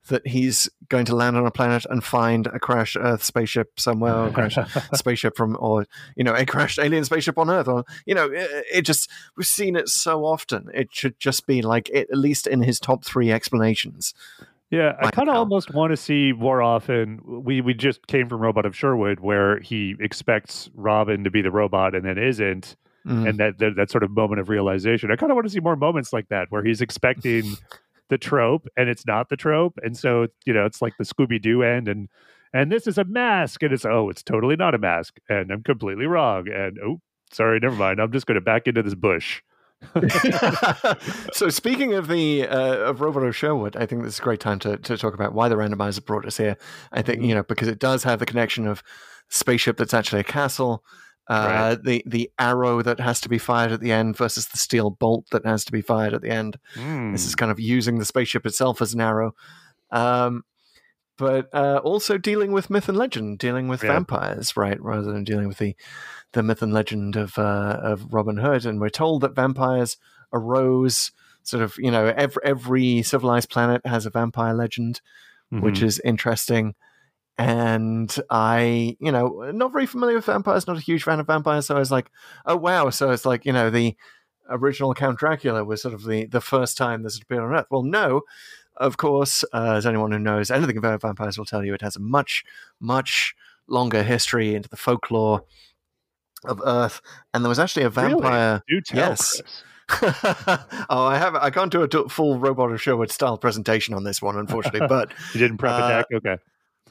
that 0.07 0.25
he's 0.25 0.69
going 0.87 1.03
to 1.03 1.13
land 1.13 1.35
on 1.35 1.45
a 1.45 1.51
planet 1.51 1.85
and 1.89 2.01
find 2.01 2.47
a 2.47 2.57
crashed 2.57 2.95
Earth 2.95 3.21
spaceship 3.21 3.77
somewhere, 3.77 4.15
or 4.15 4.27
a 4.27 4.31
crashed 4.31 4.57
spaceship 4.93 5.35
from, 5.35 5.57
or 5.59 5.85
you 6.15 6.23
know, 6.23 6.33
a 6.33 6.45
crashed 6.45 6.79
alien 6.79 7.03
spaceship 7.03 7.37
on 7.37 7.49
Earth, 7.49 7.67
or 7.67 7.83
you 8.05 8.15
know, 8.15 8.31
it, 8.31 8.65
it 8.73 8.81
just 8.83 9.11
we've 9.35 9.45
seen 9.45 9.75
it 9.75 9.89
so 9.89 10.23
often. 10.23 10.69
It 10.73 10.87
should 10.93 11.19
just 11.19 11.45
be 11.47 11.61
like 11.61 11.89
it, 11.89 12.09
at 12.09 12.17
least 12.17 12.47
in 12.47 12.61
his 12.61 12.79
top 12.79 13.03
three 13.03 13.29
explanations. 13.29 14.13
Yeah, 14.69 14.93
I 15.01 15.11
kind 15.11 15.27
of 15.27 15.35
almost 15.35 15.73
want 15.73 15.91
to 15.91 15.97
see 15.97 16.31
more 16.31 16.61
often. 16.61 17.21
We 17.25 17.59
we 17.59 17.73
just 17.73 18.07
came 18.07 18.29
from 18.29 18.39
Robot 18.39 18.65
of 18.65 18.73
Sherwood, 18.73 19.19
where 19.19 19.59
he 19.59 19.95
expects 19.99 20.69
Robin 20.73 21.25
to 21.25 21.29
be 21.29 21.41
the 21.41 21.51
robot 21.51 21.93
and 21.93 22.05
then 22.05 22.17
isn't, 22.17 22.77
Mm. 23.07 23.29
and 23.29 23.39
that, 23.39 23.57
that 23.59 23.75
that 23.77 23.89
sort 23.89 24.03
of 24.03 24.11
moment 24.11 24.41
of 24.41 24.49
realization. 24.49 25.11
I 25.11 25.15
kind 25.15 25.31
of 25.31 25.35
want 25.35 25.47
to 25.47 25.53
see 25.53 25.61
more 25.61 25.77
moments 25.77 26.11
like 26.11 26.27
that, 26.27 26.47
where 26.49 26.63
he's 26.63 26.81
expecting 26.81 27.55
the 28.09 28.17
trope 28.17 28.67
and 28.75 28.89
it's 28.89 29.05
not 29.05 29.29
the 29.29 29.37
trope, 29.37 29.79
and 29.81 29.95
so 29.95 30.27
you 30.45 30.53
know 30.53 30.65
it's 30.65 30.81
like 30.81 30.93
the 30.97 31.05
Scooby 31.05 31.41
Doo 31.41 31.63
end, 31.63 31.87
and 31.87 32.09
and 32.53 32.71
this 32.71 32.85
is 32.85 32.97
a 32.97 33.05
mask, 33.05 33.63
and 33.63 33.73
it's 33.73 33.85
oh, 33.85 34.09
it's 34.09 34.23
totally 34.23 34.55
not 34.55 34.75
a 34.75 34.77
mask, 34.77 35.19
and 35.29 35.51
I'm 35.51 35.63
completely 35.63 36.05
wrong, 36.05 36.49
and 36.49 36.77
oh, 36.83 37.01
sorry, 37.31 37.59
never 37.59 37.75
mind, 37.75 38.01
I'm 38.01 38.11
just 38.11 38.25
going 38.25 38.35
to 38.35 38.41
back 38.41 38.67
into 38.67 38.83
this 38.83 38.95
bush. 38.95 39.41
so 41.33 41.49
speaking 41.49 41.93
of 41.93 42.07
the 42.07 42.47
uh, 42.47 42.77
of 42.77 42.99
Robot 42.99 43.23
of 43.23 43.35
Sherwood, 43.35 43.75
I 43.75 43.85
think 43.85 44.03
this 44.03 44.15
is 44.15 44.19
a 44.19 44.23
great 44.23 44.39
time 44.39 44.59
to, 44.59 44.77
to 44.77 44.97
talk 44.97 45.13
about 45.13 45.33
why 45.33 45.49
the 45.49 45.55
randomizer 45.55 46.03
brought 46.03 46.25
us 46.25 46.37
here. 46.37 46.57
I 46.91 47.01
think 47.01 47.21
you 47.21 47.35
know 47.35 47.43
because 47.43 47.67
it 47.67 47.79
does 47.79 48.03
have 48.03 48.19
the 48.19 48.25
connection 48.25 48.65
of 48.67 48.81
spaceship 49.29 49.77
that's 49.77 49.93
actually 49.93 50.21
a 50.21 50.25
castle, 50.25 50.83
uh, 51.29 51.75
the 51.83 52.03
the 52.05 52.31
arrow 52.39 52.81
that 52.81 52.99
has 52.99 53.19
to 53.21 53.29
be 53.29 53.37
fired 53.37 53.71
at 53.71 53.81
the 53.81 53.91
end 53.91 54.15
versus 54.17 54.47
the 54.47 54.57
steel 54.57 54.89
bolt 54.89 55.25
that 55.31 55.45
has 55.45 55.65
to 55.65 55.71
be 55.71 55.81
fired 55.81 56.13
at 56.13 56.21
the 56.21 56.29
end. 56.29 56.57
This 57.11 57.25
is 57.25 57.35
kind 57.35 57.51
of 57.51 57.59
using 57.59 57.99
the 57.99 58.05
spaceship 58.05 58.45
itself 58.45 58.81
as 58.81 58.93
an 58.93 59.01
arrow. 59.01 59.35
Um, 59.91 60.43
but 61.17 61.49
uh, 61.53 61.77
also 61.83 62.17
dealing 62.17 62.51
with 62.51 62.69
myth 62.69 62.87
and 62.89 62.97
legend, 62.97 63.39
dealing 63.39 63.67
with 63.67 63.81
Yeah. 63.83 63.93
vampires, 63.93 64.55
right, 64.55 64.79
rather 64.81 65.11
than 65.11 65.23
dealing 65.23 65.47
with 65.47 65.57
the 65.57 65.75
the 66.33 66.43
myth 66.43 66.61
and 66.61 66.73
legend 66.73 67.15
of 67.15 67.37
uh, 67.37 67.79
of 67.81 68.13
Robin 68.13 68.37
Hood. 68.37 68.65
And 68.65 68.79
we're 68.79 68.89
told 68.89 69.21
that 69.21 69.35
vampires 69.35 69.97
arose 70.31 71.11
sort 71.43 71.63
of, 71.63 71.75
you 71.77 71.89
know, 71.89 72.13
every 72.15 72.41
every 72.43 73.01
civilized 73.01 73.49
planet 73.49 73.81
has 73.85 74.05
a 74.05 74.09
vampire 74.11 74.53
legend, 74.53 75.01
which 75.49 75.79
Mhm. 75.79 75.83
is 75.83 75.99
interesting. 76.05 76.75
And 77.37 78.15
I, 78.31 78.97
you 78.99 79.11
know, 79.11 79.51
not 79.53 79.71
very 79.71 79.85
familiar 79.85 80.15
with 80.15 80.25
vampires, 80.25 80.65
not 80.67 80.77
a 80.77 80.81
huge 80.81 81.03
fan 81.03 81.19
of 81.19 81.27
vampires. 81.27 81.67
So 81.67 81.75
I 81.75 81.79
was 81.79 81.91
like, 81.91 82.09
oh 82.45 82.55
wow. 82.55 82.89
So 82.89 83.11
it's 83.11 83.25
like, 83.25 83.45
you 83.45 83.53
know, 83.53 83.69
the 83.69 83.95
original 84.49 84.93
Count 84.93 85.19
Dracula 85.19 85.63
was 85.63 85.81
sort 85.81 85.93
of 85.93 86.03
the 86.05 86.25
the 86.25 86.41
first 86.41 86.77
time 86.77 87.03
this 87.03 87.15
had 87.15 87.23
appeared 87.23 87.43
on 87.43 87.53
Earth. 87.53 87.67
Well, 87.69 87.83
no, 87.83 88.21
of 88.77 88.97
course, 88.97 89.43
uh, 89.53 89.73
as 89.75 89.85
anyone 89.85 90.11
who 90.11 90.19
knows 90.19 90.49
anything 90.49 90.77
about 90.77 91.01
vampires 91.01 91.37
will 91.37 91.45
tell 91.45 91.63
you, 91.63 91.73
it 91.73 91.81
has 91.81 91.95
a 91.95 91.99
much, 91.99 92.43
much 92.79 93.35
longer 93.67 94.01
history 94.03 94.55
into 94.55 94.69
the 94.69 94.77
folklore 94.77 95.43
of 96.45 96.61
Earth. 96.65 97.01
And 97.33 97.43
there 97.43 97.49
was 97.49 97.59
actually 97.59 97.83
a 97.83 97.89
Really? 97.89 98.13
vampire. 98.13 98.61
Do 98.67 98.81
tell, 98.81 98.97
Yes. 99.09 99.41
Oh, 100.89 101.05
I 101.05 101.17
have. 101.17 101.35
I 101.35 101.49
can't 101.49 101.71
do 101.71 101.81
a 101.81 102.09
full 102.09 102.39
Robot 102.39 102.71
of 102.71 102.81
Sherwood 102.81 103.11
style 103.11 103.37
presentation 103.37 103.93
on 103.93 104.03
this 104.03 104.21
one, 104.21 104.37
unfortunately. 104.37 104.87
But 104.87 105.11
You 105.33 105.39
didn't 105.39 105.57
prep 105.57 105.73
Uh, 105.73 105.85
a 105.85 105.87
deck, 105.89 106.05
okay? 106.13 106.37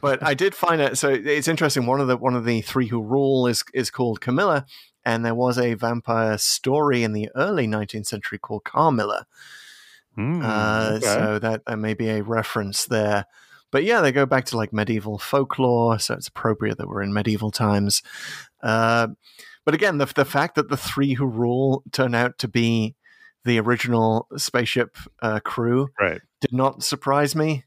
But 0.01 0.23
I 0.23 0.35
did 0.35 0.55
find 0.55 0.81
it. 0.81 0.99
So 0.99 1.09
it's 1.11 1.49
interesting. 1.49 1.87
One 1.87 2.01
of 2.01 2.09
the 2.09 2.17
one 2.17 2.35
of 2.35 2.45
the 2.45 2.61
three 2.61 2.89
who 2.89 3.03
rule 3.03 3.47
is 3.47 3.65
is 3.75 3.91
called 3.91 4.21
Camilla, 4.21 4.67
and 5.05 5.25
there 5.25 5.35
was 5.35 5.59
a 5.59 5.75
vampire 5.75 6.39
story 6.39 7.03
in 7.03 7.13
the 7.13 7.29
early 7.35 7.67
19th 7.67 8.07
century 8.07 8.39
called 8.39 8.65
Carmilla. 8.65 9.27
Hmm, 10.15 10.43
Uh, 10.43 10.93
okay. 10.95 11.07
So 11.07 11.39
that, 11.39 11.65
that 11.67 11.77
may 11.79 11.95
be 11.95 12.09
a 12.09 12.23
reference 12.23 12.87
there. 12.87 13.27
But 13.71 13.85
yeah, 13.85 14.01
they 14.01 14.13
go 14.13 14.27
back 14.27 14.47
to 14.47 14.57
like 14.57 14.73
medieval 14.73 15.19
folklore, 15.19 15.99
so 15.99 16.15
it's 16.15 16.29
appropriate 16.29 16.79
that 16.79 16.89
we're 16.89 17.03
in 17.03 17.13
medieval 17.13 17.51
times. 17.51 18.03
Uh, 18.63 19.09
but 19.65 19.75
again, 19.75 19.99
the 19.99 20.07
the 20.07 20.25
fact 20.25 20.55
that 20.55 20.69
the 20.69 20.77
three 20.77 21.15
who 21.15 21.27
rule 21.27 21.83
turn 21.93 22.15
out 22.15 22.39
to 22.39 22.49
be 22.49 22.95
the 23.45 23.61
original 23.61 24.29
spaceship 24.37 24.97
uh, 25.23 25.41
crew 25.41 25.89
right. 26.01 26.21
did 26.41 26.53
not 26.53 26.83
surprise 26.83 27.37
me. 27.37 27.65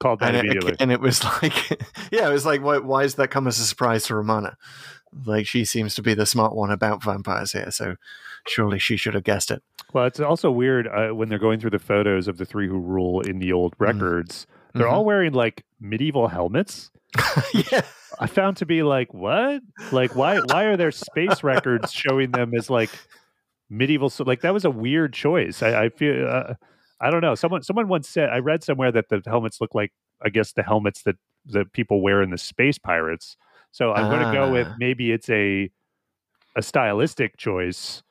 Called 0.00 0.20
that 0.20 0.34
And 0.34 0.48
it, 0.52 0.76
and 0.80 0.92
it 0.92 1.00
was 1.00 1.24
like, 1.42 1.80
yeah, 2.12 2.28
it 2.28 2.32
was 2.32 2.46
like, 2.46 2.62
why, 2.62 2.78
why 2.78 3.02
does 3.02 3.16
that 3.16 3.28
come 3.28 3.46
as 3.48 3.58
a 3.58 3.64
surprise 3.64 4.04
to 4.04 4.14
Romana? 4.14 4.56
Like, 5.24 5.46
she 5.46 5.64
seems 5.64 5.94
to 5.96 6.02
be 6.02 6.14
the 6.14 6.26
smart 6.26 6.54
one 6.54 6.70
about 6.70 7.02
vampires 7.02 7.52
here, 7.52 7.70
so 7.70 7.96
surely 8.46 8.78
she 8.78 8.96
should 8.96 9.14
have 9.14 9.24
guessed 9.24 9.50
it. 9.50 9.62
Well, 9.92 10.04
it's 10.04 10.20
also 10.20 10.50
weird 10.50 10.86
uh, 10.86 11.14
when 11.14 11.28
they're 11.30 11.38
going 11.38 11.58
through 11.60 11.70
the 11.70 11.78
photos 11.78 12.28
of 12.28 12.36
the 12.36 12.44
three 12.44 12.68
who 12.68 12.78
rule 12.78 13.20
in 13.22 13.38
the 13.38 13.52
old 13.52 13.74
records. 13.78 14.46
They're 14.74 14.86
Mhm. 14.86 14.92
all 14.92 15.04
wearing 15.04 15.32
like 15.32 15.64
medieval 15.80 16.28
helmets. 16.28 16.90
yeah. 17.72 17.80
I 18.20 18.26
found 18.26 18.58
to 18.58 18.66
be 18.66 18.82
like, 18.82 19.14
what? 19.14 19.62
Like, 19.92 20.14
why? 20.14 20.38
Why 20.40 20.64
are 20.64 20.76
there 20.76 20.90
space 20.92 21.42
records 21.42 21.90
showing 21.92 22.32
them 22.32 22.52
as 22.54 22.68
like 22.68 22.90
medieval? 23.70 24.10
So, 24.10 24.24
like, 24.24 24.42
that 24.42 24.52
was 24.52 24.64
a 24.66 24.70
weird 24.70 25.14
choice. 25.14 25.62
I, 25.62 25.84
I 25.84 25.88
feel. 25.88 26.28
Uh, 26.28 26.54
I 27.00 27.10
don't 27.10 27.20
know. 27.20 27.34
Someone, 27.34 27.62
someone 27.62 27.88
once 27.88 28.08
said. 28.08 28.28
I 28.30 28.38
read 28.38 28.62
somewhere 28.64 28.90
that 28.92 29.08
the 29.08 29.22
helmets 29.26 29.60
look 29.60 29.74
like, 29.74 29.92
I 30.24 30.28
guess, 30.30 30.52
the 30.52 30.62
helmets 30.62 31.02
that 31.02 31.16
that 31.46 31.72
people 31.72 32.00
wear 32.02 32.20
in 32.22 32.30
the 32.30 32.38
space 32.38 32.78
pirates. 32.78 33.36
So 33.70 33.92
I'm 33.92 34.10
going 34.10 34.26
to 34.26 34.32
go 34.32 34.50
with 34.50 34.66
Ah. 34.68 34.74
maybe 34.78 35.12
it's 35.12 35.30
a 35.30 35.70
a 36.56 36.62
stylistic 36.62 37.36
choice, 37.36 38.02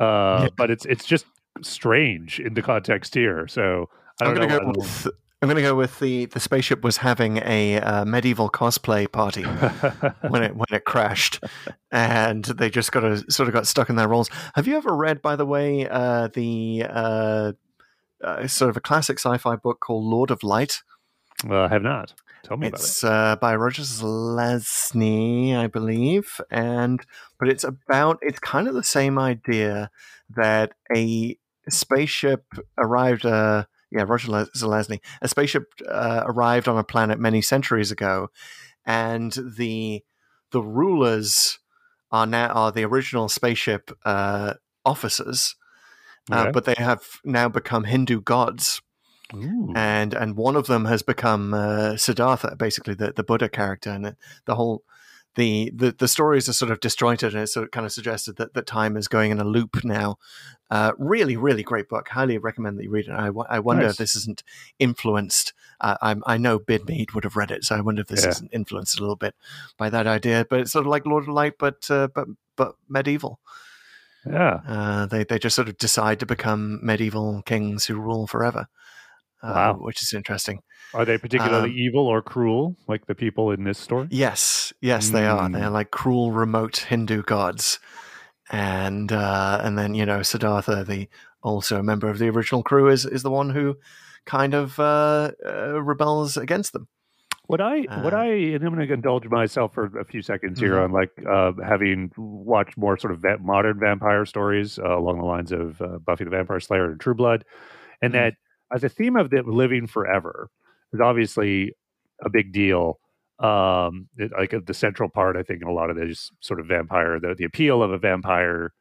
uh, 0.00 0.42
Yeah. 0.44 0.48
but 0.56 0.70
it's 0.70 0.86
it's 0.86 1.04
just 1.04 1.26
strange 1.62 2.38
in 2.40 2.54
the 2.54 2.62
context 2.62 3.14
here. 3.14 3.48
So 3.48 3.88
I 4.20 4.26
I'm 4.26 4.34
gonna 4.34 4.46
go 4.46 4.60
with 4.76 5.08
I'm 5.42 5.48
gonna 5.48 5.62
go 5.62 5.74
with 5.74 5.98
the 5.98 6.26
the 6.26 6.38
spaceship 6.38 6.84
was 6.84 6.98
having 6.98 7.38
a 7.38 7.80
uh, 7.80 8.04
medieval 8.04 8.48
cosplay 8.50 9.10
party 9.10 9.42
when 10.28 10.42
it 10.42 10.54
when 10.54 10.66
it 10.70 10.84
crashed, 10.84 11.42
and 11.90 12.44
they 12.44 12.70
just 12.70 12.92
got 12.92 13.02
a, 13.04 13.28
sort 13.30 13.48
of 13.48 13.54
got 13.54 13.66
stuck 13.66 13.90
in 13.90 13.96
their 13.96 14.08
roles. 14.08 14.28
Have 14.54 14.68
you 14.68 14.76
ever 14.76 14.94
read, 14.94 15.20
by 15.22 15.34
the 15.36 15.46
way, 15.46 15.88
uh, 15.88 16.28
the 16.28 16.84
uh, 18.22 18.46
sort 18.46 18.70
of 18.70 18.76
a 18.76 18.80
classic 18.80 19.18
sci-fi 19.18 19.56
book 19.56 19.80
called 19.80 20.04
Lord 20.04 20.30
of 20.30 20.42
Light? 20.42 20.82
well, 21.44 21.64
I 21.64 21.68
have 21.68 21.82
not. 21.82 22.14
Tell 22.42 22.56
me 22.56 22.68
about 22.68 22.80
it. 22.80 22.84
It's 22.84 23.04
uh, 23.04 23.36
by 23.36 23.54
Roger 23.54 23.82
Lesney, 23.82 25.56
I 25.56 25.66
believe, 25.66 26.40
and 26.50 27.04
but 27.38 27.48
it's 27.48 27.64
about 27.64 28.18
it's 28.22 28.38
kind 28.38 28.68
of 28.68 28.74
the 28.74 28.84
same 28.84 29.18
idea 29.18 29.90
that 30.30 30.72
a 30.94 31.38
spaceship 31.68 32.44
arrived. 32.78 33.26
Uh, 33.26 33.64
yeah, 33.90 34.04
Roger 34.06 34.28
Zelazny. 34.56 35.00
A 35.20 35.28
spaceship 35.28 35.64
uh, 35.88 36.22
arrived 36.24 36.68
on 36.68 36.78
a 36.78 36.84
planet 36.84 37.18
many 37.18 37.42
centuries 37.42 37.90
ago, 37.90 38.28
and 38.86 39.32
the 39.56 40.02
the 40.52 40.62
rulers 40.62 41.58
are 42.10 42.26
now 42.26 42.48
are 42.48 42.72
the 42.72 42.84
original 42.84 43.28
spaceship 43.28 43.90
uh, 44.04 44.54
officers, 44.84 45.56
uh, 46.30 46.42
Okay. 46.42 46.50
but 46.52 46.64
they 46.64 46.74
have 46.78 47.02
now 47.24 47.48
become 47.48 47.84
Hindu 47.84 48.20
gods 48.20 48.80
Ooh. 49.34 49.72
and 49.76 50.12
and 50.14 50.36
one 50.36 50.56
of 50.56 50.66
them 50.66 50.84
has 50.86 51.02
become 51.02 51.54
uh, 51.54 51.96
Siddhartha, 51.96 52.56
basically 52.56 52.94
the, 52.94 53.12
the 53.12 53.22
Buddha 53.24 53.48
character, 53.48 53.90
and 53.90 54.16
the 54.44 54.54
whole 54.54 54.82
the, 55.36 55.70
the 55.74 55.92
the 55.96 56.08
stories 56.08 56.48
are 56.48 56.52
sort 56.52 56.72
of 56.72 56.80
disjointed, 56.80 57.34
and 57.34 57.44
it's 57.44 57.54
sort 57.54 57.64
of 57.64 57.70
kind 57.70 57.86
of 57.86 57.92
suggested 57.92 58.34
that, 58.36 58.54
that 58.54 58.66
time 58.66 58.96
is 58.96 59.06
going 59.06 59.30
in 59.30 59.38
a 59.38 59.44
loop 59.44 59.84
now. 59.84 60.18
Uh, 60.72 60.92
really, 60.98 61.36
really 61.36 61.62
great 61.62 61.88
book. 61.88 62.08
Highly 62.08 62.36
recommend 62.38 62.78
that 62.78 62.84
you 62.84 62.90
read 62.90 63.06
it. 63.06 63.12
I, 63.12 63.30
I 63.48 63.58
wonder 63.60 63.82
Nice. 63.84 63.92
if 63.92 63.98
this 63.98 64.16
isn't 64.16 64.42
influenced. 64.80 65.52
Uh, 65.80 65.96
I'm, 66.02 66.22
I 66.26 66.36
know 66.36 66.58
Bidmead 66.58 67.14
would 67.14 67.24
have 67.24 67.36
read 67.36 67.50
it, 67.52 67.64
so 67.64 67.76
I 67.76 67.80
wonder 67.80 68.02
if 68.02 68.08
this 68.08 68.24
Yeah. 68.24 68.30
isn't 68.30 68.52
influenced 68.52 68.98
a 68.98 69.00
little 69.02 69.16
bit 69.16 69.34
by 69.78 69.88
that 69.90 70.06
idea. 70.08 70.44
But 70.50 70.60
it's 70.60 70.72
sort 70.72 70.84
of 70.84 70.90
like 70.90 71.06
Lord 71.06 71.24
of 71.24 71.28
Light, 71.28 71.54
but 71.58 71.88
uh, 71.90 72.08
but 72.14 72.26
but 72.56 72.74
medieval. 72.88 73.38
Yeah. 74.26 74.60
Uh, 74.66 75.06
they 75.06 75.24
they 75.24 75.38
just 75.38 75.56
sort 75.56 75.68
of 75.68 75.76
decide 75.78 76.20
to 76.20 76.26
become 76.26 76.80
medieval 76.82 77.42
kings 77.42 77.86
who 77.86 77.94
rule 77.96 78.26
forever, 78.26 78.66
uh, 79.42 79.52
Wow. 79.54 79.74
which 79.80 80.02
is 80.02 80.12
interesting. 80.12 80.60
Are 80.94 81.04
they 81.04 81.18
particularly 81.18 81.70
Um, 81.70 81.76
evil 81.76 82.06
or 82.06 82.20
cruel, 82.22 82.76
like 82.88 83.06
the 83.06 83.14
people 83.14 83.52
in 83.52 83.64
this 83.64 83.78
story? 83.78 84.08
Yes, 84.10 84.72
yes, 84.80 85.10
they 85.10 85.26
are. 85.26 85.48
They're 85.48 85.68
Mm. 85.70 85.72
like 85.72 85.90
cruel, 85.90 86.32
remote 86.32 86.76
Hindu 86.88 87.22
gods, 87.22 87.78
and 88.50 89.12
uh, 89.12 89.60
and 89.62 89.78
then 89.78 89.94
you 89.94 90.04
know 90.06 90.22
Siddhartha, 90.22 90.84
the 90.84 91.08
also 91.42 91.78
a 91.78 91.82
member 91.82 92.08
of 92.10 92.18
the 92.18 92.28
original 92.28 92.62
crew, 92.62 92.88
is 92.88 93.06
is 93.06 93.22
the 93.22 93.30
one 93.30 93.50
who 93.50 93.76
kind 94.26 94.54
of 94.54 94.78
uh, 94.78 95.30
uh, 95.46 95.80
rebels 95.82 96.36
against 96.36 96.72
them. 96.72 96.88
What 97.50 97.60
I 97.60 97.88
what 97.94 98.14
Uh, 98.14 98.14
I 98.14 98.26
and 98.28 98.64
I'm 98.64 98.72
going 98.76 98.86
to 98.86 98.94
indulge 98.94 99.26
myself 99.26 99.74
for 99.74 99.86
a 99.98 100.04
few 100.04 100.22
seconds 100.22 100.60
here 100.60 100.78
Mhm. 100.78 100.78
on 100.78 100.92
like 100.92 101.10
uh, 101.28 101.50
having 101.66 102.12
watched 102.16 102.78
more 102.78 102.96
sort 102.96 103.12
of 103.12 103.24
modern 103.40 103.80
vampire 103.80 104.24
stories 104.24 104.78
uh, 104.78 104.96
along 104.96 105.18
the 105.18 105.24
lines 105.24 105.50
of 105.50 105.82
uh, 105.82 105.98
Buffy 105.98 106.22
the 106.22 106.30
Vampire 106.30 106.60
Slayer 106.60 106.92
and 106.92 107.00
True 107.00 107.14
Blood, 107.14 107.44
and 108.02 108.12
Mhm. 108.12 108.14
that 108.14 108.34
as 108.72 108.84
a 108.84 108.88
theme 108.88 109.16
of 109.16 109.30
the 109.30 109.42
living 109.42 109.88
forever 109.88 110.48
is 110.92 111.00
obviously 111.00 111.74
a 112.24 112.30
big 112.30 112.52
deal. 112.52 113.00
Um, 113.40 114.08
it, 114.16 114.30
like 114.38 114.54
the 114.66 114.74
central 114.74 115.08
part, 115.08 115.36
I 115.36 115.42
think, 115.42 115.62
in 115.62 115.68
a 115.68 115.72
lot 115.72 115.90
of 115.90 115.96
this 115.96 116.30
sort 116.40 116.60
of 116.60 116.66
vampire, 116.66 117.18
the 117.20 117.34
the 117.34 117.44
appeal 117.44 117.82
of 117.82 117.90
a 117.90 117.98
vampire 117.98 118.72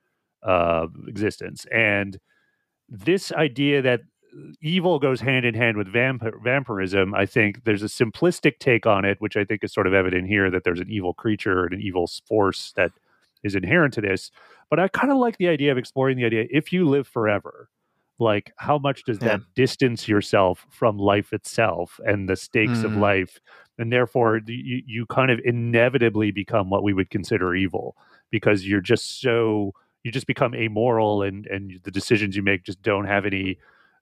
uh, 0.43 0.87
existence, 1.07 1.65
and 1.71 2.19
this 2.89 3.31
idea 3.31 3.81
that 3.81 4.01
evil 4.61 4.99
goes 4.99 5.21
hand 5.21 5.45
in 5.45 5.53
hand 5.53 5.77
with 5.77 5.87
vampir- 5.87 6.41
vampirism, 6.43 7.13
I 7.13 7.25
think 7.25 7.63
there's 7.63 7.83
a 7.83 7.87
simplistic 7.87 8.59
take 8.59 8.85
on 8.85 9.05
it, 9.05 9.19
which 9.19 9.37
I 9.37 9.43
think 9.43 9.63
is 9.63 9.73
sort 9.73 9.87
of 9.87 9.93
evident 9.93 10.27
here 10.27 10.49
that 10.51 10.63
there's 10.63 10.79
an 10.79 10.89
evil 10.89 11.13
creature 11.13 11.65
and 11.65 11.73
an 11.73 11.81
evil 11.81 12.07
force 12.27 12.73
that 12.75 12.91
is 13.43 13.55
inherent 13.55 13.93
to 13.95 14.01
this. 14.01 14.31
But 14.69 14.79
I 14.79 14.87
kind 14.87 15.11
of 15.11 15.17
like 15.17 15.37
the 15.37 15.47
idea 15.47 15.71
of 15.71 15.77
exploring 15.77 16.17
the 16.17 16.25
idea 16.25 16.45
if 16.51 16.71
you 16.71 16.87
live 16.87 17.07
forever, 17.07 17.69
like 18.19 18.51
how 18.57 18.77
much 18.77 19.03
does 19.05 19.19
that 19.19 19.41
distance 19.55 20.07
yourself 20.07 20.67
from 20.69 20.97
life 20.97 21.31
itself 21.33 21.99
and 22.05 22.27
the 22.27 22.35
stakes 22.35 22.83
of 22.83 22.91
Mm. 22.91 23.01
life? 23.01 23.39
And 23.77 23.91
therefore, 23.93 24.41
you, 24.45 24.83
you 24.85 25.05
kind 25.05 25.31
of 25.31 25.39
inevitably 25.45 26.31
become 26.31 26.69
what 26.69 26.83
we 26.83 26.93
would 26.93 27.09
consider 27.09 27.55
evil 27.55 27.95
because 28.29 28.67
you're 28.67 28.81
just 28.81 29.21
so 29.21 29.73
you 30.03 30.11
just 30.11 30.27
become 30.27 30.53
amoral 30.53 31.23
and 31.23 31.45
and 31.47 31.79
the 31.83 31.91
decisions 31.91 32.35
you 32.35 32.43
make 32.43 32.63
just 32.63 32.81
don't 32.81 33.05
have 33.05 33.25
any 33.25 33.57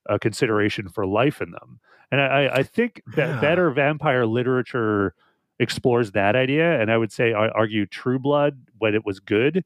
uh, 0.08 0.18
consideration 0.18 0.88
for 0.88 1.06
life 1.06 1.40
in 1.40 1.50
them. 1.50 1.80
And 2.10 2.20
I, 2.20 2.48
I 2.48 2.62
think 2.62 3.02
that 3.16 3.28
Yeah. 3.28 3.40
better 3.40 3.70
vampire 3.70 4.24
literature 4.26 5.14
explores 5.58 6.12
that 6.12 6.36
idea, 6.36 6.80
and 6.80 6.90
I 6.90 6.96
would 6.96 7.12
say 7.12 7.32
I 7.32 7.48
argue 7.48 7.84
True 7.86 8.18
Blood 8.18 8.58
when 8.78 8.94
it 8.94 9.04
was 9.04 9.20
good 9.20 9.64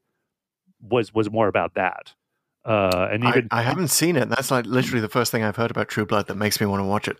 was 0.81 1.13
was 1.13 1.29
more 1.31 1.47
about 1.47 1.75
that. 1.75 2.13
Uh, 2.65 3.07
and 3.11 3.25
I, 3.25 3.43
I 3.51 3.61
haven't 3.61 3.89
seen 3.89 4.15
it. 4.15 4.29
That's 4.29 4.49
like 4.49 4.65
literally 4.65 5.01
the 5.01 5.09
first 5.09 5.31
thing 5.31 5.43
I've 5.43 5.55
heard 5.55 5.71
about 5.71 5.89
True 5.89 6.05
Blood 6.05 6.27
that 6.27 6.35
makes 6.35 6.59
me 6.59 6.65
want 6.65 6.79
to 6.81 6.85
watch 6.85 7.07
it. 7.07 7.17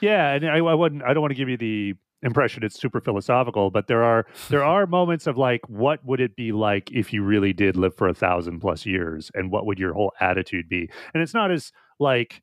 Yeah, 0.00 0.32
and 0.32 0.48
I, 0.48 0.58
I 0.58 0.74
wouldn't. 0.74 1.02
I 1.02 1.12
don't 1.12 1.20
want 1.20 1.32
to 1.32 1.36
give 1.36 1.48
you 1.48 1.56
the 1.56 1.94
impression 2.22 2.62
it's 2.62 2.78
super 2.78 3.00
philosophical, 3.00 3.70
but 3.70 3.86
there 3.86 4.02
are 4.02 4.26
there 4.48 4.64
are 4.64 4.86
moments 4.86 5.26
of 5.26 5.38
like, 5.38 5.62
what 5.68 6.04
would 6.04 6.20
it 6.20 6.36
be 6.36 6.52
like 6.52 6.90
if 6.92 7.12
you 7.12 7.22
really 7.22 7.52
did 7.52 7.76
live 7.76 7.96
for 7.96 8.08
a 8.08 8.14
thousand 8.14 8.60
plus 8.60 8.84
years, 8.84 9.30
and 9.34 9.50
what 9.50 9.66
would 9.66 9.78
your 9.78 9.92
whole 9.92 10.12
attitude 10.20 10.68
be? 10.68 10.90
And 11.14 11.22
it's 11.22 11.34
not 11.34 11.50
as 11.50 11.72
like 11.98 12.42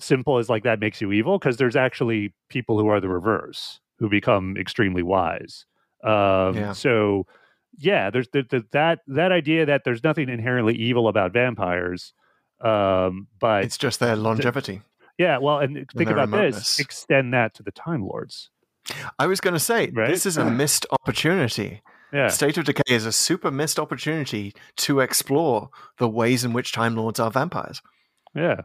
simple 0.00 0.38
as 0.38 0.48
like 0.48 0.64
that 0.64 0.80
makes 0.80 1.00
you 1.00 1.12
evil, 1.12 1.38
because 1.38 1.56
there's 1.56 1.76
actually 1.76 2.34
people 2.48 2.78
who 2.78 2.88
are 2.88 3.00
the 3.00 3.08
reverse 3.08 3.80
who 3.98 4.08
become 4.08 4.56
extremely 4.56 5.02
wise. 5.02 5.66
Um, 6.02 6.54
Yeah. 6.56 6.72
So 6.72 7.26
yeah, 7.78 8.10
there's 8.10 8.28
the, 8.28 8.44
the, 8.48 8.64
that 8.72 9.00
that 9.06 9.32
idea 9.32 9.66
that 9.66 9.82
there's 9.84 10.04
nothing 10.04 10.28
inherently 10.28 10.74
evil 10.74 11.08
about 11.08 11.32
vampires, 11.32 12.12
um, 12.60 13.26
but 13.40 13.64
It's 13.64 13.78
just 13.78 14.00
their 14.00 14.16
longevity. 14.16 14.82
yeah, 15.18 15.38
well, 15.38 15.58
and 15.58 15.74
think 15.96 16.08
their 16.08 16.18
about 16.18 16.30
this: 16.30 16.78
extend 16.78 17.32
that 17.34 17.54
to 17.54 17.62
the 17.62 17.72
Time 17.72 18.02
Lords. 18.06 18.50
I 19.18 19.26
was 19.26 19.40
going 19.40 19.54
to 19.54 19.60
say, 19.60 19.90
Right? 19.92 20.08
this 20.08 20.26
is 20.26 20.36
a 20.36 20.44
missed 20.50 20.86
opportunity. 20.90 21.82
Yeah, 22.12 22.28
State 22.28 22.56
of 22.58 22.64
Decay 22.64 22.82
is 22.94 23.06
a 23.06 23.12
super 23.12 23.50
missed 23.50 23.78
opportunity 23.80 24.54
to 24.76 25.00
explore 25.00 25.70
the 25.98 26.08
ways 26.08 26.44
in 26.44 26.52
which 26.52 26.70
Time 26.72 26.94
Lords 26.94 27.18
are 27.18 27.30
vampires. 27.30 27.82
yeah, 28.36 28.60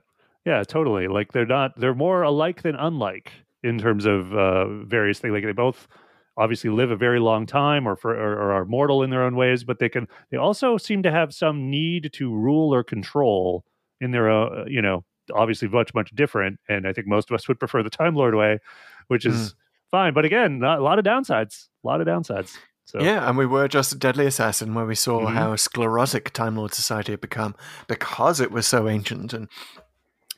yeah, 0.45 0.63
totally. 0.63 1.07
Like 1.07 1.31
they're 1.31 1.45
not; 1.47 1.71
they're 1.79 1.95
more 1.95 2.21
alike 2.21 2.61
than 2.61 2.75
unlike 2.75 3.31
in 3.63 3.79
terms 3.79 4.05
of 4.05 4.33
uh, 4.33 4.67
various 4.85 5.19
things. 5.19 5.33
Like 5.33 5.43
they 5.45 5.51
both 5.51 5.87
obviously 6.37 6.69
live 6.69 6.91
a 6.91 6.95
very 6.95 7.19
long 7.19 7.45
time, 7.47 7.87
or 7.87 7.95
for 7.95 8.11
or, 8.15 8.33
or 8.33 8.51
are 8.53 8.65
mortal 8.65 9.01
in 9.03 9.09
their 9.09 9.23
own 9.23 9.35
ways, 9.35 9.63
but 9.63 9.79
they 9.79 9.89
can. 9.89 10.07
They 10.31 10.37
also 10.37 10.77
seem 10.77 11.01
to 11.03 11.11
have 11.11 11.33
some 11.33 11.71
need 11.71 12.11
to 12.13 12.31
rule 12.33 12.73
or 12.73 12.83
control 12.83 13.63
in 13.99 14.11
their, 14.11 14.29
uh, 14.31 14.65
you 14.67 14.81
know, 14.81 15.03
obviously 15.33 15.67
much 15.67 15.93
much 15.95 16.11
different. 16.11 16.59
And 16.69 16.87
I 16.87 16.93
think 16.93 17.07
most 17.07 17.31
of 17.31 17.35
us 17.35 17.47
would 17.47 17.59
prefer 17.59 17.81
the 17.83 17.89
Time 17.89 18.15
Lord 18.15 18.35
way, 18.35 18.59
which 19.07 19.25
is 19.25 19.55
fine. 19.91 20.13
But 20.13 20.25
again, 20.25 20.61
a 20.63 20.79
lot 20.79 20.99
of 20.99 21.05
downsides. 21.05 21.67
A 21.83 21.87
lot 21.87 22.01
of 22.01 22.07
downsides. 22.07 22.57
So 22.85 22.99
Yeah, 23.01 23.27
and 23.29 23.37
we 23.37 23.45
were 23.45 23.67
just 23.67 23.99
Deadly 23.99 24.25
Assassin 24.25 24.73
where 24.73 24.85
we 24.85 24.95
saw 24.95 25.21
Mhm. 25.27 25.33
how 25.33 25.55
sclerotic 25.55 26.31
Time 26.33 26.55
Lord 26.55 26.73
society 26.73 27.11
had 27.13 27.21
become 27.21 27.55
because 27.87 28.39
it 28.39 28.51
was 28.51 28.67
so 28.67 28.87
ancient 28.87 29.33
and 29.33 29.47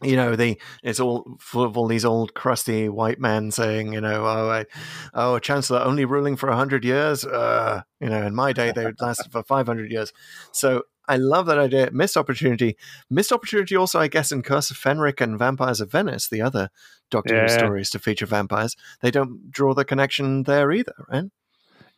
you 0.03 0.15
know, 0.15 0.35
the 0.35 0.59
it's 0.81 0.99
all 0.99 1.37
full 1.39 1.63
of 1.63 1.77
all 1.77 1.87
these 1.87 2.03
old 2.03 2.33
crusty 2.33 2.89
white 2.89 3.19
men 3.19 3.51
saying, 3.51 3.93
you 3.93 4.01
know, 4.01 4.25
oh, 4.25 4.49
I, 4.49 4.65
oh, 5.13 5.35
a 5.35 5.39
chancellor 5.39 5.79
only 5.79 6.05
ruling 6.05 6.35
for 6.35 6.51
hundred 6.51 6.83
years. 6.83 7.23
Uh, 7.23 7.83
you 7.99 8.09
know, 8.09 8.23
in 8.23 8.33
my 8.33 8.51
day 8.51 8.71
they 8.71 8.83
would 8.85 8.99
lasted 8.99 9.31
for 9.31 9.43
five 9.43 9.67
hundred 9.67 9.91
years. 9.91 10.11
So 10.51 10.83
I 11.07 11.17
love 11.17 11.45
that 11.47 11.57
idea. 11.57 11.89
Missed 11.91 12.17
opportunity. 12.17 12.77
Missed 13.09 13.31
opportunity 13.31 13.75
also, 13.75 13.99
I 13.99 14.07
guess, 14.07 14.31
in 14.31 14.41
Curse 14.43 14.71
of 14.71 14.77
Fenric 14.77 15.19
and 15.21 15.37
Vampires 15.37 15.81
of 15.81 15.91
Venice, 15.91 16.27
the 16.29 16.41
other 16.41 16.69
Doctor 17.09 17.33
Who 17.35 17.41
Yeah. 17.41 17.47
stories 17.47 17.89
to 17.91 17.99
feature 17.99 18.25
vampires. 18.25 18.75
They 19.01 19.11
don't 19.11 19.51
draw 19.51 19.73
the 19.73 19.85
connection 19.85 20.43
there 20.43 20.71
either, 20.71 20.93
right? 21.09 21.25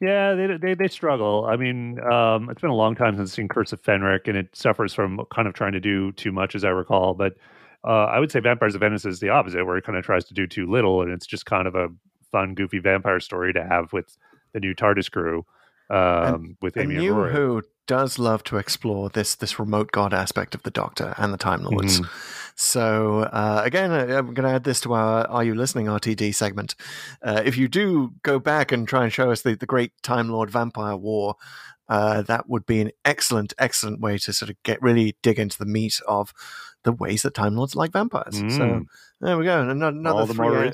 Yeah, 0.02 0.34
they 0.34 0.58
they 0.58 0.74
they 0.74 0.88
struggle. 0.88 1.46
I 1.50 1.56
mean, 1.56 2.00
um, 2.02 2.50
it's 2.50 2.60
been 2.60 2.72
a 2.72 2.76
long 2.76 2.96
time 2.96 3.16
since 3.16 3.30
I've 3.30 3.34
seen 3.36 3.48
Curse 3.48 3.72
of 3.72 3.82
Fenric, 3.82 4.28
and 4.28 4.36
it 4.38 4.54
suffers 4.54 4.94
from 4.94 5.22
kind 5.34 5.48
of 5.48 5.54
trying 5.54 5.72
to 5.74 5.80
do 5.80 6.12
too 6.14 6.32
much, 6.32 6.56
as 6.56 6.66
I 6.66 6.70
recall. 6.70 7.14
But 7.14 7.34
uh, 7.86 8.06
I 8.06 8.20
would 8.20 8.32
say 8.32 8.40
Vampires 8.40 8.76
of 8.76 8.82
Venice 8.82 9.06
is 9.06 9.20
the 9.20 9.30
opposite, 9.30 9.66
where 9.66 9.78
it 9.78 9.86
kind 9.86 9.98
of 9.98 10.04
tries 10.04 10.26
to 10.26 10.34
do 10.34 10.46
too 10.48 10.70
little, 10.70 11.02
and 11.02 11.12
it's 11.12 11.26
just 11.28 11.46
kind 11.46 11.68
of 11.68 11.76
a 11.76 11.88
fun, 12.32 12.54
goofy 12.54 12.80
vampire 12.80 13.20
story 13.20 13.54
to 13.54 13.64
have 13.64 13.94
with 13.94 14.18
the 14.54 14.60
new 14.60 14.74
TARDIS 14.74 15.10
crew, 15.12 15.46
um, 15.90 16.58
with 16.62 16.76
Amy 16.78 16.96
and 16.96 17.10
Rory. 17.10 17.32
Who 17.32 17.62
does 17.88 18.18
love 18.20 18.44
to 18.46 18.58
explore 18.58 19.10
this 19.10 19.36
this 19.36 19.60
remote 19.60 19.92
god 19.92 20.14
aspect 20.14 20.56
of 20.56 20.64
the 20.64 20.72
Doctor 20.72 21.14
and 21.18 21.34
the 21.34 21.38
Time 21.38 21.64
Lords. 21.64 22.00
Mm-hmm. 22.00 22.10
So 22.56 23.22
uh, 23.24 23.62
again, 23.66 23.92
I'm 23.92 24.34
going 24.34 24.48
to 24.48 24.56
add 24.56 24.64
this 24.64 24.82
to 24.82 24.94
our 24.94 25.26
"Are 25.28 25.44
You 25.44 25.56
Listening?" 25.56 25.88
RTD 25.88 26.34
segment. 26.36 26.76
Uh, 27.22 27.42
if 27.44 27.58
you 27.58 27.68
do 27.68 28.14
go 28.24 28.40
back 28.40 28.72
and 28.72 28.88
try 28.88 29.04
and 29.04 29.12
show 29.12 29.32
us 29.32 29.42
the, 29.42 29.56
the 29.56 29.66
Great 29.66 29.92
Time 30.04 30.30
Lord 30.30 30.50
Vampire 30.50 30.96
War, 30.96 31.36
uh, 31.90 32.22
that 32.24 32.48
would 32.48 32.66
be 32.66 32.80
an 32.82 32.92
excellent, 33.04 33.54
excellent 33.58 34.00
way 34.02 34.18
to 34.20 34.34
sort 34.34 34.50
of 34.50 34.56
get 34.64 34.82
really 34.82 35.18
dig 35.24 35.40
into 35.40 35.58
the 35.58 35.66
meat 35.66 36.00
of 36.08 36.34
the 36.84 36.92
ways 36.92 37.24
that 37.24 37.34
Time 37.34 37.56
Lords 37.56 37.76
like 37.76 37.92
vampires. 37.92 38.36
So 38.38 38.44
Mm. 38.44 38.86
there 39.22 39.38
we 39.38 39.46
go. 39.46 39.62
Another, 39.62 39.98
another 39.98 40.26
the 40.26 40.34
more 40.36 40.72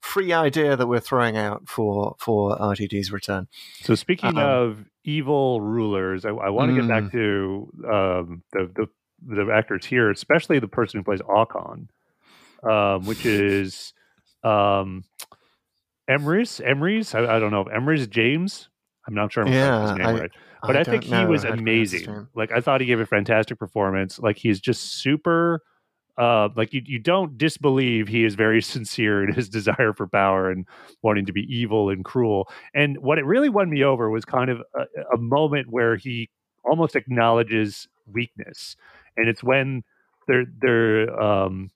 free, 0.00 0.32
idea 0.32 0.76
that 0.76 0.86
we're 0.86 1.00
throwing 1.00 1.36
out 1.36 1.68
for 1.68 2.16
for 2.18 2.56
RTD's 2.56 3.10
return. 3.12 3.48
So 3.82 3.94
speaking 3.94 4.36
Um, 4.36 4.38
of 4.38 4.84
evil 5.04 5.60
rulers, 5.60 6.24
I, 6.24 6.30
I 6.30 6.48
want 6.50 6.74
to 6.74 6.80
get 6.80 6.88
back 6.88 7.10
to 7.12 7.68
um, 7.86 8.42
the, 8.52 8.70
the 8.74 8.86
the 9.44 9.52
actors 9.52 9.84
here, 9.84 10.10
especially 10.10 10.58
the 10.60 10.68
person 10.68 11.00
who 11.00 11.04
plays 11.04 11.20
Aukon, 11.22 11.88
um, 12.62 13.04
which 13.04 13.26
is 13.26 13.92
um, 14.44 15.04
Emrys. 16.08 16.64
Emrys. 16.64 17.14
I, 17.14 17.36
I 17.36 17.38
don't 17.38 17.50
know 17.50 17.62
if 17.62 17.68
Emrys 17.68 18.08
James. 18.08 18.68
I'm 19.06 19.14
not 19.14 19.32
sure. 19.32 19.44
I'm 19.46 19.52
Yeah, 19.52 19.82
his 19.88 19.98
name 19.98 20.06
I- 20.06 20.20
right. 20.20 20.30
But 20.60 20.76
I, 20.76 20.82
think 20.82 21.04
don't 21.04 21.20
he 21.20 21.24
know 21.24 21.30
was 21.30 21.44
amazing. 21.44 22.26
Like 22.34 22.50
I 22.50 22.60
thought 22.60 22.80
he 22.80 22.86
gave 22.88 22.98
a 22.98 23.06
fantastic 23.06 23.60
performance. 23.60 24.18
Like 24.18 24.36
he's 24.36 24.58
just 24.58 24.94
super. 25.00 25.62
Uh, 26.18 26.48
like 26.56 26.74
you, 26.74 26.82
you 26.84 26.98
don't 26.98 27.38
disbelieve 27.38 28.08
he 28.08 28.24
is 28.24 28.34
very 28.34 28.60
sincere 28.74 29.22
in 29.22 29.32
his 29.32 29.48
desire 29.48 29.92
for 29.92 30.06
power 30.06 30.50
and 30.50 30.66
wanting 31.02 31.24
to 31.26 31.32
be 31.32 31.42
evil 31.42 31.90
and 31.90 32.04
cruel. 32.04 32.48
And 32.74 32.98
what 32.98 33.18
it 33.18 33.24
really 33.24 33.48
won 33.48 33.70
me 33.70 33.84
over 33.84 34.10
was 34.10 34.24
kind 34.24 34.50
of 34.50 34.62
a, 34.74 35.14
a 35.14 35.18
moment 35.18 35.68
where 35.70 35.96
he 35.96 36.28
almost 36.64 36.96
acknowledges 36.96 37.88
weakness, 38.12 38.76
and 39.16 39.28
it's 39.28 39.42
when 39.42 39.84
they're 40.26 40.46
they're 40.60 41.20
um, 41.20 41.70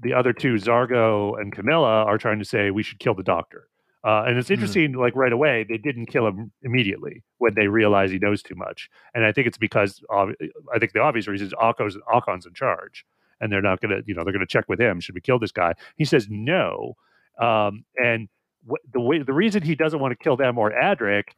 the 0.00 0.12
other 0.12 0.32
two, 0.32 0.54
Zargo 0.54 1.40
and 1.40 1.52
Camilla, 1.52 2.04
are 2.04 2.18
trying 2.18 2.38
to 2.38 2.44
say 2.44 2.70
we 2.70 2.82
should 2.82 2.98
kill 2.98 3.14
the 3.14 3.22
doctor. 3.22 3.68
Uh, 4.04 4.22
and 4.24 4.38
it's 4.38 4.50
interesting, 4.50 4.92
like 4.92 5.16
right 5.16 5.32
away, 5.32 5.66
they 5.68 5.78
didn't 5.78 6.06
kill 6.06 6.28
him 6.28 6.52
immediately 6.62 7.24
when 7.38 7.54
they 7.56 7.66
realize 7.66 8.08
he 8.12 8.20
knows 8.20 8.40
too 8.40 8.54
much. 8.54 8.88
And 9.14 9.24
I 9.24 9.32
think 9.32 9.48
it's 9.48 9.58
because 9.58 10.00
ob- 10.10 10.34
I 10.72 10.78
think 10.78 10.92
the 10.92 11.00
obvious 11.00 11.26
reason 11.26 11.48
is 11.48 11.52
Akko's, 11.54 11.98
Aukon's 12.12 12.46
in 12.46 12.54
charge, 12.54 13.04
and 13.40 13.52
they're 13.52 13.62
not 13.62 13.80
going 13.80 13.90
to, 13.90 14.02
you 14.06 14.14
know, 14.14 14.24
they're 14.24 14.32
going 14.32 14.46
to 14.46 14.50
check 14.50 14.68
with 14.68 14.80
him. 14.80 15.00
Should 15.00 15.14
we 15.14 15.20
kill 15.20 15.38
this 15.38 15.52
guy? 15.52 15.74
He 15.96 16.04
says 16.04 16.26
no. 16.30 16.94
Um, 17.40 17.84
and 17.96 18.28
wh- 18.68 18.82
the 18.92 19.00
way 19.00 19.22
the 19.22 19.32
reason 19.32 19.62
he 19.62 19.74
doesn't 19.74 20.00
want 20.00 20.12
to 20.12 20.22
kill 20.22 20.36
them 20.36 20.58
or 20.58 20.70
Adric 20.70 21.30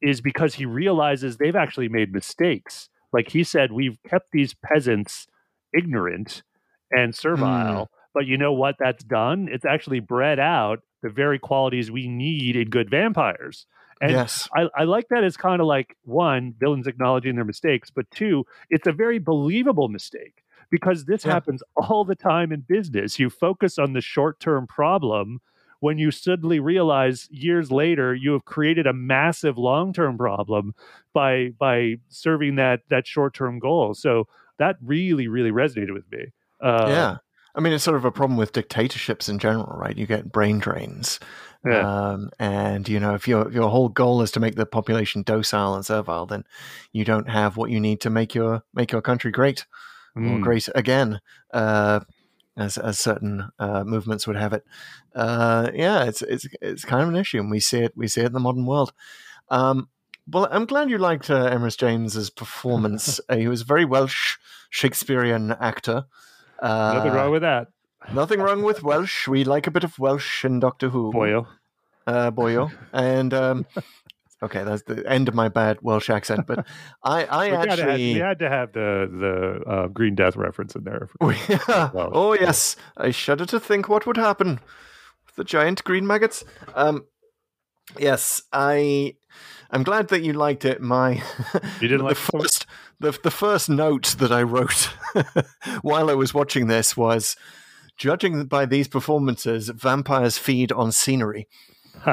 is 0.00 0.20
because 0.20 0.54
he 0.54 0.64
realizes 0.64 1.36
they've 1.36 1.56
actually 1.56 1.88
made 1.88 2.12
mistakes. 2.12 2.88
Like 3.12 3.30
he 3.30 3.44
said, 3.44 3.72
we've 3.72 3.98
kept 4.08 4.30
these 4.32 4.54
peasants 4.54 5.26
ignorant 5.76 6.42
and 6.90 7.14
servile. 7.14 7.90
But 8.14 8.26
you 8.26 8.36
know 8.36 8.52
what 8.52 8.76
that's 8.78 9.04
done? 9.04 9.48
It's 9.50 9.64
actually 9.64 10.00
bred 10.00 10.38
out 10.38 10.80
the 11.02 11.10
very 11.10 11.38
qualities 11.38 11.90
we 11.90 12.08
need 12.08 12.56
in 12.56 12.68
good 12.70 12.90
vampires. 12.90 13.66
And 14.00 14.12
yes. 14.12 14.48
I, 14.56 14.68
I 14.74 14.84
like 14.84 15.08
that 15.10 15.24
it's 15.24 15.36
kind 15.36 15.60
of 15.60 15.66
like 15.66 15.96
one, 16.04 16.54
villains 16.58 16.86
acknowledging 16.86 17.36
their 17.36 17.44
mistakes, 17.44 17.90
but 17.90 18.10
two, 18.10 18.46
it's 18.70 18.86
a 18.86 18.92
very 18.92 19.18
believable 19.18 19.88
mistake 19.88 20.42
because 20.70 21.04
this 21.04 21.24
Yeah. 21.24 21.32
happens 21.32 21.62
all 21.76 22.04
the 22.04 22.14
time 22.14 22.52
in 22.52 22.60
business. 22.60 23.18
You 23.18 23.30
focus 23.30 23.78
on 23.78 23.92
the 23.92 24.00
short 24.00 24.40
term 24.40 24.66
problem 24.66 25.40
when 25.80 25.98
you 25.98 26.10
suddenly 26.10 26.60
realize 26.60 27.26
years 27.30 27.72
later 27.72 28.14
you 28.14 28.32
have 28.32 28.44
created 28.44 28.86
a 28.86 28.92
massive 28.92 29.56
long 29.58 29.92
term 29.92 30.18
problem 30.18 30.74
by 31.12 31.50
by 31.58 31.96
serving 32.08 32.56
that 32.56 32.82
that 32.88 33.06
short 33.06 33.34
term 33.34 33.58
goal. 33.58 33.94
So 33.94 34.26
that 34.58 34.76
really 34.82 35.26
really 35.28 35.50
resonated 35.50 35.94
with 35.94 36.10
me. 36.12 36.26
Uh, 36.60 36.86
yeah. 36.88 37.16
I 37.52 37.60
mean, 37.60 37.72
it's 37.72 37.82
sort 37.82 37.96
of 37.96 38.04
a 38.04 38.12
problem 38.12 38.36
with 38.36 38.52
dictatorships 38.52 39.28
in 39.28 39.40
general, 39.40 39.76
right? 39.76 39.98
You 39.98 40.06
get 40.06 40.30
brain 40.30 40.60
drains. 40.60 41.18
Yeah. 41.66 42.10
Um, 42.10 42.30
and, 42.38 42.88
you 42.88 43.00
know, 43.00 43.14
if 43.14 43.26
your, 43.26 43.50
your 43.50 43.68
whole 43.68 43.88
goal 43.88 44.22
is 44.22 44.30
to 44.32 44.40
make 44.40 44.54
the 44.54 44.64
population 44.64 45.24
docile 45.24 45.74
and 45.74 45.84
servile, 45.84 46.26
then 46.26 46.44
you 46.92 47.04
don't 47.04 47.28
have 47.28 47.56
what 47.56 47.70
you 47.70 47.80
need 47.80 48.00
to 48.02 48.10
make 48.10 48.36
your, 48.36 48.62
make 48.72 48.92
your 48.92 49.02
country 49.02 49.32
great. 49.32 49.66
Or 50.16 50.20
Mm. 50.38 50.42
great 50.42 50.68
again, 50.74 51.20
uh, 51.52 52.00
as 52.56 52.76
as 52.78 52.98
certain 52.98 53.50
uh, 53.58 53.84
movements 53.84 54.26
would 54.26 54.36
have 54.36 54.52
it. 54.52 54.64
Uh, 55.14 55.70
yeah, 55.74 56.04
it's 56.04 56.22
it's 56.22 56.46
it's 56.60 56.84
kind 56.84 57.02
of 57.02 57.08
an 57.08 57.16
issue, 57.16 57.38
and 57.40 57.50
we 57.50 57.60
see 57.60 57.78
it 57.80 57.92
we 57.96 58.08
see 58.08 58.20
it 58.22 58.26
in 58.26 58.32
the 58.32 58.40
modern 58.40 58.66
world. 58.66 58.92
Um, 59.48 59.88
well, 60.30 60.46
I'm 60.50 60.64
glad 60.66 60.90
you 60.90 60.98
liked 60.98 61.30
uh, 61.30 61.50
Emrys 61.50 61.76
James's 61.76 62.30
performance. 62.30 63.20
uh, 63.28 63.36
he 63.36 63.48
was 63.48 63.62
a 63.62 63.64
very 63.64 63.84
Welsh 63.84 64.36
Shakespearean 64.70 65.52
actor. 65.60 66.04
Uh, 66.60 66.94
Nothing 66.94 67.12
wrong 67.12 67.30
with 67.32 67.42
that. 67.42 67.68
nothing 68.12 68.40
wrong 68.40 68.62
with 68.62 68.82
Welsh. 68.82 69.26
We 69.28 69.44
like 69.44 69.66
a 69.66 69.70
bit 69.70 69.84
of 69.84 69.98
Welsh 69.98 70.44
in 70.44 70.60
Doctor 70.60 70.88
Who. 70.90 71.12
Boyo. 71.12 71.46
uh, 72.06 72.30
Boyo, 72.30 72.70
and 72.92 73.32
um, 73.34 73.66
okay, 74.42 74.64
that's 74.64 74.82
the 74.82 75.06
end 75.08 75.28
of 75.28 75.34
my 75.34 75.48
bad 75.48 75.78
Welsh 75.82 76.10
accent. 76.10 76.46
But 76.46 76.66
I, 77.04 77.24
I 77.24 77.50
We, 77.50 77.56
actually, 77.56 78.14
we 78.14 78.20
had 78.20 78.38
to 78.40 78.48
have 78.48 78.72
the 78.72 79.08
the 79.64 79.70
uh, 79.70 79.86
Green 79.88 80.14
Death 80.14 80.36
reference 80.36 80.74
in 80.74 80.84
there. 80.84 81.08
We- 81.20 81.36
Welsh. 81.68 81.92
oh 82.14 82.34
yes, 82.34 82.76
I 82.96 83.10
shudder 83.10 83.46
to 83.46 83.60
think 83.60 83.88
what 83.88 84.06
would 84.06 84.16
happen 84.16 84.60
with 85.26 85.36
the 85.36 85.44
giant 85.44 85.84
green 85.84 86.06
maggots. 86.06 86.44
Um, 86.74 87.04
yes, 87.98 88.42
I, 88.52 89.16
I'm 89.70 89.82
glad 89.82 90.08
that 90.08 90.22
you 90.22 90.32
liked 90.32 90.64
it. 90.64 90.80
My, 90.80 91.22
You 91.80 91.88
didn't 91.88 91.98
the 91.98 92.04
like 92.04 92.16
first, 92.16 92.66
the 92.98 93.18
the 93.22 93.30
first 93.30 93.68
note 93.68 94.16
that 94.18 94.32
I 94.32 94.42
wrote 94.42 94.90
while 95.82 96.10
I 96.10 96.14
was 96.14 96.34
watching 96.34 96.66
this 96.66 96.96
was. 96.96 97.36
Judging 97.96 98.46
by 98.46 98.64
these 98.64 98.88
performances, 98.88 99.68
vampires 99.68 100.38
feed 100.38 100.72
on 100.72 100.90
scenery. 100.90 101.46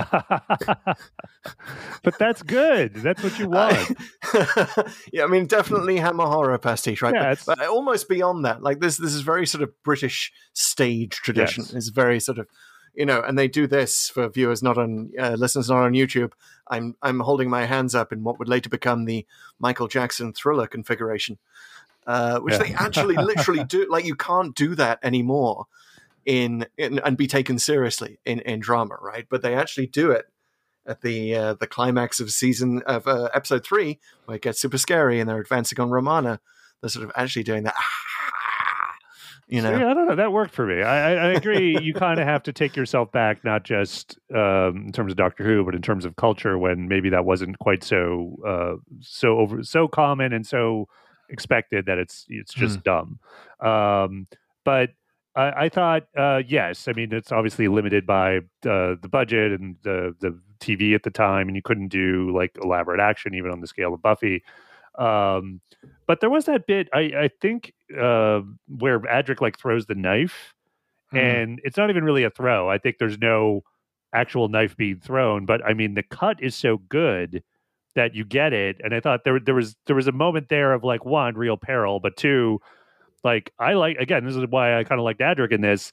but 2.03 2.17
that's 2.19 2.43
good. 2.43 2.93
That's 2.95 3.23
what 3.23 3.37
you 3.39 3.49
want. 3.49 3.97
yeah, 5.13 5.23
I 5.23 5.27
mean, 5.27 5.45
definitely 5.45 5.97
Hammer 5.97 6.25
horror 6.25 6.57
pastiche, 6.57 7.01
right? 7.01 7.13
Yeah, 7.13 7.35
but, 7.45 7.57
but 7.57 7.67
almost 7.67 8.09
beyond 8.09 8.45
that, 8.45 8.61
like 8.61 8.79
this, 8.79 8.97
this 8.97 9.13
is 9.13 9.21
very 9.21 9.45
sort 9.47 9.63
of 9.63 9.71
British 9.83 10.31
stage 10.53 11.11
tradition. 11.15 11.63
Yes. 11.65 11.73
It's 11.73 11.87
very 11.89 12.19
sort 12.19 12.39
of, 12.39 12.47
you 12.93 13.05
know, 13.05 13.21
and 13.21 13.37
they 13.37 13.47
do 13.47 13.67
this 13.67 14.09
for 14.09 14.27
viewers 14.29 14.63
not 14.63 14.77
on 14.77 15.11
uh, 15.19 15.35
listeners 15.37 15.69
not 15.69 15.83
on 15.83 15.93
YouTube. 15.93 16.31
I'm 16.67 16.95
I'm 17.01 17.19
holding 17.19 17.49
my 17.49 17.65
hands 17.65 17.95
up 17.95 18.11
in 18.11 18.23
what 18.23 18.39
would 18.39 18.49
later 18.49 18.69
become 18.69 19.05
the 19.05 19.25
Michael 19.59 19.87
Jackson 19.87 20.33
Thriller 20.33 20.67
configuration, 20.67 21.37
uh, 22.05 22.39
which 22.39 22.53
Yeah. 22.55 22.63
they 22.63 22.73
actually 22.73 23.15
literally 23.15 23.63
do. 23.63 23.87
Like 23.89 24.05
you 24.05 24.15
can't 24.15 24.55
do 24.55 24.75
that 24.75 24.99
anymore 25.03 25.65
in, 26.27 26.67
in 26.77 26.99
and 26.99 27.17
be 27.17 27.25
taken 27.25 27.57
seriously 27.57 28.19
in 28.25 28.41
in 28.41 28.59
drama, 28.59 28.97
right? 29.01 29.25
But 29.27 29.41
they 29.41 29.55
actually 29.55 29.87
do 29.87 30.11
it 30.11 30.25
at 30.85 31.01
the 31.01 31.33
uh, 31.33 31.53
the 31.55 31.67
climax 31.67 32.19
of 32.19 32.29
season 32.29 32.83
of 32.85 33.07
uh, 33.07 33.29
episode 33.33 33.65
three, 33.65 33.99
where 34.25 34.35
it 34.35 34.43
gets 34.43 34.59
super 34.59 34.77
scary 34.77 35.19
and 35.19 35.29
they're 35.29 35.39
advancing 35.39 35.79
on 35.79 35.89
Romana. 35.89 36.39
They're 36.81 36.89
sort 36.89 37.05
of 37.05 37.11
actually 37.15 37.43
doing 37.43 37.63
that. 37.63 37.75
You 39.49 39.61
know, 39.61 39.69
See, 39.69 39.81
I 39.81 39.93
don't 39.93 40.09
know. 40.09 40.15
That 40.17 40.33
worked 40.33 40.53
for 40.53 40.67
me. 40.67 40.83
I, 40.83 41.13
I, 41.13 41.27
I 41.29 41.31
agree. 41.31 41.77
you 41.81 41.93
kind 41.93 42.19
of 42.19 42.27
have 42.27 42.43
to 42.43 42.51
take 42.51 42.75
yourself 42.75 43.13
back, 43.13 43.45
not 43.45 43.63
just 43.63 44.19
um, 44.35 44.83
in 44.87 44.91
terms 44.91 45.13
of 45.13 45.17
Doctor 45.17 45.45
Who, 45.45 45.63
but 45.63 45.73
in 45.73 45.81
terms 45.81 46.03
of 46.03 46.17
culture, 46.17 46.57
when 46.57 46.89
maybe 46.89 47.09
that 47.11 47.23
wasn't 47.23 47.57
quite 47.59 47.81
so 47.81 48.35
uh, 48.45 48.73
so 48.99 49.37
over 49.39 49.63
so 49.63 49.87
common 49.87 50.33
and 50.33 50.45
so 50.45 50.89
expected 51.29 51.85
that 51.85 51.97
it's 51.97 52.25
it's 52.27 52.53
just 52.53 52.83
dumb. 52.83 53.19
Um, 53.61 54.27
but 54.65 54.89
I, 55.37 55.65
I 55.65 55.69
thought, 55.69 56.07
uh, 56.17 56.41
yes, 56.47 56.87
I 56.89 56.93
mean 56.93 57.13
it's 57.13 57.31
obviously 57.31 57.69
limited 57.69 58.05
by 58.07 58.39
uh, 58.39 58.95
the 59.01 59.09
budget 59.11 59.53
and 59.59 59.77
the 59.83 60.15
the 60.21 60.39
TV 60.59 60.95
at 60.95 61.03
the 61.03 61.11
time, 61.11 61.47
and 61.47 61.55
you 61.55 61.63
couldn't 61.63 61.89
do 61.89 62.31
like 62.35 62.57
elaborate 62.63 63.01
action 63.01 63.35
even 63.35 63.51
on 63.51 63.61
the 63.61 63.67
scale 63.67 63.93
of 63.93 64.01
Buffy. 64.01 64.43
Um, 64.97 65.61
but 66.07 66.21
there 66.21 66.29
was 66.31 66.45
that 66.45 66.67
bit 66.67 66.89
I, 66.93 66.99
I 66.99 67.29
think 67.41 67.73
uh, 67.99 68.41
where 68.67 68.99
Adric 69.01 69.41
like 69.41 69.59
throws 69.59 69.87
the 69.87 69.95
knife, 69.95 70.53
Hmm. 71.11 71.17
and 71.17 71.61
it's 71.63 71.77
not 71.77 71.89
even 71.89 72.03
really 72.03 72.23
a 72.25 72.29
throw. 72.31 72.69
I 72.69 72.77
think 72.79 72.97
there's 72.99 73.19
no 73.19 73.63
actual 74.13 74.49
knife 74.49 74.75
being 74.77 74.99
thrown, 74.99 75.45
but 75.45 75.65
I 75.65 75.73
mean 75.73 75.93
the 75.95 76.03
cut 76.03 76.41
is 76.43 76.55
so 76.55 76.77
good 76.89 77.43
that 77.95 78.15
you 78.15 78.25
get 78.25 78.53
it. 78.53 78.81
And 78.83 78.93
I 78.93 78.99
thought 78.99 79.23
there 79.23 79.39
there 79.39 79.55
was 79.55 79.75
there 79.87 79.95
was 79.95 80.07
a 80.07 80.11
moment 80.11 80.49
there 80.49 80.73
of 80.73 80.83
like 80.83 81.05
one 81.05 81.35
real 81.35 81.57
peril, 81.57 81.99
but 81.99 82.17
two, 82.17 82.59
like 83.27 83.51
I 83.59 83.73
like 83.73 83.97
again 83.97 84.25
this 84.25 84.35
is 84.35 84.45
why 84.49 84.79
I 84.79 84.83
kind 84.83 84.99
of 84.99 85.05
liked 85.05 85.19
Adric 85.19 85.51
in 85.51 85.61
this. 85.61 85.91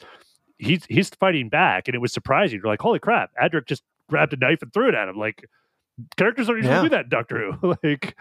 He's 0.58 0.84
he's 0.88 1.10
fighting 1.10 1.48
back, 1.48 1.88
and 1.88 1.94
it 1.94 1.98
was 1.98 2.12
surprising. 2.12 2.60
You're 2.62 2.72
like, 2.72 2.80
holy 2.80 3.00
crap! 3.00 3.30
Adric 3.42 3.66
just 3.66 3.82
grabbed 4.08 4.32
a 4.32 4.36
knife 4.36 4.62
and 4.62 4.72
threw 4.72 4.88
it 4.88 4.94
at 4.94 5.08
him. 5.08 5.16
Like 5.16 5.44
characters 6.16 6.46
don't 6.46 6.56
usually 6.56 6.74
Yeah. 6.74 6.82
do 6.82 6.88
that 6.90 7.04
in 7.04 7.08
Doctor 7.10 7.52
Who. 7.52 7.74
like, 7.82 8.16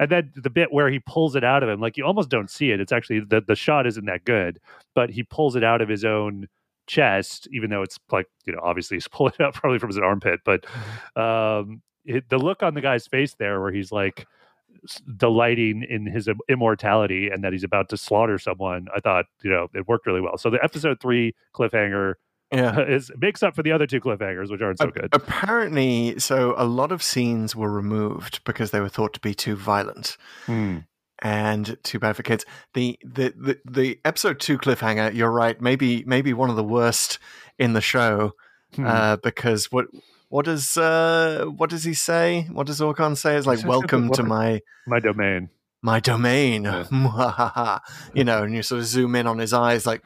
and 0.00 0.10
then 0.10 0.32
the 0.36 0.50
bit 0.50 0.72
where 0.72 0.90
he 0.90 0.98
pulls 0.98 1.36
it 1.36 1.44
out 1.44 1.62
of 1.62 1.68
him, 1.68 1.80
like 1.80 1.96
you 1.96 2.04
almost 2.04 2.28
don't 2.28 2.50
see 2.50 2.70
it. 2.72 2.80
It's 2.80 2.92
actually 2.92 3.20
the 3.20 3.40
the 3.40 3.54
shot 3.56 3.86
isn't 3.86 4.04
that 4.06 4.24
good, 4.24 4.58
but 4.94 5.10
he 5.10 5.22
pulls 5.22 5.56
it 5.56 5.64
out 5.64 5.80
of 5.80 5.88
his 5.88 6.04
own 6.04 6.48
chest, 6.88 7.48
even 7.52 7.70
though 7.70 7.82
it's 7.82 7.98
like 8.10 8.26
you 8.46 8.52
know 8.52 8.60
obviously 8.62 8.96
he's 8.96 9.08
pulling 9.08 9.34
it 9.38 9.42
out 9.42 9.54
probably 9.54 9.78
from 9.78 9.90
his 9.90 9.98
armpit. 9.98 10.40
But 10.44 10.66
um, 11.16 11.82
it, 12.04 12.28
the 12.28 12.38
look 12.38 12.62
on 12.62 12.74
the 12.74 12.80
guy's 12.80 13.06
face 13.06 13.34
there, 13.38 13.60
where 13.60 13.72
he's 13.72 13.92
like 13.92 14.26
delighting 15.16 15.84
in 15.88 16.06
his 16.06 16.28
immortality 16.48 17.28
and 17.28 17.42
that 17.44 17.52
he's 17.52 17.64
about 17.64 17.88
to 17.90 17.96
slaughter 17.96 18.38
someone, 18.38 18.86
I 18.94 19.00
thought 19.00 19.26
you 19.42 19.50
know 19.50 19.68
it 19.74 19.86
worked 19.88 20.06
really 20.06 20.20
well. 20.20 20.38
So 20.38 20.50
the 20.50 20.62
episode 20.62 21.00
three 21.00 21.34
cliffhanger 21.54 22.14
yeah. 22.52 22.80
is 22.88 23.10
makes 23.18 23.42
up 23.42 23.54
for 23.54 23.62
the 23.62 23.72
other 23.72 23.86
two 23.86 24.00
cliffhangers, 24.00 24.50
which 24.50 24.62
aren't 24.62 24.78
so 24.78 24.90
good. 24.90 25.08
Apparently, 25.12 26.18
so 26.18 26.54
a 26.56 26.64
lot 26.64 26.92
of 26.92 27.02
scenes 27.02 27.54
were 27.56 27.70
removed 27.70 28.42
because 28.44 28.70
they 28.70 28.80
were 28.80 28.88
thought 28.88 29.12
to 29.14 29.20
be 29.20 29.34
too 29.34 29.56
violent 29.56 30.16
Hmm. 30.46 30.78
and 31.22 31.76
too 31.82 31.98
bad 31.98 32.16
for 32.16 32.22
kids. 32.22 32.44
The 32.74 32.98
the 33.02 33.34
the, 33.36 33.58
the 33.70 34.00
episode 34.04 34.40
two 34.40 34.58
cliffhanger, 34.58 35.14
you're 35.14 35.30
right, 35.30 35.60
maybe 35.60 36.04
maybe 36.06 36.32
one 36.32 36.50
of 36.50 36.56
the 36.56 36.64
worst 36.64 37.18
in 37.58 37.72
the 37.72 37.80
show 37.80 38.32
Hmm. 38.74 38.86
uh, 38.86 39.16
because 39.16 39.70
what 39.72 39.86
what 40.28 40.44
does 40.44 40.76
uh, 40.76 41.44
what 41.56 41.70
does 41.70 41.84
he 41.84 41.94
say? 41.94 42.46
What 42.52 42.66
does 42.66 42.80
Aukon 42.80 43.16
say? 43.16 43.36
It's 43.36 43.46
like 43.46 43.64
welcome 43.66 44.10
to 44.12 44.22
my 44.36 44.60
My 44.86 45.00
domain. 45.00 45.50
my 45.82 46.00
domain. 46.00 46.64
you 48.14 48.24
know, 48.24 48.42
and 48.42 48.54
you 48.54 48.62
sort 48.62 48.80
of 48.80 48.86
zoom 48.86 49.14
in 49.14 49.26
on 49.26 49.38
his 49.38 49.52
eyes, 49.52 49.86
like, 49.86 50.02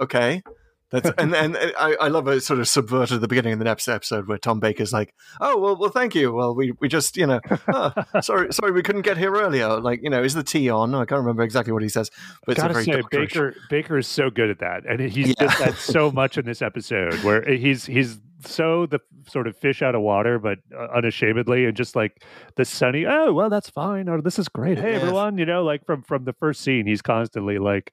okay. 0.00 0.42
That's 0.90 1.10
and 1.18 1.34
and 1.34 1.56
I, 1.56 1.96
I 2.02 2.08
love 2.08 2.28
a 2.28 2.40
sort 2.40 2.60
of 2.60 2.68
subverted 2.68 3.20
the 3.20 3.26
beginning 3.26 3.54
of 3.54 3.58
the 3.58 3.64
next 3.64 3.88
episode 3.88 4.28
where 4.28 4.38
Tom 4.38 4.60
Baker's 4.60 4.92
like, 4.92 5.12
oh 5.40 5.58
well, 5.58 5.76
well, 5.76 5.90
thank 5.90 6.14
you. 6.14 6.32
Well, 6.32 6.54
we 6.54 6.72
we 6.80 6.88
just 6.88 7.16
you 7.16 7.26
know, 7.26 7.40
oh, 7.72 7.92
sorry, 8.20 8.52
sorry, 8.52 8.70
we 8.70 8.82
couldn't 8.82 9.02
get 9.02 9.16
here 9.16 9.34
earlier. 9.34 9.80
Like 9.80 10.00
you 10.04 10.10
know, 10.10 10.22
is 10.22 10.34
the 10.34 10.44
tea 10.44 10.70
on? 10.70 10.94
I 10.94 11.04
can't 11.04 11.18
remember 11.20 11.42
exactly 11.42 11.72
what 11.72 11.82
he 11.82 11.88
says, 11.88 12.10
but 12.46 12.52
it's 12.52 12.58
a 12.60 12.62
Gotta 12.68 12.74
very 12.74 12.84
say, 12.84 13.02
Baker 13.10 13.56
Baker 13.70 13.98
is 13.98 14.06
so 14.06 14.30
good 14.30 14.50
at 14.50 14.60
that, 14.60 14.84
and 14.88 15.00
he's 15.00 15.28
Yeah. 15.28 15.34
does 15.48 15.58
that 15.58 15.74
so 15.78 16.12
much 16.12 16.38
in 16.38 16.44
this 16.44 16.62
episode, 16.62 17.14
where 17.24 17.42
he's 17.44 17.86
he's 17.86 18.20
so 18.44 18.86
the 18.86 19.00
sort 19.26 19.46
of 19.46 19.56
fish 19.56 19.82
out 19.82 19.94
of 19.94 20.02
water, 20.02 20.38
but 20.38 20.58
uh, 20.76 20.86
unashamedly, 20.94 21.64
and 21.66 21.76
just 21.76 21.96
like 21.96 22.22
the 22.56 22.64
sunny. 22.64 23.06
Oh 23.06 23.32
well, 23.32 23.50
that's 23.50 23.70
fine. 23.70 24.08
Or 24.08 24.20
this 24.20 24.38
is 24.38 24.48
great. 24.48 24.78
Hey 24.78 24.92
Yes. 24.92 25.02
everyone, 25.02 25.38
you 25.38 25.46
know, 25.46 25.64
like 25.64 25.84
from 25.86 26.02
from 26.02 26.24
the 26.24 26.32
first 26.34 26.60
scene, 26.60 26.86
he's 26.86 27.02
constantly 27.02 27.58
like, 27.58 27.92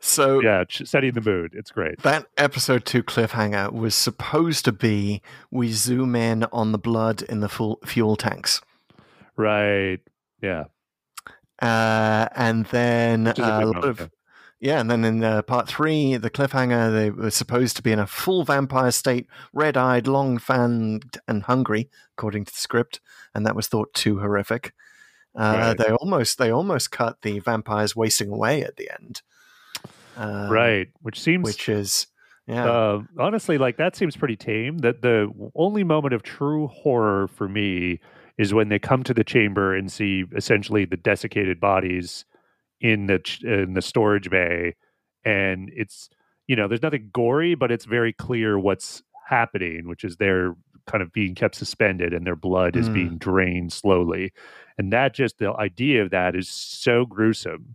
So 0.00 0.40
yeah, 0.40 0.64
setting 0.70 1.12
the 1.12 1.20
mood. 1.20 1.52
It's 1.54 1.70
great. 1.70 2.00
That 2.02 2.26
episode 2.36 2.84
two 2.84 3.02
cliffhanger 3.02 3.72
was 3.72 3.94
supposed 3.94 4.64
to 4.66 4.72
be 4.72 5.22
we 5.50 5.72
zoom 5.72 6.14
in 6.16 6.44
on 6.52 6.72
the 6.72 6.78
blood 6.78 7.22
in 7.22 7.40
the 7.40 7.48
full 7.48 7.78
fuel 7.84 8.16
tanks. 8.16 8.60
Right. 9.36 9.98
Yeah. 10.42 10.64
Uh, 11.62 12.28
and 12.34 12.66
then 12.66 13.28
a 13.28 13.30
uh, 13.40 13.64
a 13.64 13.66
lot 13.66 13.84
of 13.84 14.10
yeah, 14.64 14.80
and 14.80 14.90
then 14.90 15.04
in 15.04 15.22
uh, 15.22 15.42
part 15.42 15.68
three, 15.68 16.16
the 16.16 16.30
cliffhanger, 16.30 16.90
they 16.90 17.10
were 17.10 17.30
supposed 17.30 17.76
to 17.76 17.82
be 17.82 17.92
in 17.92 17.98
a 17.98 18.06
full 18.06 18.44
vampire 18.44 18.92
state, 18.92 19.26
red-eyed, 19.52 20.06
long-fanned, 20.06 21.18
and 21.28 21.42
hungry, 21.42 21.90
according 22.16 22.46
to 22.46 22.52
the 22.52 22.58
script, 22.58 22.98
and 23.34 23.44
that 23.44 23.54
was 23.54 23.66
thought 23.66 23.92
too 23.92 24.20
horrific. 24.20 24.72
Uh, 25.36 25.74
Right. 25.76 25.76
They 25.76 25.92
almost 25.92 26.38
they 26.38 26.50
almost 26.50 26.90
cut 26.90 27.20
the 27.20 27.40
vampires 27.40 27.94
wasting 27.94 28.30
away 28.30 28.62
at 28.62 28.76
the 28.76 28.90
end, 28.90 29.20
uh, 30.16 30.48
right. 30.50 30.88
Which 31.02 31.20
seems 31.20 31.44
Which 31.44 31.68
is 31.68 32.06
yeah, 32.46 32.64
Uh, 32.64 33.02
honestly, 33.18 33.58
like 33.58 33.76
that 33.76 33.96
seems 33.96 34.16
pretty 34.16 34.36
tame. 34.36 34.78
That 34.78 35.02
the 35.02 35.30
only 35.54 35.84
moment 35.84 36.14
of 36.14 36.22
true 36.22 36.68
horror 36.68 37.28
for 37.28 37.50
me 37.50 38.00
is 38.38 38.54
when 38.54 38.70
they 38.70 38.78
come 38.78 39.02
to 39.02 39.12
the 39.12 39.24
chamber 39.24 39.74
and 39.74 39.92
see 39.92 40.24
essentially 40.34 40.86
the 40.86 40.96
desiccated 40.96 41.60
bodies 41.60 42.24
in 42.84 43.06
the 43.06 43.18
in 43.42 43.72
the 43.72 43.80
storage 43.80 44.28
bay, 44.28 44.74
and 45.24 45.70
it's 45.74 46.10
you 46.46 46.54
know 46.54 46.68
there's 46.68 46.82
nothing 46.82 47.08
gory, 47.14 47.54
but 47.54 47.72
it's 47.72 47.86
very 47.86 48.12
clear 48.12 48.58
what's 48.58 49.02
happening, 49.26 49.88
which 49.88 50.04
is 50.04 50.16
they're 50.18 50.54
kind 50.86 51.02
of 51.02 51.10
being 51.12 51.34
kept 51.34 51.54
suspended 51.54 52.12
and 52.12 52.26
their 52.26 52.36
blood 52.36 52.76
is 52.76 52.90
Mm. 52.90 52.94
being 52.94 53.16
drained 53.18 53.72
slowly, 53.72 54.34
and 54.76 54.92
that 54.92 55.14
just 55.14 55.38
the 55.38 55.50
idea 55.54 56.02
of 56.02 56.10
that 56.10 56.36
is 56.36 56.46
so 56.48 57.06
gruesome. 57.06 57.74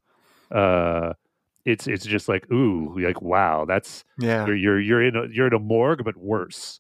Uh, 0.52 1.14
it's 1.66 1.88
it's 1.88 2.06
just 2.06 2.30
like 2.30 2.46
ooh, 2.52 2.96
like 3.00 3.20
wow, 3.22 3.66
that's 3.66 4.06
yeah. 4.20 4.46
you're 4.46 4.56
you're 4.56 4.80
you're 4.80 5.04
in 5.04 5.16
a 5.16 5.26
you're 5.32 5.48
in 5.48 5.54
a 5.54 5.60
morgue, 5.60 6.04
but 6.06 6.18
worse. 6.18 6.80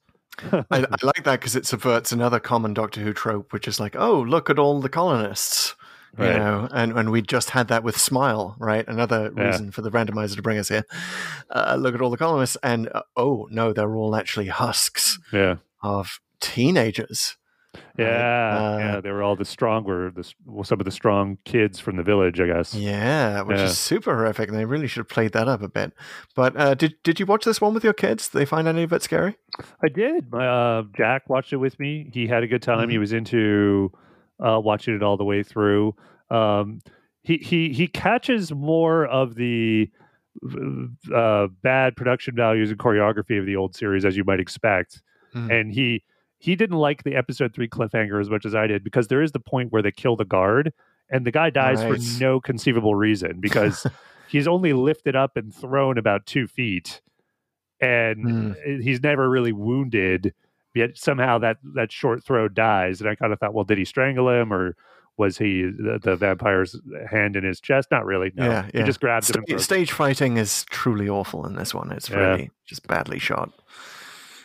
I, 0.51 0.63
I 0.71 0.79
like 1.03 1.23
that 1.23 1.39
because 1.39 1.55
it 1.55 1.65
subverts 1.65 2.11
another 2.11 2.39
common 2.39 2.75
Doctor 2.75 3.01
Who 3.01 3.11
trope, 3.11 3.51
which 3.53 3.67
is 3.67 3.79
like, 3.79 3.95
oh, 3.97 4.21
look 4.21 4.51
at 4.51 4.59
all 4.59 4.79
the 4.81 4.87
colonists. 4.87 5.75
You 6.17 6.25
know, 6.25 6.67
and, 6.71 6.97
and 6.97 7.11
we 7.11 7.21
just 7.21 7.51
had 7.51 7.67
that 7.69 7.83
with 7.83 7.97
Smile, 7.97 8.55
right? 8.59 8.85
Another 8.87 9.31
Yeah. 9.35 9.43
reason 9.43 9.71
for 9.71 9.81
the 9.81 9.91
randomizer 9.91 10.35
to 10.35 10.41
bring 10.41 10.57
us 10.57 10.67
here. 10.69 10.83
Uh, 11.49 11.77
look 11.79 11.93
at 11.95 12.01
all 12.01 12.09
the 12.09 12.17
columnists, 12.17 12.57
and 12.63 12.89
uh, 12.93 13.03
oh 13.15 13.47
no, 13.51 13.71
they're 13.73 13.95
all 13.95 14.15
actually 14.15 14.47
husks 14.47 15.19
Yeah. 15.31 15.57
of 15.83 16.19
teenagers. 16.41 17.37
Yeah, 17.97 18.05
Uh, 18.57 18.77
yeah, 18.79 19.01
they 19.01 19.11
were 19.11 19.21
all 19.21 19.35
the 19.35 19.45
strong, 19.45 19.83
were 19.83 20.09
the, 20.09 20.29
well, 20.45 20.63
some 20.63 20.79
of 20.79 20.85
the 20.85 20.91
strong 20.91 21.37
kids 21.45 21.79
from 21.79 21.97
the 21.97 22.03
village, 22.03 22.39
I 22.39 22.47
guess. 22.47 22.73
Yeah, 22.73 23.41
which 23.43 23.57
Yeah. 23.57 23.65
is 23.65 23.77
super 23.77 24.15
horrific, 24.15 24.49
and 24.49 24.57
they 24.57 24.65
really 24.65 24.87
should 24.87 25.01
have 25.01 25.09
played 25.09 25.33
that 25.33 25.47
up 25.47 25.61
a 25.61 25.67
bit. 25.69 25.93
But 26.35 26.57
uh, 26.57 26.73
did 26.73 26.95
did 27.03 27.19
you 27.19 27.25
watch 27.27 27.45
this 27.45 27.61
one 27.61 27.73
with 27.73 27.83
your 27.83 27.93
kids? 27.93 28.27
Did 28.29 28.39
they 28.39 28.45
find 28.45 28.67
any 28.67 28.83
of 28.83 28.91
it 28.93 29.03
scary? 29.03 29.35
I 29.83 29.89
did. 29.89 30.31
My, 30.31 30.47
uh, 30.47 30.83
Jack 30.97 31.29
watched 31.29 31.53
it 31.53 31.57
with 31.57 31.79
me. 31.79 32.09
He 32.13 32.27
had 32.27 32.41
a 32.43 32.47
good 32.47 32.61
time. 32.63 32.89
He 32.89 32.95
Mm-hmm. 32.95 32.99
was 33.01 33.13
into 33.13 33.91
uh, 34.39 34.59
watching 34.63 34.95
it 34.95 35.03
all 35.03 35.17
the 35.17 35.25
way 35.25 35.43
through. 35.43 35.95
Um, 36.29 36.79
he 37.23 37.37
he 37.37 37.69
he 37.73 37.87
catches 37.87 38.51
more 38.51 39.05
of 39.05 39.35
the 39.35 39.89
uh, 41.13 41.47
bad 41.61 41.95
production 41.95 42.35
values 42.35 42.69
and 42.69 42.79
choreography 42.79 43.39
of 43.39 43.45
the 43.45 43.55
old 43.55 43.75
series, 43.75 44.05
as 44.05 44.15
you 44.15 44.23
might 44.23 44.39
expect. 44.39 45.01
Mhm. 45.35 45.51
And 45.51 45.71
he 45.71 46.03
he 46.37 46.55
didn't 46.55 46.77
like 46.77 47.03
the 47.03 47.15
episode 47.15 47.53
three 47.53 47.67
cliffhanger 47.67 48.19
as 48.21 48.29
much 48.29 48.45
as 48.45 48.55
I 48.55 48.67
did 48.67 48.83
because 48.83 49.07
there 49.09 49.21
is 49.21 49.31
the 49.33 49.39
point 49.41 49.71
where 49.71 49.81
they 49.81 49.91
kill 49.91 50.15
the 50.15 50.23
guard 50.25 50.71
and 51.09 51.25
the 51.25 51.31
guy 51.31 51.49
dies 51.49 51.81
for 51.81 51.97
no 52.23 52.39
conceivable 52.39 52.95
reason 52.95 53.41
because 53.41 53.85
he's 54.29 54.47
only 54.47 54.71
lifted 54.71 55.15
up 55.17 55.35
and 55.35 55.53
thrown 55.53 55.97
about 55.97 56.25
two 56.25 56.47
feet 56.47 57.01
and 57.81 58.55
Hmm. 58.55 58.81
he's 58.81 59.01
never 59.01 59.29
really 59.29 59.51
wounded 59.51 60.33
yet 60.79 60.97
somehow 60.97 61.37
that 61.45 61.57
that 61.75 61.91
short 61.91 62.23
throw 62.23 62.47
dies 62.47 62.99
and 63.01 63.09
i 63.09 63.15
kind 63.15 63.31
of 63.33 63.39
thought 63.39 63.53
well 63.53 63.63
did 63.65 63.77
he 63.77 63.85
strangle 63.85 64.27
him 64.29 64.51
or 64.51 64.75
was 65.17 65.37
he 65.37 65.63
the, 65.63 65.99
the 66.01 66.15
vampire's 66.15 66.71
hand 67.11 67.35
in 67.35 67.43
his 67.43 67.59
chest 67.59 67.87
not 67.91 68.05
really 68.05 68.31
no 68.35 68.49
Yeah, 68.49 68.63
he 68.71 68.79
yeah. 68.79 68.85
just 68.85 69.01
grabs 69.01 69.29
him 69.29 69.43
and 69.49 69.61
stage 69.61 69.91
fighting 69.91 70.37
is 70.37 70.63
truly 70.69 71.09
awful 71.09 71.45
in 71.45 71.55
this 71.55 71.73
one. 71.73 71.91
It's 71.91 72.09
Yeah. 72.09 72.17
really 72.19 72.51
just 72.65 72.87
badly 72.87 73.19
shot. 73.19 73.49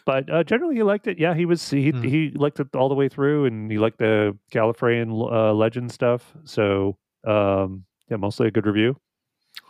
but 0.06 0.28
uh, 0.28 0.42
generally 0.44 0.74
he 0.76 0.82
liked 0.82 1.06
it 1.06 1.18
yeah 1.18 1.34
he 1.34 1.46
was 1.46 1.70
he, 1.70 1.90
Hmm. 1.90 2.02
he 2.02 2.30
liked 2.34 2.58
it 2.60 2.74
all 2.74 2.88
the 2.88 2.94
way 2.94 3.08
through 3.08 3.46
and 3.46 3.70
he 3.70 3.78
liked 3.78 3.98
the 3.98 4.36
gallifreyan 4.52 5.08
uh, 5.32 5.52
legend 5.54 5.92
stuff 5.92 6.32
so 6.44 6.96
um 7.26 7.84
yeah 8.10 8.16
mostly 8.16 8.48
a 8.48 8.50
good 8.50 8.66
review 8.66 8.96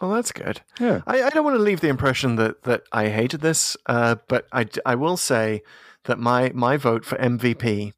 Well, 0.01 0.11
that's 0.16 0.32
good. 0.32 0.62
yeah 0.81 1.03
I, 1.07 1.23
I 1.24 1.31
don't 1.31 1.45
want 1.45 1.57
to 1.59 1.62
leave 1.62 1.81
the 1.82 1.89
impression 1.97 2.36
that, 2.36 2.62
that 2.65 2.82
I 2.93 3.09
hated 3.09 3.41
this, 3.43 3.77
uh, 3.86 4.16
but 4.32 4.47
I 4.53 4.62
I 4.93 4.95
will 4.97 5.16
say 5.19 5.62
that 6.05 6.18
my, 6.18 6.51
my 6.55 6.76
vote 6.76 7.05
for 7.05 7.16
MVP 7.16 7.93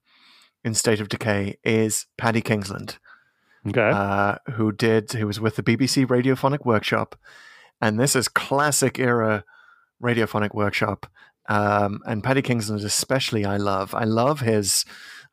in 0.65 0.74
State 0.74 1.01
of 1.01 1.09
Decay 1.09 1.59
is 1.65 2.07
Paddy 2.19 2.41
Kingsland, 2.41 2.99
okay 3.69 3.89
uh, 3.89 4.37
who 4.55 4.73
did 4.73 5.12
who 5.12 5.27
was 5.27 5.41
with 5.41 5.57
the 5.57 5.62
BBC 5.62 6.07
Radiophonic 6.07 6.65
Workshop, 6.65 7.16
and 7.81 8.01
this 8.01 8.16
is 8.16 8.27
classic 8.28 8.99
era 8.99 9.45
Radiophonic 10.03 10.55
Workshop. 10.55 11.07
Um, 11.49 12.01
and 12.05 12.24
Paddy 12.24 12.43
Kingsland 12.43 12.83
especially, 12.83 13.45
I 13.45 13.57
love. 13.57 13.95
I 13.95 14.03
love 14.03 14.41
his. 14.41 14.85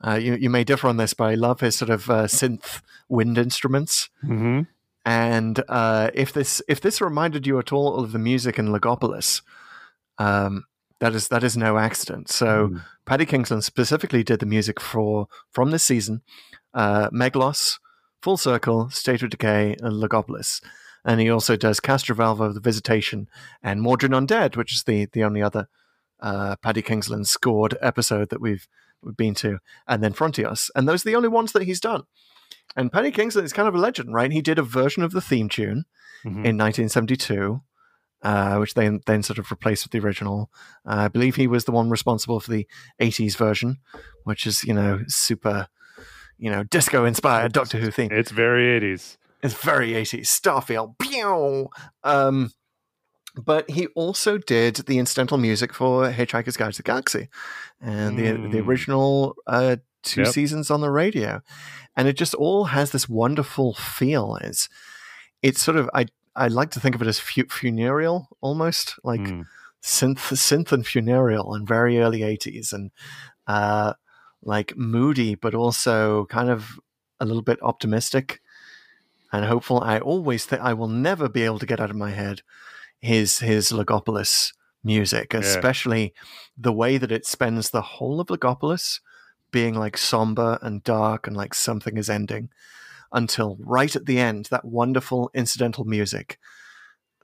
Uh, 0.06 0.16
you 0.16 0.36
you 0.36 0.50
may 0.52 0.64
differ 0.64 0.88
on 0.88 0.98
this, 0.98 1.16
but 1.16 1.26
I 1.26 1.34
love 1.34 1.62
his 1.62 1.76
sort 1.76 1.90
of 1.90 2.10
uh, 2.10 2.26
synth 2.26 2.82
wind 3.10 3.38
instruments. 3.38 4.10
mm-hmm. 4.24 4.62
And 5.06 5.62
uh, 5.68 6.12
if 6.14 6.32
this 6.32 6.62
if 6.68 6.80
this 6.80 7.02
reminded 7.02 7.46
you 7.48 7.60
at 7.60 7.74
all 7.74 7.96
of 7.96 8.12
the 8.12 8.20
music 8.20 8.58
in 8.60 8.68
Logopolis, 8.68 9.42
um, 10.18 10.66
that 11.00 11.14
is 11.14 11.28
that 11.30 11.44
is 11.44 11.58
no 11.58 11.78
accident. 11.78 12.30
So 12.30 12.68
Mm. 12.70 12.82
Paddy 13.06 13.26
Kingsland 13.26 13.64
specifically 13.64 14.24
did 14.24 14.40
the 14.40 14.46
music 14.46 14.80
for 14.80 15.28
from 15.52 15.72
this 15.72 15.84
season, 15.84 16.22
uh, 16.74 17.10
Meglos, 17.10 17.80
Full 18.22 18.38
Circle, 18.38 18.90
State 18.90 19.22
of 19.24 19.30
Decay, 19.30 19.76
and 19.82 20.02
Logopolis. 20.02 20.62
And 21.06 21.20
he 21.20 21.30
also 21.30 21.58
does 21.58 21.82
Castrovalva, 21.82 22.54
The 22.54 22.62
Visitation, 22.62 23.28
and 23.62 23.82
Mawdryn 23.82 24.14
Undead, 24.14 24.56
which 24.56 24.74
is 24.74 24.84
the 24.84 25.08
the 25.12 25.24
only 25.24 25.42
other 25.42 25.68
uh, 26.22 26.56
Paddy 26.58 26.82
Kingsland 26.82 27.28
scored 27.28 27.78
episode 27.82 28.30
that 28.30 28.40
we've 28.40 28.68
we've 29.02 29.18
been 29.18 29.34
to, 29.36 29.60
and 29.86 30.02
then 30.02 30.14
Frontios, 30.14 30.70
and 30.76 30.88
those 30.88 31.06
are 31.06 31.10
the 31.10 31.16
only 31.18 31.28
ones 31.28 31.52
that 31.52 31.64
he's 31.64 31.82
done. 31.82 32.04
And 32.78 32.90
Paddy 32.92 33.12
Kingsland 33.12 33.46
is 33.46 33.52
kind 33.52 33.68
of 33.68 33.76
a 33.76 33.80
legend, 33.80 34.14
right? 34.14 34.32
He 34.32 34.42
did 34.42 34.58
a 34.58 34.64
version 34.64 35.04
of 35.04 35.12
the 35.12 35.20
theme 35.22 35.50
tune 35.50 35.84
Mhm. 36.24 36.46
in 36.46 36.56
1972, 36.56 37.62
uh, 38.24 38.58
which 38.58 38.74
they 38.74 38.90
then 39.06 39.22
sort 39.22 39.38
of 39.38 39.52
replaced 39.52 39.86
with 39.86 39.92
the 39.92 40.00
original. 40.00 40.50
Uh, 40.86 40.96
I 41.06 41.08
believe 41.10 41.36
he 41.36 41.46
was 41.48 41.66
the 41.66 41.72
one 41.72 41.90
responsible 41.92 42.40
for 42.40 42.50
the 42.52 42.68
80s 43.00 43.36
version, 43.38 43.78
which 44.24 44.48
is, 44.48 44.64
you 44.64 44.74
know, 44.74 45.02
super, 45.08 45.68
you 46.38 46.50
know, 46.50 46.64
disco 46.64 47.06
inspired 47.06 47.52
Doctor 47.54 47.78
Who 47.80 47.92
theme. 47.92 48.10
it's 48.12 48.32
very 48.32 48.80
80s 48.80 49.18
It's 49.44 49.54
very 49.54 49.92
80s. 49.92 50.26
Starfield. 50.26 50.98
Pew! 51.00 51.70
Um, 52.04 52.52
but 53.36 53.70
he 53.70 53.88
also 53.88 54.38
did 54.38 54.76
the 54.88 55.00
incidental 55.00 55.38
music 55.38 55.74
for 55.74 56.10
Hitchhiker's 56.12 56.56
Guide 56.56 56.72
to 56.74 56.78
the 56.78 56.84
Galaxy 56.84 57.30
and 57.82 58.18
the, 58.18 58.24
the 58.32 58.60
Mm. 58.62 58.68
original 58.68 59.36
uh, 59.48 59.78
two 60.04 60.22
Yep. 60.22 60.32
seasons 60.34 60.70
on 60.72 60.82
the 60.82 60.92
radio. 60.92 61.42
And 61.98 62.08
it 62.08 62.14
just 62.18 62.34
all 62.36 62.66
has 62.66 62.92
this 62.92 63.10
wonderful 63.10 63.74
feel. 63.74 64.38
It's, 64.42 64.70
it's 65.42 65.62
sort 65.62 65.78
of, 65.78 65.90
I, 65.94 66.06
I 66.36 66.48
like 66.48 66.72
to 66.72 66.80
think 66.80 66.96
of 66.96 67.02
it 67.02 67.08
as 67.08 67.20
fu- 67.20 67.48
funereal 67.50 68.28
almost, 68.42 68.96
like 69.04 69.22
Mm. 69.22 69.46
synth, 69.82 70.18
synth 70.36 70.72
and 70.72 70.86
funereal 70.86 71.54
and 71.54 71.68
very 71.68 72.00
early 72.00 72.24
80s 72.24 72.74
and 72.74 72.92
uh, 73.48 73.94
like 74.42 74.76
moody, 74.78 75.36
but 75.36 75.54
also 75.54 76.26
kind 76.26 76.50
of 76.50 76.80
a 77.20 77.26
little 77.26 77.42
bit 77.42 77.60
optimistic 77.62 78.42
and 79.32 79.46
hopeful. 79.46 79.82
I 79.82 80.00
always 80.00 80.46
think 80.46 80.62
I 80.62 80.74
will 80.74 80.88
never 80.88 81.28
be 81.30 81.44
able 81.44 81.60
to 81.60 81.66
get 81.66 81.80
out 81.80 81.90
of 81.90 81.96
my 81.96 82.12
head 82.12 82.42
his 83.00 83.40
his 83.40 83.72
Logopolis 83.72 84.54
music, 84.84 85.34
especially 85.34 86.14
the 86.58 86.74
way 86.74 86.98
that 86.98 87.12
it 87.12 87.26
spends 87.26 87.70
the 87.70 87.82
whole 87.82 88.20
of 88.22 88.28
Logopolis 88.28 89.00
being 89.52 89.76
like 89.76 89.98
somber 89.98 90.58
and 90.62 90.84
dark 90.84 91.28
and 91.28 91.36
like 91.38 91.54
something 91.54 91.98
is 91.98 92.10
ending 92.10 92.50
until 93.14 93.58
right 93.60 93.96
at 93.96 94.06
the 94.06 94.20
end 94.20 94.48
that 94.52 94.66
wonderful 94.66 95.30
incidental 95.34 95.86
music 95.86 96.40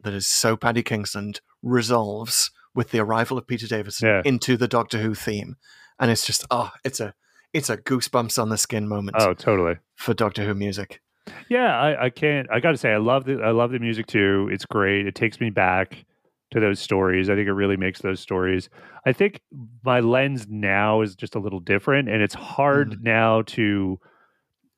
that 0.04 0.14
is 0.14 0.28
so 0.28 0.56
Paddy 0.56 0.84
Kingsland 0.84 1.42
resolves 1.62 2.52
with 2.74 2.92
the 2.92 3.00
arrival 3.00 3.38
of 3.38 3.48
Peter 3.48 3.68
Davison 3.68 4.08
Yeah. 4.08 4.22
into 4.24 4.56
the 4.56 4.68
Doctor 4.68 5.00
Who 5.00 5.14
theme 5.16 5.56
and 6.00 6.10
it's 6.12 6.26
just 6.26 6.46
oh 6.52 6.72
it's 6.86 7.00
a 7.00 7.14
it's 7.52 7.70
a 7.70 7.78
goosebumps 7.78 8.40
on 8.42 8.50
the 8.50 8.58
skin 8.58 8.88
moment 8.88 9.18
oh 9.20 9.34
totally 9.34 9.76
for 9.96 10.14
Doctor 10.14 10.46
Who 10.46 10.54
music. 10.54 11.02
Yeah, 11.48 11.80
I, 11.80 12.06
I 12.06 12.10
can't. 12.10 12.48
I 12.52 12.60
got 12.60 12.72
to 12.72 12.78
say, 12.78 12.92
I 12.92 12.98
love 12.98 13.26
the 13.26 13.42
I 13.44 13.52
love 13.52 13.72
the 13.72 13.78
music 13.80 14.08
too. 14.08 14.50
It's 14.52 14.66
great. 14.66 15.06
It 15.06 15.14
takes 15.14 15.40
me 15.40 15.50
back 15.52 16.06
to 16.52 16.60
those 16.60 16.80
stories. 16.80 17.30
I 17.30 17.36
think 17.36 17.48
it 17.48 17.54
really 17.54 17.78
makes 17.78 18.02
those 18.02 18.20
stories. 18.20 18.70
I 19.06 19.14
think 19.14 19.42
my 19.84 20.00
lens 20.00 20.48
now 20.50 21.02
is 21.02 21.16
just 21.16 21.36
a 21.36 21.40
little 21.40 21.60
different, 21.60 22.10
and 22.10 22.22
it's 22.24 22.34
hard 22.34 23.04
now 23.04 23.44
to 23.44 24.00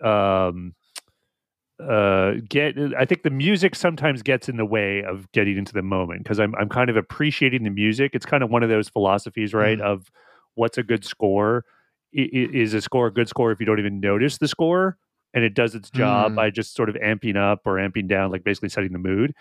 um 0.03 0.73
uh 1.89 2.33
get 2.49 2.75
i 2.97 3.05
think 3.05 3.23
the 3.23 3.29
music 3.29 3.73
sometimes 3.75 4.21
gets 4.21 4.47
in 4.47 4.57
the 4.57 4.65
way 4.65 5.03
of 5.03 5.31
getting 5.31 5.57
into 5.57 5.73
the 5.73 5.81
moment 5.81 6.23
because 6.23 6.39
i'm 6.39 6.53
i'm 6.55 6.69
kind 6.69 6.89
of 6.89 6.95
appreciating 6.97 7.63
the 7.63 7.69
music. 7.69 8.11
It's 8.13 8.25
kind 8.25 8.43
of 8.43 8.49
one 8.49 8.61
of 8.63 8.69
those 8.69 8.87
philosophies 8.89 9.53
right 9.53 9.77
Mhm. 9.79 9.81
of 9.81 10.11
what's 10.55 10.77
a 10.77 10.83
good 10.83 11.03
score? 11.05 11.65
I- 12.15 12.21
i- 12.21 12.49
is 12.53 12.73
a 12.73 12.81
score 12.81 13.07
a 13.07 13.11
good 13.13 13.27
score 13.29 13.51
if 13.51 13.59
you 13.59 13.65
don't 13.65 13.79
even 13.79 13.99
notice 13.99 14.37
the 14.37 14.47
score 14.47 14.97
and 15.33 15.43
it 15.43 15.53
does 15.53 15.75
its 15.75 15.89
job 15.89 16.33
Mm. 16.33 16.35
by 16.35 16.49
just 16.49 16.75
sort 16.75 16.89
of 16.89 16.95
amping 16.95 17.37
up 17.37 17.61
or 17.65 17.75
amping 17.77 18.07
down 18.07 18.31
like 18.31 18.43
basically 18.43 18.69
setting 18.69 18.91
the 18.91 18.99
mood? 18.99 19.33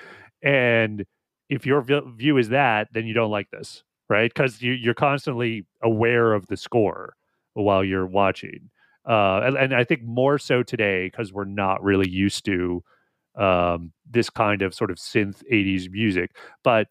And 0.43 1.05
if 1.49 1.67
your 1.67 1.81
vi- 1.83 2.03
view 2.17 2.37
is 2.39 2.49
that 2.51 2.89
then 2.93 3.07
you 3.07 3.15
don't 3.15 3.31
like 3.31 3.51
this 3.51 3.83
right? 4.09 4.33
Because 4.35 4.61
you, 4.61 4.73
you're 4.73 4.93
constantly 4.95 5.65
aware 5.83 6.33
of 6.33 6.47
the 6.49 6.57
score 6.57 7.15
while 7.55 7.85
you're 7.85 8.07
watching 8.07 8.71
uh, 9.09 9.41
and, 9.45 9.57
and 9.57 9.75
I 9.75 9.85
think 9.85 10.03
more 10.03 10.39
so 10.39 10.63
today 10.63 11.07
because 11.07 11.33
we're 11.33 11.45
not 11.45 11.83
really 11.83 12.09
used 12.09 12.45
to 12.47 12.83
um, 13.37 13.93
this 14.09 14.31
kind 14.31 14.63
of 14.63 14.75
sort 14.75 14.91
of 14.91 14.99
synth 14.99 15.43
'80s 15.51 15.91
music. 15.91 16.37
But 16.63 16.89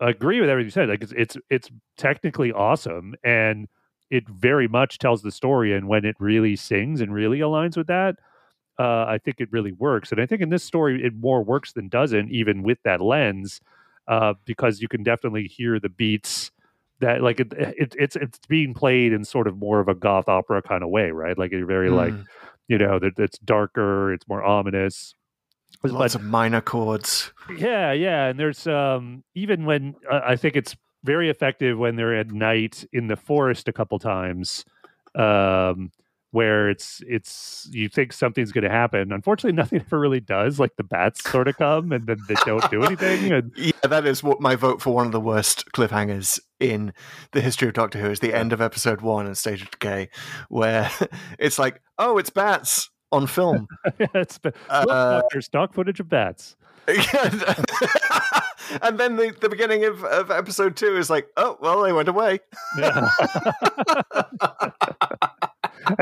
I 0.00 0.10
agree 0.10 0.40
with 0.40 0.50
everything 0.50 0.66
you 0.66 0.70
said. 0.70 0.88
Like 0.88 1.02
it's 1.02 1.12
it's 1.16 1.36
it's 1.50 1.70
technically 1.96 2.52
awesome, 2.52 3.14
and 3.24 3.68
it 4.10 4.28
very 4.28 4.68
much 4.68 4.98
tells 4.98 5.22
the 5.22 5.30
story. 5.30 5.72
And 5.72 5.88
when 5.88 6.04
it 6.04 6.16
really 6.18 6.56
sings 6.56 7.00
and 7.00 7.14
really 7.14 7.38
aligns 7.38 7.76
with 7.76 7.86
that, 7.86 8.16
uh, 8.78 9.04
I 9.06 9.18
think 9.24 9.36
it 9.40 9.50
really 9.52 9.72
works. 9.72 10.12
And 10.12 10.20
I 10.20 10.26
think 10.26 10.42
in 10.42 10.50
this 10.50 10.64
story, 10.64 11.04
it 11.04 11.14
more 11.14 11.42
works 11.42 11.72
than 11.72 11.88
doesn't, 11.88 12.30
even 12.30 12.62
with 12.62 12.78
that 12.84 13.00
lens, 13.00 13.60
uh, 14.08 14.34
because 14.44 14.82
you 14.82 14.88
can 14.88 15.02
definitely 15.02 15.44
hear 15.44 15.78
the 15.78 15.88
beats 15.88 16.50
that 17.02 17.22
like 17.22 17.38
it, 17.38 17.52
it 17.52 17.94
it's 17.98 18.16
it's 18.16 18.38
being 18.48 18.72
played 18.74 19.12
in 19.12 19.24
sort 19.24 19.46
of 19.46 19.58
more 19.58 19.78
of 19.78 19.88
a 19.88 19.94
goth 19.94 20.28
opera 20.28 20.62
kind 20.62 20.82
of 20.82 20.88
way, 20.88 21.10
right? 21.10 21.36
Like 21.36 21.52
you're 21.52 21.66
very 21.66 21.90
like 21.90 22.14
Mm. 22.14 22.24
you 22.68 22.78
know 22.78 22.98
that 22.98 23.18
it's 23.18 23.38
darker, 23.38 24.12
it's 24.14 24.26
more 24.26 24.42
ominous. 24.42 25.14
There's 25.82 25.92
lots 25.92 26.14
of 26.14 26.22
minor 26.22 26.60
chords. 26.60 27.32
Yeah, 27.56 27.92
yeah, 27.92 28.26
and 28.28 28.38
there's 28.40 28.66
um 28.66 29.22
even 29.34 29.64
when 29.66 29.94
uh, 30.10 30.20
I 30.24 30.36
think 30.36 30.56
it's 30.56 30.74
very 31.04 31.28
effective 31.28 31.76
when 31.78 31.96
they're 31.96 32.16
at 32.16 32.30
night 32.30 32.84
in 32.92 33.08
the 33.08 33.16
forest 33.16 33.68
a 33.68 33.72
couple 33.72 33.98
times. 33.98 34.64
Um 35.14 35.90
where 36.32 36.68
it's 36.68 37.00
it's 37.06 37.68
you 37.70 37.88
think 37.88 38.12
something's 38.12 38.50
going 38.52 38.64
to 38.64 38.70
happen. 38.70 39.12
Unfortunately, 39.12 39.52
nothing 39.56 39.80
ever 39.80 40.00
really 40.00 40.20
does. 40.20 40.58
Like 40.58 40.74
the 40.76 40.82
bats 40.82 41.22
sort 41.30 41.46
of 41.46 41.56
come 41.56 41.92
and 41.92 42.06
then 42.06 42.18
they 42.26 42.34
don't 42.44 42.68
do 42.70 42.82
anything. 42.82 43.32
And 43.32 43.52
Yeah, 43.56 43.72
that 43.84 44.06
is 44.06 44.22
what 44.22 44.40
my 44.40 44.56
vote 44.56 44.82
for 44.82 44.92
one 44.94 45.06
of 45.06 45.12
the 45.12 45.20
worst 45.20 45.70
cliffhangers 45.72 46.40
in 46.58 46.92
the 47.32 47.40
history 47.40 47.68
of 47.68 47.74
Doctor 47.74 47.98
Who 48.00 48.10
is 48.10 48.20
the 48.20 48.34
end 48.34 48.52
of 48.52 48.60
episode 48.60 49.00
one 49.02 49.26
and 49.26 49.38
Stage 49.38 49.62
of 49.62 49.70
Decay, 49.70 50.08
where 50.48 50.90
it's 51.38 51.58
like, 51.58 51.80
oh, 51.98 52.18
it's 52.18 52.30
bats 52.30 52.90
on 53.12 53.26
film. 53.26 53.68
it's 53.98 54.40
Uh, 54.68 55.20
Doctor, 55.20 55.40
stock 55.42 55.74
footage 55.74 56.00
of 56.00 56.08
bats. 56.08 56.56
and 56.88 56.98
then 58.98 59.16
the, 59.16 59.34
the 59.40 59.48
beginning 59.48 59.84
of, 59.84 60.02
of 60.04 60.30
episode 60.30 60.76
two 60.76 60.96
is 60.96 61.10
like, 61.10 61.26
oh, 61.36 61.58
well, 61.60 61.82
they 61.82 61.92
went 61.92 62.08
away. 62.08 62.40
Yeah. 62.78 63.08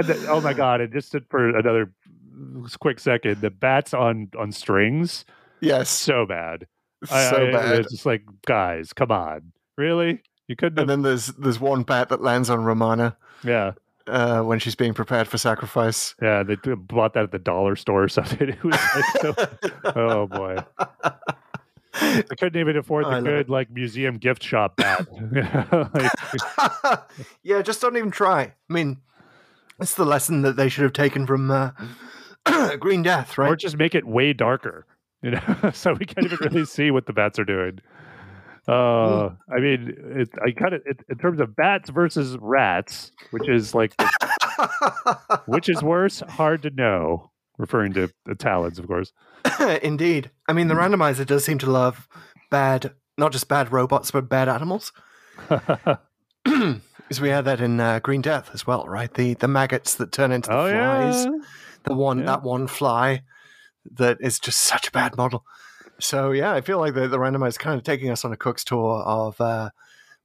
Then, 0.02 0.18
oh 0.28 0.40
my 0.40 0.52
god! 0.52 0.80
And 0.80 0.92
just 0.92 1.14
for 1.28 1.48
another 1.56 1.92
quick 2.80 2.98
second, 3.00 3.40
the 3.40 3.50
bats 3.50 3.92
on 3.94 4.30
on 4.38 4.52
strings, 4.52 5.24
Yes, 5.60 5.88
so 5.90 6.26
bad. 6.26 6.66
So 7.06 7.14
I- 7.14 7.50
bad. 7.52 7.78
It's 7.80 7.92
just 7.92 8.06
like, 8.06 8.22
guys, 8.46 8.92
come 8.92 9.10
on, 9.10 9.52
really? 9.76 10.22
You 10.48 10.56
couldn't. 10.56 10.78
And 10.78 10.88
Have, 10.90 10.98
then 10.98 11.02
there's 11.02 11.26
there's 11.28 11.60
one 11.60 11.82
bat 11.82 12.08
that 12.08 12.20
lands 12.22 12.50
on 12.50 12.64
Romana 12.64 13.16
yeah, 13.44 13.72
uh, 14.06 14.42
when 14.42 14.58
she's 14.58 14.74
being 14.74 14.94
prepared 14.94 15.28
for 15.28 15.38
sacrifice. 15.38 16.14
yeah. 16.20 16.42
They 16.42 16.56
bought 16.56 17.14
that 17.14 17.22
at 17.24 17.30
the 17.32 17.38
dollar 17.38 17.76
store 17.76 18.02
or 18.04 18.08
something. 18.08 18.48
It 18.50 18.62
was 18.64 18.76
like 18.94 19.04
so. 19.20 19.34
oh 19.96 20.26
boy. 20.26 20.56
I 21.92 22.22
couldn't 22.38 22.58
even 22.60 22.76
afford 22.76 23.04
the 23.06 23.20
good 23.20 23.40
it. 23.46 23.50
like 23.50 23.70
museum 23.70 24.16
gift 24.18 24.42
shop 24.42 24.76
bat. 24.76 25.06
Like, 25.94 27.00
yeah, 27.42 27.62
just 27.62 27.80
don't 27.80 27.96
even 27.96 28.10
try. 28.10 28.42
I 28.42 28.72
mean, 28.72 28.98
it's 29.80 29.94
the 29.94 30.04
lesson 30.04 30.42
that 30.42 30.56
they 30.56 30.68
should 30.68 30.82
have 30.82 30.92
taken 30.92 31.26
from 31.26 31.50
uh, 31.50 31.70
Green 32.78 33.02
Death, 33.02 33.38
right? 33.38 33.50
or 33.50 33.56
just 33.56 33.76
make 33.76 33.94
it 33.94 34.06
way 34.06 34.32
darker 34.32 34.86
you 35.22 35.32
know 35.32 35.70
so 35.74 35.92
we 35.92 36.06
can't 36.06 36.24
even 36.24 36.38
really 36.40 36.64
see 36.78 36.90
what 36.90 37.06
the 37.06 37.12
bats 37.12 37.38
are 37.38 37.44
doing 37.44 37.78
uh 38.68 39.26
i 39.54 39.58
mean 39.58 39.94
it, 40.16 40.28
i 40.46 40.50
kind 40.50 40.74
of 40.74 40.82
in 41.08 41.18
terms 41.18 41.40
of 41.40 41.54
bats 41.56 41.90
versus 41.90 42.38
rats 42.40 43.12
which 43.30 43.48
is 43.48 43.74
like 43.74 43.94
which 45.46 45.68
is 45.68 45.82
worse 45.82 46.20
hard 46.28 46.62
to 46.62 46.70
know 46.70 47.30
referring 47.58 47.92
to 47.92 48.08
the 48.24 48.34
talons 48.34 48.78
of 48.78 48.86
course 48.86 49.12
Indeed. 49.82 50.30
I 50.48 50.52
mean, 50.52 50.68
the 50.68 50.74
randomizer 50.74 51.26
does 51.26 51.44
seem 51.44 51.58
to 51.58 51.70
love 51.70 52.08
bad, 52.50 52.92
not 53.16 53.32
just 53.32 53.48
bad 53.48 53.72
robots, 53.72 54.10
but 54.10 54.28
bad 54.28 54.48
animals. 54.48 54.92
Because 57.10 57.20
we 57.20 57.30
had 57.30 57.44
that 57.46 57.60
in 57.60 57.80
uh, 57.80 57.98
Green 57.98 58.20
Death 58.22 58.50
as 58.54 58.68
well, 58.68 58.84
right? 58.86 59.12
The 59.12 59.34
the 59.34 59.48
maggots 59.48 59.96
that 59.96 60.12
turn 60.12 60.30
into 60.30 60.48
the 60.48 60.56
oh 60.56 60.70
flies. 60.70 61.24
yeah 61.24 61.30
The 61.82 61.94
one 61.94 62.20
Yeah. 62.20 62.26
that 62.26 62.42
one 62.44 62.68
fly 62.68 63.22
that 63.96 64.18
is 64.20 64.38
just 64.38 64.60
such 64.60 64.86
a 64.86 64.92
bad 64.92 65.16
model. 65.16 65.44
So 65.98 66.30
yeah, 66.30 66.52
I 66.52 66.60
feel 66.60 66.78
like 66.78 66.94
the 66.94 67.08
the 67.08 67.18
randomizer 67.18 67.48
is 67.48 67.58
kind 67.58 67.76
of 67.76 67.82
taking 67.82 68.10
us 68.12 68.24
on 68.24 68.32
a 68.32 68.36
cook's 68.36 68.62
tour 68.62 69.02
of 69.02 69.40
uh, 69.40 69.70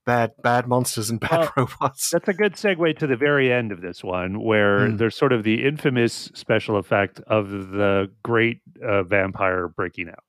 bad 0.06 0.34
bad 0.44 0.68
monsters 0.68 1.10
and 1.10 1.20
bad 1.20 1.50
Well, 1.58 1.68
robots. 1.82 2.12
that's 2.12 2.28
a 2.28 2.34
good 2.34 2.54
segue 2.54 3.00
to 3.00 3.08
the 3.08 3.16
very 3.18 3.52
end 3.52 3.72
of 3.72 3.82
this 3.82 4.04
one 4.04 4.44
where 4.44 4.88
Hmm. 4.88 4.98
there's 4.98 5.16
sort 5.18 5.34
of 5.34 5.42
the 5.44 5.66
infamous 5.66 6.30
special 6.36 6.78
effect 6.78 7.20
of 7.26 7.50
the 7.50 8.12
great 8.22 8.62
uh, 8.88 9.02
vampire 9.02 9.68
breaking 9.70 10.10
out 10.10 10.24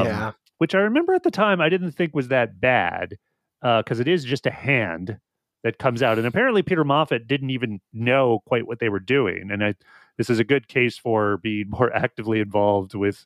um, 0.00 0.06
yeah. 0.06 0.32
which 0.58 0.76
I 0.76 0.78
remember 0.78 1.12
at 1.14 1.24
the 1.24 1.32
time 1.32 1.60
I 1.60 1.68
didn't 1.68 1.90
think 1.92 2.14
was 2.14 2.28
that 2.28 2.60
bad 2.60 3.18
because 3.64 3.98
it 4.00 4.06
is 4.08 4.24
just 4.24 4.46
a 4.46 4.50
hand 4.50 5.18
that 5.62 5.78
comes 5.78 6.02
out, 6.02 6.18
and 6.18 6.26
apparently 6.26 6.62
Peter 6.62 6.84
Moffatt 6.84 7.26
didn't 7.26 7.50
even 7.50 7.80
know 7.92 8.40
quite 8.46 8.66
what 8.66 8.78
they 8.78 8.90
were 8.90 9.00
doing, 9.00 9.50
and 9.50 9.64
I, 9.64 9.74
this 10.18 10.28
is 10.28 10.38
a 10.38 10.44
good 10.44 10.68
case 10.68 10.98
for 10.98 11.38
being 11.38 11.66
more 11.70 11.92
actively 11.94 12.40
involved 12.40 12.94
with 12.94 13.24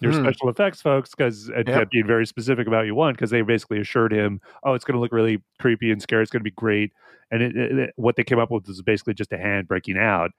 your 0.00 0.12
Hmm. 0.12 0.22
special 0.24 0.48
effects 0.48 0.80
folks 0.82 1.10
because 1.10 1.48
and 1.48 1.68
Yep. 1.68 1.90
being 1.90 2.06
very 2.06 2.26
specific 2.26 2.66
about 2.66 2.78
what 2.78 2.86
you 2.86 2.94
want 2.94 3.16
because 3.16 3.30
they 3.30 3.42
basically 3.42 3.80
assured 3.80 4.12
him, 4.12 4.40
oh, 4.64 4.74
it's 4.74 4.84
going 4.84 4.94
to 4.94 5.00
look 5.00 5.12
really 5.12 5.42
creepy 5.60 5.90
and 5.92 6.02
scary, 6.02 6.22
it's 6.22 6.30
going 6.32 6.40
to 6.40 6.44
be 6.44 6.50
great, 6.52 6.92
and 7.30 7.42
it, 7.42 7.56
it- 7.56 7.78
it- 7.78 7.92
what 7.96 8.16
they 8.16 8.24
came 8.24 8.38
up 8.40 8.50
with 8.50 8.66
was 8.68 8.82
basically 8.82 9.14
just 9.14 9.32
a 9.32 9.38
hand 9.38 9.68
breaking 9.68 9.98
out, 9.98 10.32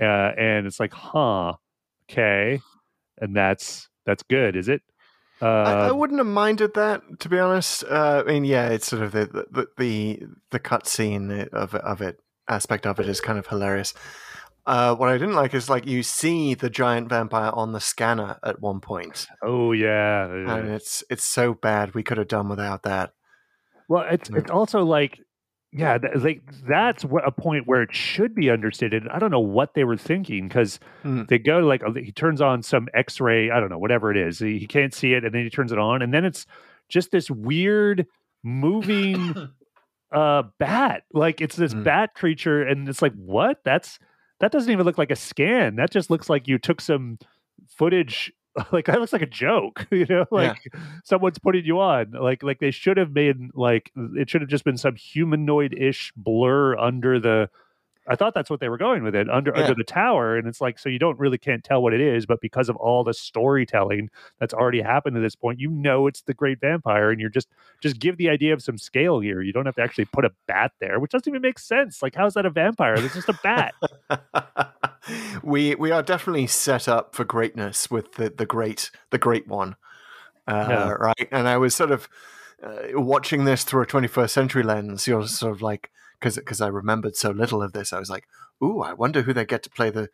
uh, 0.00 0.32
and 0.38 0.66
it's 0.66 0.80
like, 0.80 0.92
huh, 0.94 1.54
okay, 2.10 2.62
and 3.20 3.36
that's 3.36 3.88
that's 4.06 4.22
good, 4.22 4.56
is 4.56 4.68
it? 4.68 4.82
Uh, 5.42 5.46
I, 5.46 5.88
I 5.88 5.92
wouldn't 5.92 6.18
have 6.18 6.26
minded 6.26 6.74
that, 6.74 7.02
to 7.20 7.28
be 7.28 7.38
honest. 7.38 7.84
Uh, 7.84 8.22
I 8.26 8.30
mean, 8.30 8.44
yeah, 8.44 8.68
it's 8.68 8.86
sort 8.86 9.02
of 9.02 9.12
the 9.12 9.26
the 9.50 9.68
the, 9.78 10.22
the 10.50 10.58
cut 10.58 10.86
scene 10.86 11.30
of 11.52 11.74
of 11.74 12.00
it 12.02 12.20
aspect 12.48 12.86
of 12.86 12.98
it 13.00 13.08
is 13.08 13.20
kind 13.20 13.38
of 13.38 13.46
hilarious. 13.46 13.94
Uh, 14.66 14.94
what 14.94 15.08
I 15.08 15.16
didn't 15.16 15.34
like 15.34 15.54
is 15.54 15.70
like 15.70 15.86
you 15.86 16.02
see 16.02 16.54
the 16.54 16.68
giant 16.68 17.08
vampire 17.08 17.50
on 17.54 17.72
the 17.72 17.80
scanner 17.80 18.38
at 18.44 18.60
one 18.60 18.80
point, 18.80 19.26
oh 19.42 19.72
yeah, 19.72 20.26
and 20.26 20.68
it's 20.70 21.02
it's 21.08 21.24
so 21.24 21.54
bad. 21.54 21.94
We 21.94 22.02
could 22.02 22.18
have 22.18 22.28
done 22.28 22.48
without 22.48 22.82
that. 22.82 23.12
Well, 23.88 24.06
it's 24.10 24.28
Yeah. 24.30 24.38
it's 24.38 24.50
also 24.50 24.84
like, 24.84 25.18
yeah, 25.72 25.98
th- 25.98 26.16
like 26.16 26.42
that's 26.68 27.04
wh- 27.04 27.24
a 27.24 27.30
point 27.30 27.66
where 27.66 27.82
it 27.82 27.94
should 27.94 28.34
be 28.34 28.50
understated. 28.50 29.06
I 29.08 29.18
don't 29.18 29.30
know 29.30 29.38
what 29.40 29.74
they 29.74 29.84
were 29.84 29.96
thinking 29.96 30.48
because 30.48 30.80
Hmm. 31.02 31.22
they 31.28 31.38
go 31.38 31.58
like 31.60 31.82
he 31.96 32.12
turns 32.12 32.40
on 32.40 32.62
some 32.62 32.88
X-ray, 32.94 33.50
I 33.50 33.60
don't 33.60 33.70
know, 33.70 33.78
whatever 33.78 34.10
it 34.10 34.16
is. 34.16 34.38
He, 34.40 34.58
he 34.58 34.66
can't 34.66 34.92
see 34.94 35.12
it, 35.14 35.24
and 35.24 35.34
then 35.34 35.44
he 35.44 35.50
turns 35.50 35.72
it 35.72 35.78
on, 35.78 36.02
and 36.02 36.12
then 36.12 36.24
it's 36.24 36.46
just 36.88 37.10
this 37.12 37.30
weird 37.30 38.06
moving 38.42 39.34
uh 40.12 40.42
bat. 40.58 41.04
Like 41.12 41.40
it's 41.40 41.56
this 41.56 41.72
Hmm. 41.72 41.82
bat 41.84 42.14
creature, 42.14 42.62
and 42.62 42.88
it's 42.88 43.02
like, 43.02 43.14
what? 43.14 43.60
That's 43.64 43.98
that 44.40 44.52
doesn't 44.52 44.70
even 44.72 44.86
look 44.86 44.98
like 44.98 45.10
a 45.10 45.16
scan. 45.16 45.76
That 45.76 45.90
just 45.90 46.10
looks 46.10 46.28
like 46.30 46.48
you 46.48 46.58
took 46.58 46.80
some 46.80 47.18
footage. 47.76 48.32
Like 48.72 48.86
that 48.86 49.00
looks 49.00 49.12
like 49.12 49.22
a 49.22 49.26
joke, 49.26 49.86
you 49.92 50.06
know. 50.06 50.26
Yeah. 50.32 50.38
Like 50.38 50.74
someone's 51.04 51.38
putting 51.38 51.64
you 51.64 51.80
on 51.80 52.12
like 52.12 52.42
like 52.42 52.58
they 52.58 52.70
should 52.70 52.96
have 52.96 53.12
made 53.12 53.36
like 53.54 53.92
it 54.16 54.28
should 54.28 54.40
have 54.40 54.50
just 54.50 54.64
been 54.64 54.76
some 54.76 54.96
humanoid-ish 54.96 56.12
blur 56.16 56.76
under 56.76 57.20
the 57.20 57.48
i 58.08 58.14
thought 58.16 58.34
that's 58.34 58.48
what 58.50 58.60
they 58.60 58.68
were 58.68 58.78
going 58.78 59.02
with 59.02 59.14
it 59.14 59.28
under 59.28 59.52
Yeah. 59.54 59.62
under 59.62 59.74
the 59.74 59.84
tower 59.84 60.36
and 60.36 60.46
it's 60.48 60.60
like 60.60 60.78
so 60.78 60.88
you 60.88 60.98
don't 60.98 61.18
really 61.18 61.38
can't 61.38 61.62
tell 61.62 61.82
what 61.82 61.92
it 61.92 62.00
is 62.00 62.26
but 62.26 62.40
because 62.40 62.68
of 62.68 62.76
all 62.76 63.04
the 63.04 63.12
storytelling 63.14 64.10
that's 64.38 64.54
already 64.54 64.80
happened 64.80 65.14
to 65.16 65.20
this 65.20 65.36
point 65.36 65.60
you 65.60 65.70
know 65.70 66.06
it's 66.06 66.22
the 66.22 66.34
great 66.34 66.60
vampire 66.60 67.10
and 67.10 67.20
you're 67.20 67.30
just 67.30 67.48
just 67.82 67.98
give 67.98 68.16
the 68.16 68.28
idea 68.28 68.52
of 68.54 68.62
some 68.62 68.78
scale 68.78 69.20
here 69.20 69.42
you 69.42 69.52
don't 69.52 69.66
have 69.66 69.74
to 69.76 69.82
actually 69.82 70.06
put 70.06 70.24
a 70.24 70.30
bat 70.46 70.72
there 70.80 70.98
which 70.98 71.10
doesn't 71.12 71.28
even 71.30 71.42
make 71.42 71.58
sense 71.58 72.02
like 72.02 72.14
how's 72.14 72.34
that 72.34 72.46
a 72.46 72.50
vampire 72.50 72.94
it's 72.94 73.14
just 73.14 73.28
a 73.28 73.38
bat 73.42 73.74
we 75.42 75.74
we 75.74 75.90
are 75.90 76.02
definitely 76.02 76.46
set 76.46 76.88
up 76.88 77.14
for 77.14 77.24
greatness 77.24 77.90
with 77.90 78.12
the 78.14 78.30
the 78.30 78.46
great 78.46 78.90
the 79.10 79.18
great 79.18 79.46
one, 79.48 79.76
uh, 80.46 80.66
Yeah. 80.68 80.90
right? 80.90 81.28
And 81.30 81.48
I 81.48 81.56
was 81.56 81.74
sort 81.74 81.90
of 81.90 82.08
uh, 82.62 83.00
watching 83.00 83.44
this 83.44 83.64
through 83.64 83.82
a 83.82 83.86
21st 83.86 84.30
century 84.30 84.62
lens. 84.62 85.06
You're 85.06 85.26
sort 85.26 85.52
of 85.52 85.62
like 85.62 85.90
because 86.18 86.36
because 86.36 86.60
I 86.60 86.68
remembered 86.68 87.16
so 87.16 87.30
little 87.30 87.62
of 87.62 87.72
this. 87.72 87.92
I 87.92 87.98
was 87.98 88.10
like, 88.10 88.26
ooh, 88.62 88.80
I 88.80 88.92
wonder 88.92 89.22
who 89.22 89.32
they 89.32 89.44
get 89.46 89.62
to 89.64 89.70
play 89.70 89.90
the 89.90 90.08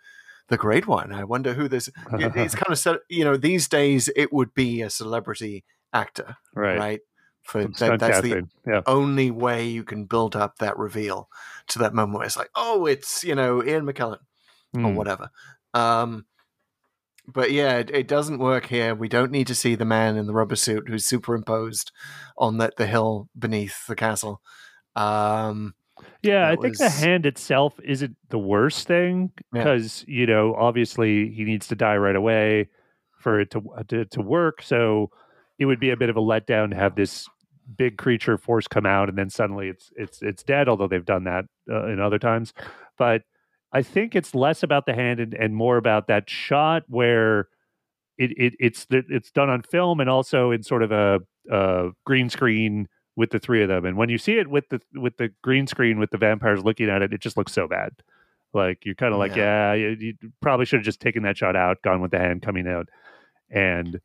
the 0.49 0.57
great 0.57 0.87
one. 0.87 1.13
I 1.13 1.25
wonder 1.25 1.55
who 1.55 1.69
this. 1.69 1.89
it- 2.13 2.37
it's 2.37 2.55
kind 2.55 2.73
of. 2.73 2.99
You 3.09 3.25
know, 3.25 3.37
these 3.37 3.69
days 3.69 4.09
it 4.17 4.33
would 4.33 4.55
be 4.55 4.83
a 4.83 4.91
celebrity 4.91 5.65
actor, 5.93 6.37
right, 6.55 6.79
right? 6.79 7.01
For 7.43 7.63
that, 7.79 8.01
that's 8.01 8.21
the 8.23 8.49
yeah 8.67 8.83
only 8.87 9.31
way 9.31 9.67
you 9.67 9.85
can 9.85 10.05
build 10.05 10.35
up 10.35 10.59
that 10.59 10.77
reveal 10.77 11.29
to 11.69 11.79
that 11.81 11.95
moment 11.95 12.19
where 12.19 12.27
it's 12.27 12.37
like, 12.37 12.51
oh, 12.57 12.87
it's 12.87 13.23
you 13.25 13.35
know 13.35 13.63
Ian 13.65 13.87
McKellen 13.87 14.19
or 14.75 14.81
Hmm. 14.91 14.95
whatever. 14.97 15.31
Um, 15.75 16.27
but 17.27 17.51
yeah, 17.53 17.79
it, 17.79 17.91
it 17.91 18.09
doesn't 18.09 18.39
work 18.39 18.67
here. 18.67 18.95
We 18.95 19.09
don't 19.09 19.31
need 19.31 19.47
to 19.49 19.55
see 19.55 19.75
the 19.75 19.85
man 19.85 20.17
in 20.17 20.27
the 20.27 20.33
rubber 20.33 20.57
suit 20.57 20.89
who's 20.89 21.05
superimposed 21.05 21.93
on 22.39 22.59
the, 22.59 22.71
the 22.77 22.87
hill 22.87 23.29
beneath 23.39 23.87
the 23.87 23.97
castle. 23.97 24.41
Um, 24.95 25.75
Yeah, 26.23 26.49
I 26.49 26.57
think 26.57 26.79
the 26.79 26.89
hand 26.91 27.27
itself 27.27 27.75
isn't 27.85 28.17
the 28.29 28.39
worst 28.39 28.87
thing 28.87 29.33
Yeah. 29.53 29.63
because 29.65 30.05
you 30.07 30.27
know 30.27 30.55
obviously 30.55 31.31
he 31.31 31.45
needs 31.45 31.67
to 31.69 31.75
die 31.75 31.97
right 31.97 32.17
away 32.17 32.69
for 33.19 33.41
it 33.41 33.51
to, 33.53 33.63
to 33.89 34.05
to 34.05 34.21
work. 34.23 34.63
So 34.63 35.11
it 35.59 35.67
would 35.67 35.81
be 35.81 35.91
a 35.91 35.97
bit 35.97 36.11
of 36.11 36.17
a 36.17 36.21
letdown 36.21 36.71
to 36.71 36.77
have 36.77 36.95
this 36.97 37.27
big 37.77 37.99
creature 37.99 38.39
force 38.39 38.69
come 38.69 38.87
out 38.87 39.09
and 39.09 39.19
then 39.19 39.29
suddenly 39.31 39.69
it's 39.69 39.91
it's 39.97 40.23
it's 40.23 40.43
dead. 40.43 40.69
Although 40.69 40.87
they've 40.89 41.05
done 41.05 41.25
that 41.25 41.45
uh, 41.71 41.87
in 41.89 41.99
other 42.01 42.19
times, 42.19 42.53
but 42.97 43.23
I 43.77 43.83
think 43.83 44.17
it's 44.17 44.35
less 44.35 44.63
about 44.63 44.87
the 44.87 44.95
hand 44.95 45.21
and, 45.21 45.35
and 45.35 45.55
more 45.55 45.77
about 45.77 46.07
that 46.07 46.31
shot 46.31 46.85
where 46.89 47.49
it, 48.17 48.31
it 48.39 48.55
it's 48.59 48.87
it's 48.91 49.31
done 49.31 49.51
on 49.51 49.61
film 49.61 50.01
and 50.01 50.09
also 50.09 50.51
in 50.51 50.63
sort 50.63 50.83
of 50.83 50.93
a, 50.93 51.21
a 51.53 51.91
green 52.07 52.31
screen 52.31 52.89
with 53.17 53.33
the 53.33 53.39
three 53.39 53.63
of 53.63 53.69
them. 53.69 53.85
And 53.85 53.99
when 53.99 54.09
you 54.09 54.17
see 54.17 54.39
it 54.39 54.49
with 54.49 54.67
the 54.71 54.81
with 54.95 55.19
the 55.19 55.31
green 55.43 55.67
screen 55.67 55.99
with 55.99 56.11
the 56.11 56.17
vampires 56.17 56.65
looking 56.65 56.89
at 56.89 57.03
it, 57.03 57.13
it 57.13 57.21
just 57.21 57.37
looks 57.37 57.53
so 57.53 57.69
bad. 57.69 57.91
Like 58.55 58.87
you're 58.87 58.95
kind 58.95 59.13
of 59.13 59.19
like, 59.19 59.37
yeah, 59.37 59.75
you, 59.75 59.89
you 60.01 60.15
probably 60.41 60.65
should 60.65 60.79
have 60.79 60.87
just 60.87 61.01
taken 61.01 61.25
that 61.25 61.37
shot 61.37 61.55
out, 61.55 61.83
gone 61.83 62.01
with 62.01 62.13
the 62.13 62.19
hand 62.19 62.41
coming 62.41 62.67
out, 62.67 62.89
and 63.51 64.01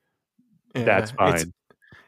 yeah, 0.76 0.84
that's 0.84 1.11
fine. 1.11 1.35
It's, 1.35 1.45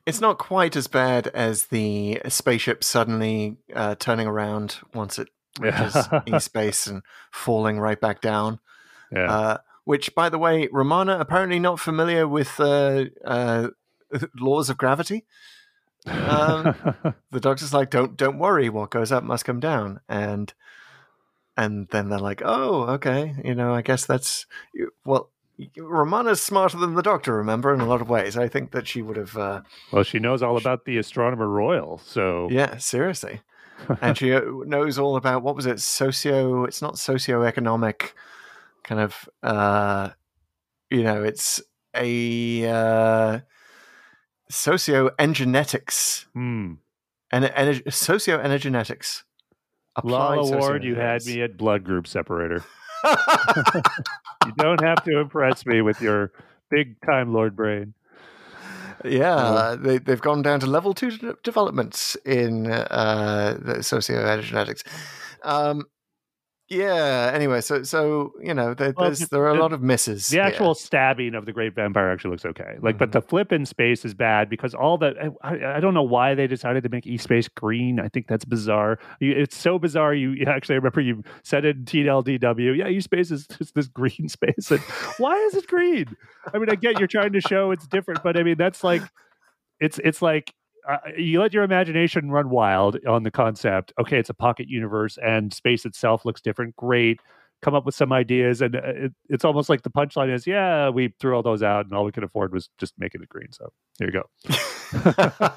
it's 0.06 0.20
not 0.20 0.38
quite 0.38 0.76
as 0.76 0.88
bad 0.88 1.28
as 1.28 1.68
the 1.68 2.22
spaceship 2.28 2.84
suddenly 2.84 3.56
uh, 3.74 3.96
turning 3.96 4.28
around 4.28 4.80
once 4.94 5.18
it 5.18 5.30
which 5.60 5.76
is 5.76 5.96
e 6.26 6.40
space 6.40 6.88
and 6.88 7.02
falling 7.32 7.80
right 7.80 8.00
back 8.00 8.22
down. 8.22 8.60
Yeah. 9.12 9.32
Uh, 9.32 9.58
which, 9.86 10.16
by 10.16 10.30
the 10.30 10.38
way, 10.38 10.70
Romana 10.72 11.18
apparently 11.20 11.60
not 11.60 11.80
familiar 11.80 12.28
with 12.28 12.60
uh, 12.60 13.06
uh, 13.24 13.70
laws 14.40 14.70
of 14.70 14.78
gravity. 14.78 15.26
Um, 16.06 16.76
the 17.32 17.40
doctor's 17.40 17.74
like, 17.74 17.90
"Don't 17.90 18.18
don't 18.18 18.40
worry, 18.40 18.70
what 18.70 18.92
goes 18.92 19.12
up 19.12 19.24
must 19.24 19.46
come 19.46 19.60
down," 19.60 20.02
and 20.10 20.54
and 21.56 21.88
then 21.90 22.10
they're 22.10 22.20
like, 22.20 22.42
"Oh, 22.44 22.84
okay, 22.94 23.36
you 23.44 23.56
know, 23.56 23.74
I 23.74 23.82
guess 23.82 24.06
that's 24.06 24.46
well." 25.06 25.30
Romana's 25.78 26.42
smarter 26.42 26.78
than 26.78 26.96
the 26.96 27.04
Doctor, 27.04 27.36
remember, 27.38 27.76
in 27.76 27.80
a 27.80 27.86
lot 27.86 28.02
of 28.02 28.10
ways. 28.10 28.36
I 28.36 28.48
think 28.48 28.72
that 28.72 28.88
she 28.88 29.04
would 29.04 29.18
have. 29.18 29.38
Uh, 29.38 29.62
well, 29.92 30.04
she 30.04 30.18
knows 30.18 30.42
all 30.42 30.58
about 30.58 30.86
the 30.86 30.98
Astronomer 30.98 31.48
Royal, 31.48 32.00
so 32.04 32.50
yeah, 32.50 32.78
seriously, 32.78 33.42
and 34.02 34.18
she 34.18 34.34
uh, 34.34 34.42
knows 34.66 34.98
all 35.00 35.16
about 35.16 35.44
what 35.44 35.56
was 35.56 35.66
it? 35.66 35.80
Socio. 35.80 36.66
It's 36.66 36.82
not 36.82 36.96
socioeconomic, 36.96 38.12
kind 38.84 39.02
of. 39.02 39.30
uh 39.42 40.10
You 40.90 41.04
know, 41.04 41.24
it's 41.24 41.62
a 41.96 42.66
uh 42.70 43.40
socio 44.50 45.10
engenetics 45.20 46.26
Hmm. 46.34 46.74
and 47.32 47.46
ener- 47.46 47.92
socio 47.94 48.38
energenetics. 48.42 49.24
Lalla 50.04 50.58
Ward, 50.58 50.84
you 50.84 50.96
had 50.96 51.24
me 51.26 51.42
at 51.42 51.58
blood 51.58 51.84
group 51.84 52.08
separator. 52.08 52.64
You 54.46 54.52
don't 54.58 54.82
have 54.82 55.04
to 55.06 55.20
impress 55.20 55.66
me 55.66 55.82
with 55.82 56.02
your 56.02 56.32
big 56.70 57.00
time 57.02 57.34
Lord 57.34 57.56
brain. 57.56 57.94
Yeah, 59.04 59.76
they, 59.80 59.98
they've 59.98 60.22
gone 60.22 60.42
down 60.42 60.60
to 60.62 60.68
level 60.68 60.94
two 60.94 61.36
developments 61.44 62.16
in 62.26 62.72
uh, 62.72 63.58
the 63.60 63.76
socioenergenetics. 63.76 64.84
Um, 65.44 65.86
yeah. 66.70 67.32
Anyway, 67.34 67.62
so 67.62 67.84
so 67.84 68.32
you 68.42 68.54
know, 68.54 68.74
there, 68.74 68.94
Well, 68.96 69.12
there 69.32 69.44
are 69.44 69.50
a 69.50 69.60
lot 69.60 69.74
of 69.74 69.82
misses. 69.82 70.28
The 70.30 70.40
actual 70.40 70.74
stabbing 70.76 71.36
of 71.36 71.46
the 71.46 71.52
great 71.52 71.76
vampire 71.76 72.10
actually 72.10 72.32
looks 72.32 72.46
okay. 72.46 72.78
Like, 72.82 72.98
but 72.98 73.10
Mm-hmm. 73.10 73.20
the 73.20 73.22
flip 73.22 73.52
in 73.52 73.66
space 73.66 74.06
is 74.06 74.14
bad 74.14 74.50
because 74.50 74.74
all 74.74 74.98
the 74.98 75.34
I, 75.44 75.76
I 75.76 75.80
don't 75.80 75.94
know 75.94 76.04
why 76.04 76.36
they 76.36 76.48
decided 76.48 76.84
to 76.84 76.90
make 76.90 77.06
E 77.06 77.18
space 77.18 77.48
green. 77.48 78.00
I 78.00 78.08
think 78.08 78.28
that's 78.28 78.46
bizarre. 78.46 78.98
You, 79.20 79.34
it's 79.34 79.58
so 79.58 79.78
bizarre. 79.78 80.14
You, 80.14 80.46
actually 80.48 80.76
I 80.76 80.78
remember 80.78 81.02
you 81.02 81.24
said 81.44 81.66
it 81.66 81.76
in 81.78 81.86
TLDW. 81.86 82.78
Yeah, 82.78 82.88
E 82.88 83.02
space 83.02 83.30
is 83.30 83.46
just 83.48 83.76
this 83.76 83.88
green 83.88 84.28
space. 84.30 84.72
And 84.72 84.80
why 85.18 85.36
is 85.36 85.56
it 85.56 85.68
green? 85.68 86.16
I 86.54 86.58
mean, 86.58 86.70
I 86.70 86.76
get 86.76 86.98
you're 87.00 87.08
trying 87.08 87.34
to 87.34 87.42
show 87.42 87.72
it's 87.72 87.88
different, 87.88 88.24
but 88.24 88.38
I 88.38 88.44
mean 88.44 88.58
that's 88.58 88.84
like 88.84 89.02
it's 89.80 90.00
it's 90.04 90.22
like 90.22 90.54
uh, 90.88 90.98
you 91.18 91.40
let 91.40 91.54
your 91.54 91.64
imagination 91.64 92.30
run 92.32 92.50
wild 92.50 92.98
on 93.08 93.24
the 93.24 93.32
concept. 93.32 93.94
Okay, 94.00 94.18
it's 94.20 94.30
a 94.30 94.34
pocket 94.34 94.68
universe, 94.68 95.18
and 95.24 95.54
space 95.54 95.86
itself 95.86 96.26
looks 96.26 96.42
different. 96.42 96.76
Great, 96.76 97.20
come 97.62 97.74
up 97.76 97.86
with 97.86 97.96
some 97.96 98.12
ideas, 98.12 98.62
and 98.62 98.76
uh, 98.76 98.82
it, 98.84 99.14
it's 99.30 99.46
almost 99.46 99.70
like 99.70 99.82
the 99.84 99.90
punchline 99.90 100.34
is, 100.34 100.46
"Yeah, 100.46 100.90
we 100.90 101.14
threw 101.20 101.36
all 101.36 101.44
those 101.44 101.64
out, 101.64 101.86
and 101.86 101.94
all 101.94 102.04
we 102.06 102.12
could 102.12 102.24
afford 102.24 102.54
was 102.54 102.70
just 102.78 102.94
making 102.98 103.22
it 103.22 103.30
green." 103.30 103.52
So 103.52 103.72
here 104.00 104.10
you 104.12 104.22
go. 104.22 105.50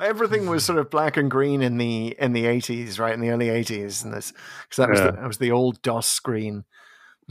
Everything 0.00 0.46
was 0.46 0.64
sort 0.64 0.78
of 0.78 0.90
black 0.90 1.16
and 1.16 1.30
green 1.30 1.62
in 1.62 1.78
the 1.78 2.16
in 2.18 2.32
the 2.32 2.46
eighties, 2.46 2.98
right? 2.98 3.14
In 3.14 3.20
the 3.20 3.30
early 3.30 3.48
eighties, 3.48 4.02
and 4.04 4.12
this 4.12 4.32
because 4.64 4.76
that 4.76 4.88
was 4.90 4.98
Yeah. 5.00 5.06
the, 5.06 5.12
that 5.12 5.26
was 5.26 5.38
the 5.38 5.50
old 5.52 5.80
DOS 5.82 6.06
screen. 6.06 6.64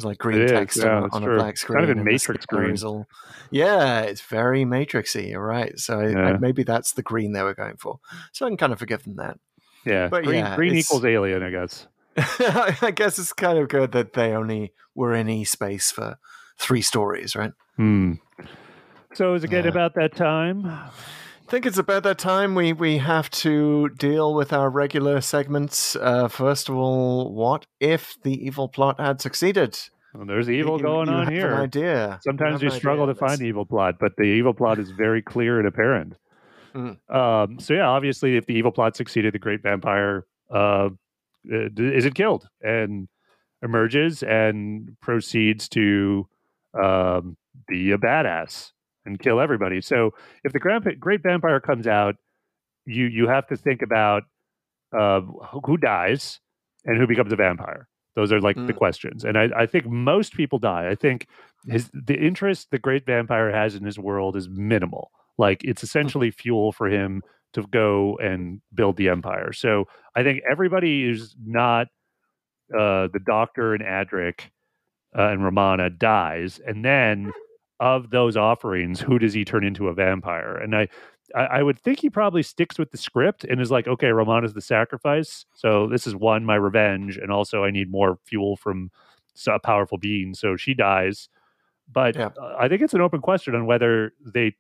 Like 0.06 0.18
green 0.18 0.40
It 0.42 0.46
is, 0.46 0.52
text 0.52 0.78
yeah, 0.78 1.08
on, 1.12 1.24
a 1.24 1.36
black 1.36 1.58
screen. 1.58 1.80
kind 1.80 1.90
of 1.92 1.98
in 1.98 2.04
Matrix 2.04 2.46
green. 2.46 2.76
all- 2.84 3.08
yeah, 3.52 4.02
it's 4.02 4.22
very 4.22 4.64
matrixy. 4.66 5.30
You're 5.32 5.46
right. 5.46 5.78
So 5.80 6.02
Yeah. 6.02 6.38
maybe 6.40 6.64
that's 6.64 6.94
the 6.94 7.02
green 7.02 7.34
they 7.34 7.44
were 7.44 7.56
going 7.56 7.78
for. 7.78 8.00
So 8.34 8.46
I 8.46 8.50
can 8.50 8.58
kind 8.58 8.74
of 8.74 8.80
forgive 8.80 9.04
them 9.04 9.16
that. 9.18 9.40
Yeah, 9.86 10.08
But 10.10 10.24
green, 10.26 10.40
yeah, 10.40 10.56
green 10.56 10.76
equals 10.76 11.06
alien, 11.06 11.42
I 11.42 11.50
guess. 11.50 11.88
I 12.18 12.92
guess 12.94 13.18
it's 13.18 13.32
kind 13.34 13.58
of 13.58 13.70
good 13.70 13.92
that 13.94 14.14
they 14.14 14.34
only 14.34 14.74
were 14.94 15.14
in 15.16 15.30
E 15.30 15.46
space 15.46 15.90
for 15.92 16.18
three 16.58 16.82
stories, 16.82 17.36
right? 17.36 17.54
Hmm. 17.78 18.14
So 19.14 19.34
is 19.34 19.44
it 19.44 19.50
getting 19.50 19.66
Yeah. 19.66 19.72
about 19.72 19.96
that 19.96 20.16
time? 20.16 20.70
I 21.50 21.52
think 21.52 21.66
it's 21.66 21.80
about 21.80 22.04
that 22.04 22.20
time 22.20 22.54
we, 22.54 22.74
we 22.74 23.00
have 23.00 23.28
to 23.32 23.90
deal 23.98 24.36
with 24.36 24.54
our 24.54 24.70
regular 24.70 25.20
segments. 25.20 25.96
Uh, 25.96 26.28
first 26.28 26.70
of 26.70 26.76
all, 26.76 27.34
what 27.34 27.66
if 27.80 28.16
the 28.22 28.34
evil 28.46 28.68
plot 28.68 29.00
had 29.00 29.20
succeeded? 29.20 29.76
Well, 30.14 30.28
there's 30.28 30.48
evil 30.48 30.78
You- 30.78 30.84
going 30.84 31.08
you 31.10 31.16
on 31.16 31.24
have 31.24 31.34
here. 31.34 31.52
An 31.52 31.62
idea. 31.62 32.20
Sometimes 32.24 32.62
you 32.62 32.70
you 32.70 32.76
struggle 32.76 33.08
to 33.08 33.16
find 33.16 33.40
the 33.40 33.46
evil 33.46 33.66
plot, 33.66 33.96
but 34.00 34.12
the 34.16 34.26
evil 34.26 34.54
plot 34.54 34.78
is 34.78 34.92
very 34.92 35.24
clear 35.24 35.58
and 35.58 35.68
apparent. 35.68 36.18
Mm. 36.76 36.98
Um, 37.12 37.60
so 37.60 37.74
yeah, 37.74 37.88
obviously, 37.88 38.38
if 38.38 38.46
the 38.46 38.54
evil 38.54 38.72
plot 38.72 38.96
succeeded, 38.96 39.34
the 39.34 39.40
great 39.40 39.64
vampire 39.64 40.28
uh, 40.54 40.90
uh, 41.52 41.70
isn't 41.80 42.14
killed 42.14 42.48
and 42.62 43.08
emerges 43.64 44.22
and 44.22 44.96
proceeds 45.02 45.68
to 45.70 46.28
um, 46.80 47.38
be 47.68 47.92
a 47.92 47.98
badass 47.98 48.72
and 49.10 49.20
kill 49.20 49.40
everybody. 49.40 49.82
So 49.82 50.14
if 50.44 50.54
the 50.54 50.60
grand, 50.60 50.86
great 51.00 51.22
vampire 51.24 51.60
comes 51.60 51.88
out, 51.88 52.16
you 52.86 53.06
you 53.06 53.28
have 53.28 53.48
to 53.48 53.58
think 53.58 53.82
about 53.82 54.24
uh, 54.98 55.22
who 55.64 55.78
dies 55.78 56.40
and 56.86 56.98
who 56.98 57.06
becomes 57.08 57.32
a 57.32 57.36
vampire. 57.36 57.88
Those 58.16 58.32
are 58.32 58.42
like 58.42 58.56
the 58.56 58.74
Mm. 58.74 58.78
questions, 58.78 59.24
and 59.24 59.38
I, 59.38 59.50
I 59.56 59.66
think 59.66 59.86
most 59.86 60.34
people 60.34 60.60
die. 60.60 60.90
I 60.90 60.96
think 60.96 61.28
his 61.68 61.90
the 61.94 62.16
interest 62.16 62.72
the 62.72 62.80
great 62.80 63.06
vampire 63.06 63.52
has 63.52 63.76
in 63.76 63.84
his 63.86 64.00
world 64.00 64.36
is 64.36 64.50
minimal. 64.50 65.12
Like 65.38 65.64
it's 65.64 65.84
essentially 65.84 66.32
fuel 66.32 66.72
for 66.72 66.88
him 66.88 67.22
to 67.54 67.64
go 67.68 68.18
and 68.22 68.62
build 68.74 68.98
the 68.98 69.10
empire. 69.10 69.54
So 69.54 69.86
I 70.16 70.24
think 70.24 70.42
everybody 70.50 71.04
is 71.10 71.36
not 71.46 71.88
uh, 72.74 73.08
the 73.14 73.22
Doctor 73.26 73.74
and 73.74 73.84
Adric 73.84 74.50
uh, 75.18 75.30
and 75.32 75.44
Romana 75.44 75.90
dies, 75.90 76.60
and 76.66 76.84
then 76.84 77.32
of 77.80 78.10
those 78.10 78.36
offerings, 78.36 79.00
who 79.00 79.20
does 79.20 79.34
he 79.34 79.46
turn 79.46 79.64
into 79.64 79.88
a 79.88 79.94
vampire? 79.94 80.56
And 80.56 80.76
I, 80.76 80.88
I, 81.36 81.42
I 81.42 81.64
would 81.64 81.80
think 81.80 82.00
he 82.00 82.10
probably 82.10 82.44
sticks 82.44 82.78
with 82.78 82.92
the 82.92 82.98
script 82.98 83.44
and 83.44 83.62
is 83.62 83.72
like, 83.72 83.88
okay, 83.88 84.10
Romana's 84.10 84.54
the 84.54 84.62
sacrifice, 84.62 85.46
so 85.54 85.88
this 85.88 86.06
is 86.06 86.16
one 86.16 86.44
my 86.46 86.56
revenge, 86.56 87.18
and 87.18 87.32
also 87.32 87.64
I 87.64 87.72
need 87.72 87.92
more 87.92 88.20
fuel 88.26 88.56
from 88.58 88.92
a 89.48 89.60
powerful 89.60 89.98
being, 89.98 90.34
so 90.34 90.58
she 90.58 90.74
dies. 90.74 91.30
But 91.92 92.16
Yeah. 92.16 92.30
uh, 92.40 92.56
I 92.60 92.68
think 92.68 92.82
it's 92.82 92.94
an 92.94 93.02
open 93.02 93.22
question 93.22 93.56
on 93.56 93.66
whether 93.66 94.14
they 94.24 94.56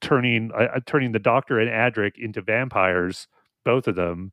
turning 0.00 0.50
uh, 0.52 0.68
uh, 0.76 0.80
turning 0.86 1.12
the 1.12 1.18
Doctor 1.18 1.60
and 1.60 1.70
Adric 1.70 2.18
into 2.18 2.40
vampires, 2.40 3.28
both 3.64 3.86
of 3.86 3.94
them, 3.94 4.32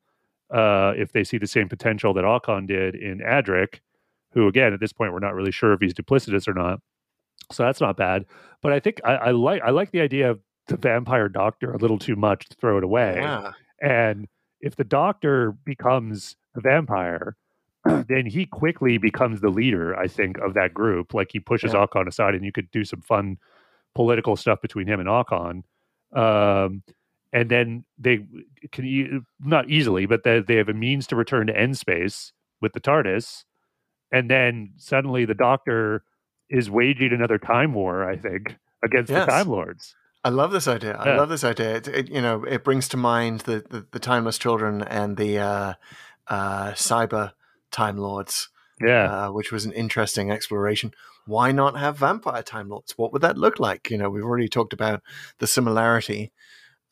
uh, 0.50 0.94
if 0.98 1.12
they 1.12 1.24
see 1.24 1.38
the 1.38 1.48
same 1.48 1.70
potential 1.70 2.14
that 2.14 2.26
Aukon 2.26 2.66
did 2.66 2.96
in 2.96 3.20
Adric, 3.20 3.82
who 4.32 4.48
again 4.48 4.74
at 4.74 4.80
this 4.80 4.94
point 4.94 5.14
we're 5.14 5.20
not 5.20 5.36
really 5.36 5.52
sure 5.52 5.74
if 5.74 5.82
he's 5.82 5.94
duplicitous 5.94 6.48
or 6.48 6.54
not. 6.54 6.80
So 7.52 7.64
that's 7.64 7.82
not 7.82 7.98
bad. 7.98 8.26
But 8.62 8.74
I 8.74 8.80
think 8.80 9.02
I, 9.04 9.16
I 9.16 9.32
like 9.32 9.62
I 9.64 9.72
like 9.72 9.92
the 9.92 10.02
idea 10.02 10.32
of 10.32 10.40
the 10.68 10.78
vampire 10.78 11.30
doctor 11.30 11.72
a 11.74 11.78
little 11.78 12.00
too 12.00 12.16
much 12.16 12.50
to 12.50 12.56
throw 12.56 12.78
it 12.78 12.84
away. 12.84 13.16
Yeah. 13.18 13.52
And 13.82 14.28
if 14.62 14.76
the 14.76 14.84
doctor 14.84 15.52
becomes 15.66 16.36
a 16.56 16.62
vampire, 16.62 17.36
then 17.86 18.26
he 18.28 18.46
quickly 18.46 18.98
becomes 18.98 19.42
the 19.42 19.50
leader, 19.50 19.98
I 19.98 20.08
think, 20.08 20.38
of 20.38 20.54
that 20.54 20.74
group. 20.74 21.14
Like 21.14 21.30
he 21.32 21.40
pushes 21.40 21.74
Yeah. 21.74 21.82
Aukon 21.82 22.08
aside 22.08 22.36
and 22.36 22.46
you 22.46 22.52
could 22.52 22.70
do 22.72 22.86
some 22.86 23.02
fun 23.02 23.38
political 23.96 24.36
stuff 24.36 24.62
between 24.62 24.88
him 24.88 25.00
and 25.00 25.10
Aukon. 25.10 25.64
Um, 26.14 26.84
and 27.34 27.50
then 27.50 27.86
they 27.98 28.26
can 28.72 28.86
e- 28.86 29.20
not 29.40 29.70
easily, 29.70 30.06
but 30.06 30.24
they, 30.24 30.40
they 30.42 30.58
have 30.58 30.70
a 30.70 30.74
means 30.74 31.08
to 31.08 31.16
return 31.16 31.48
to 31.48 31.58
N-space 31.58 32.34
with 32.62 32.74
the 32.74 32.82
TARDIS. 32.82 33.46
And 34.12 34.30
then 34.30 34.74
suddenly 34.78 35.26
the 35.26 35.34
doctor 35.34 36.04
is 36.52 36.70
waging 36.70 37.12
another 37.14 37.38
time 37.40 37.74
war, 37.74 38.08
I 38.08 38.18
think, 38.18 38.58
against 38.84 39.10
Yes. 39.10 39.26
the 39.26 39.32
Time 39.32 39.48
Lords. 39.48 39.96
I 40.24 40.30
love 40.30 40.52
this 40.52 40.68
idea. 40.68 40.96
I 40.98 41.16
love 41.16 41.30
this 41.30 41.44
idea. 41.44 41.78
It, 41.78 41.88
it, 41.88 42.10
you 42.10 42.22
know, 42.22 42.44
it 42.44 42.64
brings 42.64 42.88
to 42.90 42.98
mind 42.98 43.40
the, 43.42 43.64
the, 43.68 43.88
the 43.92 43.98
timeless 44.00 44.38
children 44.38 44.84
and 44.84 45.18
the 45.18 45.40
uh, 45.40 45.74
uh, 46.28 46.72
cyber 46.74 47.32
time 47.72 47.98
lords, 47.98 48.50
Yeah. 48.80 49.28
uh, 49.28 49.32
which 49.32 49.52
was 49.52 49.66
an 49.66 49.72
interesting 49.72 50.30
exploration. 50.30 50.94
Why 51.26 51.52
not 51.52 51.76
have 51.80 51.98
vampire 51.98 52.44
time 52.44 52.70
lords? 52.70 52.96
What 52.98 53.14
would 53.14 53.24
that 53.24 53.38
look 53.38 53.60
like? 53.60 53.90
You 53.90 53.98
know, 53.98 54.10
we've 54.12 54.24
already 54.24 54.48
talked 54.50 54.74
about 54.74 55.02
the 55.40 55.48
similarity, 55.48 56.32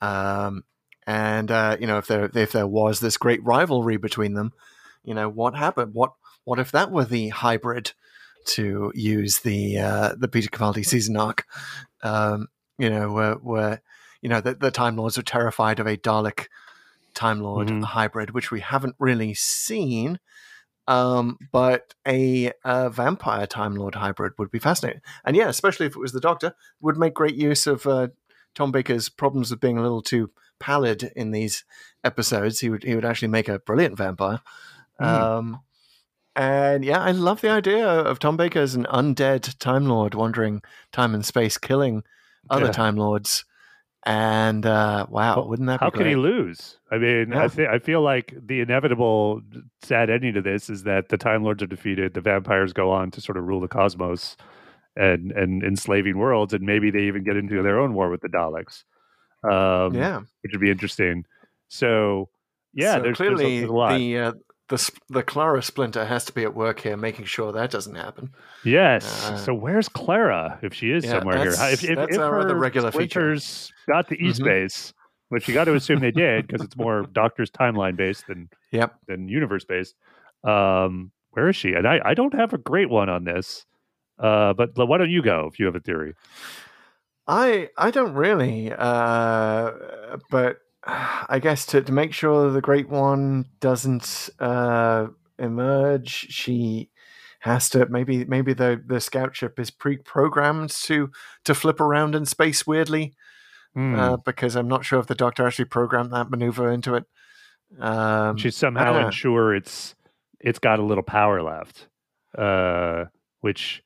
um, 0.02 0.64
and 1.06 1.52
uh, 1.52 1.78
you 1.80 1.88
know, 1.88 1.98
if 1.98 2.08
there 2.08 2.30
if 2.34 2.52
there 2.52 2.68
was 2.68 3.00
this 3.00 3.18
great 3.18 3.44
rivalry 3.44 3.98
between 3.98 4.34
them, 4.34 4.54
you 5.04 5.14
know, 5.14 5.28
what 5.30 5.56
happened? 5.56 5.94
What 5.94 6.14
what 6.46 6.60
if 6.60 6.72
that 6.72 6.92
were 6.92 7.06
the 7.06 7.30
hybrid? 7.30 7.94
To 8.56 8.92
use 8.96 9.40
the 9.40 9.78
uh, 9.78 10.16
the 10.18 10.28
Peter 10.28 10.50
Capaldi 10.50 10.86
season 10.86 11.18
arc, 11.18 11.46
um, 12.04 12.48
you 12.78 12.90
know, 12.90 13.12
where, 13.12 13.34
where 13.36 13.82
you 14.22 14.30
know 14.30 14.42
the, 14.42 14.56
the 14.56 14.72
Time 14.72 14.96
Lords 14.98 15.18
are 15.18 15.24
terrified 15.24 15.80
of 15.80 15.88
a 15.88 15.98
Dalek 15.98 16.48
Time 17.14 17.42
Lord 17.42 17.68
Mhm. 17.68 17.84
hybrid, 17.84 18.32
which 18.32 18.50
we 18.52 18.60
haven't 18.62 18.96
really 19.00 19.34
seen. 19.34 20.20
Um, 20.88 21.38
but 21.52 21.94
a, 22.08 22.52
uh 22.64 22.90
vampire 22.90 23.46
Time 23.46 23.76
Lord 23.76 23.94
hybrid 23.96 24.34
would 24.40 24.50
be 24.50 24.58
fascinating, 24.60 25.02
and 25.24 25.36
yeah, 25.36 25.48
especially 25.48 25.86
if 25.86 25.96
it 25.96 26.00
was 26.00 26.14
the 26.14 26.20
Doctor, 26.20 26.56
would 26.82 26.98
make 26.98 27.14
great 27.14 27.36
use 27.36 27.68
of 27.68 27.86
uh, 27.86 28.08
Tom 28.56 28.72
Baker's 28.72 29.10
problems 29.10 29.52
of 29.52 29.60
being 29.60 29.78
a 29.78 29.84
little 29.84 30.02
too 30.02 30.32
pallid 30.60 31.12
in 31.16 31.30
these 31.32 31.64
episodes. 32.04 32.60
He 32.62 32.70
would 32.70 32.84
he 32.84 32.96
would 32.96 33.06
actually 33.06 33.28
make 33.28 33.48
a 33.48 33.60
brilliant 33.60 33.98
vampire. 33.98 34.42
Mm. 35.00 35.06
Um, 35.06 35.62
and 36.40 36.86
yeah, 36.86 37.02
I 37.02 37.12
love 37.12 37.42
the 37.42 37.50
idea 37.50 37.86
of 37.88 38.20
Tom 38.20 38.38
Baker 38.38 38.60
as 38.60 38.76
an 38.76 38.86
undead 38.90 39.58
Time 39.60 39.86
Lord 39.88 40.14
wandering 40.16 40.62
time 40.92 41.14
and 41.14 41.26
space, 41.26 41.58
killing 41.58 42.04
other 42.50 42.66
Yeah. 42.68 42.72
Time 42.72 42.96
Lords. 42.96 43.46
And 44.06 44.66
uh, 44.66 45.06
wow, 45.10 45.36
Well, 45.36 45.50
wouldn't 45.50 45.68
that 45.68 45.82
be 45.82 45.84
How 45.86 45.90
can 45.90 46.06
he 46.08 46.16
lose? 46.16 46.78
I 46.90 46.98
mean, 46.98 47.32
Yeah. 47.32 47.44
I, 47.44 47.48
th- 47.50 47.68
I 47.68 47.80
feel 47.80 48.02
like 48.02 48.34
the 48.42 48.62
inevitable 48.62 49.42
sad 49.84 50.10
ending 50.10 50.34
to 50.36 50.42
this 50.42 50.70
is 50.70 50.84
that 50.84 51.10
the 51.10 51.18
Time 51.18 51.44
Lords 51.44 51.62
are 51.62 51.68
defeated, 51.68 52.14
the 52.14 52.22
vampires 52.22 52.72
go 52.72 52.92
on 52.92 53.12
to 53.12 53.20
sort 53.22 53.38
of 53.38 53.44
rule 53.44 53.60
the 53.60 53.68
cosmos 53.68 54.38
and 54.96 55.32
and 55.34 55.64
enslaving 55.64 56.18
worlds, 56.18 56.54
and 56.54 56.64
maybe 56.64 56.90
they 56.92 57.04
even 57.04 57.24
get 57.26 57.36
into 57.36 57.62
their 57.62 57.80
own 57.80 57.94
war 57.94 58.10
with 58.10 58.22
the 58.22 58.30
Daleks. 58.30 58.84
Um, 59.44 59.94
yeah, 59.94 60.20
which 60.44 60.52
would 60.54 60.62
be 60.62 60.72
interesting. 60.72 61.26
So, 61.68 62.30
yeah, 62.74 62.96
So 62.96 63.02
there's, 63.04 63.18
there's 63.18 63.30
a- 63.32 63.36
clearly 63.36 63.60
there's 63.60 63.70
a 63.70 63.74
lot. 63.74 63.98
the 63.98 64.18
uh, 64.18 64.32
the 64.70 64.92
the 65.10 65.24
Clara 65.24 65.62
Splinter 65.62 66.06
has 66.06 66.26
to 66.26 66.34
be 66.34 66.44
at 66.44 66.56
work 66.56 66.80
here, 66.82 66.96
making 66.98 67.26
sure 67.26 67.52
that 67.52 67.72
doesn't 67.72 67.96
happen. 67.96 68.32
Yes. 68.64 69.26
Uh, 69.30 69.38
so 69.38 69.54
where's 69.54 69.90
Clara 69.90 70.60
if 70.62 70.74
she 70.74 70.92
is 70.92 71.04
yeah, 71.04 71.12
somewhere 71.20 71.38
here? 71.38 71.52
that's- 71.52 71.84
If, 71.84 71.90
if, 71.90 71.96
that's 71.98 72.16
if 72.16 72.22
our 72.22 72.40
other 72.40 72.54
her 72.56 72.60
regular 72.60 72.92
feature. 72.92 73.36
splinters 73.38 73.74
got 73.88 74.08
to 74.10 74.16
East 74.24 74.42
Mhm. 74.42 74.46
Base, 74.46 74.94
which 75.30 75.48
you 75.48 75.54
got 75.54 75.66
to 75.66 75.74
assume 75.76 76.00
they 76.00 76.12
did 76.12 76.48
because 76.48 76.64
it's 76.64 76.78
more 76.78 77.04
Doctor's 77.14 77.52
timeline 77.52 77.96
based 77.96 78.28
than 78.28 78.50
Yep. 78.72 78.96
than 79.08 79.28
universe 79.28 79.66
based. 79.66 79.96
Um, 80.44 81.12
where 81.32 81.50
is 81.50 81.56
she? 81.56 81.74
And 81.74 81.88
I, 81.88 82.00
I 82.06 82.14
don't 82.14 82.34
have 82.34 82.54
a 82.54 82.58
great 82.58 82.90
one 82.90 83.10
on 83.10 83.24
this. 83.24 83.66
Uh, 84.18 84.54
but 84.54 84.72
why 84.76 84.98
don't 84.98 85.10
you 85.12 85.22
go 85.22 85.50
if 85.52 85.60
you 85.60 85.66
have 85.66 85.76
a 85.76 85.80
theory? 85.80 86.14
I 87.28 87.70
I 87.78 87.92
don't 87.92 88.14
really, 88.14 88.72
uh, 88.76 89.72
but 90.32 90.58
I 91.30 91.40
guess 91.42 91.66
to, 91.68 91.82
to 91.82 91.92
make 91.92 92.14
sure 92.14 92.50
the 92.52 92.62
Great 92.62 92.90
One 92.90 93.46
doesn't 93.60 94.30
uh, 94.40 95.08
emerge, 95.38 96.10
she 96.10 96.90
has 97.42 97.70
to 97.70 97.86
maybe 97.88 98.26
maybe 98.26 98.54
the, 98.54 98.82
the 98.86 99.00
scout 99.00 99.34
ship 99.36 99.60
is 99.60 99.72
pre-programmed 99.72 100.70
to 100.70 101.10
to 101.46 101.56
flip 101.56 101.80
around 101.80 102.14
in 102.16 102.26
space 102.26 102.68
weirdly 102.68 103.14
Hmm. 103.76 103.96
uh, 103.96 104.18
because 104.26 104.56
I'm 104.56 104.68
not 104.68 104.84
sure 104.84 105.00
if 105.00 105.06
the 105.08 105.16
Doctor 105.16 105.46
actually 105.46 105.66
programmed 105.66 106.12
that 106.12 106.32
maneuver 106.32 106.72
into 106.72 106.96
it. 106.96 107.06
Um, 107.80 108.36
She's 108.36 108.58
somehow 108.58 108.98
ensure 109.06 109.54
it's 109.56 109.96
it's 110.40 110.60
got 110.60 110.80
a 110.80 110.84
little 110.84 111.04
power 111.04 111.42
left, 111.44 111.88
uh, 112.38 113.06
which 113.42 113.84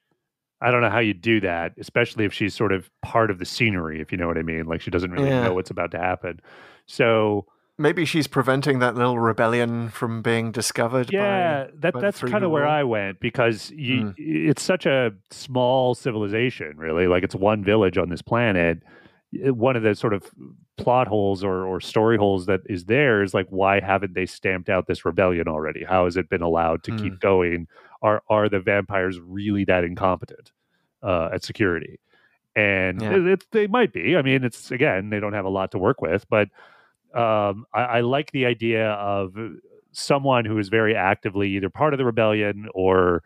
I 0.61 0.71
don't 0.71 0.81
know 0.81 0.89
how 0.89 0.99
you 0.99 1.13
do 1.13 1.41
that, 1.41 1.73
especially 1.77 2.23
if 2.23 2.33
she's 2.33 2.55
sort 2.55 2.71
of 2.71 2.89
part 3.01 3.29
of 3.29 3.39
the 3.39 3.45
scenery, 3.45 3.99
if 3.99 4.11
you 4.13 4.17
know 4.17 4.27
what 4.27 4.37
I 4.37 4.43
mean. 4.43 4.65
Like 4.67 4.79
she 4.81 4.89
doesn't 4.89 5.11
really 5.11 5.27
Yeah. 5.27 5.41
know 5.41 5.53
what's 5.53 5.69
about 5.69 5.91
to 5.91 5.99
happen. 5.99 6.39
So 6.85 7.45
maybe 7.77 8.05
she's 8.05 8.27
preventing 8.27 8.79
that 8.79 8.95
little 8.95 9.19
rebellion 9.19 9.89
from 9.89 10.21
being 10.21 10.51
discovered. 10.51 11.07
by- 11.07 11.17
yeah, 11.17 11.67
that 11.79 11.93
by 11.93 12.01
that's 12.01 12.21
kind 12.21 12.43
of 12.43 12.51
where 12.51 12.67
I 12.67 12.83
went 12.83 13.19
because 13.19 13.71
you, 13.71 14.07
Hmm. 14.07 14.11
it's 14.17 14.61
such 14.61 14.85
a 14.85 15.11
small 15.31 15.95
civilization, 15.95 16.77
really. 16.77 17.07
Like 17.07 17.23
it's 17.23 17.35
one 17.35 17.63
village 17.63 17.97
on 17.97 18.09
this 18.09 18.21
planet. 18.21 18.83
One 19.31 19.75
of 19.75 19.81
the 19.83 19.95
sort 19.95 20.13
of 20.13 20.29
plot 20.77 21.07
holes 21.07 21.43
or, 21.43 21.65
or 21.65 21.79
story 21.81 22.17
holes 22.17 22.45
that 22.45 22.61
is 22.67 22.85
there 22.85 23.23
is 23.23 23.33
like, 23.33 23.47
why 23.49 23.79
haven't 23.79 24.13
they 24.13 24.25
stamped 24.27 24.69
out 24.69 24.85
this 24.87 25.05
rebellion 25.05 25.47
already? 25.47 25.83
How 25.83 26.05
has 26.05 26.17
it 26.17 26.29
been 26.29 26.41
allowed 26.43 26.83
to 26.83 26.91
Hmm. 26.91 26.97
keep 26.97 27.19
going? 27.19 27.67
Are 28.01 28.21
are 28.29 28.49
the 28.49 28.59
vampires 28.59 29.19
really 29.19 29.63
that 29.65 29.83
incompetent 29.83 30.51
uh, 31.01 31.29
at 31.33 31.43
security? 31.43 31.99
And 32.55 33.01
Yeah. 33.01 33.15
it, 33.15 33.27
it, 33.27 33.45
they 33.51 33.65
might 33.67 33.93
be. 33.93 34.15
I 34.15 34.21
mean, 34.21 34.43
it's 34.43 34.69
again, 34.69 35.09
they 35.09 35.19
don't 35.19 35.33
have 35.33 35.45
a 35.45 35.49
lot 35.49 35.71
to 35.71 35.79
work 35.79 36.01
with, 36.01 36.29
but 36.29 36.49
um, 37.13 37.65
I, 37.73 37.81
I 37.81 38.01
like 38.01 38.31
the 38.31 38.45
idea 38.45 38.91
of 38.91 39.35
someone 39.91 40.45
who 40.45 40.57
is 40.57 40.69
very 40.69 40.95
actively 40.95 41.49
either 41.49 41.69
part 41.69 41.93
of 41.93 41.97
the 41.97 42.05
rebellion 42.05 42.67
or 42.73 43.23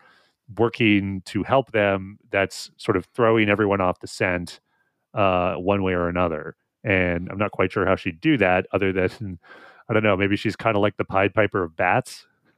working 0.58 1.22
to 1.26 1.44
help 1.44 1.72
them 1.72 2.18
that's 2.32 2.72
sort 2.78 2.96
of 2.98 3.06
throwing 3.14 3.50
everyone 3.50 3.82
off 3.82 4.00
the 4.00 4.08
scent 4.08 4.60
uh, 5.14 5.56
one 5.56 5.84
way 5.84 5.94
or 5.94 6.08
another. 6.08 6.56
And 6.84 7.30
I'm 7.30 7.38
not 7.38 7.52
quite 7.52 7.72
sure 7.72 7.86
how 7.86 7.96
she'd 7.96 8.22
do 8.22 8.38
that 8.38 8.68
other 8.72 8.94
than, 8.94 9.40
I 9.90 9.94
don't 9.94 10.04
know, 10.04 10.18
maybe 10.18 10.36
she's 10.36 10.56
kind 10.56 10.76
of 10.76 10.82
like 10.82 10.98
the 10.98 11.06
Pied 11.06 11.34
Piper 11.34 11.64
of 11.64 11.76
bats. 11.76 12.26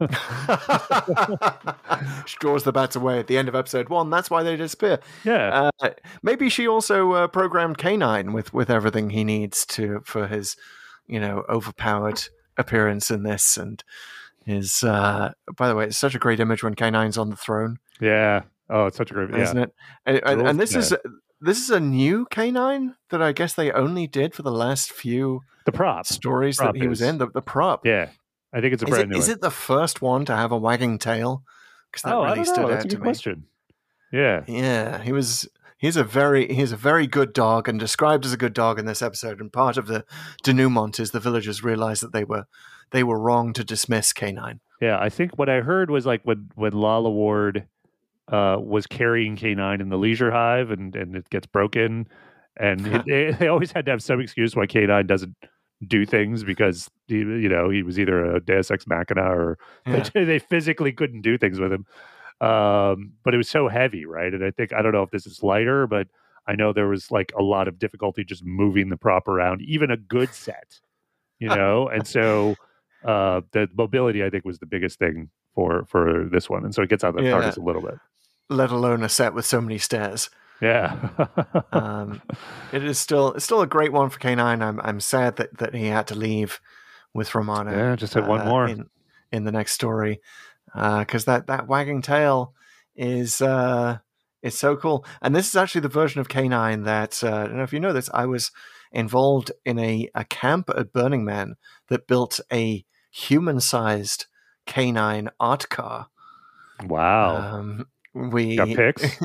she 2.26 2.36
draws 2.38 2.64
the 2.64 2.72
bats 2.72 2.96
away 2.96 3.18
at 3.18 3.26
the 3.26 3.36
end 3.36 3.48
of 3.48 3.54
episode 3.54 3.90
one. 3.90 4.08
That's 4.08 4.30
why 4.30 4.42
they 4.42 4.56
disappear. 4.56 4.98
Yeah. 5.24 5.70
Uh, 5.80 5.90
maybe 6.22 6.48
she 6.48 6.66
also 6.66 7.12
uh, 7.12 7.28
programmed 7.28 7.76
K9 7.76 8.32
with 8.32 8.54
with 8.54 8.70
everything 8.70 9.10
he 9.10 9.24
needs 9.24 9.66
to 9.66 10.00
for 10.04 10.26
his, 10.26 10.56
you 11.06 11.20
know, 11.20 11.44
overpowered 11.48 12.22
appearance 12.56 13.10
in 13.10 13.22
this 13.22 13.56
and 13.56 13.82
his. 14.44 14.82
Uh, 14.82 15.32
by 15.56 15.68
the 15.68 15.74
way, 15.74 15.84
it's 15.86 15.98
such 15.98 16.14
a 16.14 16.18
great 16.18 16.40
image 16.40 16.62
when 16.62 16.74
K9's 16.74 17.18
on 17.18 17.30
the 17.30 17.36
throne, 17.36 17.78
yeah. 18.00 18.42
Oh, 18.68 18.86
it's 18.86 18.96
such 18.96 19.10
a 19.10 19.14
great, 19.14 19.30
isn't 19.34 19.58
it? 19.58 19.74
And, 20.06 20.20
and, 20.24 20.48
and 20.48 20.60
this 20.60 20.72
yeah. 20.72 20.78
is 20.78 20.94
this 21.40 21.58
is 21.58 21.70
a 21.70 21.80
new 21.80 22.26
K9 22.30 22.94
that 23.10 23.22
I 23.22 23.32
guess 23.32 23.54
they 23.54 23.72
only 23.72 24.06
did 24.06 24.34
for 24.34 24.42
the 24.42 24.52
last 24.52 24.92
few 24.92 25.40
The 25.64 25.72
prop. 25.72 26.06
stories 26.06 26.58
Prop 26.58 26.74
that 26.74 26.80
he 26.80 26.86
was 26.86 27.00
is. 27.00 27.08
in. 27.08 27.18
The, 27.18 27.28
the 27.28 27.42
prop. 27.42 27.84
Yeah. 27.84 28.10
I 28.52 28.60
think 28.60 28.74
it's 28.74 28.82
a 28.82 28.86
Is, 28.86 28.90
brand 28.90 29.04
it, 29.04 29.08
new 29.14 29.18
is 29.18 29.28
one. 29.28 29.36
it 29.36 29.40
the 29.40 29.50
first 29.50 30.02
one 30.02 30.24
to 30.26 30.36
have 30.36 30.52
a 30.52 30.56
wagging 30.58 30.98
tail? 30.98 31.42
Because 31.90 32.02
that 32.02 32.14
oh, 32.14 32.24
really 32.24 32.44
stood 32.44 32.64
out 32.64 32.70
That's 32.70 32.84
a 32.84 32.88
to 32.88 32.96
good 32.96 33.02
me. 33.02 33.04
question. 33.06 33.44
Yeah. 34.12 34.44
Yeah, 34.46 35.02
he 35.02 35.12
was. 35.12 35.48
He's 35.80 35.96
a 35.96 36.04
very 36.04 36.52
he's 36.52 36.72
a 36.72 36.76
very 36.76 37.06
good 37.06 37.32
dog 37.32 37.68
and 37.68 37.80
described 37.80 38.26
as 38.26 38.32
a 38.34 38.36
good 38.36 38.52
dog 38.52 38.78
in 38.78 38.84
this 38.84 39.00
episode. 39.00 39.40
And 39.40 39.50
part 39.52 39.78
of 39.78 39.86
the 39.86 40.04
denouement 40.44 41.00
is 41.00 41.10
the 41.10 41.20
villagers 41.20 41.64
realize 41.64 42.00
that 42.00 42.12
they 42.12 42.22
were 42.24 42.44
they 42.90 43.02
were 43.02 43.18
wrong 43.18 43.52
to 43.54 43.64
dismiss 43.64 44.12
K9. 44.12 44.60
Yeah, 44.82 44.98
I 45.00 45.08
think 45.08 45.38
what 45.38 45.48
I 45.48 45.60
heard 45.62 45.90
was 45.90 46.04
like 46.04 46.20
when 46.24 46.50
when 46.54 46.72
Lalla 46.72 47.10
Ward 47.10 47.66
uh, 48.28 48.58
was 48.60 48.86
carrying 48.86 49.36
K9 49.36 49.80
in 49.80 49.88
the 49.88 49.96
leisure 49.96 50.30
hive 50.30 50.70
and 50.70 50.94
and 50.94 51.16
it 51.16 51.30
gets 51.30 51.46
broken, 51.46 52.06
and 52.58 52.86
it, 52.86 53.04
they, 53.08 53.30
they 53.32 53.48
always 53.48 53.72
had 53.72 53.86
to 53.86 53.90
have 53.90 54.02
some 54.02 54.20
excuse 54.20 54.54
why 54.54 54.66
K9 54.66 55.06
doesn't 55.06 55.34
do 55.86 56.04
things 56.04 56.44
because 56.44 56.90
he, 57.06 57.20
you 57.20 57.48
know 57.48 57.70
he 57.70 57.82
was 57.82 57.98
either 57.98 58.36
a 58.36 58.40
Deus 58.40 58.70
Ex 58.70 58.86
Machina 58.86 59.22
or 59.22 59.58
Yeah. 59.86 60.04
they, 60.12 60.24
they 60.24 60.38
physically 60.38 60.92
couldn't 60.92 61.22
do 61.22 61.38
things 61.38 61.58
with 61.58 61.72
him. 61.72 61.86
Um, 62.40 63.12
but 63.22 63.34
it 63.34 63.36
was 63.36 63.48
so 63.48 63.68
heavy, 63.68 64.06
right? 64.06 64.32
And 64.32 64.44
I 64.44 64.50
think 64.50 64.72
I 64.72 64.82
don't 64.82 64.92
know 64.92 65.02
if 65.02 65.10
this 65.10 65.26
is 65.26 65.42
lighter, 65.42 65.86
but 65.86 66.08
I 66.46 66.54
know 66.54 66.72
there 66.72 66.88
was 66.88 67.10
like 67.10 67.32
a 67.38 67.42
lot 67.42 67.68
of 67.68 67.78
difficulty 67.78 68.24
just 68.24 68.44
moving 68.44 68.88
the 68.88 68.96
prop 68.96 69.28
around, 69.28 69.60
even 69.62 69.90
a 69.90 69.96
good 69.96 70.32
set, 70.34 70.80
you 71.38 71.48
know. 71.54 71.88
and 71.88 72.06
so 72.06 72.54
uh, 73.04 73.42
the 73.52 73.68
mobility, 73.74 74.24
I 74.24 74.30
think, 74.30 74.44
was 74.44 74.58
the 74.58 74.66
biggest 74.66 74.98
thing 74.98 75.28
for 75.54 75.84
for 75.86 76.28
this 76.30 76.48
one, 76.48 76.64
and 76.64 76.74
so 76.74 76.82
it 76.82 76.88
gets 76.88 77.04
out 77.04 77.10
of 77.10 77.16
the 77.16 77.22
Yeah. 77.24 77.32
TARDIS 77.32 77.56
a 77.58 77.60
little 77.60 77.82
bit. 77.82 77.98
Let 78.48 78.70
alone 78.70 79.02
a 79.02 79.08
set 79.08 79.34
with 79.34 79.44
so 79.46 79.60
many 79.60 79.78
stairs. 79.78 80.30
Yeah, 80.62 81.08
Um, 81.72 82.20
it 82.72 82.84
is 82.84 82.98
still 82.98 83.32
it's 83.34 83.44
still 83.44 83.62
a 83.62 83.66
great 83.66 83.92
one 83.92 84.10
for 84.10 84.18
K9. 84.18 84.62
I'm 84.62 84.80
I'm 84.80 85.00
sad 85.00 85.36
that, 85.36 85.56
that 85.58 85.74
he 85.74 85.86
had 85.86 86.06
to 86.08 86.14
leave 86.14 86.60
with 87.14 87.34
Romana. 87.34 87.72
yeah. 87.72 87.96
Just 87.96 88.14
had 88.14 88.26
one 88.26 88.40
uh, 88.42 88.44
more. 88.46 88.66
in, 88.66 88.86
in 89.32 89.44
the 89.44 89.52
next 89.52 89.72
story 89.72 90.20
because 90.74 91.24
that 91.24 91.46
that 91.46 91.66
wagging 91.66 92.02
tail 92.02 92.54
is 92.96 93.40
uh 93.40 93.98
it's 94.42 94.58
so 94.58 94.76
cool 94.76 95.04
and 95.22 95.34
this 95.34 95.48
is 95.48 95.56
actually 95.56 95.80
the 95.80 95.88
version 95.88 96.20
of 96.20 96.28
k9 96.28 96.84
that 96.84 97.22
uh, 97.22 97.28
i 97.36 97.46
don't 97.46 97.56
know 97.56 97.62
if 97.62 97.72
you 97.72 97.80
know 97.80 97.92
this 97.92 98.10
i 98.14 98.26
was 98.26 98.50
involved 98.92 99.52
in 99.64 99.78
a, 99.78 100.08
a 100.14 100.24
camp 100.24 100.68
at 100.76 100.92
burning 100.92 101.24
man 101.24 101.54
that 101.88 102.06
built 102.06 102.40
a 102.52 102.84
human-sized 103.10 104.26
k9 104.66 105.28
art 105.38 105.68
car 105.68 106.08
wow, 106.86 107.36
um 107.36 107.86
we 108.14 108.56
got 108.56 108.68
pics. 108.68 109.18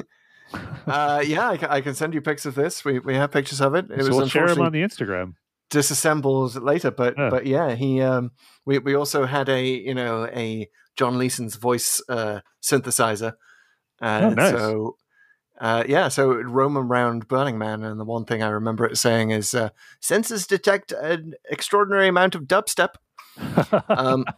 uh 0.88 1.24
yeah 1.26 1.50
I, 1.50 1.76
I 1.78 1.82
can 1.82 1.96
send 1.96 2.14
you 2.14 2.22
pics 2.22 2.46
of 2.46 2.56
this 2.56 2.86
we 2.86 3.00
we 3.00 3.16
have 3.16 3.32
pictures 3.32 3.62
of 3.62 3.74
it 3.76 3.86
it 3.90 4.02
so 4.02 4.08
was 4.08 4.10
we'll 4.10 4.28
share 4.28 4.48
them 4.48 4.62
on 4.62 4.72
the 4.72 4.82
Instagram. 4.82 5.34
disassembled 5.70 6.62
later 6.62 6.92
but 6.92 7.16
Yeah. 7.18 7.30
but 7.30 7.46
yeah 7.46 7.74
he 7.76 8.02
um 8.02 8.32
we 8.66 8.78
we 8.80 8.94
also 8.96 9.26
had 9.26 9.50
a 9.50 9.64
you 9.66 9.94
know 9.96 10.26
a 10.28 10.70
john 10.96 11.18
leeson's 11.18 11.56
voice 11.56 12.02
uh 12.10 12.40
synthesizer 12.62 13.34
uh, 14.02 14.20
Oh, 14.24 14.30
nice. 14.32 14.52
so 14.52 14.98
uh 15.60 15.84
yeah 15.88 16.08
so 16.10 16.32
it 16.32 16.46
roam 16.48 16.78
around 16.78 17.28
burning 17.28 17.58
man 17.58 17.84
and 17.84 18.00
the 18.00 18.04
one 18.06 18.26
thing 18.26 18.44
i 18.44 18.48
remember 18.50 18.86
it 18.86 18.98
saying 18.98 19.32
is 19.32 19.54
uh 19.54 19.70
sensors 20.02 20.48
detect 20.48 20.92
an 20.92 21.34
extraordinary 21.50 22.08
amount 22.08 22.36
of 22.36 22.44
dubstep 22.44 22.96
um 23.90 24.26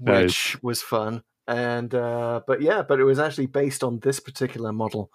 Nice. 0.00 0.22
which 0.24 0.62
was 0.62 0.82
fun 0.82 1.22
and 1.48 1.94
uh 1.94 2.40
but 2.46 2.62
yeah 2.62 2.82
but 2.82 3.00
it 3.00 3.04
was 3.04 3.18
actually 3.18 3.46
based 3.46 3.82
on 3.82 3.98
this 4.00 4.20
particular 4.20 4.72
model 4.72 5.10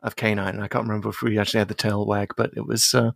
of 0.00 0.14
K9. 0.14 0.48
And 0.50 0.62
I 0.62 0.68
can't 0.68 0.86
remember 0.86 1.08
if 1.08 1.22
we 1.22 1.38
actually 1.40 1.58
had 1.58 1.66
the 1.66 1.74
tail 1.74 2.06
wag, 2.06 2.34
but 2.36 2.52
it 2.56 2.64
was. 2.64 2.94
Uh, 2.94 3.10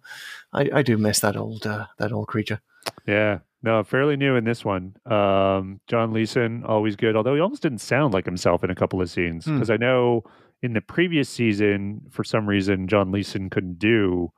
I, 0.52 0.68
I 0.74 0.82
do 0.82 0.98
miss 0.98 1.20
that 1.20 1.36
old 1.36 1.64
uh, 1.64 1.86
that 1.98 2.10
old 2.10 2.26
creature. 2.26 2.60
Yeah, 3.06 3.38
no, 3.62 3.82
fairly 3.84 4.16
new 4.16 4.36
in 4.36 4.44
this 4.44 4.64
one. 4.64 4.96
Um, 5.06 5.80
John 5.86 6.12
Leeson, 6.12 6.64
always 6.64 6.96
good, 6.96 7.14
although 7.16 7.34
he 7.34 7.40
almost 7.40 7.62
didn't 7.62 7.78
sound 7.78 8.12
like 8.14 8.24
himself 8.24 8.64
in 8.64 8.70
a 8.70 8.74
couple 8.74 9.00
of 9.00 9.08
scenes. 9.10 9.44
Hmm. 9.44 9.54
Because 9.54 9.70
I 9.70 9.76
know 9.76 10.24
in 10.62 10.72
the 10.72 10.80
previous 10.80 11.28
season, 11.28 12.02
for 12.10 12.24
some 12.24 12.46
reason, 12.48 12.88
John 12.88 13.10
Leeson 13.12 13.50
couldn't 13.50 13.78
do 13.78 14.32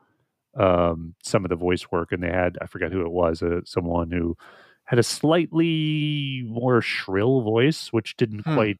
um, 0.56 1.14
some 1.22 1.44
of 1.44 1.48
the 1.48 1.56
voice 1.56 1.90
work, 1.90 2.12
and 2.12 2.22
they 2.22 2.30
had 2.30 2.56
I 2.60 2.66
forget 2.66 2.92
who 2.92 3.00
it 3.02 3.10
was, 3.10 3.42
uh, 3.42 3.60
someone 3.64 4.10
who 4.10 4.36
had 4.84 4.98
a 4.98 5.02
slightly 5.02 6.42
more 6.46 6.80
shrill 6.82 7.40
voice, 7.42 7.88
which 7.92 8.16
didn't 8.16 8.40
Hmm. 8.40 8.54
quite 8.54 8.78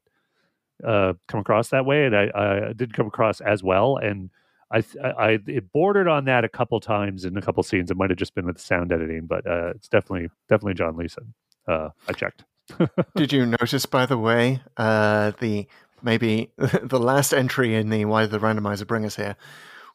uh, 0.83 1.15
come 1.29 1.41
across 1.41 1.69
that 1.71 1.87
way, 1.87 2.05
and 2.05 2.17
I, 2.17 2.31
I 2.35 2.73
didn't 2.75 2.95
come 2.95 3.07
across 3.07 3.41
as 3.41 3.63
well. 3.63 3.97
And 3.97 4.31
I, 4.75 4.83
I, 5.05 5.39
it 5.47 5.73
bordered 5.73 6.09
on 6.09 6.25
that 6.25 6.45
a 6.45 6.49
couple 6.49 6.81
times 6.81 7.25
in 7.25 7.37
a 7.37 7.43
couple 7.43 7.63
scenes. 7.63 7.91
It 7.91 7.97
might 7.97 8.11
have 8.11 8.19
just 8.19 8.35
been 8.35 8.47
with 8.47 8.61
sound 8.61 8.93
editing, 8.93 9.27
but 9.27 9.47
uh, 9.47 9.71
it's 9.71 9.89
definitely, 9.89 10.31
definitely 10.49 10.75
John 10.75 10.97
Leeson. 10.97 11.33
Uh, 11.69 11.91
I 12.09 12.13
checked. 12.13 12.45
Did 13.17 13.33
you 13.33 13.47
notice, 13.47 13.87
by 13.87 14.07
the 14.07 14.19
way, 14.19 14.61
uh, 14.77 15.33
the 15.39 15.69
maybe 16.03 16.51
the 16.59 16.99
last 16.99 17.33
entry 17.33 17.75
in 17.75 17.91
the 17.91 18.05
why 18.05 18.23
did 18.23 18.31
the 18.31 18.39
randomizer 18.39 18.87
bring 18.87 19.05
us 19.05 19.17
here? 19.17 19.37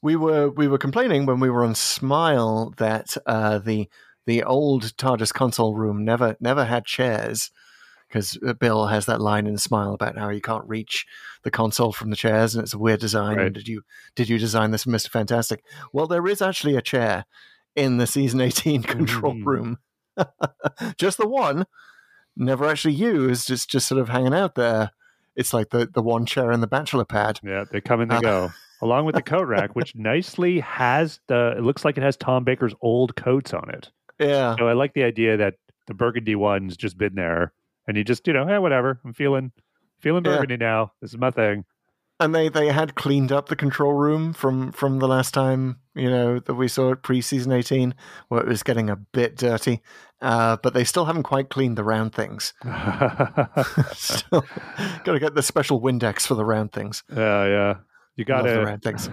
We 0.01 0.15
were 0.15 0.49
we 0.49 0.67
were 0.67 0.77
complaining 0.77 1.25
when 1.25 1.39
we 1.39 1.49
were 1.49 1.65
on 1.65 1.75
Smile 1.75 2.73
that 2.77 3.17
uh, 3.25 3.59
the 3.59 3.89
the 4.25 4.43
old 4.43 4.95
TARDIS 4.97 5.33
console 5.33 5.75
room 5.75 6.05
never 6.05 6.37
never 6.39 6.65
had 6.65 6.85
chairs 6.85 7.51
because 8.09 8.37
Bill 8.59 8.87
has 8.87 9.05
that 9.05 9.21
line 9.21 9.47
in 9.47 9.57
Smile 9.57 9.93
about 9.93 10.17
how 10.17 10.29
you 10.29 10.41
can't 10.41 10.67
reach 10.67 11.05
the 11.43 11.51
console 11.51 11.93
from 11.93 12.09
the 12.09 12.15
chairs 12.15 12.55
and 12.55 12.63
it's 12.63 12.73
a 12.73 12.77
weird 12.79 12.99
design. 12.99 13.37
Right. 13.37 13.45
And 13.45 13.55
did 13.55 13.67
you 13.67 13.83
did 14.15 14.27
you 14.29 14.37
design 14.37 14.71
this, 14.71 14.85
Mister 14.87 15.09
Fantastic? 15.09 15.63
Well, 15.93 16.07
there 16.07 16.27
is 16.27 16.41
actually 16.41 16.75
a 16.75 16.81
chair 16.81 17.25
in 17.75 17.97
the 17.97 18.07
season 18.07 18.41
eighteen 18.41 18.81
control 18.95 19.33
Mm. 19.35 19.45
room, 19.45 19.77
just 20.97 21.17
the 21.17 21.27
one 21.27 21.65
never 22.35 22.65
actually 22.65 22.93
used. 22.95 23.49
It's 23.51 23.65
just 23.65 23.87
sort 23.87 24.01
of 24.01 24.09
hanging 24.09 24.33
out 24.33 24.55
there. 24.55 24.91
It's 25.35 25.53
like 25.53 25.69
the, 25.69 25.85
the 25.93 26.01
one 26.01 26.25
chair 26.25 26.51
in 26.51 26.59
the 26.61 26.67
bachelor 26.67 27.05
pad. 27.05 27.39
Yeah, 27.43 27.63
they 27.71 27.79
come 27.81 28.01
and 28.01 28.11
they 28.11 28.15
Uh, 28.17 28.21
go. 28.21 28.49
Along 28.81 29.05
with 29.05 29.15
the 29.15 29.21
coat 29.21 29.43
rack, 29.47 29.75
which 29.75 29.93
nicely 29.95 30.59
has 30.61 31.19
the, 31.27 31.53
it 31.57 31.61
looks 31.63 31.83
like 31.85 31.97
it 31.97 32.03
has 32.03 32.15
Tom 32.17 32.43
Baker's 32.45 32.73
old 32.81 33.15
coats 33.15 33.53
on 33.53 33.69
it. 33.69 33.89
Yeah. 34.19 34.55
So 34.57 34.67
I 34.67 34.73
like 34.73 34.93
the 34.93 35.03
idea 35.03 35.37
that 35.37 35.55
the 35.87 35.93
burgundy 35.93 36.35
one's 36.35 36.75
just 36.77 36.97
been 36.97 37.15
there, 37.15 37.51
and 37.89 37.97
you 37.97 38.03
just, 38.03 38.27
you 38.27 38.33
know, 38.33 38.45
hey, 38.45 38.59
whatever. 38.59 38.99
I'm 39.03 39.13
feeling, 39.13 39.51
feeling 39.99 40.23
Yeah. 40.23 40.35
burgundy 40.35 40.57
now. 40.57 40.91
This 41.01 41.11
is 41.11 41.17
my 41.17 41.31
thing. 41.31 41.65
And 42.21 42.35
they, 42.35 42.49
they 42.49 42.67
had 42.67 42.95
cleaned 42.95 43.31
up 43.31 43.47
the 43.47 43.55
control 43.55 43.93
room 43.93 44.33
from, 44.33 44.71
from 44.73 44.99
the 44.99 45.07
last 45.07 45.33
time, 45.33 45.79
you 45.95 46.09
know, 46.09 46.39
that 46.39 46.53
we 46.53 46.67
saw 46.67 46.91
it 46.91 47.01
pre 47.01 47.21
season 47.21 47.51
18, 47.51 47.95
where 48.27 48.41
it 48.41 48.47
was 48.47 48.61
getting 48.61 48.89
a 48.89 48.97
bit 48.97 49.37
dirty. 49.37 49.81
Uh, 50.21 50.57
but 50.61 50.73
they 50.73 50.83
still 50.83 51.05
haven't 51.05 51.23
quite 51.23 51.49
cleaned 51.49 51.77
the 51.77 51.83
round 51.83 52.13
things. 52.13 52.53
still 53.93 54.45
got 55.03 55.13
to 55.13 55.19
get 55.19 55.33
the 55.33 55.41
special 55.41 55.81
Windex 55.81 56.27
for 56.27 56.35
the 56.35 56.45
round 56.45 56.71
things. 56.73 57.03
Yeah, 57.15 57.45
yeah. 57.45 57.73
You 58.17 58.25
got 58.25 58.41
to 58.41 58.63
round 58.65 58.83
things. 58.83 59.09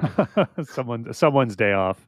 someone 0.70 1.14
someone's 1.14 1.54
day 1.56 1.72
off. 1.72 2.06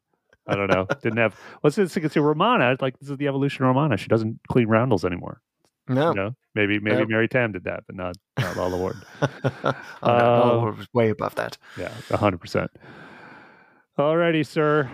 I 0.49 0.57
don't 0.57 0.69
know. 0.69 0.87
Didn't 1.03 1.19
have. 1.19 1.39
Let's 1.63 1.77
just 1.77 1.95
see 1.95 2.21
Romana. 2.21 2.77
Like 2.81 2.99
this 2.99 3.11
is 3.11 3.19
the 3.19 3.29
evolution 3.29 3.65
of 3.65 3.69
Romana. 3.69 3.97
She 3.97 4.09
doesn't 4.09 4.41
clean 4.49 4.67
roundels 4.67 5.05
anymore. 5.05 5.41
No. 5.89 6.09
You 6.11 6.15
know, 6.15 6.37
maybe 6.55 6.79
maybe 6.79 6.99
Nope. 6.99 7.09
Mary 7.09 7.29
Tamm 7.29 7.53
did 7.53 7.65
that, 7.65 7.85
but 7.87 7.97
not 7.97 8.17
not 8.39 8.57
Lalla 8.57 8.77
Ward. 8.77 8.97
oh, 9.23 9.31
no, 9.63 9.73
Uh, 10.03 10.09
Lalla 10.09 10.71
was 10.73 10.87
way 10.93 11.11
above 11.11 11.35
that. 11.37 11.57
Yeah, 11.79 11.93
hundred 12.11 12.39
percent. 12.41 12.71
Alrighty, 13.99 14.47
sir. 14.47 14.91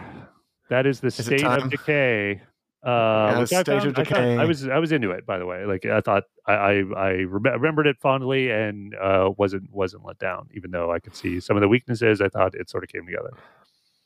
That 0.71 0.87
is 0.87 1.01
the 1.01 1.09
Is 1.09 1.17
state 1.17 1.45
of 1.45 1.71
decay. 1.71 2.41
Uh, 2.83 2.87
Yeah, 2.87 3.39
I 3.41 3.45
state 3.45 3.67
found- 3.67 3.87
of 3.87 3.99
I 3.99 4.05
thought- 4.05 4.19
I, 4.19 4.45
was 4.45 4.69
I 4.69 4.79
was 4.79 4.93
into 4.93 5.11
it, 5.11 5.27
by 5.27 5.39
the 5.39 5.47
way. 5.47 5.65
Like 5.67 5.85
I 5.87 6.01
thought 6.01 6.25
I 6.47 6.53
I, 6.53 6.71
I 6.97 7.11
rem- 7.23 7.45
remembered 7.61 7.87
it 7.87 7.97
fondly 8.01 8.51
and 8.51 8.95
uh, 8.95 9.31
wasn't 9.37 9.71
wasn't 9.73 10.05
let 10.05 10.19
down. 10.19 10.49
Even 10.55 10.71
though 10.71 10.91
I 10.93 10.99
could 11.01 11.15
see 11.17 11.41
some 11.41 11.57
of 11.57 11.61
the 11.61 11.69
weaknesses, 11.69 12.21
I 12.21 12.29
thought 12.29 12.55
it 12.55 12.69
sort 12.71 12.85
of 12.85 12.89
came 12.91 13.05
together. 13.07 13.31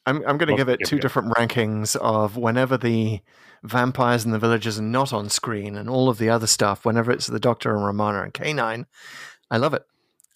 I'm, 0.08 0.16
I'm 0.26 0.38
going 0.38 0.48
to 0.48 0.56
give 0.56 0.68
it 0.68 0.80
two 0.84 0.98
different 0.98 1.32
rankings 1.34 1.96
of 1.96 2.36
whenever 2.36 2.76
the 2.78 3.20
vampires 3.62 4.24
and 4.24 4.32
the 4.32 4.38
villagers 4.38 4.78
are 4.78 4.82
not 4.82 5.12
on 5.12 5.28
screen 5.28 5.76
and 5.76 5.88
all 5.90 6.08
of 6.08 6.18
the 6.18 6.30
other 6.30 6.46
stuff, 6.46 6.84
whenever 6.84 7.10
it's 7.10 7.26
the 7.26 7.40
Doctor 7.40 7.74
and 7.74 7.84
Romana 7.84 8.22
and 8.22 8.32
K9, 8.34 8.84
I 9.50 9.56
love 9.56 9.74
it. 9.74 9.82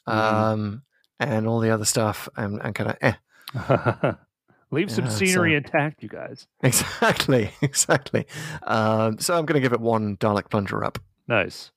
Mhm. 0.08 0.12
Um, 0.12 0.82
and 1.20 1.46
all 1.46 1.60
the 1.60 1.70
other 1.70 1.84
stuff, 1.84 2.28
I'm, 2.36 2.60
I'm 2.62 2.72
kind 2.72 2.90
of 2.90 2.96
eh. 3.00 3.14
Leave 4.72 4.90
some 4.90 5.04
Yeah, 5.04 5.10
scenery 5.10 5.52
so- 5.52 5.56
intact, 5.58 6.02
you 6.02 6.08
guys. 6.08 6.46
Exactly, 6.62 7.50
exactly. 7.62 8.26
Um, 8.64 9.18
so 9.18 9.36
I'm 9.36 9.44
going 9.46 9.60
to 9.60 9.60
give 9.60 9.72
it 9.74 9.80
one 9.80 10.16
Dalek 10.16 10.48
plunger 10.50 10.82
up. 10.84 10.98
Nice. 11.28 11.70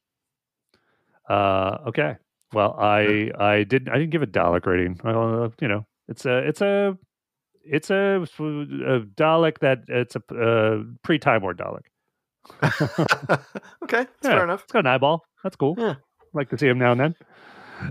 Uh, 1.30 1.77
okay. 1.88 2.17
Well, 2.53 2.76
I 2.80 3.31
I 3.38 3.63
didn't 3.63 3.89
I 3.89 3.97
didn't 3.97 4.11
give 4.11 4.22
a 4.22 4.27
Dalek 4.27 4.65
rating. 4.65 4.99
Well, 5.03 5.43
uh, 5.43 5.49
you 5.59 5.67
know, 5.67 5.85
it's 6.07 6.26
a 6.26 6.38
it's 6.38 6.61
a 6.61 6.97
it's 7.65 7.89
a, 7.89 8.21
a 8.21 8.99
Dalek 9.01 9.59
that 9.59 9.83
it's 9.87 10.15
a 10.15 10.35
uh, 10.35 10.83
pre 11.03 11.19
Time 11.19 11.41
War 11.41 11.53
Dalek. 11.53 11.85
okay, 12.63 14.05
that's 14.05 14.09
Yeah, 14.23 14.29
fair 14.29 14.43
enough. 14.43 14.63
It's 14.63 14.71
got 14.71 14.79
an 14.79 14.87
eyeball. 14.87 15.23
That's 15.43 15.55
cool. 15.55 15.75
Yeah. 15.77 15.95
Like 16.33 16.49
to 16.49 16.57
see 16.57 16.67
him 16.67 16.77
now 16.77 16.91
and 16.91 16.99
then. 16.99 17.15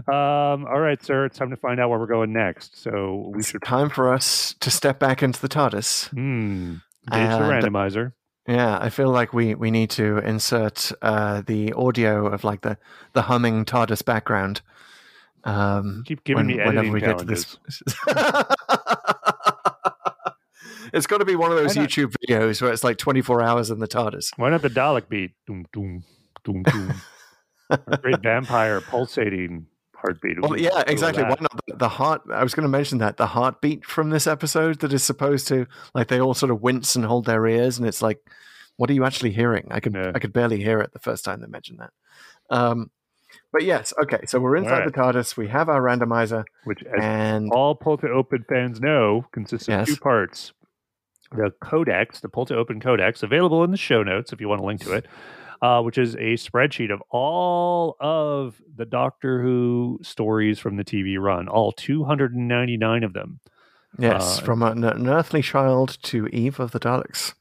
Um, 0.09 0.67
all 0.67 0.81
right, 0.81 1.03
sir. 1.03 1.27
It's 1.27 1.37
time 1.39 1.51
to 1.51 1.57
find 1.57 1.81
out 1.81 1.91
where 1.91 1.99
we're 1.99 2.07
going 2.07 2.33
next. 2.33 2.81
So 2.81 3.31
we 3.33 3.41
It's 3.41 3.51
should 3.51 3.63
time 3.63 3.91
for 3.91 4.13
us 4.13 4.55
to 4.61 4.71
step 4.71 4.99
back 4.99 5.23
into 5.23 5.41
the 5.41 5.49
TARDIS. 5.49 6.09
hmm, 6.11 6.77
engage 7.13 7.39
the 7.39 7.69
randomizer. 7.69 8.13
Yeah, 8.47 8.79
I 8.79 8.91
feel 8.91 9.09
like 9.09 9.33
we, 9.33 9.55
we 9.55 9.71
need 9.71 9.91
to 9.91 10.19
insert 10.19 10.93
uh, 11.01 11.43
the 11.47 11.73
audio 11.73 12.27
of 12.27 12.45
like 12.45 12.61
the, 12.61 12.77
the 13.15 13.23
humming 13.23 13.65
TARDIS 13.65 14.05
background. 14.05 14.61
Um, 15.45 16.05
Keep 16.07 16.25
giving 16.25 16.47
me 16.47 16.61
editing 16.61 16.93
this. 17.27 17.57
it's 20.95 21.07
got 21.07 21.19
to 21.19 21.25
be 21.25 21.37
one 21.37 21.51
of 21.51 21.59
those 21.59 21.75
YouTube 21.75 22.15
videos 22.29 22.63
where 22.63 22.73
it's 22.73 22.85
like 22.85 22.99
24 22.99 23.43
hours 23.43 23.71
in 23.71 23.81
the 23.81 23.89
TARDIS. 23.89 24.31
Why 24.37 24.51
not 24.51 24.63
the 24.63 24.71
Dalek 24.71 25.09
beat? 25.09 25.33
Doom, 25.47 25.67
doom, 25.73 26.05
doom, 26.45 26.63
doom. 26.63 26.95
Great 28.03 28.21
vampire 28.23 28.81
pulsating 28.81 29.67
heartbeat. 29.95 30.41
Well, 30.41 30.59
yeah, 30.59 30.85
exactly. 30.87 31.23
Why 31.25 31.37
not 31.41 31.61
the, 31.67 31.77
the 31.77 31.89
heart? 31.89 32.23
I 32.33 32.43
was 32.43 32.55
going 32.55 32.63
to 32.63 32.69
mention 32.69 32.99
that 32.99 33.17
the 33.17 33.27
heartbeat 33.27 33.85
from 33.85 34.11
this 34.11 34.27
episode 34.27 34.81
that 34.81 34.93
is 34.93 35.03
supposed 35.03 35.49
to 35.49 35.67
like 35.95 36.09
they 36.09 36.21
all 36.21 36.35
sort 36.35 36.51
of 36.51 36.63
wince 36.63 36.95
and 36.95 37.05
hold 37.05 37.27
their 37.27 37.47
ears, 37.47 37.79
and 37.79 37.87
it's 37.87 38.03
like, 38.03 38.21
what 38.77 38.89
are 38.91 38.95
you 38.95 39.05
actually 39.05 39.33
hearing? 39.33 39.67
I 39.71 39.81
could 39.81 39.95
Yeah. 39.95 40.13
I 40.15 40.19
could 40.19 40.33
barely 40.33 40.63
hear 40.63 40.81
it 40.81 40.93
the 40.93 40.99
first 40.99 41.25
time 41.25 41.41
they 41.41 41.47
mentioned 41.47 41.81
that. 41.81 41.91
Um, 42.51 42.91
but 43.53 43.65
yes, 43.65 43.93
okay. 44.03 44.21
So 44.27 44.39
we're 44.41 44.57
inside 44.57 44.81
right. 44.81 44.87
the 44.87 44.93
TARDIS. 44.93 45.37
We 45.37 45.49
have 45.49 45.69
our 45.69 45.81
randomizer, 45.81 46.45
Which, 46.65 46.83
as 46.85 47.03
and 47.03 47.51
all 47.53 47.75
Pull 47.75 47.99
Open 48.13 48.45
fans 48.49 48.81
know, 48.81 49.27
consists 49.33 49.69
of 49.69 49.73
Yes. 49.73 49.89
two 49.89 49.97
parts. 49.97 50.53
The 51.35 51.51
Codex, 51.61 52.21
the 52.21 52.29
Pull 52.29 52.47
to 52.47 52.57
Open 52.57 52.81
Codex, 52.81 53.23
available 53.23 53.65
in 53.65 53.71
the 53.71 53.77
show 53.77 54.03
notes 54.03 54.33
if 54.33 54.41
you 54.41 54.49
want 54.49 54.61
to 54.61 54.67
link 54.67 54.81
to 54.83 54.93
it, 54.93 55.07
uh, 55.63 55.83
which 55.83 55.99
is 55.99 56.15
a 56.15 56.35
spreadsheet 56.35 56.93
of 56.93 57.03
all 57.11 57.97
of 58.01 58.61
the 58.77 58.85
Doctor 58.85 59.43
Who 59.43 59.99
stories 60.03 60.59
from 60.59 60.77
the 60.77 60.85
TV 60.85 61.19
run, 61.19 61.49
all 61.49 61.73
299 61.73 63.03
of 63.05 63.13
them. 63.13 63.41
yes, 63.99 64.39
uh, 64.39 64.43
from 64.43 64.63
an, 64.63 64.85
an 64.85 65.09
earthly 65.09 65.43
child 65.43 65.99
to 66.05 66.27
Eve 66.29 66.61
of 66.61 66.73
the 66.73 66.81
Daleks. 66.81 67.35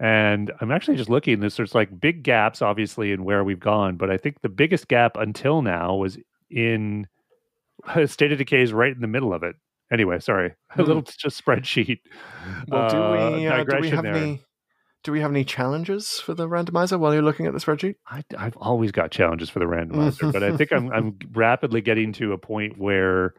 And 0.00 0.52
I'm 0.60 0.70
actually 0.70 0.96
just 0.96 1.10
looking 1.10 1.40
this. 1.40 1.56
There's 1.56 1.74
like 1.74 2.00
big 2.00 2.22
gaps, 2.22 2.62
obviously, 2.62 3.10
in 3.10 3.24
where 3.24 3.42
we've 3.42 3.58
gone, 3.58 3.96
but 3.96 4.10
I 4.10 4.16
think 4.16 4.42
the 4.42 4.48
biggest 4.48 4.86
gap 4.86 5.16
until 5.16 5.60
now 5.60 5.96
was 5.96 6.18
in 6.50 7.08
State 8.06 8.32
of 8.32 8.38
Decay 8.38 8.62
is 8.62 8.72
right 8.72 8.92
in 8.92 9.00
the 9.00 9.08
middle 9.08 9.34
of 9.34 9.42
it. 9.42 9.56
Anyway, 9.92 10.18
sorry, 10.20 10.54
a 10.76 10.82
little 10.82 11.02
just 11.02 11.44
spreadsheet. 11.44 12.00
Well, 12.68 12.88
do 12.88 12.96
uh, 12.96 13.30
we 13.36 13.46
uh, 13.46 13.64
do 13.64 13.78
we 13.80 13.90
have 13.90 14.02
there. 14.04 14.14
any? 14.14 14.42
Do 15.04 15.12
we 15.12 15.20
have 15.20 15.30
any 15.30 15.44
challenges 15.44 16.20
for 16.20 16.34
the 16.34 16.48
randomizer 16.48 16.98
while 16.98 17.14
you're 17.14 17.22
looking 17.22 17.46
at 17.46 17.52
the 17.52 17.60
spreadsheet? 17.60 17.94
I, 18.06 18.24
I've 18.36 18.56
always 18.56 18.90
got 18.90 19.10
challenges 19.10 19.48
for 19.48 19.60
the 19.60 19.64
randomizer, 19.64 20.32
but 20.32 20.42
I 20.42 20.56
think 20.56 20.72
I'm 20.72 20.92
I'm 20.92 21.18
rapidly 21.32 21.80
getting 21.80 22.12
to 22.14 22.32
a 22.32 22.38
point 22.38 22.76
where 22.78 23.34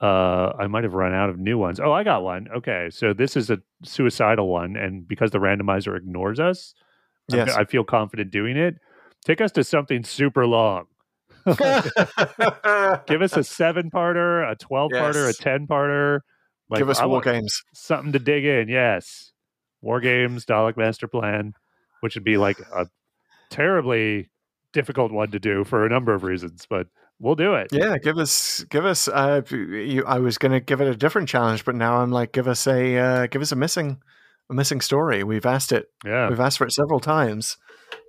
uh, 0.00 0.52
I 0.58 0.66
might 0.66 0.84
have 0.84 0.94
run 0.94 1.14
out 1.14 1.30
of 1.30 1.38
new 1.38 1.56
ones. 1.56 1.80
Oh, 1.80 1.92
I 1.92 2.02
got 2.02 2.22
one. 2.22 2.48
Okay, 2.56 2.88
so 2.90 3.12
this 3.14 3.36
is 3.36 3.50
a 3.50 3.58
suicidal 3.84 4.48
one, 4.48 4.76
and 4.76 5.06
because 5.06 5.30
the 5.30 5.38
randomizer 5.38 5.96
ignores 5.96 6.40
us, 6.40 6.74
Yes. 7.28 7.54
I 7.56 7.64
feel 7.64 7.84
confident 7.84 8.30
doing 8.30 8.56
it. 8.56 8.76
Take 9.24 9.40
us 9.40 9.52
to 9.52 9.64
something 9.64 10.04
super 10.04 10.46
long. 10.46 10.86
Give 13.06 13.22
us 13.22 13.36
a 13.36 13.44
seven 13.44 13.90
parter, 13.90 14.50
a 14.50 14.56
twelve 14.56 14.90
parter, 14.92 15.28
a 15.28 15.32
ten 15.32 15.66
parter. 15.66 16.20
Like, 16.68 16.78
Give 16.80 16.90
us 16.90 16.98
I 16.98 17.06
war 17.06 17.20
games. 17.20 17.62
something 17.72 18.12
to 18.12 18.18
dig 18.18 18.44
in. 18.44 18.68
Yes, 18.68 19.32
war 19.80 20.00
games, 20.00 20.44
Dalek 20.44 20.76
Master 20.76 21.06
Plan, 21.06 21.52
which 22.00 22.16
would 22.16 22.24
be 22.24 22.36
like 22.36 22.58
a 22.58 22.86
terribly 23.50 24.28
difficult 24.72 25.12
one 25.12 25.30
to 25.30 25.38
do 25.38 25.64
for 25.64 25.86
a 25.86 25.88
number 25.88 26.12
of 26.12 26.24
reasons, 26.24 26.66
but 26.68 26.88
we'll 27.20 27.36
do 27.36 27.54
it. 27.54 27.68
Yeah, 27.72 27.96
give 27.98 28.18
us, 28.18 28.64
give 28.64 28.84
us. 28.84 29.06
Uh, 29.08 29.42
you, 29.50 30.04
I 30.04 30.18
was 30.18 30.38
going 30.38 30.52
to 30.52 30.60
give 30.60 30.80
it 30.80 30.88
a 30.88 30.96
different 30.96 31.28
challenge, 31.28 31.64
but 31.64 31.74
now 31.76 31.98
I'm 31.98 32.10
like, 32.10 32.32
give 32.32 32.48
us 32.48 32.66
a, 32.66 32.96
uh, 32.98 33.26
give 33.28 33.42
us 33.42 33.52
a 33.52 33.56
missing, 33.56 33.98
a 34.50 34.54
missing 34.54 34.80
story. 34.80 35.22
We've 35.22 35.46
asked 35.46 35.72
it. 35.72 35.86
Yeah, 36.04 36.28
We've 36.28 36.40
asked 36.40 36.58
for 36.58 36.66
it 36.66 36.72
several 36.72 37.00
times, 37.00 37.56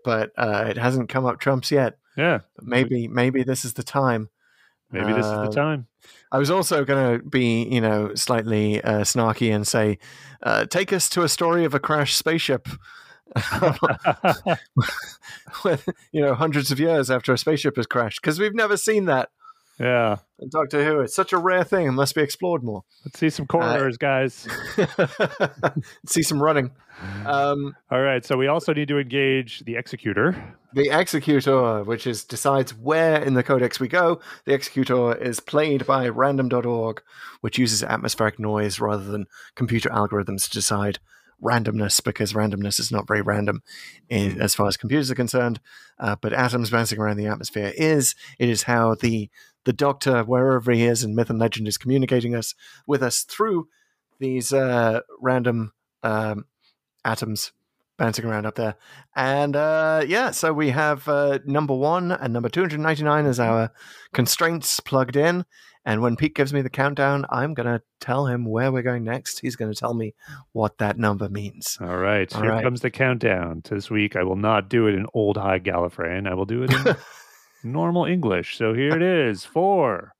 but 0.03 0.31
uh, 0.37 0.65
it 0.67 0.77
hasn't 0.77 1.09
come 1.09 1.25
up 1.25 1.39
trumps 1.39 1.71
yet. 1.71 1.99
Yeah. 2.17 2.39
Maybe, 2.61 3.07
maybe 3.07 3.43
this 3.43 3.63
is 3.63 3.73
the 3.73 3.83
time. 3.83 4.29
Maybe 4.91 5.11
this 5.13 5.25
is 5.25 5.31
the 5.31 5.49
Uh, 5.49 5.51
time. 5.51 5.87
I 6.31 6.37
was 6.37 6.49
also 6.49 6.85
going 6.85 7.19
to 7.19 7.25
be, 7.25 7.63
you 7.63 7.81
know, 7.81 8.15
slightly 8.15 8.81
uh, 8.81 9.01
snarky 9.01 9.53
and 9.53 9.67
say, 9.67 9.99
uh, 10.43 10.65
take 10.65 10.93
us 10.93 11.09
to 11.09 11.23
a 11.23 11.29
story 11.29 11.65
of 11.65 11.73
a 11.73 11.79
crashed 11.79 12.17
spaceship. 12.17 12.67
you 16.11 16.21
know, 16.21 16.33
hundreds 16.33 16.71
of 16.71 16.79
years 16.79 17.11
after 17.11 17.33
a 17.33 17.37
spaceship 17.37 17.75
has 17.75 17.85
crashed, 17.85 18.21
because 18.21 18.39
we've 18.39 18.55
never 18.55 18.77
seen 18.77 19.05
that 19.05 19.29
yeah. 19.79 20.17
in 20.39 20.49
Doctor 20.49 20.83
Who. 20.83 21.01
It's 21.01 21.15
such 21.15 21.33
a 21.33 21.37
rare 21.37 21.63
thing; 21.63 21.87
it 21.87 21.91
must 21.91 22.15
be 22.15 22.21
explored 22.21 22.63
more. 22.63 22.83
Let's 23.05 23.19
see 23.19 23.29
some 23.29 23.47
corners, 23.47 23.97
guys. 23.97 24.47
See 26.07 26.23
some 26.23 26.41
running. 26.41 26.71
Um, 27.25 27.75
All 27.91 28.01
right. 28.01 28.25
So 28.25 28.37
we 28.37 28.47
also 28.47 28.73
need 28.73 28.87
to 28.87 28.97
engage 28.97 29.59
the 29.61 29.75
executor. 29.75 30.55
the 30.73 30.89
executor, 30.89 31.83
which 31.83 32.07
is 32.07 32.23
decides 32.23 32.73
where 32.73 33.21
in 33.21 33.33
the 33.33 33.43
codex 33.43 33.79
we 33.79 33.87
go. 33.87 34.19
The 34.45 34.53
executor 34.53 35.15
is 35.15 35.39
played 35.39 35.85
by 35.85 36.09
random.org, 36.09 37.01
which 37.41 37.57
uses 37.57 37.83
atmospheric 37.83 38.39
noise 38.39 38.79
rather 38.79 39.03
than 39.03 39.27
computer 39.55 39.89
algorithms 39.89 40.45
to 40.45 40.51
decide 40.51 40.99
randomness 41.41 42.03
because 42.03 42.33
randomness 42.33 42.79
is 42.79 42.91
not 42.91 43.07
very 43.07 43.21
random 43.21 43.61
in, 44.09 44.41
as 44.41 44.55
far 44.55 44.67
as 44.67 44.77
computers 44.77 45.11
are 45.11 45.15
concerned. 45.15 45.59
Uh, 45.99 46.15
but 46.19 46.33
atoms 46.33 46.69
bouncing 46.69 46.99
around 46.99 47.17
the 47.17 47.27
atmosphere 47.27 47.73
is. 47.75 48.15
It 48.39 48.49
is 48.49 48.63
how 48.63 48.95
the 48.95 49.29
the 49.67 49.73
Doctor, 49.73 50.23
wherever 50.23 50.71
he 50.71 50.85
is 50.85 51.03
in 51.03 51.13
myth 51.13 51.29
and 51.29 51.37
legend, 51.37 51.67
is 51.67 51.77
communicating 51.77 52.33
us 52.33 52.55
with 52.87 53.03
us 53.03 53.23
through 53.23 53.67
these 54.17 54.53
uh, 54.53 55.01
random 55.21 55.73
um, 56.03 56.45
atoms 57.03 57.51
bouncing 57.97 58.23
around 58.23 58.45
up 58.45 58.55
there. 58.55 58.75
And 59.13 59.57
uh, 59.57 60.05
yeah, 60.07 60.31
so 60.31 60.53
we 60.53 60.69
have 60.69 61.05
uh, 61.09 61.39
number 61.45 61.75
one 61.75 62.13
and 62.13 62.31
number 62.31 62.47
299 62.47 63.25
as 63.25 63.41
our 63.41 63.73
constraints 64.13 64.79
plugged 64.79 65.17
in. 65.17 65.43
And 65.83 66.01
when 66.01 66.15
Pete 66.15 66.35
gives 66.35 66.53
me 66.53 66.61
the 66.61 66.69
countdown, 66.69 67.25
I'm 67.29 67.53
going 67.53 67.67
to 67.67 67.81
tell 67.99 68.27
him 68.27 68.45
where 68.45 68.71
we're 68.71 68.83
going 68.83 69.03
next. 69.03 69.41
He's 69.41 69.57
going 69.57 69.73
to 69.73 69.77
tell 69.77 69.93
me 69.93 70.15
what 70.53 70.77
that 70.77 70.97
number 70.97 71.27
means. 71.27 71.77
All 71.81 71.97
right. 71.97 72.33
All 72.33 72.41
Here 72.41 72.51
right. 72.51 72.63
comes 72.63 72.79
the 72.79 72.89
countdown. 72.89 73.63
This 73.69 73.89
week, 73.89 74.15
I 74.15 74.23
will 74.23 74.35
not 74.37 74.69
do 74.69 74.87
it 74.87 74.95
in 74.95 75.07
old 75.13 75.35
high 75.35 75.59
Gallifreyan. 75.59 76.25
I 76.25 76.35
will 76.35 76.45
do 76.45 76.63
it 76.63 76.73
in 76.73 76.95
normal 77.63 78.05
English. 78.05 78.57
So 78.57 78.73
here 78.73 78.95
it 78.95 79.01
is 79.01 79.45
four, 79.45 80.13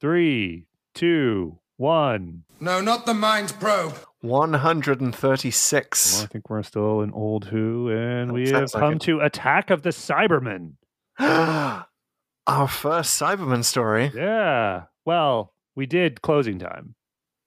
three, 0.00 0.66
two, 0.94 1.58
one. 1.76 2.44
No, 2.60 2.80
not 2.80 3.04
the 3.06 3.14
mind 3.14 3.54
probe. 3.58 3.94
136. 4.20 6.12
Well, 6.14 6.22
I 6.22 6.26
think 6.26 6.48
we're 6.50 6.62
still 6.62 7.00
in 7.02 7.12
old 7.12 7.46
Who, 7.46 7.90
and 7.90 8.32
we 8.32 8.48
have 8.50 8.72
like 8.74 8.80
come 8.82 8.94
it. 8.94 9.00
to 9.02 9.20
Attack 9.20 9.70
of 9.70 9.82
the 9.82 9.90
Cybermen. 9.90 10.74
Our 11.18 12.68
first 12.68 13.20
Cyberman 13.20 13.64
story. 13.64 14.12
Yeah. 14.14 14.84
Well, 15.04 15.52
we 15.74 15.86
did 15.86 16.22
closing 16.22 16.58
time. 16.58 16.94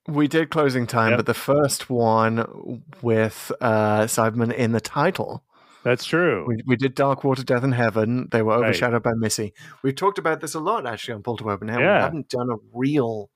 We 0.06 0.26
did 0.26 0.50
closing 0.50 0.86
time, 0.86 1.10
Yep. 1.10 1.18
but 1.18 1.26
the 1.26 1.34
first 1.34 1.90
one 1.90 2.82
with 3.02 3.52
uh, 3.60 4.02
Cyberman 4.02 4.52
in 4.54 4.72
the 4.72 4.80
title. 4.80 5.44
That's 5.84 6.04
true. 6.04 6.44
We, 6.46 6.62
we 6.66 6.76
did 6.76 6.94
Dark 6.94 7.24
Water, 7.24 7.42
Death 7.44 7.64
in 7.64 7.72
Heaven. 7.72 8.28
They 8.30 8.42
were 8.42 8.54
Right. 8.58 8.64
overshadowed 8.70 9.02
by 9.02 9.12
Missy. 9.14 9.54
We've 9.82 9.94
talked 9.94 10.18
about 10.18 10.40
this 10.40 10.54
a 10.54 10.60
lot, 10.60 10.86
actually, 10.86 11.14
on 11.14 11.22
to 11.38 11.50
Open. 11.50 11.68
How 11.68 11.78
Yeah. 11.78 11.98
we 11.98 12.02
haven't 12.02 12.28
done 12.28 12.50
a 12.50 12.56
real 12.72 13.30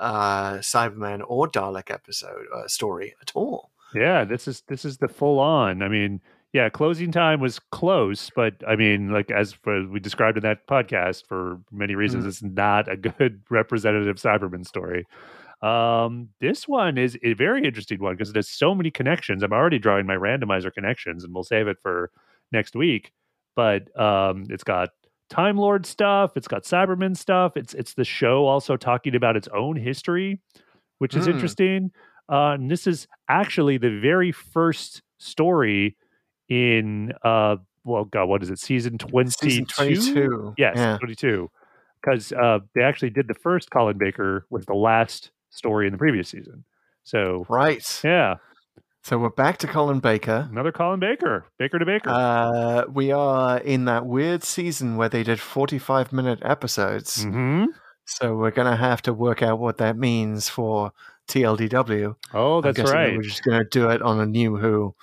uh, 0.00 0.54
Cyberman 0.54 1.22
or 1.26 1.46
Dalek 1.48 1.90
episode 1.90 2.46
uh, 2.54 2.66
story 2.66 3.14
at 3.22 3.30
all. 3.34 3.70
Yeah, 3.94 4.24
this 4.24 4.48
is 4.48 4.62
this 4.66 4.84
is 4.84 4.98
the 4.98 5.06
full 5.06 5.38
on. 5.38 5.82
I 5.82 5.88
mean, 5.88 6.20
yeah, 6.52 6.68
closing 6.68 7.12
time 7.12 7.38
was 7.40 7.60
close, 7.70 8.28
but 8.34 8.54
I 8.66 8.74
mean, 8.74 9.10
like 9.10 9.30
as 9.30 9.52
for, 9.52 9.86
we 9.86 10.00
described 10.00 10.36
in 10.36 10.42
that 10.42 10.66
podcast, 10.66 11.26
for 11.28 11.60
many 11.70 11.94
reasons, 11.94 12.24
Mm. 12.24 12.28
it's 12.28 12.42
not 12.42 12.88
a 12.90 12.96
good 12.96 13.42
representative 13.50 14.16
Cyberman 14.16 14.66
story. 14.66 15.06
Um, 15.64 16.28
this 16.40 16.68
one 16.68 16.98
is 16.98 17.16
a 17.22 17.32
very 17.34 17.64
interesting 17.64 18.00
one 18.00 18.14
because 18.14 18.30
it 18.30 18.36
has 18.36 18.48
so 18.50 18.74
many 18.74 18.90
connections. 18.90 19.42
I'm 19.42 19.52
already 19.52 19.78
drawing 19.78 20.06
my 20.06 20.16
randomizer 20.16 20.72
connections, 20.72 21.24
and 21.24 21.32
we'll 21.32 21.44
save 21.44 21.68
it 21.68 21.78
for 21.82 22.10
next 22.52 22.76
week. 22.76 23.12
But 23.56 23.88
um, 23.98 24.44
it's 24.50 24.64
got 24.64 24.90
Time 25.30 25.56
Lord 25.56 25.86
stuff. 25.86 26.36
It's 26.36 26.48
got 26.48 26.64
Cyberman 26.64 27.16
stuff. 27.16 27.56
It's 27.56 27.72
it's 27.74 27.94
the 27.94 28.04
show 28.04 28.46
also 28.46 28.76
talking 28.76 29.14
about 29.14 29.36
its 29.36 29.48
own 29.48 29.76
history, 29.76 30.40
which 30.98 31.14
is 31.14 31.24
Hmm. 31.24 31.30
interesting. 31.32 31.90
Uh, 32.30 32.52
and 32.52 32.70
this 32.70 32.86
is 32.86 33.06
actually 33.28 33.78
the 33.78 34.00
very 34.00 34.32
first 34.32 35.02
story 35.18 35.96
in 36.48 37.12
uh, 37.24 37.56
well, 37.84 38.04
God, 38.04 38.26
what 38.26 38.42
is 38.42 38.50
it? 38.50 38.58
Season 38.58 38.98
twenty 38.98 39.30
Season 39.30 39.66
22. 39.66 40.54
Yes, 40.58 40.76
Yeah. 40.76 40.98
22. 40.98 41.50
Because 42.02 42.32
uh, 42.32 42.58
they 42.74 42.82
actually 42.82 43.10
did 43.10 43.28
the 43.28 43.34
first 43.34 43.70
Colin 43.70 43.96
Baker 43.98 44.46
was 44.50 44.66
the 44.66 44.74
last 44.74 45.30
story 45.54 45.86
in 45.86 45.92
the 45.92 45.98
previous 45.98 46.28
season. 46.28 46.64
So, 47.02 47.44
Right. 47.48 47.82
yeah, 48.04 48.36
So 49.02 49.18
we're 49.18 49.28
back 49.28 49.58
to 49.58 49.66
Colin 49.66 50.00
Baker. 50.00 50.48
another 50.50 50.72
Colin 50.72 50.98
Baker, 51.00 51.44
Baker 51.58 51.78
to 51.78 51.84
Baker. 51.84 52.08
Uh, 52.10 52.84
we 52.90 53.12
are 53.12 53.58
in 53.58 53.84
that 53.84 54.06
weird 54.06 54.42
season 54.42 54.96
where 54.96 55.08
they 55.10 55.22
did 55.22 55.38
45 55.40 56.12
minute 56.12 56.38
episodes. 56.42 57.24
hmm 57.24 57.66
So 58.06 58.34
we're 58.36 58.50
going 58.50 58.70
to 58.70 58.76
have 58.76 59.02
to 59.02 59.12
work 59.12 59.42
out 59.42 59.58
what 59.58 59.76
that 59.78 59.96
means 59.96 60.48
for 60.48 60.92
TLDW. 61.28 62.14
Oh, 62.32 62.60
that's 62.60 62.76
guessing 62.76 62.90
that 62.92 62.98
right. 62.98 63.16
We're 63.16 63.22
just 63.22 63.44
going 63.44 63.58
to 63.62 63.68
do 63.68 63.90
it 63.90 64.00
on 64.02 64.20
a 64.20 64.26
new 64.26 64.56
Who 64.56 64.94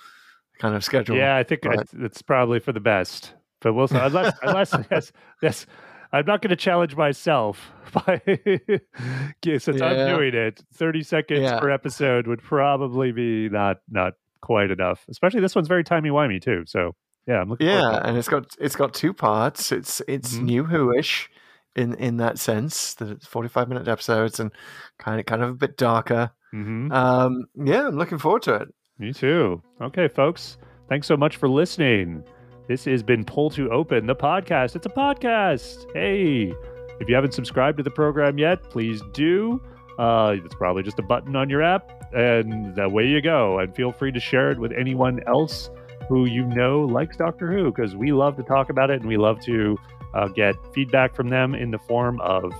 kind 0.58 0.74
of 0.74 0.84
schedule. 0.84 1.16
Yeah, 1.16 1.36
I 1.36 1.42
think 1.44 1.64
Right. 1.64 1.78
it's, 1.80 1.92
it's 1.94 2.22
probably 2.22 2.58
for 2.60 2.72
the 2.72 2.80
best. 2.80 3.34
But 3.60 3.74
we'll 3.74 3.86
unless 3.90 4.34
unless 4.42 4.74
yes, 4.90 5.12
yes, 5.40 5.66
I'm 6.12 6.26
not 6.26 6.42
going 6.42 6.50
to 6.50 6.56
challenge 6.56 6.94
myself 6.96 7.72
by 7.92 8.20
yeah, 8.26 9.58
since 9.58 9.80
Yeah. 9.80 9.86
I'm 9.86 10.16
doing 10.16 10.34
it. 10.34 10.62
Thirty 10.74 11.02
seconds 11.02 11.40
Yeah. 11.40 11.58
per 11.60 11.70
episode 11.70 12.26
would 12.26 12.42
probably 12.42 13.12
be 13.12 13.48
not 13.48 13.78
not 13.88 14.14
quite 14.40 14.70
enough. 14.70 15.04
Especially 15.08 15.40
this 15.40 15.54
one's 15.54 15.68
very 15.68 15.84
timey 15.84 16.10
wimey 16.10 16.40
too. 16.40 16.64
So 16.66 16.94
yeah, 17.26 17.40
I'm 17.40 17.48
looking. 17.48 17.66
Yeah, 17.68 17.80
forward 17.80 17.92
to 18.00 18.04
it. 18.04 18.08
and 18.10 18.18
it's 18.18 18.28
got 18.28 18.56
it's 18.60 18.76
got 18.76 18.94
two 18.94 19.12
parts. 19.14 19.72
It's 19.72 20.02
it's 20.08 20.34
Mhm. 20.36 20.42
new 20.42 20.64
Who-ish 20.64 21.30
in 21.74 21.94
in 21.94 22.18
that 22.18 22.38
sense 22.38 22.94
that 22.94 23.08
it's 23.08 23.26
45 23.26 23.68
minute 23.68 23.88
episodes 23.88 24.38
and 24.40 24.50
kind 24.98 25.18
of 25.20 25.26
kind 25.26 25.42
of 25.42 25.50
a 25.50 25.54
bit 25.54 25.76
darker. 25.78 26.30
Mhm. 26.54 26.92
Um, 26.92 27.46
yeah, 27.54 27.86
I'm 27.86 27.96
looking 27.96 28.18
forward 28.18 28.42
to 28.42 28.54
it. 28.56 28.68
Me 28.98 29.12
too. 29.14 29.62
Okay, 29.80 30.08
folks. 30.08 30.58
Thanks 30.88 31.06
so 31.06 31.16
much 31.16 31.36
for 31.38 31.48
listening. 31.48 32.24
This 32.68 32.84
has 32.84 33.02
been 33.02 33.24
Pull 33.24 33.50
to 33.50 33.70
Open, 33.70 34.06
the 34.06 34.14
podcast. 34.14 34.76
It's 34.76 34.86
a 34.86 34.90
podcast. 34.90 35.84
Hey, 35.94 36.54
if 37.00 37.08
you 37.08 37.14
haven't 37.14 37.34
subscribed 37.34 37.76
to 37.78 37.82
the 37.82 37.90
program 37.90 38.38
yet, 38.38 38.62
please 38.70 39.02
do. 39.12 39.60
Uh, 39.98 40.36
it's 40.44 40.54
probably 40.54 40.84
just 40.84 40.98
a 41.00 41.02
button 41.02 41.34
on 41.34 41.50
your 41.50 41.60
app, 41.60 41.90
and 42.14 42.78
away 42.78 43.08
you 43.08 43.20
go. 43.20 43.58
And 43.58 43.74
feel 43.74 43.90
free 43.90 44.12
to 44.12 44.20
share 44.20 44.50
it 44.52 44.58
with 44.58 44.72
anyone 44.72 45.20
else 45.26 45.70
who 46.08 46.24
you 46.26 46.46
know 46.46 46.82
likes 46.82 47.16
Doctor 47.16 47.52
Who, 47.52 47.72
because 47.72 47.96
we 47.96 48.12
love 48.12 48.36
to 48.36 48.44
talk 48.44 48.70
about 48.70 48.90
it 48.90 49.00
and 49.00 49.08
we 49.08 49.16
love 49.16 49.40
to 49.40 49.76
uh, 50.14 50.28
get 50.28 50.54
feedback 50.72 51.16
from 51.16 51.28
them 51.30 51.56
in 51.56 51.72
the 51.72 51.78
form 51.80 52.20
of 52.20 52.52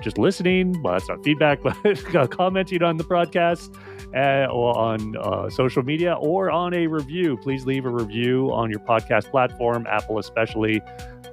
just 0.00 0.18
listening. 0.18 0.80
Well, 0.82 0.94
that's 0.94 1.08
not 1.08 1.22
feedback, 1.24 1.62
but 1.62 2.30
commenting 2.30 2.82
on 2.82 2.96
the 2.96 3.04
broadcast 3.04 3.74
uh, 4.14 4.46
or 4.46 4.76
on 4.76 5.16
uh, 5.16 5.50
social 5.50 5.82
media 5.82 6.14
or 6.14 6.50
on 6.50 6.74
a 6.74 6.86
review. 6.86 7.36
Please 7.36 7.66
leave 7.66 7.84
a 7.84 7.90
review 7.90 8.52
on 8.52 8.70
your 8.70 8.80
podcast 8.80 9.30
platform, 9.30 9.86
Apple 9.88 10.18
especially. 10.18 10.80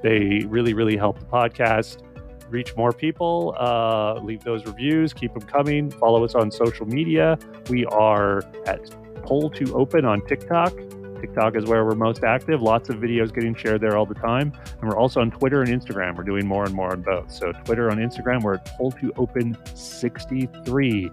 They 0.03 0.45
really, 0.47 0.73
really 0.73 0.95
help 0.97 1.19
the 1.19 1.25
podcast 1.25 2.03
reach 2.49 2.75
more 2.75 2.93
people. 2.93 3.55
Uh, 3.59 4.19
leave 4.21 4.43
those 4.43 4.65
reviews, 4.65 5.13
keep 5.13 5.33
them 5.33 5.43
coming. 5.43 5.89
Follow 5.91 6.23
us 6.23 6.35
on 6.35 6.51
social 6.51 6.85
media. 6.85 7.37
We 7.69 7.85
are 7.87 8.43
at 8.65 8.89
Pull 9.23 9.49
to 9.51 9.75
Open 9.75 10.05
on 10.05 10.25
TikTok. 10.25 10.73
TikTok 11.19 11.55
is 11.55 11.65
where 11.65 11.85
we're 11.85 11.95
most 11.95 12.23
active. 12.23 12.61
Lots 12.61 12.89
of 12.89 12.97
videos 12.97 13.33
getting 13.33 13.55
shared 13.55 13.81
there 13.81 13.97
all 13.97 14.05
the 14.05 14.15
time. 14.15 14.53
And 14.79 14.89
we're 14.89 14.97
also 14.97 15.21
on 15.21 15.31
Twitter 15.31 15.61
and 15.61 15.69
Instagram. 15.69 16.15
We're 16.15 16.23
doing 16.23 16.47
more 16.47 16.63
and 16.65 16.73
more 16.73 16.91
on 16.91 17.01
both. 17.01 17.31
So, 17.31 17.51
Twitter 17.63 17.89
on 17.89 17.97
Instagram, 17.97 18.43
we're 18.43 18.55
at 18.55 18.77
Pull 18.77 18.91
to 18.93 19.11
Open 19.17 19.57
63. 19.75 21.11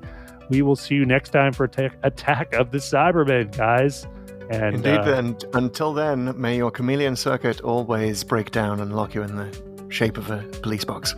We 0.51 0.63
will 0.63 0.77
see 0.77 0.95
you 0.95 1.07
next 1.07 1.31
time 1.31 1.53
for 1.53 1.65
Attack, 1.65 1.97
Attack 2.03 2.55
of 2.55 2.71
the 2.71 2.79
Cybermen, 2.79 3.57
guys. 3.57 4.07
And 4.51 4.77
Indeed, 4.77 4.99
uh, 4.99 5.15
and 5.15 5.45
until 5.55 5.95
then, 5.95 6.39
may 6.39 6.57
your 6.57 6.71
chameleon 6.71 7.17
circuit 7.17 7.63
always 7.63 8.23
break 8.23 8.51
down 8.51 8.81
and 8.81 8.95
lock 8.95 9.15
you 9.15 9.23
in 9.23 9.37
the 9.37 9.87
shape 9.89 10.19
of 10.19 10.31
a 10.31 10.43
police 10.61 10.85
box. 10.85 11.15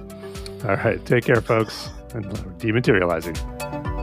all 0.64 0.76
right, 0.76 1.04
take 1.04 1.24
care, 1.24 1.40
folks, 1.40 1.90
and 2.14 2.24
dematerializing. 2.60 3.95